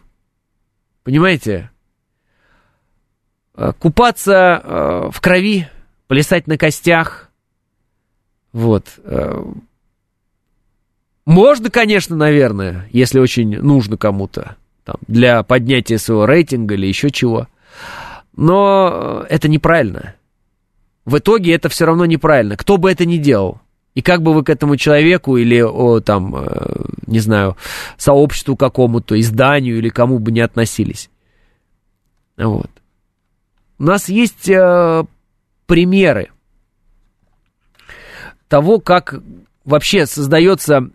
Понимаете? 1.03 1.71
Э, 3.55 3.73
купаться 3.79 4.61
э, 4.62 5.11
в 5.12 5.21
крови, 5.21 5.69
плясать 6.07 6.47
на 6.47 6.57
костях. 6.57 7.31
Вот. 8.53 8.87
Э, 9.05 9.45
можно, 11.27 11.71
конечно, 11.71 12.17
наверное, 12.17 12.89
если 12.91 13.19
очень 13.19 13.59
нужно 13.61 13.97
кому-то. 13.97 14.57
Там, 14.85 14.97
для 15.07 15.43
поднятия 15.43 15.99
своего 15.99 16.27
рейтинга 16.27 16.75
или 16.75 16.87
еще 16.87 17.11
чего. 17.11 17.49
Но 18.35 19.25
это 19.29 19.49
неправильно. 19.49 20.15
В 21.05 21.19
итоге 21.19 21.53
это 21.55 21.69
все 21.69 21.85
равно 21.85 22.07
неправильно. 22.07 22.57
Кто 22.57 22.79
бы 22.79 22.91
это 22.91 23.05
ни 23.05 23.19
делал. 23.19 23.61
И 23.95 24.03
как 24.03 24.23
бы 24.23 24.33
вы 24.33 24.45
к 24.45 24.51
этому 24.51 24.77
человеку 24.77 25.37
или, 25.37 25.61
о, 25.61 26.01
там, 26.01 26.35
э, 26.37 26.85
не 27.07 27.19
знаю, 27.19 27.57
сообществу 27.97 28.57
какому-то, 28.57 29.19
изданию 29.19 29.79
или 29.79 29.89
кому 29.89 30.19
бы 30.19 30.31
не 30.31 30.41
относились. 30.41 31.11
Вот. 32.37 32.71
У 33.79 33.85
нас 33.85 34.09
есть 34.09 34.49
э, 34.49 35.05
примеры 35.67 36.31
того, 38.49 38.79
как 38.79 39.15
вообще 39.65 40.07
создается 40.07 40.91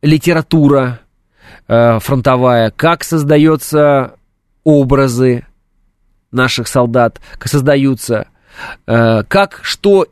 литература 0.00 1.00
э, 1.68 1.98
фронтовая, 2.00 2.70
как 2.70 3.04
создаются 3.04 4.16
образы 4.64 5.46
наших 6.30 6.68
солдат, 6.68 7.20
как 7.38 7.48
создаются, 7.48 8.28
э, 8.86 9.22
как 9.24 9.60
что 9.62 10.06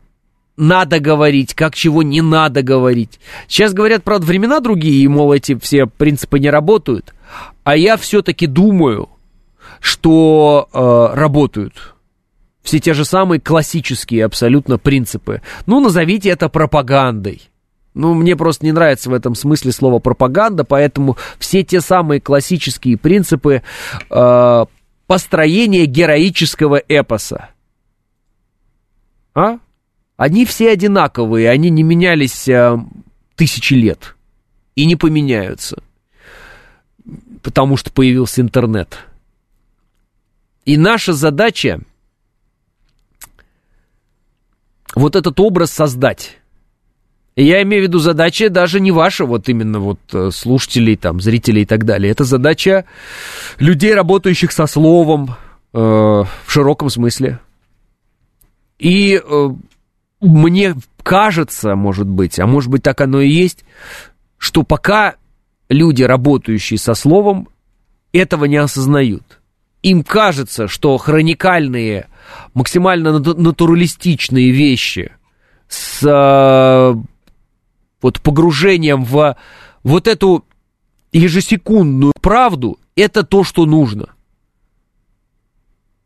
надо 0.57 0.99
говорить, 0.99 1.53
как 1.53 1.75
чего 1.75 2.03
не 2.03 2.21
надо 2.21 2.61
говорить. 2.61 3.19
Сейчас 3.47 3.73
говорят, 3.73 4.03
правда, 4.03 4.25
времена 4.25 4.59
другие, 4.59 5.03
и, 5.03 5.07
мол, 5.07 5.33
эти 5.33 5.57
все 5.57 5.85
принципы 5.85 6.39
не 6.39 6.49
работают. 6.49 7.13
А 7.63 7.75
я 7.75 7.97
все-таки 7.97 8.47
думаю, 8.47 9.09
что 9.79 10.69
э, 10.71 11.15
работают. 11.15 11.95
Все 12.61 12.79
те 12.79 12.93
же 12.93 13.05
самые 13.05 13.39
классические 13.39 14.25
абсолютно 14.25 14.77
принципы. 14.77 15.41
Ну, 15.65 15.79
назовите 15.79 16.29
это 16.29 16.47
пропагандой. 16.47 17.41
Ну, 17.93 18.13
мне 18.13 18.35
просто 18.35 18.65
не 18.65 18.71
нравится 18.71 19.09
в 19.09 19.13
этом 19.13 19.35
смысле 19.35 19.71
слово 19.71 19.99
пропаганда, 19.99 20.63
поэтому 20.63 21.17
все 21.39 21.63
те 21.63 21.81
самые 21.81 22.21
классические 22.21 22.97
принципы 22.97 23.63
э, 24.09 24.65
построения 25.07 25.85
героического 25.85 26.81
эпоса. 26.87 27.49
А? 29.33 29.57
Они 30.21 30.45
все 30.45 30.69
одинаковые, 30.69 31.49
они 31.49 31.71
не 31.71 31.81
менялись 31.81 32.47
а, 32.47 32.77
тысячи 33.35 33.73
лет 33.73 34.15
и 34.75 34.85
не 34.85 34.95
поменяются, 34.95 35.81
потому 37.41 37.75
что 37.75 37.91
появился 37.91 38.41
интернет. 38.41 38.99
И 40.63 40.77
наша 40.77 41.13
задача 41.13 41.81
вот 44.93 45.15
этот 45.15 45.39
образ 45.39 45.71
создать. 45.71 46.37
И 47.35 47.43
я 47.43 47.63
имею 47.63 47.81
в 47.81 47.87
виду 47.87 47.97
задача 47.97 48.51
даже 48.51 48.79
не 48.79 48.91
ваша, 48.91 49.25
вот 49.25 49.49
именно 49.49 49.79
вот 49.79 50.01
э, 50.13 50.29
слушателей, 50.29 50.97
там, 50.97 51.19
зрителей 51.19 51.63
и 51.63 51.65
так 51.65 51.83
далее. 51.83 52.11
Это 52.11 52.25
задача 52.25 52.85
людей, 53.57 53.95
работающих 53.95 54.51
со 54.51 54.67
словом 54.67 55.35
э, 55.73 55.79
в 55.79 56.27
широком 56.45 56.91
смысле. 56.91 57.39
И 58.77 59.19
э, 59.19 59.49
мне 60.21 60.75
кажется, 61.03 61.75
может 61.75 62.07
быть, 62.07 62.39
а 62.39 62.45
может 62.45 62.69
быть 62.69 62.83
так 62.83 63.01
оно 63.01 63.21
и 63.21 63.29
есть, 63.29 63.65
что 64.37 64.63
пока 64.63 65.15
люди, 65.67 66.03
работающие 66.03 66.77
со 66.77 66.93
словом, 66.93 67.49
этого 68.13 68.45
не 68.45 68.57
осознают. 68.57 69.39
Им 69.81 70.03
кажется, 70.03 70.67
что 70.67 70.97
хроникальные, 70.97 72.07
максимально 72.53 73.19
натуралистичные 73.19 74.51
вещи 74.51 75.11
с 75.67 76.03
э, 76.03 76.95
вот 78.01 78.21
погружением 78.21 79.03
в 79.03 79.37
вот 79.83 80.07
эту 80.07 80.45
ежесекундную 81.11 82.13
правду, 82.21 82.77
это 82.95 83.23
то, 83.23 83.43
что 83.43 83.65
нужно. 83.65 84.09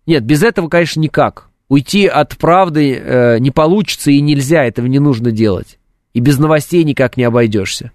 Нет, 0.06 0.24
без 0.24 0.44
этого, 0.44 0.70
конечно, 0.70 1.00
никак. 1.02 1.50
Уйти 1.68 2.06
от 2.06 2.38
правды 2.38 2.96
э, 2.96 3.40
не 3.40 3.52
получится 3.52 4.12
и 4.12 4.22
нельзя, 4.22 4.64
этого 4.64 4.86
не 4.86 5.00
нужно 5.00 5.32
делать. 5.32 5.80
И 6.14 6.20
без 6.20 6.38
новостей 6.38 6.84
никак 6.84 7.18
не 7.18 7.24
обойдешься. 7.24 7.92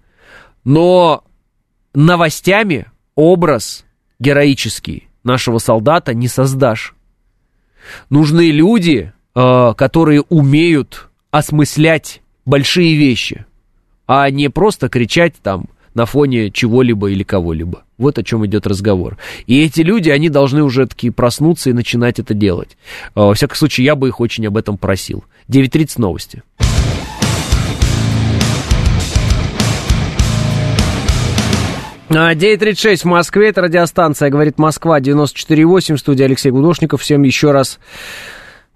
Но 0.63 1.23
новостями 1.93 2.87
образ 3.15 3.85
героический 4.19 5.07
нашего 5.23 5.57
солдата 5.57 6.13
не 6.13 6.27
создашь. 6.27 6.93
Нужны 8.09 8.51
люди, 8.51 9.13
э, 9.35 9.73
которые 9.77 10.21
умеют 10.21 11.09
осмыслять 11.31 12.21
большие 12.45 12.95
вещи, 12.95 13.45
а 14.05 14.29
не 14.29 14.49
просто 14.49 14.89
кричать 14.89 15.35
там 15.41 15.67
на 15.93 16.05
фоне 16.05 16.51
чего-либо 16.51 17.11
или 17.11 17.23
кого-либо. 17.23 17.83
Вот 17.97 18.17
о 18.17 18.23
чем 18.23 18.45
идет 18.45 18.67
разговор. 18.67 19.17
И 19.45 19.63
эти 19.63 19.81
люди, 19.81 20.09
они 20.09 20.29
должны 20.29 20.63
уже 20.63 20.87
такие 20.87 21.11
проснуться 21.13 21.69
и 21.69 21.73
начинать 21.73 22.19
это 22.19 22.33
делать. 22.33 22.77
А, 23.13 23.27
во 23.27 23.33
всяком 23.33 23.55
случае, 23.55 23.85
я 23.85 23.95
бы 23.95 24.07
их 24.07 24.19
очень 24.19 24.45
об 24.47 24.57
этом 24.57 24.77
просил. 24.77 25.23
9.30 25.49 25.93
новости. 25.97 26.43
А, 32.09 32.33
9.36 32.33 32.97
в 32.97 33.05
Москве, 33.05 33.49
это 33.49 33.61
радиостанция, 33.61 34.29
говорит 34.29 34.57
Москва, 34.57 34.99
94.8, 34.99 35.97
студия 35.97 36.25
Алексей 36.25 36.51
Гудошников. 36.51 37.01
Всем 37.01 37.23
еще 37.23 37.51
раз 37.51 37.79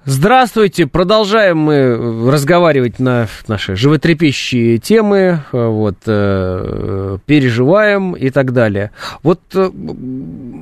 Здравствуйте, 0.07 0.85
продолжаем 0.85 1.57
мы 1.57 2.29
разговаривать 2.29 2.99
на 2.99 3.27
наши 3.47 3.75
животрепещущие 3.75 4.77
темы, 4.77 5.39
вот, 5.51 5.95
э, 6.05 7.17
переживаем 7.25 8.13
и 8.13 8.29
так 8.29 8.53
далее. 8.53 8.91
Вот 9.23 9.39
э, 9.55 9.67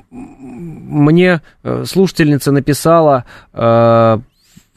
мне 0.09 1.41
э, 1.63 1.83
слушательница 1.85 2.53
написала, 2.53 3.25
э, 3.51 4.19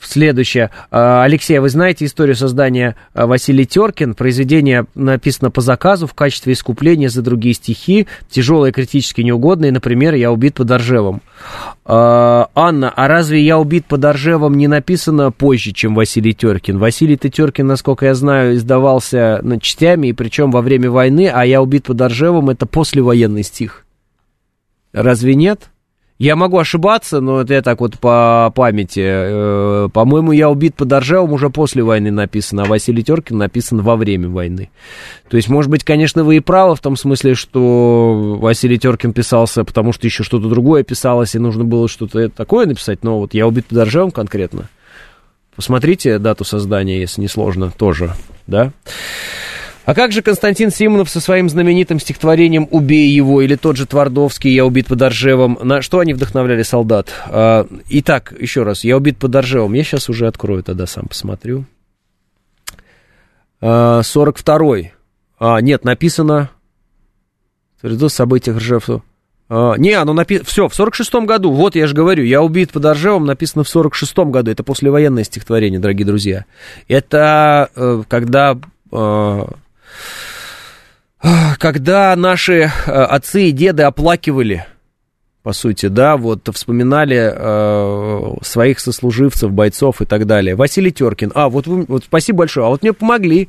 Следующее. 0.07 0.70
А, 0.93 1.24
Алексей, 1.24 1.59
вы 1.59 1.69
знаете 1.69 2.05
историю 2.05 2.37
создания 2.37 2.95
а, 3.12 3.27
Василий 3.27 3.66
Теркин? 3.66 4.15
Произведение 4.15 4.87
написано 4.95 5.51
по 5.51 5.61
заказу 5.61 6.07
в 6.07 6.15
качестве 6.15 6.53
искупления 6.53 7.09
за 7.09 7.23
другие 7.23 7.55
стихи, 7.55 8.07
тяжелые, 8.31 8.73
критически 8.73 9.23
неугодные. 9.23 9.73
Например, 9.73 10.15
«Я 10.15 10.31
убит 10.31 10.55
под 10.55 10.70
Оржевом». 10.70 11.23
А, 11.85 12.49
Анна, 12.55 12.93
а 12.95 13.09
разве 13.09 13.43
«Я 13.43 13.59
убит 13.59 13.87
под 13.87 14.05
Оржевом» 14.05 14.57
не 14.57 14.69
написано 14.69 15.33
позже, 15.33 15.73
чем 15.73 15.97
Василий 15.97 16.35
Теркин? 16.35 16.78
Василий 16.78 17.16
Теркин, 17.16 17.66
насколько 17.66 18.07
я 18.07 18.15
знаю, 18.15 18.55
издавался 18.55 19.43
частями, 19.61 20.09
и 20.09 20.12
причем 20.12 20.53
во 20.53 20.62
время 20.62 20.89
войны, 20.89 21.28
а 21.35 21.45
«Я 21.45 21.61
убит 21.61 21.85
под 21.87 22.01
Оржевом»— 22.01 22.49
это 22.51 22.65
послевоенный 22.66 23.43
стих. 23.43 23.85
Разве 24.93 25.35
нет? 25.35 25.69
Я 26.19 26.35
могу 26.35 26.59
ошибаться, 26.59 27.21
но 27.21 27.43
это 27.43 27.55
я 27.55 27.63
так 27.63 27.81
вот 27.81 27.99
по 27.99 28.51
памяти. 28.55 29.03
Э, 29.05 29.89
по-моему, 29.93 30.33
я 30.33 30.49
убит 30.49 30.75
под 30.75 30.91
Оржевом 30.91 31.33
уже 31.33 31.51
после 31.51 31.83
войны 31.83 32.11
написано, 32.11 32.63
а 32.63 32.67
Василий 32.67 33.05
Теркин 33.05 33.37
написан 33.37 33.83
во 33.83 33.97
время 33.97 34.31
войны. 34.31 34.71
То 35.29 35.37
есть, 35.37 35.51
может 35.51 35.71
быть, 35.71 35.85
конечно, 35.85 36.25
вы 36.25 36.39
и 36.39 36.41
правы 36.41 36.75
в 36.75 36.81
том 36.81 36.97
смысле, 36.97 37.35
что 37.35 38.39
Василий 38.41 38.79
Теркин 38.79 39.13
писался, 39.13 39.63
потому 39.63 39.93
что 39.93 40.07
еще 40.07 40.23
что-то 40.23 40.49
другое 40.49 40.85
писалось, 40.85 41.35
и 41.35 41.39
нужно 41.39 41.65
было 41.65 41.87
что-то 41.87 42.31
такое 42.31 42.65
написать, 42.65 43.05
но 43.05 43.19
вот 43.19 43.35
я 43.35 43.47
убит 43.47 43.67
под 43.67 43.79
Оржевом 43.79 44.11
конкретно. 44.11 44.71
Посмотрите 45.55 46.19
дату 46.19 46.45
создания, 46.45 46.99
если 46.99 47.21
не 47.21 47.29
сложно, 47.29 47.71
тоже, 47.77 48.13
да? 48.47 48.73
А 49.87 49.95
как 49.95 50.11
же 50.11 50.21
Константин 50.21 50.73
Симонов 50.73 51.09
со 51.09 51.21
своим 51.21 51.49
знаменитым 51.49 52.01
стихотворением 52.01 52.67
«Убей 52.73 53.09
его» 53.09 53.41
или 53.41 53.55
тот 53.55 53.77
же 53.77 53.87
Твардовский 53.87 54.53
«Я 54.53 54.67
убит 54.67 54.89
под 54.89 55.01
Оржевом»? 55.01 55.61
На 55.63 55.81
что 55.81 56.01
они 56.01 56.13
вдохновляли 56.13 56.63
солдат? 56.63 57.15
А, 57.29 57.69
итак, 57.89 58.35
еще 58.37 58.65
раз, 58.65 58.83
«Я 58.83 58.97
убит 58.97 59.17
под 59.17 59.37
Оржевом». 59.37 59.75
Я 59.75 59.85
сейчас 59.85 60.09
уже 60.09 60.27
открою, 60.27 60.65
тогда 60.65 60.87
сам 60.87 61.07
посмотрю. 61.07 61.67
А, 63.61 64.01
42-й. 64.01 64.93
А, 65.39 65.61
нет, 65.61 65.85
написано... 65.85 66.51
В 67.81 68.09
событиях 68.09 68.57
Ржев... 68.57 68.89
А, 69.49 69.75
не, 69.77 69.93
оно 69.93 70.15
написано... 70.15 70.47
Все, 70.47 70.69
в 70.69 70.77
46-м 70.77 71.27
году. 71.27 71.53
Вот 71.53 71.77
я 71.77 71.87
же 71.87 71.95
говорю, 71.95 72.25
«Я 72.25 72.43
убит 72.43 72.73
под 72.73 72.85
Оржевом» 72.87 73.25
написано 73.25 73.63
в 73.63 73.73
46-м 73.73 74.33
году. 74.33 74.51
Это 74.51 74.65
послевоенное 74.65 75.23
стихотворение, 75.23 75.79
дорогие 75.79 76.07
друзья. 76.07 76.45
Это 76.89 77.71
э, 77.77 78.03
когда... 78.09 78.59
Когда 81.59 82.14
наши 82.16 82.70
э, 82.86 82.90
отцы 82.90 83.48
и 83.48 83.52
деды 83.52 83.82
оплакивали, 83.82 84.66
по 85.47 85.52
сути, 85.52 85.86
да, 85.86 86.16
вот 86.16 86.48
вспоминали 86.52 87.32
э, 87.32 88.35
своих 88.43 88.81
сослуживцев, 88.81 89.52
бойцов 89.52 90.02
и 90.02 90.05
так 90.05 90.27
далее. 90.27 90.56
Василий 90.56 90.90
Теркин. 90.90 91.31
А, 91.36 91.48
вот, 91.48 91.68
вы, 91.68 91.85
вот 91.86 92.02
спасибо 92.02 92.39
большое. 92.39 92.66
А 92.66 92.68
вот 92.68 92.82
мне 92.82 92.93
помогли, 92.93 93.47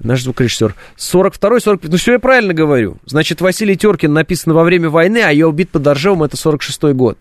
наш 0.00 0.22
звукорежиссер. 0.22 0.74
42-й, 0.98 1.60
45 1.62 1.90
Ну, 1.90 1.96
все 1.96 2.12
я 2.12 2.18
правильно 2.18 2.52
говорю. 2.52 2.98
Значит, 3.06 3.40
Василий 3.40 3.74
Теркин 3.74 4.12
написано 4.12 4.54
во 4.54 4.64
время 4.64 4.90
войны, 4.90 5.22
а 5.24 5.30
я 5.30 5.48
убит 5.48 5.70
под 5.70 5.86
Оржевом, 5.86 6.24
это 6.24 6.36
46-й 6.36 6.92
год. 6.92 7.16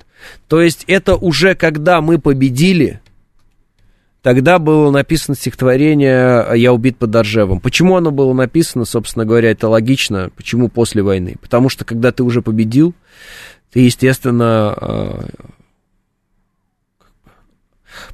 То 0.50 0.62
есть, 0.62 0.84
это 0.88 1.16
уже 1.16 1.56
когда 1.56 2.02
мы 2.02 2.20
победили, 2.20 3.00
Тогда 4.22 4.60
было 4.60 4.92
написано 4.92 5.36
стихотворение 5.36 6.46
«Я 6.56 6.74
убит 6.74 6.98
под 6.98 7.16
Оржевом». 7.16 7.62
Почему 7.62 7.96
оно 7.96 8.12
было 8.12 8.34
написано, 8.34 8.84
собственно 8.84 9.26
говоря, 9.26 9.52
это 9.52 9.70
логично. 9.70 10.30
Почему 10.36 10.68
после 10.68 11.02
войны? 11.02 11.36
Потому 11.42 11.70
что, 11.70 11.86
когда 11.86 12.12
ты 12.12 12.24
уже 12.24 12.42
победил, 12.42 12.94
ты, 13.72 13.80
естественно, 13.80 14.76
э, 14.82 15.22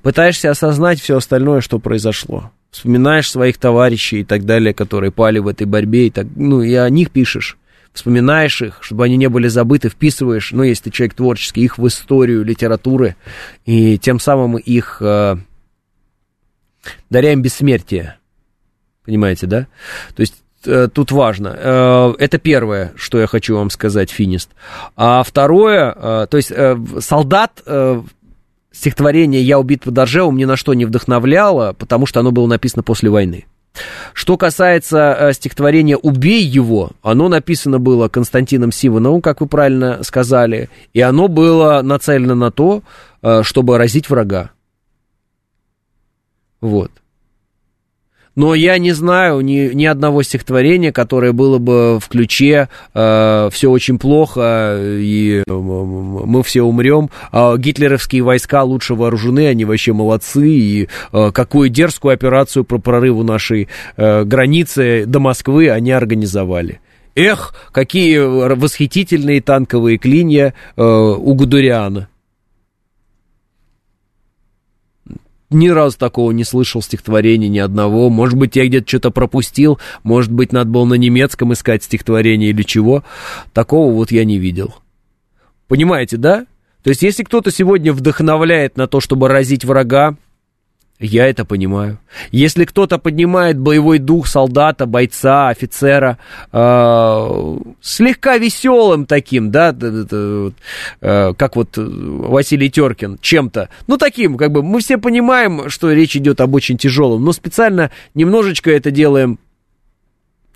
пытаешься 0.04 0.52
осознать 0.52 1.02
все 1.02 1.18
остальное, 1.18 1.62
что 1.62 1.80
произошло. 1.80 2.52
Вспоминаешь 2.70 3.32
своих 3.32 3.58
товарищей 3.58 4.20
и 4.20 4.24
так 4.24 4.46
далее, 4.46 4.76
которые 4.76 5.12
пали 5.12 5.40
в 5.40 5.48
этой 5.48 5.66
борьбе, 5.66 6.08
и 6.08 6.12
так, 6.12 6.28
ну, 6.36 6.62
и 6.62 6.74
о 6.76 6.90
них 6.90 7.12
пишешь 7.12 7.58
вспоминаешь 7.96 8.62
их, 8.62 8.80
чтобы 8.82 9.06
они 9.06 9.16
не 9.16 9.30
были 9.30 9.48
забыты, 9.48 9.88
вписываешь, 9.88 10.52
ну, 10.52 10.64
если 10.64 10.84
ты 10.84 10.92
человек 10.92 11.14
творческий, 11.16 11.62
их 11.62 11.78
в 11.78 11.88
историю 11.88 12.44
литературы, 12.44 13.16
и 13.66 13.98
тем 13.98 14.20
самым 14.20 14.58
их 14.58 14.98
э, 15.00 15.38
даряем 17.10 17.42
бессмертие. 17.42 18.18
Понимаете, 19.06 19.46
да? 19.46 19.68
То 20.16 20.22
есть 20.22 20.36
э, 20.66 20.88
тут 20.92 21.12
важно. 21.12 21.56
Э, 21.58 22.14
это 22.18 22.40
первое, 22.40 22.92
что 22.96 23.20
я 23.20 23.28
хочу 23.28 23.56
вам 23.56 23.70
сказать, 23.70 24.10
финист. 24.10 24.50
А 24.96 25.24
второе, 25.24 25.96
э, 25.96 26.28
то 26.30 26.38
есть 26.38 26.52
солдат 27.02 27.64
стихотворение 28.72 29.42
«Я 29.42 29.58
убит 29.58 29.84
под 29.84 29.98
Оржевом» 29.98 30.36
ни 30.36 30.44
на 30.44 30.58
что 30.58 30.74
не 30.74 30.86
вдохновляло, 30.86 31.74
потому 31.74 32.06
что 32.06 32.20
оно 32.20 32.32
было 32.32 32.48
написано 32.48 32.84
после 32.84 33.10
войны. 33.10 33.46
Что 34.14 34.38
касается 34.38 35.32
стихотворения 35.34 35.96
«Убей 35.96 36.44
его», 36.44 36.92
оно 37.02 37.30
написано 37.30 37.80
было 37.80 38.10
Константином 38.10 38.74
Сивановым, 38.74 39.22
как 39.22 39.40
вы 39.40 39.48
правильно 39.48 40.04
сказали, 40.04 40.70
и 40.94 41.00
оно 41.00 41.30
было 41.30 41.82
нацелено 41.84 42.36
на 42.36 42.52
то, 42.52 42.84
чтобы 43.44 43.78
разить 43.78 44.10
врага. 44.10 44.52
Вот. 46.62 46.92
Но 48.36 48.54
я 48.54 48.78
не 48.78 48.92
знаю 48.92 49.40
ни, 49.42 49.74
ни 49.74 49.86
одного 49.86 50.22
стихотворения, 50.22 50.92
которое 50.92 51.32
было 51.32 51.58
бы 51.58 52.00
в 52.00 52.10
ключе 52.10 52.68
э, 52.94 53.50
«все 53.52 53.72
очень 53.72 53.98
плохо» 53.98 54.78
и 54.78 55.44
«мы 55.48 56.44
все 56.44 56.62
умрем», 56.62 57.10
а 57.32 57.56
гитлеровские 57.56 58.24
войска 58.24 58.64
лучше 58.64 58.94
вооружены, 58.94 59.48
они 59.48 59.64
вообще 59.64 59.94
молодцы, 59.94 60.50
и 60.50 60.90
э, 61.14 61.32
какую 61.32 61.70
дерзкую 61.70 62.14
операцию 62.14 62.66
по 62.66 62.78
прорыву 62.78 63.24
нашей 63.24 63.70
э, 63.96 64.24
границы 64.26 65.06
до 65.06 65.20
Москвы 65.20 65.70
они 65.70 65.92
организовали. 65.92 66.82
Эх, 67.16 67.56
какие 67.72 68.18
восхитительные 68.18 69.42
танковые 69.42 69.98
клинья 69.98 70.54
э, 70.76 70.84
у 70.84 71.34
Гудуриана. 71.34 72.10
Ни 75.50 75.70
разу 75.70 75.98
такого 75.98 76.32
не 76.32 76.44
слышал 76.44 76.82
стихотворения 76.82 77.48
ни 77.48 77.60
одного. 77.60 78.10
Может 78.10 78.38
быть, 78.38 78.56
я 78.56 78.66
где-то 78.66 78.88
что-то 78.88 79.12
пропустил, 79.12 79.80
может 80.04 80.32
быть, 80.32 80.52
надо 80.52 80.70
было 80.70 80.86
на 80.86 80.96
немецком 80.96 81.54
искать 81.54 81.84
стихотворение 81.84 82.50
или 82.50 82.64
чего. 82.64 83.04
Такого 83.54 83.94
вот 83.94 84.12
я 84.12 84.26
не 84.26 84.38
видел. 84.38 84.76
Понимаете, 85.68 86.18
да? 86.18 86.46
То 86.84 86.90
есть, 86.90 87.02
если 87.02 87.24
кто-то 87.24 87.52
сегодня 87.52 87.94
вдохновляет 87.94 88.78
на 88.78 88.88
то, 88.88 89.00
чтобы 89.00 89.28
разить 89.28 89.66
врага, 89.66 90.16
я 91.00 91.28
это 91.28 91.44
понимаю. 91.44 92.00
Если 92.32 92.64
кто-то 92.64 92.98
поднимает 92.98 93.60
боевой 93.60 94.00
дух 94.00 94.28
солдата, 94.28 94.86
бойца, 94.86 95.50
офицера, 95.50 96.18
э, 96.54 97.58
слегка 97.82 98.38
веселым 98.38 99.06
таким, 99.06 99.52
да, 99.52 99.76
э, 99.78 100.52
как 101.38 101.56
вот 101.56 101.70
Василий 101.76 102.70
Теркин, 102.70 103.18
чем-то, 103.20 103.70
ну 103.88 103.98
таким, 103.98 104.38
как 104.38 104.52
бы 104.52 104.64
мы 104.64 104.80
все 104.80 104.98
понимаем, 104.98 105.70
что 105.70 105.92
речь 105.92 106.16
идет 106.16 106.40
об 106.40 106.56
очень 106.56 106.78
тяжелом, 106.78 107.26
но 107.26 107.34
специально 107.34 107.92
немножечко 108.14 108.72
это 108.72 108.90
делаем, 108.90 109.38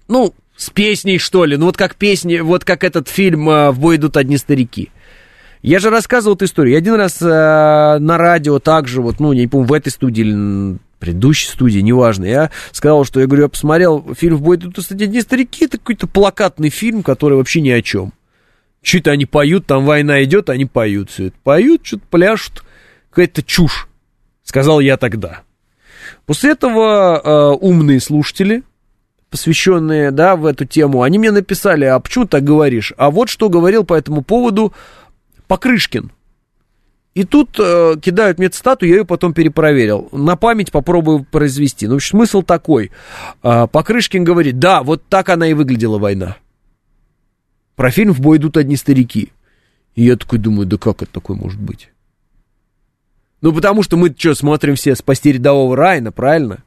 ну, 0.08 0.34
с 0.56 0.70
песней, 0.70 1.20
что 1.20 1.46
ли, 1.46 1.58
ну 1.58 1.66
вот 1.66 1.78
как 1.78 1.96
песни, 1.96 2.40
вот 2.40 2.66
как 2.66 2.84
этот 2.84 3.08
фильм 3.08 3.50
э, 3.50 3.72
«В 3.72 3.80
бой 3.80 3.98
идут 3.98 4.18
одни 4.18 4.38
старики». 4.38 4.90
Я 5.62 5.80
же 5.80 5.90
рассказывал 5.90 6.36
эту 6.36 6.46
историю. 6.46 6.74
Я 6.74 6.78
один 6.78 6.96
раз 6.96 7.22
э, 7.22 7.26
на 7.26 8.18
радио 8.18 8.60
также, 8.60 9.02
вот, 9.02 9.20
ну, 9.20 9.34
не 9.34 9.48
помню, 9.48 9.68
в 9.68 9.74
этой 9.74 9.90
студии 9.90 10.22
или 10.22 10.80
предыдущей 11.00 11.50
студии, 11.50 11.80
неважно, 11.80 12.26
я 12.26 12.52
сказал, 12.72 13.06
что, 13.06 13.20
я 13.20 13.26
говорю, 13.28 13.44
я 13.44 13.50
посмотрел 13.50 14.14
фильм 14.16 14.38
«В 14.38 14.42
бой 14.42 14.58
идут, 14.58 14.78
не 14.92 15.22
старики», 15.22 15.66
это 15.66 15.78
какой-то 15.78 16.08
плакатный 16.08 16.70
фильм, 16.70 17.04
который 17.04 17.38
вообще 17.38 17.62
ни 17.62 17.70
о 17.70 17.82
чем. 17.82 18.14
Что-то 18.82 19.12
они 19.12 19.26
поют, 19.26 19.66
там 19.66 19.86
война 19.86 20.24
идет, 20.24 20.50
они 20.50 20.66
поют 20.66 21.10
все 21.10 21.28
это. 21.28 21.36
Поют, 21.44 21.86
что-то 21.86 22.04
пляшут, 22.10 22.64
какая-то 23.10 23.44
чушь, 23.44 23.88
сказал 24.44 24.80
я 24.80 24.98
тогда. 24.98 25.42
После 26.26 26.52
этого 26.52 27.22
э, 27.24 27.58
умные 27.60 28.00
слушатели, 28.00 28.64
посвященные, 29.30 30.12
да, 30.12 30.36
в 30.36 30.46
эту 30.46 30.66
тему, 30.66 31.04
они 31.04 31.20
мне 31.20 31.32
написали, 31.32 31.86
а 31.86 32.00
почему 32.00 32.26
так 32.26 32.44
говоришь? 32.44 32.94
А 32.98 33.12
вот 33.12 33.30
что 33.30 33.50
говорил 33.50 33.84
по 33.84 33.94
этому 33.94 34.22
поводу 34.22 34.74
Покрышкин. 35.50 36.12
И 37.16 37.24
тут 37.24 37.60
э, 37.60 37.96
кидают 38.00 38.38
мне 38.38 38.50
цитату, 38.50 38.86
я 38.86 38.98
ее 38.98 39.06
потом 39.06 39.34
перепроверил. 39.34 40.08
На 40.12 40.36
память 40.36 40.72
попробую 40.72 41.26
произвести. 41.26 41.88
Ну, 41.88 41.94
в 41.94 41.96
общем, 41.96 42.20
смысл 42.20 42.44
такой. 42.44 42.92
Э, 43.42 43.66
Покрышкин 43.66 44.24
говорит, 44.24 44.60
да, 44.60 44.84
вот 44.84 45.04
так 45.10 45.28
она 45.30 45.48
и 45.48 45.54
выглядела 45.54 45.98
война. 45.98 46.38
Про 47.76 47.90
фильм 47.90 48.14
«В 48.14 48.22
бой 48.22 48.38
идут 48.38 48.58
одни 48.58 48.76
старики». 48.76 49.34
И 49.96 50.04
я 50.04 50.18
такой 50.18 50.38
думаю, 50.38 50.68
да 50.68 50.78
как 50.78 51.02
это 51.02 51.12
такое 51.12 51.36
может 51.36 51.60
быть? 51.60 51.90
Ну, 53.42 53.52
потому 53.52 53.82
что 53.82 53.98
мы 53.98 54.14
что, 54.16 54.36
смотрим 54.36 54.76
все 54.76 54.96
«Спасти 54.96 55.32
рядового 55.32 55.76
Райна», 55.76 56.12
правильно? 56.12 56.64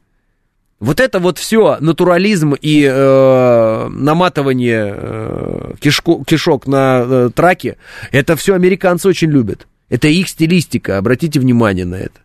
Вот 0.83 0.99
это 0.99 1.19
вот 1.19 1.37
все, 1.37 1.77
натурализм 1.79 2.55
и 2.55 2.83
э, 2.83 3.87
наматывание 3.87 4.93
э, 4.93 5.73
кишко, 5.79 6.25
кишок 6.25 6.67
на 6.67 7.05
э, 7.05 7.29
траке, 7.33 7.77
это 8.11 8.35
все 8.35 8.53
американцы 8.53 9.07
очень 9.07 9.29
любят. 9.29 9.65
Это 9.87 10.09
их 10.09 10.27
стилистика, 10.27 10.97
обратите 10.97 11.39
внимание 11.39 11.85
на 11.85 11.95
это. 11.95 12.19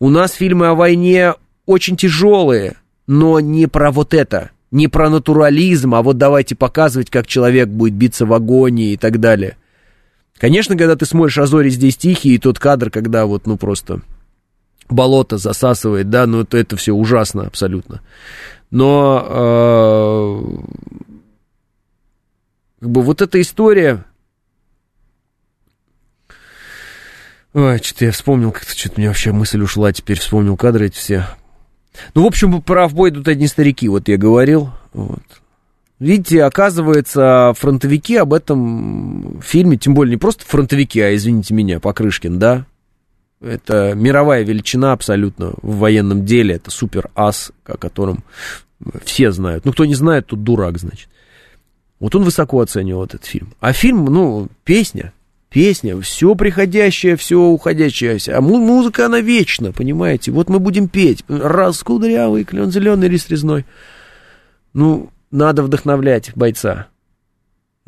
У 0.00 0.10
нас 0.10 0.32
фильмы 0.32 0.66
о 0.66 0.74
войне 0.74 1.34
очень 1.66 1.96
тяжелые, 1.96 2.74
но 3.06 3.38
не 3.38 3.68
про 3.68 3.92
вот 3.92 4.12
это, 4.12 4.50
не 4.72 4.88
про 4.88 5.08
натурализм, 5.08 5.94
а 5.94 6.02
вот 6.02 6.18
давайте 6.18 6.56
показывать, 6.56 7.10
как 7.10 7.28
человек 7.28 7.68
будет 7.68 7.94
биться 7.94 8.26
в 8.26 8.32
агонии 8.32 8.94
и 8.94 8.96
так 8.96 9.20
далее. 9.20 9.56
Конечно, 10.36 10.76
когда 10.76 10.96
ты 10.96 11.06
смотришь 11.06 11.38
«Азори 11.38 11.68
здесь 11.68 11.96
тихие», 11.96 12.34
и 12.34 12.38
тот 12.38 12.58
кадр, 12.58 12.90
когда 12.90 13.24
вот, 13.24 13.46
ну, 13.46 13.56
просто 13.56 14.00
болото 14.88 15.38
засасывает, 15.38 16.10
да, 16.10 16.26
ну, 16.26 16.42
это, 16.42 16.58
это 16.58 16.76
все 16.76 16.92
ужасно 16.92 17.46
абсолютно. 17.46 18.00
Но 18.70 19.26
э, 19.28 20.42
как 22.80 22.90
бы 22.90 23.02
вот 23.02 23.22
эта 23.22 23.40
история... 23.40 24.04
Ой, 27.54 27.78
что-то 27.82 28.04
я 28.04 28.12
вспомнил, 28.12 28.52
как-то 28.52 28.76
что-то 28.76 28.96
у 28.96 29.00
меня 29.00 29.10
вообще 29.10 29.32
мысль 29.32 29.60
ушла, 29.62 29.92
теперь 29.92 30.20
вспомнил 30.20 30.56
кадры 30.56 30.86
эти 30.86 30.96
все. 30.96 31.26
Ну, 32.14 32.22
в 32.22 32.26
общем, 32.26 32.62
прав 32.62 32.94
бой 32.94 33.10
идут 33.10 33.26
одни 33.26 33.48
старики, 33.48 33.88
вот 33.88 34.08
я 34.08 34.16
говорил. 34.16 34.70
Вот. 34.92 35.22
Видите, 35.98 36.44
оказывается, 36.44 37.52
фронтовики 37.56 38.16
об 38.16 38.32
этом 38.32 39.40
фильме, 39.42 39.76
тем 39.76 39.94
более 39.94 40.12
не 40.12 40.18
просто 40.18 40.44
фронтовики, 40.44 41.00
а, 41.00 41.14
извините 41.14 41.54
меня, 41.54 41.80
Покрышкин, 41.80 42.38
да, 42.38 42.66
это 43.40 43.94
мировая 43.94 44.42
величина 44.42 44.92
абсолютно 44.92 45.52
в 45.62 45.78
военном 45.78 46.24
деле, 46.24 46.56
это 46.56 46.70
супер-ас, 46.70 47.52
о 47.64 47.76
котором 47.76 48.24
все 49.04 49.30
знают. 49.32 49.64
Ну, 49.64 49.72
кто 49.72 49.84
не 49.84 49.94
знает, 49.94 50.26
тут 50.26 50.42
дурак, 50.42 50.78
значит. 50.78 51.08
Вот 52.00 52.14
он 52.14 52.22
высоко 52.22 52.60
оценивал 52.60 53.04
этот 53.04 53.24
фильм. 53.24 53.54
А 53.60 53.72
фильм, 53.72 54.04
ну, 54.04 54.48
песня, 54.64 55.12
песня, 55.50 56.00
все 56.00 56.34
приходящее, 56.34 57.16
все 57.16 57.40
уходящее. 57.40 58.18
А 58.34 58.40
музыка, 58.40 59.06
она 59.06 59.20
вечна, 59.20 59.72
понимаете? 59.72 60.30
Вот 60.30 60.48
мы 60.48 60.60
будем 60.60 60.88
петь. 60.88 61.24
Раз 61.28 61.82
кудрявый, 61.82 62.44
клен 62.44 62.70
зеленый, 62.70 63.08
лист 63.08 63.30
резной. 63.30 63.66
Ну, 64.74 65.10
надо 65.30 65.62
вдохновлять 65.62 66.32
бойца. 66.36 66.86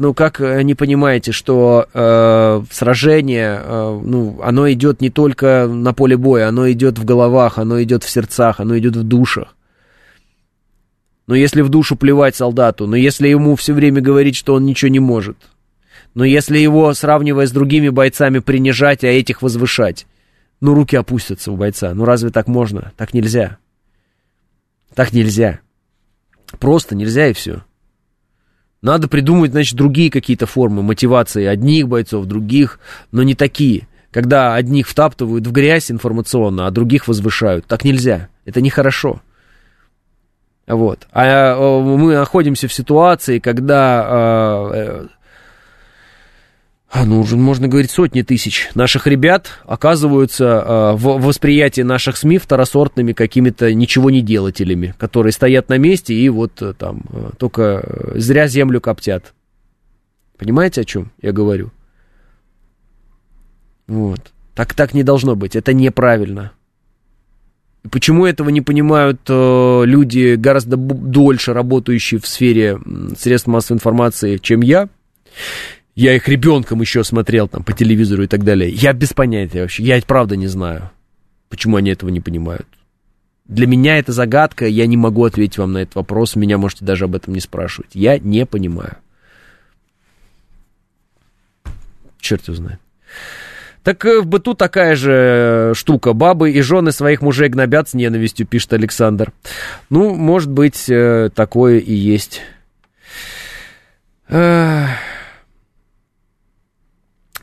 Ну, 0.01 0.14
как 0.14 0.40
э, 0.40 0.62
не 0.62 0.74
понимаете, 0.74 1.31
что 1.31 1.86
э, 1.93 2.62
сражение, 2.70 3.60
э, 3.62 4.01
ну, 4.02 4.40
оно 4.43 4.72
идет 4.72 5.02
не 5.02 5.10
только 5.10 5.68
на 5.70 5.93
поле 5.93 6.16
боя, 6.16 6.48
оно 6.48 6.70
идет 6.70 6.98
в 6.98 7.05
головах, 7.05 7.59
оно 7.59 7.82
идет 7.82 8.02
в 8.02 8.09
сердцах, 8.09 8.60
оно 8.60 8.78
идет 8.78 8.97
в 8.97 9.02
душах. 9.02 9.55
Но 11.27 11.35
если 11.35 11.60
в 11.60 11.68
душу 11.68 11.97
плевать 11.97 12.35
солдату, 12.35 12.86
но 12.86 12.97
если 12.97 13.28
ему 13.28 13.56
все 13.56 13.74
время 13.74 14.01
говорить, 14.01 14.36
что 14.36 14.55
он 14.55 14.64
ничего 14.64 14.89
не 14.89 15.01
может, 15.01 15.36
но 16.14 16.24
если 16.24 16.56
его, 16.56 16.94
сравнивая 16.94 17.47
с 17.47 17.52
другими 17.52 17.90
бойцами, 17.90 18.39
принижать, 18.39 19.05
а 19.05 19.09
этих 19.09 19.43
возвышать, 19.43 20.06
ну, 20.62 20.72
руки 20.72 20.97
опустятся 20.97 21.52
у 21.52 21.59
бойца. 21.59 21.93
Ну, 21.93 22.06
разве 22.06 22.31
так 22.31 22.47
можно? 22.47 22.94
Так 22.97 23.12
нельзя. 23.12 23.59
Так 24.94 25.12
нельзя. 25.12 25.60
Просто 26.59 26.94
нельзя 26.94 27.27
и 27.28 27.35
все. 27.35 27.64
Надо 28.82 29.09
придумать, 29.09 29.51
значит, 29.51 29.77
другие 29.77 30.11
какие-то 30.11 30.47
формы 30.47 30.82
мотивации 30.82 31.44
одних 31.44 31.89
бойцов, 31.89 32.24
других, 32.24 32.81
но 33.12 33.23
не 33.23 33.35
такие. 33.35 33.89
Когда 34.11 34.55
одних 34.55 34.89
втаптывают 34.89 35.47
в 35.47 35.52
грязь 35.52 35.90
информационно, 35.90 36.66
а 36.66 36.70
других 36.70 37.07
возвышают. 37.07 37.66
Так 37.66 37.85
нельзя. 37.85 38.28
Это 38.44 38.61
нехорошо. 38.61 39.20
Вот. 40.66 41.07
А 41.12 41.24
э, 41.24 41.81
мы 41.82 42.15
находимся 42.15 42.69
в 42.69 42.73
ситуации, 42.73 43.39
когда 43.39 44.69
э, 44.73 45.07
а, 46.92 47.04
ну, 47.04 47.20
уже 47.20 47.36
можно 47.36 47.68
говорить, 47.68 47.92
сотни 47.92 48.22
тысяч 48.22 48.68
наших 48.74 49.06
ребят 49.06 49.60
оказываются 49.64 50.44
э, 50.44 50.92
в 50.96 51.22
восприятии 51.22 51.82
наших 51.82 52.16
СМИ 52.16 52.38
второсортными 52.38 53.12
какими-то 53.12 53.72
ничего 53.72 54.10
не 54.10 54.22
делателями, 54.22 54.92
которые 54.98 55.32
стоят 55.32 55.68
на 55.68 55.78
месте 55.78 56.14
и 56.14 56.28
вот 56.28 56.60
э, 56.60 56.74
там 56.76 57.02
э, 57.12 57.30
только 57.38 58.12
зря 58.16 58.48
землю 58.48 58.80
коптят. 58.80 59.34
Понимаете, 60.36 60.80
о 60.80 60.84
чем 60.84 61.12
я 61.22 61.30
говорю? 61.30 61.70
Вот. 63.86 64.32
Так, 64.56 64.74
так 64.74 64.92
не 64.92 65.04
должно 65.04 65.36
быть. 65.36 65.54
Это 65.54 65.72
неправильно. 65.72 66.50
И 67.84 67.88
почему 67.88 68.26
этого 68.26 68.48
не 68.48 68.62
понимают 68.62 69.20
э, 69.28 69.82
люди, 69.84 70.34
гораздо 70.34 70.76
дольше 70.76 71.52
работающие 71.52 72.18
в 72.18 72.26
сфере 72.26 72.80
средств 73.16 73.46
массовой 73.46 73.76
информации, 73.76 74.38
чем 74.38 74.60
я? 74.60 74.88
Я 75.94 76.14
их 76.14 76.28
ребенком 76.28 76.80
еще 76.80 77.04
смотрел 77.04 77.48
там 77.48 77.64
по 77.64 77.72
телевизору 77.72 78.22
и 78.22 78.26
так 78.26 78.44
далее. 78.44 78.70
Я 78.70 78.92
без 78.92 79.12
понятия 79.12 79.62
вообще. 79.62 79.82
Я 79.82 80.00
правда 80.06 80.36
не 80.36 80.46
знаю, 80.46 80.90
почему 81.48 81.76
они 81.76 81.90
этого 81.90 82.10
не 82.10 82.20
понимают. 82.20 82.66
Для 83.46 83.66
меня 83.66 83.98
это 83.98 84.12
загадка, 84.12 84.66
я 84.66 84.86
не 84.86 84.96
могу 84.96 85.24
ответить 85.24 85.58
вам 85.58 85.72
на 85.72 85.78
этот 85.78 85.96
вопрос, 85.96 86.36
меня 86.36 86.56
можете 86.56 86.84
даже 86.84 87.06
об 87.06 87.16
этом 87.16 87.34
не 87.34 87.40
спрашивать. 87.40 87.90
Я 87.94 88.16
не 88.18 88.46
понимаю. 88.46 88.96
Черт 92.20 92.46
его 92.46 92.54
знает. 92.54 92.78
Так 93.82 94.04
э, 94.04 94.20
в 94.20 94.26
быту 94.26 94.54
такая 94.54 94.94
же 94.94 95.72
штука. 95.74 96.12
Бабы 96.12 96.52
и 96.52 96.60
жены 96.60 96.92
своих 96.92 97.22
мужей 97.22 97.48
гнобят 97.48 97.88
с 97.88 97.94
ненавистью, 97.94 98.46
пишет 98.46 98.72
Александр. 98.72 99.32
Ну, 99.88 100.14
может 100.14 100.50
быть, 100.50 100.88
э, 100.88 101.30
такое 101.34 101.78
и 101.78 101.94
есть. 101.94 102.42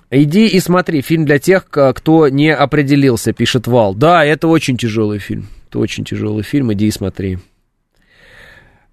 Иди 0.10 0.48
и 0.48 0.60
смотри, 0.62 1.02
фильм 1.02 1.26
для 1.26 1.38
тех, 1.38 1.66
кто 1.66 2.30
не 2.30 2.54
определился, 2.54 3.34
пишет 3.34 3.68
Вал. 3.68 3.94
Да, 3.94 4.24
это 4.24 4.48
очень 4.48 4.78
тяжелый 4.78 5.20
фильм. 5.20 5.48
Это 5.68 5.80
очень 5.80 6.06
тяжелый 6.06 6.44
фильм, 6.44 6.72
иди 6.72 6.88
и 6.88 6.92
смотри. 6.92 7.40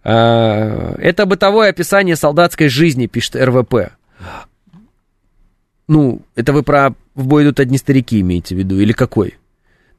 А, 0.02 0.96
это 0.98 1.24
бытовое 1.24 1.70
описание 1.70 2.16
солдатской 2.16 2.68
жизни, 2.68 3.06
пишет 3.06 3.36
РВП. 3.36 3.92
Ну, 5.86 6.22
это 6.34 6.52
вы 6.52 6.62
про 6.62 6.94
«В 7.14 7.26
бой 7.26 7.44
идут 7.44 7.60
одни 7.60 7.78
старики» 7.78 8.20
имеете 8.20 8.56
в 8.56 8.58
виду, 8.58 8.80
или 8.80 8.92
какой? 8.92 9.34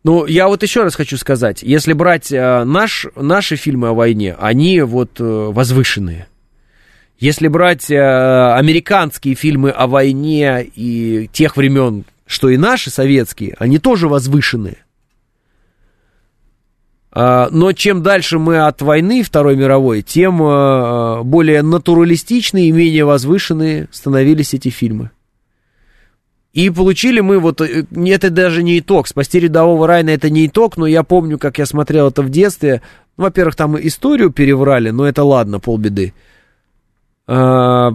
Ну, 0.04 0.26
я 0.26 0.48
вот 0.48 0.64
еще 0.64 0.84
раз 0.84 0.96
хочу 0.96 1.16
сказать, 1.18 1.64
если 1.64 1.94
брать 1.94 2.34
а, 2.34 2.66
наш, 2.66 3.08
наши 3.16 3.56
фильмы 3.56 3.90
о 3.90 3.94
войне, 3.94 4.36
они 4.38 4.82
вот 4.82 5.12
а, 5.20 5.52
возвышенные– 5.52 6.28
если 7.20 7.48
брать 7.48 7.90
э, 7.90 7.98
американские 7.98 9.36
фильмы 9.36 9.70
о 9.70 9.88
войне 9.88 10.70
и 10.76 11.30
тех 11.32 11.56
времен, 11.56 12.06
что 12.26 12.50
и 12.50 12.58
наши 12.58 12.90
советские, 12.90 13.56
они 13.60 13.80
тоже 13.80 14.08
возвышенные. 14.08 14.78
А, 17.18 17.48
но 17.50 17.72
чем 17.72 18.04
дальше 18.04 18.40
мы 18.40 18.66
от 18.66 18.82
войны 18.82 19.24
Второй 19.24 19.56
мировой, 19.56 20.02
тем 20.02 20.44
э, 20.44 21.24
более 21.24 21.62
натуралистичные 21.62 22.68
и 22.68 22.72
менее 22.74 23.06
возвышенные 23.06 23.88
становились 23.92 24.54
эти 24.54 24.68
фильмы. 24.68 25.12
И 26.52 26.70
получили 26.70 27.22
мы 27.22 27.40
вот, 27.40 27.62
э, 27.62 27.86
это 28.06 28.30
даже 28.30 28.64
не 28.64 28.80
итог, 28.80 29.08
«Спасти 29.08 29.40
рядового 29.40 29.88
Райна» 29.88 30.10
это 30.10 30.30
не 30.30 30.48
итог, 30.48 30.76
но 30.76 30.88
я 30.88 31.04
помню, 31.04 31.40
как 31.40 31.58
я 31.58 31.66
смотрел 31.66 32.10
это 32.10 32.22
в 32.22 32.30
детстве. 32.30 32.82
Во-первых, 33.16 33.56
там 33.56 33.78
историю 33.80 34.30
переврали, 34.30 34.90
но 34.90 35.08
это 35.08 35.24
ладно, 35.24 35.62
полбеды. 35.62 36.14
А, 37.28 37.92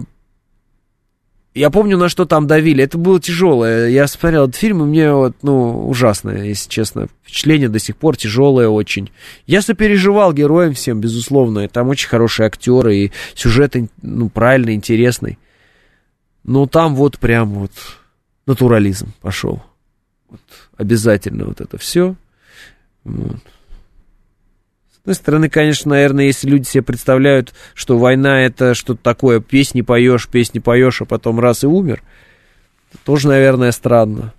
я 1.53 1.69
помню, 1.69 1.97
на 1.97 2.07
что 2.07 2.25
там 2.25 2.47
давили. 2.47 2.83
Это 2.83 2.97
было 2.97 3.19
тяжелое. 3.19 3.89
Я 3.89 4.07
смотрел 4.07 4.45
этот 4.45 4.55
фильм, 4.55 4.83
и 4.83 4.85
мне 4.85 5.13
вот, 5.13 5.35
ну, 5.41 5.87
ужасное, 5.87 6.45
если 6.45 6.69
честно. 6.69 7.07
Впечатление 7.23 7.67
до 7.67 7.79
сих 7.79 7.97
пор 7.97 8.15
тяжелое 8.15 8.69
очень. 8.69 9.11
Я 9.47 9.61
сопереживал 9.61 10.33
героям 10.33 10.73
всем, 10.73 11.01
безусловно. 11.01 11.67
Там 11.67 11.89
очень 11.89 12.07
хорошие 12.07 12.47
актеры, 12.47 12.95
и 12.95 13.11
сюжет, 13.35 13.75
ну, 14.01 14.29
правильный, 14.29 14.75
интересный. 14.75 15.37
Но 16.43 16.67
там 16.67 16.95
вот 16.95 17.19
прям 17.19 17.49
вот 17.49 17.71
натурализм 18.45 19.13
пошел. 19.21 19.61
Вот, 20.29 20.41
обязательно 20.77 21.45
вот 21.45 21.59
это 21.59 21.77
все. 21.77 22.15
Вот. 23.03 23.41
С 25.01 25.03
одной 25.03 25.15
стороны, 25.15 25.49
конечно, 25.49 25.89
наверное, 25.89 26.25
если 26.25 26.47
люди 26.47 26.67
себе 26.67 26.83
представляют, 26.83 27.55
что 27.73 27.97
война 27.97 28.41
это 28.41 28.75
что-то 28.75 29.01
такое, 29.01 29.39
песни 29.39 29.81
поешь, 29.81 30.27
песни 30.27 30.59
поешь, 30.59 31.01
а 31.01 31.05
потом 31.05 31.39
раз 31.39 31.63
и 31.63 31.67
умер, 31.67 32.03
тоже, 33.03 33.27
наверное, 33.27 33.71
странно. 33.71 34.31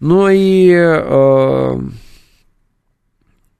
Но 0.00 0.28
и 0.30 0.68
э, 0.74 1.80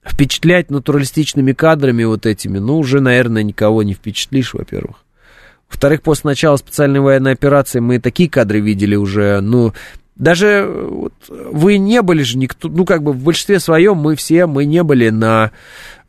впечатлять 0.05 0.73
натуралистичными 0.73 1.53
кадрами 1.53 2.03
вот 2.03 2.27
этими, 2.27 2.59
ну, 2.59 2.79
уже, 2.79 3.01
наверное, 3.01 3.45
никого 3.45 3.85
не 3.85 3.95
впечатлишь, 3.95 4.55
во-первых. 4.55 5.05
Во-вторых, 5.70 6.03
после 6.03 6.31
начала 6.31 6.57
специальной 6.57 6.99
военной 6.99 7.33
операции 7.33 7.79
мы 7.79 8.01
такие 8.01 8.29
кадры 8.29 8.59
видели 8.59 8.97
уже, 8.97 9.41
ну, 9.41 9.73
даже 10.16 10.68
вот, 10.68 11.14
вы 11.28 11.78
не 11.78 12.02
были 12.02 12.22
же 12.22 12.39
никто, 12.39 12.68
ну, 12.68 12.84
как 12.84 13.02
бы 13.02 13.12
в 13.12 13.24
большинстве 13.24 13.60
своем 13.60 13.97
мы 13.97 14.14
все, 14.16 14.47
мы 14.47 14.64
не 14.64 14.82
были 14.82 15.09
на 15.09 15.52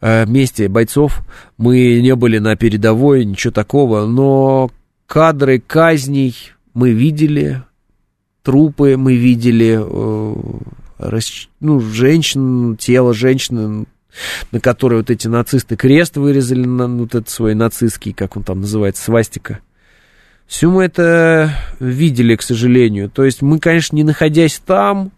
э, 0.02 0.26
месте 0.26 0.68
бойцов, 0.68 1.22
мы 1.58 2.02
не 2.02 2.16
были 2.16 2.40
на 2.40 2.56
передовой, 2.56 3.26
ничего 3.26 3.52
такого, 3.52 4.06
но 4.06 4.72
кадры 5.08 5.60
казней 5.60 6.36
мы 6.74 6.92
видели, 6.92 7.64
трупы 8.42 8.98
мы 8.98 9.16
видели, 9.16 9.80
э, 9.80 10.36
рас, 10.98 11.48
ну, 11.60 11.80
женщин, 11.80 12.76
тело 12.78 13.14
женщины, 13.14 13.86
на 14.52 14.60
которой 14.60 14.96
вот 14.96 15.10
эти 15.10 15.28
нацисты 15.28 15.76
крест 15.76 16.18
вырезали, 16.18 16.66
на, 16.66 16.88
вот 16.88 17.16
этот 17.16 17.30
свой 17.30 17.56
нацистский, 17.56 18.14
как 18.14 18.38
он 18.38 18.44
там 18.44 18.62
называется, 18.62 19.04
свастика. 19.04 19.60
Все 20.48 20.70
мы 20.70 20.84
это 20.84 21.52
видели, 21.80 22.36
к 22.36 22.42
сожалению. 22.42 23.10
То 23.10 23.24
есть 23.24 23.42
мы, 23.42 23.60
конечно, 23.60 23.96
не 23.96 24.04
находясь 24.04 24.62
там, 24.66 25.12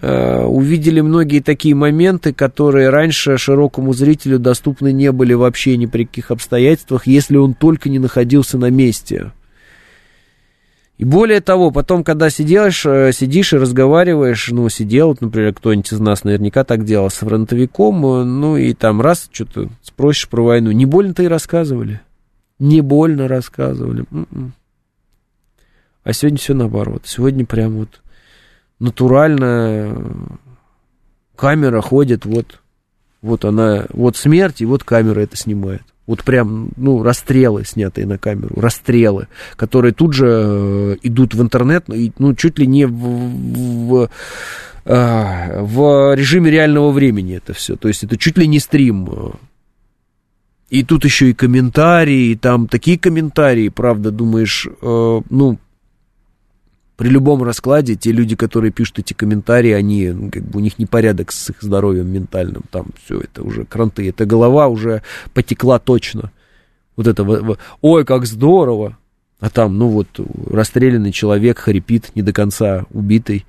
э, 0.00 0.42
увидели 0.44 1.00
многие 1.00 1.40
такие 1.40 1.74
моменты, 1.74 2.32
которые 2.32 2.90
раньше 2.90 3.38
широкому 3.38 3.92
зрителю 3.92 4.38
доступны 4.38 4.92
не 4.92 5.12
были 5.12 5.34
вообще 5.34 5.76
ни 5.76 5.86
при 5.86 6.04
каких 6.04 6.30
обстоятельствах, 6.30 7.06
если 7.06 7.36
он 7.36 7.54
только 7.54 7.88
не 7.88 7.98
находился 7.98 8.58
на 8.58 8.70
месте. 8.70 9.32
И 10.98 11.04
более 11.04 11.42
того, 11.42 11.70
потом, 11.70 12.02
когда 12.04 12.30
сидишь, 12.30 12.86
э, 12.86 13.12
сидишь 13.12 13.52
и 13.52 13.58
разговариваешь, 13.58 14.48
ну, 14.50 14.66
сидел, 14.70 15.14
например, 15.20 15.52
кто-нибудь 15.52 15.92
из 15.92 16.00
нас 16.00 16.24
наверняка 16.24 16.64
так 16.64 16.84
делал 16.84 17.10
с 17.10 17.16
фронтовиком, 17.16 18.06
э, 18.06 18.24
ну, 18.24 18.56
и 18.56 18.72
там 18.72 19.02
раз 19.02 19.28
что-то 19.30 19.68
спросишь 19.82 20.28
про 20.28 20.42
войну, 20.42 20.70
не 20.70 20.86
больно-то 20.86 21.22
и 21.22 21.28
рассказывали. 21.28 22.00
Не 22.58 22.80
больно 22.80 23.28
рассказывали. 23.28 24.04
М-м. 24.10 24.52
А 26.04 26.12
сегодня 26.12 26.38
все 26.38 26.54
наоборот. 26.54 27.02
Сегодня 27.04 27.44
прям 27.44 27.76
вот 27.76 28.00
натурально 28.78 30.38
камера 31.34 31.80
ходит, 31.80 32.24
вот, 32.24 32.60
вот 33.22 33.44
она, 33.44 33.86
вот 33.92 34.16
смерть, 34.16 34.60
и 34.60 34.66
вот 34.66 34.84
камера 34.84 35.20
это 35.20 35.36
снимает. 35.36 35.82
Вот 36.06 36.22
прям, 36.22 36.70
ну, 36.76 37.02
расстрелы, 37.02 37.64
снятые 37.64 38.06
на 38.06 38.16
камеру, 38.16 38.54
расстрелы, 38.60 39.26
которые 39.56 39.92
тут 39.92 40.12
же 40.12 40.26
э, 40.28 40.96
идут 41.02 41.34
в 41.34 41.42
интернет, 41.42 41.86
ну, 42.18 42.34
чуть 42.34 42.60
ли 42.60 42.66
не 42.66 42.86
в, 42.86 42.92
в, 42.92 44.10
э, 44.84 45.62
в 45.62 46.14
режиме 46.14 46.50
реального 46.52 46.92
времени 46.92 47.36
это 47.36 47.52
все. 47.52 47.74
То 47.74 47.88
есть 47.88 48.04
это 48.04 48.16
чуть 48.16 48.38
ли 48.38 48.46
не 48.46 48.60
стрим. 48.60 49.32
И 50.68 50.82
тут 50.82 51.04
еще 51.04 51.30
и 51.30 51.34
комментарии, 51.34 52.30
и 52.30 52.36
там 52.36 52.66
такие 52.66 52.98
комментарии, 52.98 53.68
правда, 53.68 54.10
думаешь, 54.10 54.66
э, 54.66 55.20
ну, 55.30 55.58
при 56.96 57.08
любом 57.08 57.42
раскладе 57.42 57.94
те 57.94 58.10
люди, 58.10 58.34
которые 58.34 58.72
пишут 58.72 58.98
эти 58.98 59.12
комментарии, 59.12 59.70
они, 59.70 60.08
ну, 60.08 60.30
как 60.30 60.42
бы 60.42 60.58
у 60.58 60.62
них 60.62 60.78
непорядок 60.78 61.30
с 61.30 61.50
их 61.50 61.56
здоровьем 61.60 62.08
ментальным, 62.08 62.64
там 62.70 62.86
все 63.04 63.20
это 63.20 63.42
уже 63.42 63.64
кранты, 63.64 64.08
эта 64.08 64.26
голова 64.26 64.66
уже 64.66 65.02
потекла 65.34 65.78
точно. 65.78 66.32
Вот 66.96 67.06
это, 67.06 67.24
ой, 67.82 68.04
как 68.04 68.26
здорово, 68.26 68.98
а 69.38 69.50
там, 69.50 69.76
ну 69.78 69.88
вот, 69.88 70.08
расстрелянный 70.50 71.12
человек 71.12 71.58
хрипит, 71.58 72.10
не 72.14 72.22
до 72.22 72.32
конца 72.32 72.86
убитый. 72.90 73.44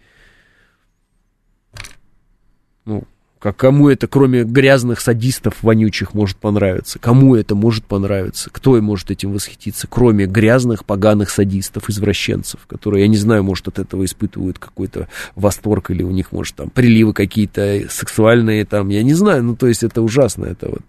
Ну, 2.85 3.05
как 3.47 3.67
кому 3.67 3.87
это, 3.89 4.07
кроме 4.07 4.43
грязных 4.43 4.99
садистов 4.99 5.61
вонючих, 5.61 6.13
может 6.13 6.37
понравиться? 6.37 6.99
Кому 6.99 7.35
это 7.35 7.55
может 7.55 7.85
понравиться? 7.85 8.49
Кто 8.51 8.77
и 8.77 8.81
может 8.81 9.09
этим 9.09 9.31
восхититься, 9.31 9.87
кроме 9.89 10.25
грязных, 10.25 10.83
поганых 10.83 11.29
садистов, 11.29 11.89
извращенцев, 11.89 12.65
которые, 12.67 13.03
я 13.03 13.07
не 13.07 13.15
знаю, 13.15 13.43
может, 13.43 13.69
от 13.69 13.79
этого 13.79 14.03
испытывают 14.03 14.59
какой-то 14.59 15.07
восторг, 15.35 15.91
или 15.91 16.03
у 16.03 16.11
них, 16.11 16.33
может, 16.33 16.55
там, 16.55 16.69
приливы 16.69 17.13
какие-то 17.13 17.83
сексуальные, 17.89 18.65
там, 18.65 18.89
я 18.89 19.01
не 19.01 19.13
знаю, 19.13 19.43
ну, 19.43 19.55
то 19.55 19.67
есть 19.67 19.83
это 19.83 20.01
ужасно, 20.01 20.45
это 20.45 20.69
вот. 20.69 20.81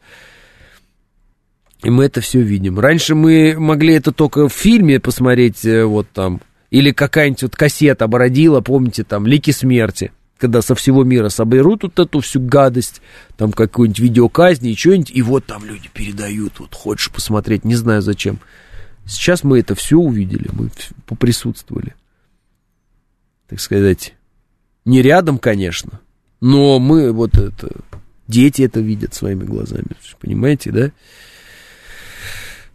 И 1.85 1.91
мы 1.91 2.07
это 2.07 2.21
все 2.21 2.41
видим. 2.41 2.81
Раньше 2.81 3.15
мы 3.15 3.55
могли 3.57 3.95
это 3.95 4.11
только 4.11 4.49
в 4.49 4.53
фильме 4.53 4.99
посмотреть, 4.99 5.65
э, 5.65 5.85
вот 5.85 6.09
там, 6.13 6.41
или 6.71 6.91
какая-нибудь 6.91 7.43
вот 7.45 7.57
кассета 7.57 8.07
обородила, 8.07 8.61
помните, 8.61 9.05
там, 9.05 9.27
«Лики 9.27 9.53
смерти», 9.53 10.11
когда 10.39 10.63
со 10.63 10.75
всего 10.75 11.05
мира 11.05 11.29
соберут 11.29 11.83
вот 11.83 11.99
эту 11.99 12.21
всю 12.21 12.41
гадость, 12.41 13.03
там 13.37 13.53
какую-нибудь 13.53 13.99
видеоказни 13.99 14.71
и 14.71 14.77
что-нибудь, 14.77 15.11
и 15.11 15.21
вот 15.21 15.47
там 15.47 15.65
люди 15.65 15.91
передают, 15.93 16.61
вот 16.61 16.75
хочешь 16.75 17.11
посмотреть, 17.11 17.65
не 17.65 17.75
знаю 17.75 18.01
зачем. 18.03 18.39
Сейчас 19.05 19.43
мы 19.43 19.59
это 19.59 19.75
все 19.75 19.97
увидели, 19.97 20.49
мы 20.53 20.71
поприсутствовали. 21.07 21.95
Так 23.49 23.61
сказать, 23.61 24.15
не 24.85 25.03
рядом, 25.03 25.39
конечно, 25.39 26.01
но 26.41 26.79
мы 26.79 27.13
вот 27.13 27.37
это, 27.37 27.71
дети 28.29 28.63
это 28.63 28.81
видят 28.81 29.15
своими 29.15 29.45
глазами, 29.45 29.89
понимаете, 30.21 30.71
да? 30.71 30.93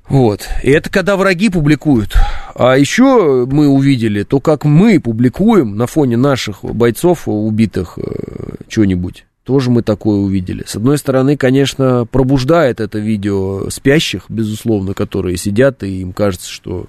Вот. 0.10 0.48
И 0.64 0.70
это 0.70 0.90
когда 0.90 1.16
враги 1.16 1.50
публикуют. 1.50 2.16
А 2.56 2.78
еще 2.78 3.48
мы 3.50 3.68
увидели 3.68 4.24
то, 4.24 4.40
как 4.40 4.64
мы 4.64 5.00
публикуем 5.00 5.76
на 5.76 5.88
фоне 5.88 6.18
наших 6.18 6.64
бойцов 6.64 7.28
убитых 7.28 7.98
э, 7.98 8.56
что-нибудь. 8.68 9.26
Тоже 9.44 9.72
мы 9.72 9.82
такое 9.82 10.18
увидели. 10.18 10.64
С 10.66 10.76
одной 10.76 10.98
стороны, 10.98 11.36
конечно, 11.36 12.06
пробуждает 12.06 12.80
это 12.80 13.00
видео 13.00 13.70
спящих, 13.70 14.26
безусловно, 14.30 14.94
которые 14.94 15.36
сидят, 15.36 15.84
и 15.84 16.02
им 16.02 16.14
кажется, 16.14 16.50
что 16.50 16.86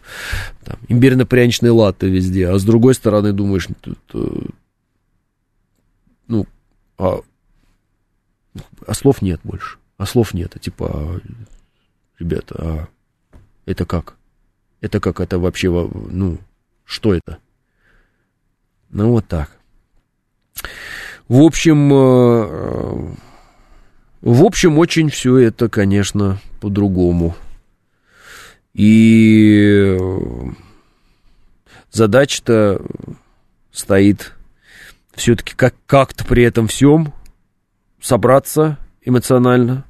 там, 0.65 0.77
имбирно-пряничные 0.89 1.73
латте 1.73 2.09
везде. 2.09 2.49
А 2.49 2.59
с 2.59 2.65
другой 2.65 2.95
стороны, 2.95 3.33
думаешь, 3.33 3.67
тут, 3.81 3.99
э, 4.13 4.41
ну, 6.29 6.47
а, 6.99 7.21
а 8.87 8.95
слов 8.95 9.23
нет 9.23 9.41
больше. 9.43 9.79
А 9.97 10.05
слов 10.07 10.35
нет. 10.35 10.53
А 10.55 10.59
типа, 10.59 10.91
а, 10.93 11.21
ребята, 12.19 12.55
а 12.59 12.89
это 13.67 13.87
как? 13.87 14.17
Это 14.85 15.01
как 15.01 15.21
это 15.21 15.39
вообще, 15.39 15.71
ну, 15.71 16.37
что 16.85 17.15
это? 17.15 17.39
Ну, 18.91 19.13
вот 19.13 19.27
так. 19.27 19.51
В 21.27 21.41
общем, 21.41 21.91
э, 21.91 23.15
в 24.21 24.45
общем, 24.45 24.79
очень 24.79 25.09
все 25.09 25.39
это, 25.39 25.71
конечно, 25.71 26.39
по-другому. 26.61 27.35
И 28.75 29.97
задача-то 31.91 32.83
стоит 33.73 34.35
все-таки 35.15 35.55
как- 35.55 35.77
как-то 35.87 36.27
при 36.27 36.43
этом 36.43 36.67
всем 36.69 37.15
собраться 38.03 38.77
эмоционально 39.03 39.87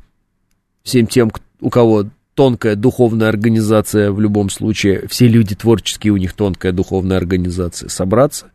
всем 0.84 1.08
тем, 1.08 1.32
у 1.58 1.68
кого 1.68 2.04
тонкая 2.34 2.74
духовная 2.74 3.28
организация 3.28 4.10
в 4.10 4.20
любом 4.20 4.50
случае, 4.50 5.06
все 5.08 5.28
люди 5.28 5.54
творческие, 5.54 6.12
у 6.12 6.16
них 6.16 6.32
тонкая 6.32 6.72
духовная 6.72 7.16
организация, 7.16 7.88
собраться 7.88 8.50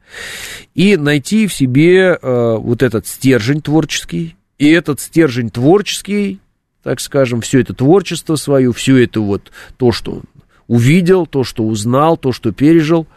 и 0.76 0.98
найти 0.98 1.48
в 1.48 1.54
себе 1.54 2.18
э, 2.22 2.56
вот 2.58 2.84
этот 2.84 3.08
стержень 3.08 3.62
творческий, 3.62 4.36
и 4.58 4.70
этот 4.70 5.00
стержень 5.00 5.50
творческий, 5.50 6.40
так 6.84 7.00
скажем, 7.00 7.42
все 7.42 7.62
это 7.62 7.74
творчество 7.74 8.36
свое, 8.36 8.74
все 8.74 8.98
это 8.98 9.22
вот 9.22 9.52
то, 9.78 9.92
что 9.92 10.22
увидел, 10.68 11.26
то, 11.26 11.44
что 11.44 11.64
узнал, 11.64 12.18
то, 12.18 12.34
что 12.34 12.52
пережил, 12.52 13.08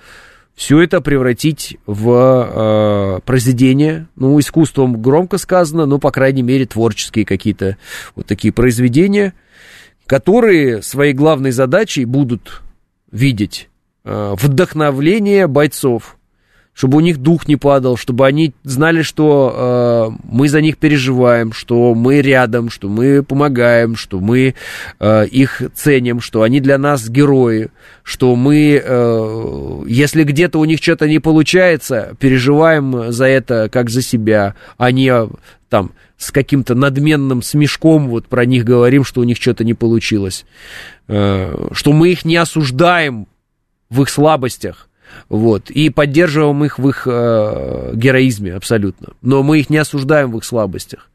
все 0.55 0.81
это 0.81 1.01
превратить 1.01 1.77
в 1.87 3.19
э, 3.19 3.21
произведение, 3.25 4.07
ну, 4.15 4.39
искусством 4.39 5.03
громко 5.03 5.39
сказано, 5.39 5.87
но, 5.87 5.99
по 5.99 6.13
крайней 6.13 6.43
мере, 6.43 6.67
творческие 6.67 7.25
какие-то 7.25 7.79
вот 8.15 8.27
такие 8.27 8.53
произведения– 8.53 9.35
которые 10.07 10.83
своей 10.83 11.13
главной 11.13 11.51
задачей 11.53 12.05
будут 12.05 12.63
видеть 13.11 13.69
э, 14.05 14.35
вдохновление 14.39 15.47
бойцов, 15.47 16.17
чтобы 16.75 16.99
у 16.99 17.01
них 17.01 17.19
дух 17.19 17.49
не 17.49 17.57
падал, 17.57 17.97
чтобы 17.97 18.27
они 18.27 18.55
знали, 18.65 19.03
что 19.03 20.11
э, 20.15 20.25
мы 20.25 20.49
за 20.49 20.61
них 20.61 20.79
переживаем, 20.79 21.53
что 21.53 21.95
мы 21.95 22.23
рядом, 22.23 22.71
что 22.71 22.89
мы 22.89 23.23
помогаем, 23.23 23.95
что 23.95 24.21
мы 24.21 24.55
э, 24.99 25.27
их 25.27 25.63
ценим, 25.75 26.21
что 26.21 26.43
они 26.43 26.61
для 26.61 26.79
нас 26.79 27.09
герои, 27.09 27.71
что 28.03 28.37
мы, 28.37 28.83
э, 28.83 29.83
если 29.87 30.25
где-то 30.25 30.59
у 30.59 30.65
них 30.65 30.83
что-то 30.83 31.07
не 31.09 31.19
получается, 31.19 32.17
переживаем 32.19 33.13
за 33.13 33.27
это 33.27 33.69
как 33.71 33.91
за 33.91 34.01
себя, 34.01 34.55
а 34.79 34.91
не 34.93 35.13
там 35.69 35.93
с 36.17 36.31
каким-то 36.31 36.75
надменным 36.75 37.43
смешком 37.43 38.09
вот 38.09 38.29
про 38.29 38.45
них 38.45 38.65
говорим, 38.65 39.05
что 39.05 39.21
у 39.21 39.25
них 39.25 39.39
что-то 39.39 39.65
не 39.65 39.75
получилось. 39.75 40.47
Э, 41.09 41.69
что 41.73 41.93
мы 41.93 42.11
их 42.11 42.25
не 42.25 42.37
осуждаем 42.37 43.27
в 43.91 44.03
их 44.03 44.09
слабостях, 44.09 44.89
вот, 45.29 45.71
и 45.71 45.91
поддерживаем 45.91 46.65
их 46.65 46.79
в 46.79 46.89
их 46.89 47.07
э, 47.07 47.93
героизме 47.95 48.55
абсолютно. 48.55 49.15
Но 49.23 49.43
мы 49.43 49.61
их 49.61 49.71
не 49.71 49.79
осуждаем 49.79 50.33
в 50.33 50.39
их 50.39 50.45
слабостях. 50.45 51.09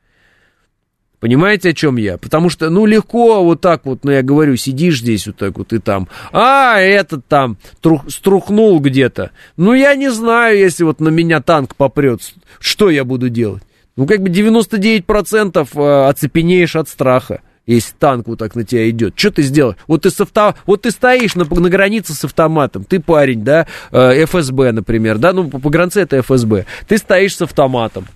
Понимаете, 1.19 1.69
о 1.69 1.73
чем 1.73 1.97
я? 1.97 2.17
Потому 2.17 2.49
что, 2.49 2.69
ну, 2.69 2.85
легко 2.85 3.43
вот 3.43 3.59
так 3.59 3.85
вот, 3.85 4.03
ну, 4.03 4.11
я 4.11 4.21
говорю, 4.21 4.55
сидишь 4.55 4.99
здесь 4.99 5.25
вот 5.25 5.37
так 5.37 5.57
вот 5.57 5.73
и 5.73 5.79
там, 5.79 6.07
а, 6.31 6.79
этот 6.79 7.25
там 7.25 7.57
трух, 7.81 8.03
струхнул 8.07 8.79
где-то. 8.79 9.31
Ну, 9.55 9.73
я 9.73 9.95
не 9.95 10.11
знаю, 10.11 10.59
если 10.59 10.83
вот 10.83 10.99
на 10.99 11.09
меня 11.09 11.41
танк 11.41 11.75
попрет, 11.75 12.21
что 12.59 12.91
я 12.91 13.03
буду 13.03 13.29
делать? 13.29 13.63
Ну, 13.95 14.05
как 14.05 14.21
бы 14.21 14.29
99% 14.29 15.67
э, 15.73 16.07
оцепенеешь 16.07 16.75
от 16.75 16.87
страха. 16.87 17.41
Если 17.67 17.93
танк 17.99 18.27
вот 18.27 18.39
так 18.39 18.55
на 18.55 18.63
тебя 18.63 18.89
идет, 18.89 19.13
что 19.19 19.29
ты 19.29 19.41
сделаешь? 19.43 19.77
Вот 19.87 20.03
ты, 20.03 20.09
с 20.09 20.19
авто... 20.21 20.55
вот 20.65 20.83
ты 20.83 20.91
стоишь 20.91 21.35
на, 21.35 21.43
на 21.43 21.69
границе 21.69 22.13
с 22.13 22.23
автоматом, 22.23 22.85
ты 22.85 23.01
парень, 23.01 23.43
да, 23.43 23.67
э, 23.91 24.25
ФСБ, 24.25 24.71
например, 24.71 25.17
да, 25.17 25.33
ну, 25.33 25.49
по 25.49 25.69
границе 25.69 25.99
это 25.99 26.21
ФСБ. 26.21 26.65
Ты 26.87 26.97
стоишь 26.97 27.35
с 27.35 27.41
автоматом, 27.41 28.07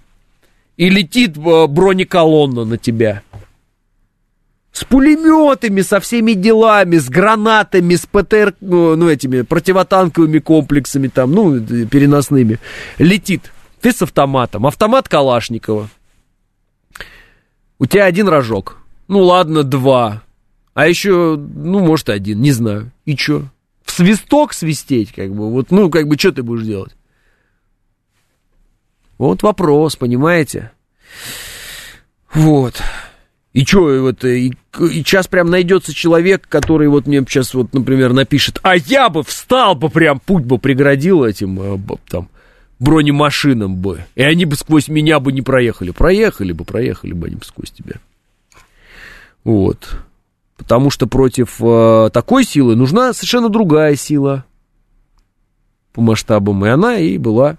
и 0.78 0.90
летит 0.90 1.38
э, 1.38 1.68
бронеколонна 1.68 2.64
на 2.64 2.78
тебя. 2.78 3.24
С 4.72 4.86
пулеметами, 4.86 5.82
со 5.82 6.00
всеми 6.00 6.32
делами, 6.32 6.98
с 6.98 7.10
гранатами, 7.10 7.96
с 7.96 8.06
ПТР, 8.06 8.56
ну, 8.62 8.96
ну, 8.96 9.10
этими 9.10 9.42
противотанковыми 9.42 10.40
комплексами 10.40 11.10
там, 11.10 11.34
ну, 11.34 11.60
переносными. 11.60 12.58
Летит. 12.98 13.52
Ты 13.82 13.92
с 13.92 14.02
автоматом. 14.02 14.66
Автомат 14.66 15.10
Калашникова. 15.10 15.90
У 17.80 17.86
тебя 17.86 18.06
один 18.06 18.30
рожок. 18.30 18.81
Ну, 19.12 19.24
ладно, 19.24 19.64
два. 19.64 20.24
А 20.74 20.88
еще, 20.88 21.36
ну, 21.36 21.80
может, 21.80 22.08
один, 22.08 22.40
не 22.40 22.54
знаю. 22.54 22.94
И 23.04 23.18
чё? 23.18 23.44
В 23.84 23.92
свисток 23.92 24.54
свистеть, 24.54 25.12
как 25.12 25.36
бы, 25.36 25.52
вот, 25.52 25.70
ну, 25.70 25.90
как 25.90 26.08
бы, 26.08 26.18
что 26.18 26.32
ты 26.32 26.44
будешь 26.44 26.66
делать? 26.66 26.96
Вот 29.18 29.44
вопрос, 29.44 29.98
понимаете? 29.98 30.72
Вот. 32.34 32.82
И 33.52 33.66
что, 33.66 34.02
вот, 34.02 34.24
и, 34.24 34.48
и 34.48 34.54
сейчас 34.80 35.28
прям 35.28 35.50
найдется 35.50 35.94
человек, 35.94 36.48
который 36.48 36.88
вот 36.88 37.06
мне 37.06 37.20
сейчас 37.28 37.54
вот, 37.54 37.74
например, 37.74 38.14
напишет, 38.14 38.60
а 38.64 38.78
я 38.78 39.10
бы 39.10 39.24
встал 39.24 39.76
бы 39.76 39.90
прям, 39.90 40.22
путь 40.22 40.46
бы 40.46 40.58
преградил 40.58 41.26
этим, 41.26 41.60
э, 41.60 41.98
там, 42.08 42.30
бронемашинам 42.80 43.76
бы, 43.76 44.06
и 44.16 44.24
они 44.24 44.46
бы 44.46 44.56
сквозь 44.56 44.88
меня 44.88 45.20
бы 45.20 45.34
не 45.34 45.42
проехали. 45.42 45.92
Проехали 45.92 46.54
бы, 46.54 46.64
проехали 46.64 47.12
бы 47.12 47.28
они 47.28 47.36
бы 47.36 47.44
сквозь 47.44 47.72
тебя. 47.72 47.96
Вот. 49.44 49.98
Потому 50.58 50.90
что 50.90 51.08
против 51.08 51.58
э, 51.60 52.10
такой 52.14 52.44
силы 52.44 52.76
нужна 52.76 53.14
совершенно 53.14 53.50
другая 53.50 53.96
сила 53.96 54.46
по 55.94 56.02
масштабам, 56.02 56.66
и 56.66 56.70
она 56.70 56.98
и 56.98 57.18
была 57.18 57.58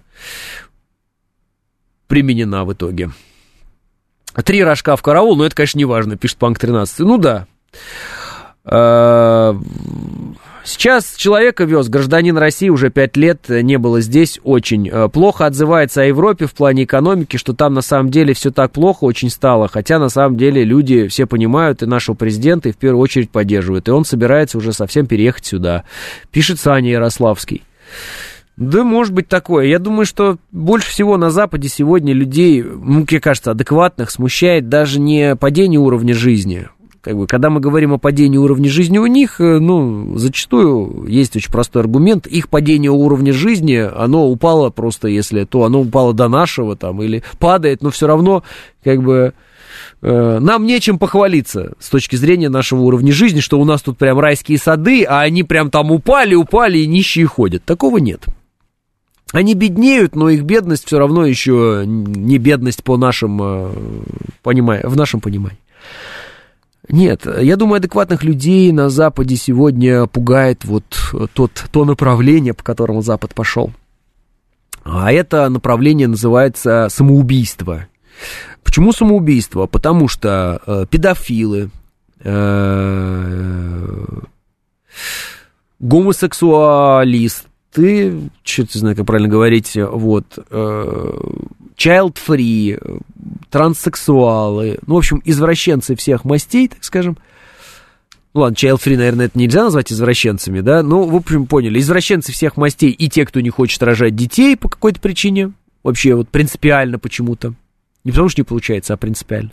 применена 2.06 2.64
в 2.64 2.72
итоге. 2.72 3.10
Три 4.44 4.62
рожка 4.62 4.96
в 4.96 5.02
караул, 5.02 5.36
но 5.36 5.44
это, 5.44 5.56
конечно, 5.56 5.78
не 5.78 5.84
важно, 5.84 6.16
пишет 6.16 6.38
Панк 6.38 6.58
13. 6.58 7.00
Ну 7.00 7.18
да. 7.18 7.46
Э, 8.64 9.54
сейчас 10.64 11.14
человека 11.16 11.64
вез, 11.64 11.88
гражданин 11.88 12.36
России 12.36 12.68
уже 12.68 12.90
пять 12.90 13.16
лет 13.16 13.48
не 13.48 13.78
было 13.78 14.00
здесь, 14.00 14.40
очень 14.42 14.88
э, 14.88 15.08
плохо 15.08 15.46
отзывается 15.46 16.02
о 16.02 16.04
Европе 16.04 16.46
в 16.46 16.54
плане 16.54 16.84
экономики, 16.84 17.36
что 17.36 17.52
там 17.52 17.74
на 17.74 17.82
самом 17.82 18.10
деле 18.10 18.34
все 18.34 18.50
так 18.50 18.72
плохо 18.72 19.04
очень 19.04 19.30
стало, 19.30 19.68
хотя 19.68 19.98
на 19.98 20.08
самом 20.08 20.36
деле 20.36 20.64
люди 20.64 21.08
все 21.08 21.26
понимают 21.26 21.82
и 21.82 21.86
нашего 21.86 22.14
президента 22.14 22.68
и 22.68 22.72
в 22.72 22.76
первую 22.76 23.02
очередь 23.02 23.30
поддерживают, 23.30 23.88
и 23.88 23.92
он 23.92 24.04
собирается 24.04 24.58
уже 24.58 24.72
совсем 24.72 25.06
переехать 25.06 25.46
сюда, 25.46 25.84
пишет 26.30 26.60
Саня 26.60 26.90
Ярославский. 26.90 27.62
Да, 28.56 28.84
может 28.84 29.14
быть 29.14 29.28
такое. 29.28 29.66
Я 29.66 29.78
думаю, 29.78 30.04
что 30.04 30.36
больше 30.50 30.90
всего 30.90 31.16
на 31.16 31.30
Западе 31.30 31.68
сегодня 31.68 32.12
людей, 32.12 32.62
мне 32.62 33.06
кажется, 33.20 33.50
адекватных 33.50 34.10
смущает 34.10 34.68
даже 34.68 35.00
не 35.00 35.36
падение 35.36 35.80
уровня 35.80 36.14
жизни. 36.14 36.68
Как 37.02 37.16
бы, 37.16 37.26
когда 37.26 37.50
мы 37.50 37.58
говорим 37.58 37.92
о 37.92 37.98
падении 37.98 38.38
уровня 38.38 38.70
жизни 38.70 38.96
у 38.96 39.06
них, 39.06 39.40
э, 39.40 39.58
ну, 39.58 40.16
зачастую 40.16 41.06
есть 41.08 41.34
очень 41.34 41.50
простой 41.50 41.82
аргумент. 41.82 42.28
Их 42.28 42.48
падение 42.48 42.92
уровня 42.92 43.32
жизни, 43.32 43.74
оно 43.74 44.28
упало 44.28 44.70
просто, 44.70 45.08
если 45.08 45.42
то 45.42 45.64
оно 45.64 45.80
упало 45.80 46.14
до 46.14 46.28
нашего 46.28 46.76
там, 46.76 47.02
или 47.02 47.24
падает, 47.40 47.82
но 47.82 47.90
все 47.90 48.06
равно, 48.06 48.44
как 48.84 49.02
бы, 49.02 49.34
э, 50.00 50.38
нам 50.38 50.64
нечем 50.64 51.00
похвалиться 51.00 51.72
с 51.80 51.88
точки 51.88 52.14
зрения 52.14 52.48
нашего 52.48 52.82
уровня 52.82 53.12
жизни, 53.12 53.40
что 53.40 53.58
у 53.58 53.64
нас 53.64 53.82
тут 53.82 53.98
прям 53.98 54.20
райские 54.20 54.58
сады, 54.58 55.02
а 55.02 55.22
они 55.22 55.42
прям 55.42 55.72
там 55.72 55.90
упали, 55.90 56.36
упали 56.36 56.78
и 56.78 56.86
нищие 56.86 57.26
ходят. 57.26 57.64
Такого 57.64 57.98
нет. 57.98 58.26
Они 59.32 59.54
беднеют, 59.54 60.14
но 60.14 60.28
их 60.28 60.44
бедность 60.44 60.86
все 60.86 61.00
равно 61.00 61.26
еще 61.26 61.82
не 61.84 62.38
бедность 62.38 62.84
по 62.84 62.96
нашим, 62.96 63.40
э, 63.42 63.70
понимая, 64.44 64.86
в 64.86 64.96
нашем 64.96 65.20
понимании. 65.20 65.58
Нет, 66.88 67.26
я 67.40 67.56
думаю, 67.56 67.76
адекватных 67.76 68.24
людей 68.24 68.72
на 68.72 68.88
Западе 68.88 69.36
сегодня 69.36 70.06
пугает 70.06 70.64
вот 70.64 70.84
тот, 71.32 71.64
то 71.70 71.84
направление, 71.84 72.54
по 72.54 72.64
которому 72.64 73.02
Запад 73.02 73.34
пошел. 73.34 73.72
А 74.84 75.12
это 75.12 75.48
направление 75.48 76.08
называется 76.08 76.88
самоубийство. 76.90 77.86
Почему 78.64 78.92
самоубийство? 78.92 79.66
Потому 79.66 80.08
что 80.08 80.60
э, 80.66 80.86
педофилы, 80.90 81.70
э, 82.20 84.06
гомосексуалист, 85.78 87.46
ты, 87.72 88.30
что-то 88.44 88.78
знаю, 88.78 88.96
как 88.96 89.06
правильно 89.06 89.28
говорить, 89.28 89.76
вот, 89.76 90.38
э, 90.50 91.20
child-free, 91.76 93.02
транссексуалы, 93.50 94.78
ну, 94.86 94.94
в 94.94 94.98
общем, 94.98 95.22
извращенцы 95.24 95.96
всех 95.96 96.24
мастей, 96.24 96.68
так 96.68 96.84
скажем. 96.84 97.16
Ну, 98.34 98.42
ладно, 98.42 98.54
child-free, 98.54 98.96
наверное, 98.96 99.26
это 99.26 99.38
нельзя 99.38 99.64
назвать 99.64 99.92
извращенцами, 99.92 100.60
да, 100.60 100.82
ну, 100.82 101.04
в 101.04 101.14
общем, 101.16 101.46
поняли, 101.46 101.78
извращенцы 101.78 102.32
всех 102.32 102.56
мастей 102.56 102.90
и 102.90 103.08
те, 103.08 103.24
кто 103.24 103.40
не 103.40 103.50
хочет 103.50 103.82
рожать 103.82 104.14
детей 104.14 104.56
по 104.56 104.68
какой-то 104.68 105.00
причине, 105.00 105.52
вообще 105.82 106.14
вот 106.14 106.28
принципиально 106.28 106.98
почему-то, 106.98 107.54
не 108.04 108.10
потому 108.10 108.28
что 108.28 108.40
не 108.40 108.44
получается, 108.44 108.94
а 108.94 108.96
принципиально. 108.96 109.52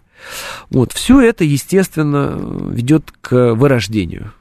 Вот, 0.70 0.92
все 0.92 1.22
это, 1.22 1.44
естественно, 1.44 2.38
ведет 2.72 3.14
к 3.22 3.54
вырождению. 3.54 4.34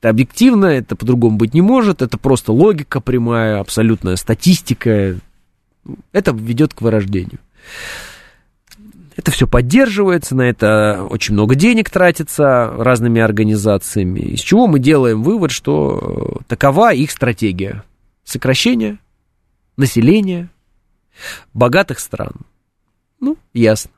Это 0.00 0.08
объективно, 0.08 0.64
это 0.64 0.96
по-другому 0.96 1.36
быть 1.36 1.52
не 1.52 1.60
может, 1.60 2.00
это 2.00 2.16
просто 2.16 2.52
логика 2.52 3.00
прямая, 3.00 3.60
абсолютная 3.60 4.16
статистика. 4.16 5.18
Это 6.12 6.32
ведет 6.32 6.72
к 6.72 6.80
вырождению. 6.80 7.38
Это 9.14 9.30
все 9.30 9.46
поддерживается, 9.46 10.34
на 10.34 10.42
это 10.42 11.06
очень 11.10 11.34
много 11.34 11.54
денег 11.54 11.90
тратится 11.90 12.72
разными 12.78 13.20
организациями. 13.20 14.20
Из 14.20 14.40
чего 14.40 14.66
мы 14.66 14.78
делаем 14.78 15.22
вывод, 15.22 15.50
что 15.50 16.40
такова 16.48 16.94
их 16.94 17.10
стратегия. 17.10 17.84
Сокращение 18.24 18.98
населения 19.76 20.48
богатых 21.52 21.98
стран. 21.98 22.32
Ну, 23.20 23.36
ясно. 23.52 23.90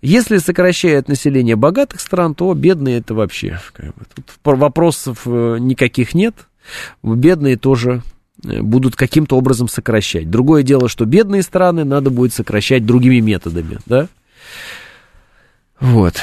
Если 0.00 0.38
сокращает 0.38 1.08
население 1.08 1.56
богатых 1.56 2.00
стран, 2.00 2.34
то 2.34 2.52
бедные 2.54 2.98
это 2.98 3.14
вообще. 3.14 3.60
Как 3.72 3.86
бы, 3.86 4.04
тут 4.14 4.26
вопросов 4.44 5.22
э, 5.26 5.56
никаких 5.58 6.14
нет. 6.14 6.34
Бедные 7.02 7.56
тоже 7.56 8.02
э, 8.44 8.62
будут 8.62 8.94
каким-то 8.94 9.36
образом 9.36 9.68
сокращать. 9.68 10.30
Другое 10.30 10.62
дело, 10.62 10.88
что 10.88 11.04
бедные 11.04 11.42
страны 11.42 11.84
надо 11.84 12.10
будет 12.10 12.32
сокращать 12.32 12.86
другими 12.86 13.18
методами, 13.18 13.78
да? 13.86 14.08
Вот. 15.80 16.14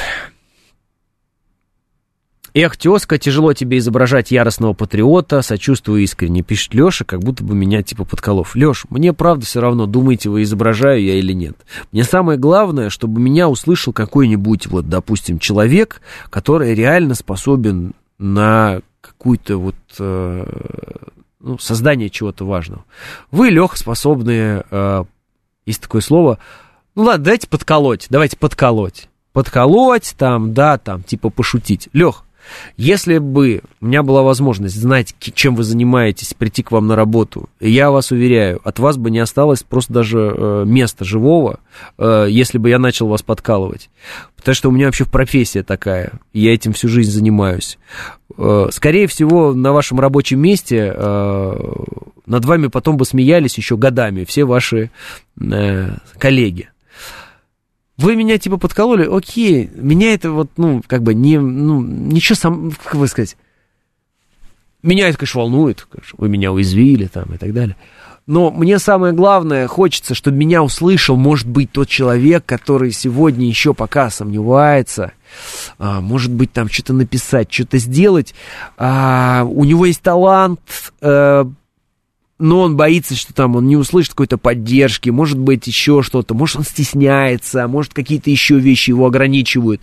Эх, 2.57 2.77
тезка, 2.77 3.17
тяжело 3.17 3.51
тебе 3.51 3.79
изображать 3.79 4.31
яростного 4.31 4.71
патриота, 4.71 5.41
сочувствую 5.41 6.03
искренне, 6.03 6.41
пишет 6.41 6.73
Леша, 6.73 7.03
как 7.03 7.19
будто 7.19 7.43
бы 7.43 7.53
меня 7.53 7.83
типа 7.83 8.05
подколов. 8.05 8.55
Леш, 8.55 8.85
мне 8.89 9.11
правда 9.11 9.45
все 9.45 9.59
равно, 9.59 9.87
думаете 9.87 10.29
вы, 10.29 10.43
изображаю 10.43 11.03
я 11.03 11.15
или 11.15 11.33
нет. 11.33 11.57
Мне 11.91 12.05
самое 12.05 12.39
главное, 12.39 12.89
чтобы 12.89 13.19
меня 13.19 13.49
услышал 13.49 13.91
какой-нибудь, 13.91 14.67
вот, 14.67 14.87
допустим, 14.87 15.37
человек, 15.37 16.01
который 16.29 16.73
реально 16.73 17.15
способен 17.15 17.91
на 18.19 18.79
какую-то 19.01 19.57
вот 19.57 19.75
э, 19.99 20.45
ну, 21.41 21.57
создание 21.57 22.09
чего-то 22.09 22.45
важного. 22.45 22.85
Вы, 23.31 23.49
Лех, 23.49 23.75
способны, 23.75 24.63
э, 24.71 25.03
есть 25.65 25.81
такое 25.81 25.99
слово, 25.99 26.39
ну 26.95 27.03
ладно, 27.03 27.25
давайте 27.25 27.49
подколоть, 27.49 28.07
давайте 28.09 28.37
подколоть. 28.37 29.09
Подколоть 29.33 30.15
там, 30.17 30.53
да, 30.53 30.77
там, 30.77 31.03
типа 31.03 31.29
пошутить. 31.29 31.89
Лех, 31.91 32.24
если 32.77 33.17
бы 33.17 33.61
у 33.81 33.85
меня 33.85 34.03
была 34.03 34.23
возможность 34.23 34.75
знать, 34.75 35.15
чем 35.19 35.55
вы 35.55 35.63
занимаетесь, 35.63 36.33
прийти 36.33 36.63
к 36.63 36.71
вам 36.71 36.87
на 36.87 36.95
работу, 36.95 37.49
я 37.59 37.91
вас 37.91 38.11
уверяю, 38.11 38.59
от 38.63 38.79
вас 38.79 38.97
бы 38.97 39.11
не 39.11 39.19
осталось 39.19 39.63
просто 39.63 39.93
даже 39.93 40.33
э, 40.35 40.63
места 40.65 41.05
живого, 41.05 41.59
э, 41.97 42.27
если 42.29 42.57
бы 42.57 42.69
я 42.69 42.79
начал 42.79 43.07
вас 43.07 43.21
подкалывать. 43.21 43.89
Потому 44.35 44.55
что 44.55 44.69
у 44.69 44.71
меня 44.71 44.87
вообще 44.87 45.05
профессия 45.05 45.63
такая, 45.63 46.13
я 46.33 46.53
этим 46.53 46.73
всю 46.73 46.87
жизнь 46.87 47.11
занимаюсь. 47.11 47.77
Э, 48.37 48.67
скорее 48.71 49.07
всего, 49.07 49.53
на 49.53 49.73
вашем 49.73 49.99
рабочем 49.99 50.39
месте 50.39 50.93
над 52.25 52.45
вами 52.45 52.67
потом 52.67 52.97
бы 52.97 53.05
смеялись 53.05 53.57
еще 53.57 53.77
годами 53.77 54.23
все 54.23 54.45
ваши 54.45 54.89
коллеги. 56.17 56.69
Вы 57.97 58.15
меня 58.15 58.37
типа 58.37 58.57
подкололи, 58.57 59.07
окей, 59.09 59.69
меня 59.73 60.13
это 60.13 60.31
вот, 60.31 60.49
ну, 60.57 60.81
как 60.85 61.01
бы 61.01 61.13
не, 61.13 61.39
ну, 61.39 61.81
ничего 61.81 62.35
сам, 62.35 62.71
как 62.83 62.95
вы 62.95 63.07
сказать, 63.07 63.37
меня 64.83 65.07
это, 65.07 65.17
конечно, 65.17 65.41
волнует, 65.41 65.87
конечно, 65.89 66.15
вы 66.17 66.27
меня 66.27 66.51
уязвили 66.51 67.07
там 67.07 67.33
и 67.33 67.37
так 67.37 67.53
далее. 67.53 67.75
Но 68.27 68.49
мне 68.49 68.79
самое 68.79 69.13
главное, 69.13 69.67
хочется, 69.67 70.15
чтобы 70.15 70.37
меня 70.37 70.63
услышал, 70.63 71.15
может 71.15 71.47
быть, 71.47 71.71
тот 71.71 71.87
человек, 71.87 72.43
который 72.45 72.91
сегодня 72.91 73.47
еще 73.47 73.73
пока 73.75 74.09
сомневается, 74.09 75.11
а, 75.77 76.01
может 76.01 76.31
быть, 76.31 76.51
там 76.51 76.69
что-то 76.69 76.93
написать, 76.93 77.53
что-то 77.53 77.77
сделать. 77.77 78.33
А, 78.77 79.43
у 79.47 79.63
него 79.63 79.85
есть 79.85 80.01
талант, 80.01 80.59
а, 81.01 81.47
но 82.37 82.61
он 82.61 82.75
боится, 82.75 83.15
что 83.15 83.33
там 83.33 83.55
он 83.55 83.67
не 83.67 83.77
услышит 83.77 84.11
какой-то 84.11 84.37
поддержки, 84.37 85.09
может 85.09 85.39
быть, 85.39 85.67
еще 85.67 86.01
что-то, 86.01 86.33
может, 86.33 86.57
он 86.57 86.63
стесняется, 86.63 87.67
может, 87.67 87.93
какие-то 87.93 88.29
еще 88.29 88.59
вещи 88.59 88.89
его 88.89 89.05
ограничивают. 89.05 89.81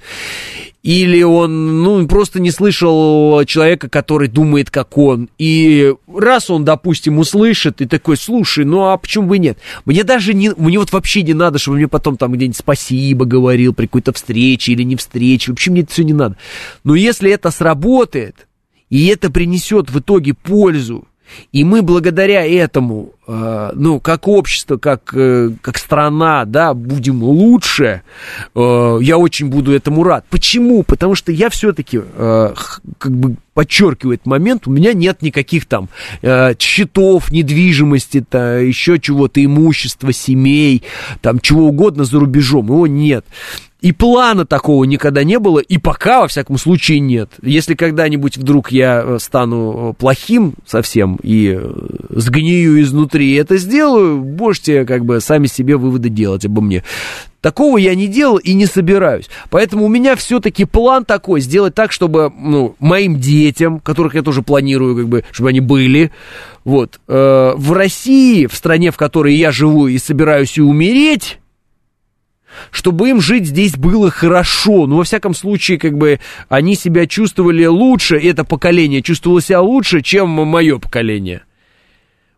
Или 0.83 1.23
он, 1.23 1.83
ну, 1.83 2.07
просто 2.09 2.41
не 2.41 2.51
слышал 2.51 3.45
человека, 3.45 3.89
который 3.89 4.27
думает, 4.27 4.71
как 4.71 4.99
он. 4.99 5.31
И 5.39 5.95
раз 6.13 6.51
он, 6.51 6.65
допустим, 6.65 7.19
услышит 7.19 7.81
и 7.81 7.87
такой, 7.87 8.17
слушай, 8.17 8.65
ну 8.65 8.87
а 8.87 8.97
почему 8.97 9.29
бы 9.29 9.39
нет? 9.39 9.59
Мне 9.85 10.03
даже 10.03 10.35
не, 10.35 10.51
мне 10.57 10.81
вот 10.81 10.93
вообще 10.93 11.23
не 11.23 11.35
надо, 11.35 11.59
чтобы 11.59 11.77
мне 11.77 11.87
потом 11.87 12.17
там 12.17 12.33
где-нибудь 12.33 12.57
спасибо 12.57 13.25
говорил 13.25 13.73
при 13.73 13.87
какой-то 13.87 14.13
встрече 14.13 14.73
или 14.73 14.83
не 14.83 14.97
встрече. 14.97 15.53
Вообще 15.53 15.71
мне 15.71 15.83
это 15.83 15.93
все 15.93 16.03
не 16.03 16.15
надо. 16.15 16.37
Но 16.83 16.97
если 16.97 17.31
это 17.31 17.53
сработает, 17.53 18.49
и 18.91 19.07
это 19.07 19.31
принесет 19.31 19.89
в 19.89 20.01
итоге 20.01 20.35
пользу, 20.35 21.07
и 21.53 21.65
мы 21.65 21.83
благодаря 21.83 22.47
этому, 22.47 23.13
э, 23.27 23.71
ну, 23.75 24.01
как 24.01 24.29
общество, 24.29 24.77
как, 24.77 25.13
э, 25.15 25.51
как 25.61 25.79
страна, 25.79 26.45
да, 26.45 26.75
будем 26.75 27.23
лучше, 27.23 28.03
э, 28.55 28.99
я 29.01 29.19
очень 29.19 29.49
буду 29.49 29.73
этому 29.73 30.03
рад. 30.03 30.25
Почему? 30.31 30.83
Потому 30.83 31.15
что 31.15 31.33
я 31.33 31.51
все-таки, 31.51 32.01
э, 32.03 32.55
как 32.99 33.13
бы 33.13 33.37
подчеркиваю 33.55 34.15
этот 34.15 34.27
момент, 34.27 34.67
у 34.67 34.71
меня 34.71 34.93
нет 34.93 35.23
никаких 35.23 35.67
там 35.67 35.89
э, 36.23 36.55
счетов, 36.59 37.31
недвижимости, 37.31 38.25
то, 38.29 38.59
еще 38.61 38.99
чего-то, 38.99 39.45
имущества, 39.45 40.13
семей, 40.13 40.83
там 41.21 41.39
чего 41.39 41.67
угодно 41.67 42.05
за 42.05 42.19
рубежом, 42.19 42.67
его 42.67 42.87
нет. 42.87 43.25
И 43.83 43.91
плана 43.91 44.47
такого 44.47 44.85
никогда 44.85 45.25
не 45.25 45.41
было, 45.41 45.59
и 45.59 45.77
пока, 45.77 46.21
во 46.21 46.29
всяком 46.29 46.57
случае, 46.57 47.01
нет. 47.01 47.33
Если 47.43 47.75
когда-нибудь 47.75 48.37
вдруг 48.37 48.71
я 48.71 49.03
э, 49.05 49.19
стану 49.21 49.91
э, 49.91 49.95
плохим 50.01 50.55
совсем 50.65 51.19
и 51.21 51.59
э, 51.59 51.71
сгнию 52.11 52.81
изнутри 52.81 53.33
и 53.33 53.35
это 53.35 53.57
сделаю, 53.57 54.23
можете 54.23 54.85
как 54.85 55.05
бы 55.05 55.21
сами 55.21 55.49
себе 55.49 55.77
выводы 55.77 56.11
делать 56.11 56.47
обо 56.47 56.63
мне. 56.63 56.85
Такого 57.41 57.77
я 57.77 57.97
не 57.97 58.07
делал 58.07 58.37
и 58.37 58.55
не 58.55 58.67
собираюсь. 58.67 59.29
Поэтому 59.51 59.87
у 59.87 59.89
меня 59.89 60.15
все-таки 60.15 60.65
план 60.65 61.05
такой, 61.05 61.41
сделать 61.41 61.75
так, 61.75 61.91
чтобы 61.91 62.33
ну, 62.39 62.77
моим 62.79 63.19
детям, 63.19 63.81
которых 63.81 64.15
я 64.15 64.23
тоже 64.23 64.43
планирую, 64.43 64.97
как 64.97 65.09
бы, 65.09 65.25
чтобы 65.33 65.51
они 65.51 65.59
были, 65.59 66.13
вот, 66.65 67.01
э, 67.09 67.53
в 67.57 67.73
России, 67.73 68.47
в 68.47 68.55
стране, 68.55 68.93
в 68.93 68.97
которой 68.97 69.35
я 69.35 69.51
живу 69.51 69.89
и 69.89 69.99
собираюсь 69.99 70.57
и 70.57 70.61
умереть, 70.61 71.41
чтобы 72.71 73.11
им 73.11 73.21
жить 73.21 73.47
здесь 73.47 73.77
было 73.77 74.11
хорошо. 74.11 74.87
Ну, 74.87 74.97
во 74.97 75.05
всяком 75.05 75.35
случае, 75.35 75.79
как 75.79 75.97
бы 75.97 76.21
они 76.49 76.75
себя 76.75 77.07
чувствовали 77.07 77.65
лучше, 77.67 78.17
это 78.17 78.45
поколение 78.45 79.03
чувствовало 79.03 79.41
себя 79.41 79.61
лучше, 79.61 80.03
чем 80.03 80.29
мое 80.29 80.79
поколение. 80.79 81.43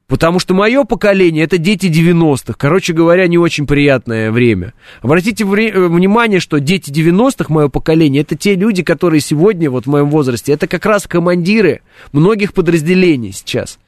Потому 0.07 0.39
что 0.39 0.53
мое 0.53 0.85
поколение 0.85 1.45
это 1.45 1.57
дети 1.57 1.87
90-х. 1.87 2.55
Короче 2.59 2.93
говоря, 2.93 3.27
не 3.27 3.39
очень 3.39 3.67
приятное 3.67 4.31
время. 4.31 4.75
Обратите 5.01 5.45
э, 5.45 5.47
внимание, 5.89 6.41
что 6.41 6.61
дети 6.61 6.91
90-х, 6.91 7.53
мое 7.53 7.69
поколение, 7.69 8.23
это 8.23 8.37
те 8.37 8.55
люди, 8.55 8.83
которые 8.83 9.21
сегодня, 9.21 9.71
вот 9.71 9.85
в 9.85 9.91
моем 9.91 10.11
возрасте, 10.11 10.53
это 10.53 10.67
как 10.67 10.85
раз 10.85 11.07
командиры 11.07 11.81
многих 12.13 12.53
подразделений 12.53 13.33
сейчас. 13.33 13.79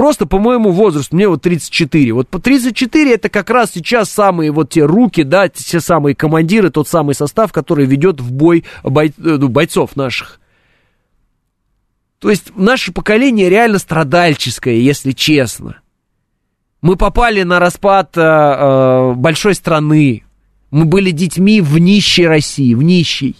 Просто 0.00 0.24
по 0.24 0.38
моему 0.38 0.70
возрасту, 0.70 1.14
мне 1.14 1.28
вот 1.28 1.42
34. 1.42 2.14
Вот 2.14 2.26
по 2.26 2.38
34 2.38 3.16
это 3.16 3.28
как 3.28 3.50
раз 3.50 3.72
сейчас 3.74 4.08
самые 4.08 4.50
вот 4.50 4.70
те 4.70 4.82
руки, 4.82 5.24
да, 5.24 5.46
те 5.50 5.78
самые 5.78 6.14
командиры, 6.14 6.70
тот 6.70 6.88
самый 6.88 7.14
состав, 7.14 7.52
который 7.52 7.84
ведет 7.84 8.18
в 8.18 8.32
бой 8.32 8.64
бой, 8.82 9.08
э, 9.08 9.12
ну, 9.18 9.50
бойцов 9.50 9.96
наших. 9.96 10.40
То 12.18 12.30
есть 12.30 12.56
наше 12.56 12.92
поколение 12.92 13.50
реально 13.50 13.76
страдальческое, 13.78 14.76
если 14.76 15.12
честно. 15.12 15.82
Мы 16.80 16.96
попали 16.96 17.42
на 17.42 17.58
распад 17.58 18.16
э, 18.16 18.22
э, 18.22 19.12
большой 19.16 19.54
страны. 19.54 20.24
Мы 20.70 20.86
были 20.86 21.10
детьми 21.10 21.60
в 21.60 21.76
нищей 21.76 22.26
России, 22.26 22.72
в 22.72 22.82
нищей 22.82 23.36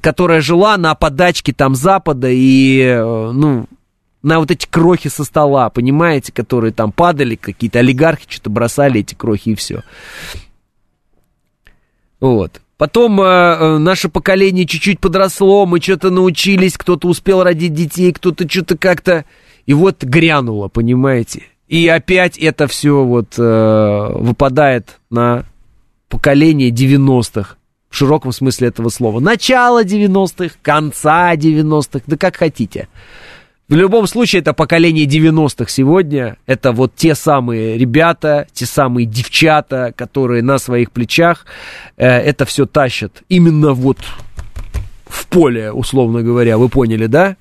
которая 0.00 0.40
жила 0.40 0.76
на 0.76 0.94
подачке 0.94 1.52
там 1.52 1.74
Запада 1.74 2.28
и, 2.30 2.80
э, 2.80 3.30
ну, 3.32 3.66
на 4.22 4.40
вот 4.40 4.50
эти 4.50 4.66
крохи 4.66 5.08
со 5.08 5.24
стола, 5.24 5.70
понимаете, 5.70 6.32
которые 6.32 6.72
там 6.72 6.92
падали, 6.92 7.36
какие-то 7.36 7.78
олигархи 7.78 8.26
что-то 8.28 8.50
бросали 8.50 9.00
эти 9.00 9.14
крохи 9.14 9.50
и 9.50 9.54
все. 9.54 9.82
Вот. 12.20 12.60
Потом 12.76 13.20
э, 13.20 13.24
э, 13.24 13.78
наше 13.78 14.08
поколение 14.08 14.64
чуть-чуть 14.64 15.00
подросло, 15.00 15.66
мы 15.66 15.80
что-то 15.80 16.10
научились, 16.10 16.76
кто-то 16.76 17.08
успел 17.08 17.42
родить 17.42 17.74
детей, 17.74 18.12
кто-то 18.12 18.48
что-то 18.48 18.76
как-то... 18.78 19.24
И 19.66 19.74
вот 19.74 20.02
грянуло, 20.02 20.68
понимаете? 20.68 21.42
И 21.66 21.86
опять 21.88 22.38
это 22.38 22.66
все 22.66 23.04
вот 23.04 23.34
э, 23.36 24.08
выпадает 24.14 24.98
на 25.10 25.44
поколение 26.08 26.70
90-х. 26.70 27.56
В 27.90 27.96
широком 27.96 28.32
смысле 28.32 28.68
этого 28.68 28.90
слова. 28.90 29.18
Начало 29.20 29.84
90-х, 29.84 30.56
конца 30.62 31.34
90-х, 31.34 32.04
да 32.06 32.16
как 32.16 32.36
хотите. 32.36 32.88
В 33.68 33.74
любом 33.74 34.06
случае, 34.06 34.40
это 34.40 34.54
поколение 34.54 35.04
90-х 35.04 35.70
сегодня. 35.70 36.38
Это 36.46 36.72
вот 36.72 36.94
те 36.96 37.14
самые 37.14 37.76
ребята, 37.76 38.46
те 38.54 38.64
самые 38.64 39.04
девчата, 39.04 39.92
которые 39.94 40.42
на 40.42 40.56
своих 40.56 40.90
плечах 40.90 41.44
э, 41.98 42.06
это 42.06 42.46
все 42.46 42.64
тащат. 42.64 43.22
Именно 43.28 43.74
вот 43.74 43.98
в 45.06 45.26
поле, 45.26 45.70
условно 45.70 46.22
говоря, 46.22 46.56
вы 46.56 46.70
поняли, 46.70 47.04
да? 47.06 47.36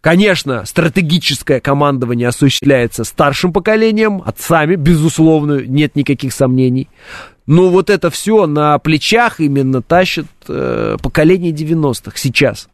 Конечно, 0.00 0.64
стратегическое 0.64 1.60
командование 1.60 2.28
осуществляется 2.28 3.04
старшим 3.04 3.52
поколением, 3.52 4.22
отцами, 4.26 4.74
безусловно, 4.74 5.64
нет 5.64 5.94
никаких 5.94 6.32
сомнений. 6.32 6.88
Но 7.46 7.68
вот 7.68 7.90
это 7.90 8.10
все 8.10 8.46
на 8.46 8.76
плечах 8.80 9.38
именно 9.38 9.82
тащит 9.82 10.26
э, 10.48 10.96
поколение 11.00 11.52
90-х 11.52 12.16
сейчас 12.16 12.68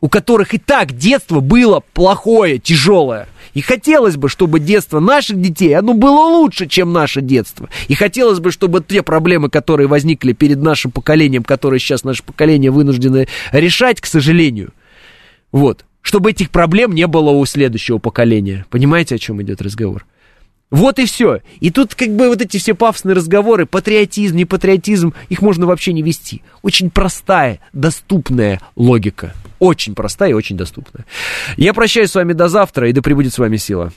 у 0.00 0.08
которых 0.08 0.54
и 0.54 0.58
так 0.58 0.92
детство 0.96 1.40
было 1.40 1.82
плохое, 1.92 2.58
тяжелое. 2.58 3.28
И 3.52 3.60
хотелось 3.62 4.16
бы, 4.16 4.28
чтобы 4.28 4.60
детство 4.60 5.00
наших 5.00 5.40
детей, 5.40 5.74
оно 5.74 5.94
было 5.94 6.20
лучше, 6.20 6.66
чем 6.66 6.92
наше 6.92 7.20
детство. 7.20 7.68
И 7.88 7.94
хотелось 7.94 8.38
бы, 8.38 8.52
чтобы 8.52 8.82
те 8.86 9.02
проблемы, 9.02 9.50
которые 9.50 9.88
возникли 9.88 10.32
перед 10.32 10.58
нашим 10.58 10.90
поколением, 10.90 11.42
которые 11.42 11.80
сейчас 11.80 12.04
наше 12.04 12.22
поколение 12.22 12.70
вынуждено 12.70 13.26
решать, 13.52 14.00
к 14.00 14.06
сожалению, 14.06 14.72
вот, 15.52 15.84
чтобы 16.00 16.30
этих 16.30 16.50
проблем 16.50 16.94
не 16.94 17.06
было 17.06 17.30
у 17.30 17.44
следующего 17.44 17.98
поколения. 17.98 18.66
Понимаете, 18.70 19.16
о 19.16 19.18
чем 19.18 19.42
идет 19.42 19.60
разговор? 19.60 20.06
Вот 20.70 20.98
и 20.98 21.06
все. 21.06 21.40
И 21.58 21.70
тут 21.70 21.94
как 21.94 22.10
бы 22.10 22.28
вот 22.28 22.40
эти 22.40 22.58
все 22.58 22.74
пафосные 22.74 23.14
разговоры, 23.14 23.66
патриотизм, 23.66 24.36
не 24.36 24.44
патриотизм, 24.44 25.14
их 25.28 25.42
можно 25.42 25.66
вообще 25.66 25.92
не 25.92 26.02
вести. 26.02 26.42
Очень 26.62 26.90
простая, 26.90 27.60
доступная 27.72 28.60
логика. 28.76 29.34
Очень 29.58 29.94
простая 29.94 30.30
и 30.30 30.34
очень 30.34 30.56
доступная. 30.56 31.04
Я 31.56 31.74
прощаюсь 31.74 32.10
с 32.10 32.14
вами 32.14 32.32
до 32.32 32.48
завтра, 32.48 32.88
и 32.88 32.92
да 32.92 33.02
пребудет 33.02 33.34
с 33.34 33.38
вами 33.38 33.56
сила. 33.56 33.92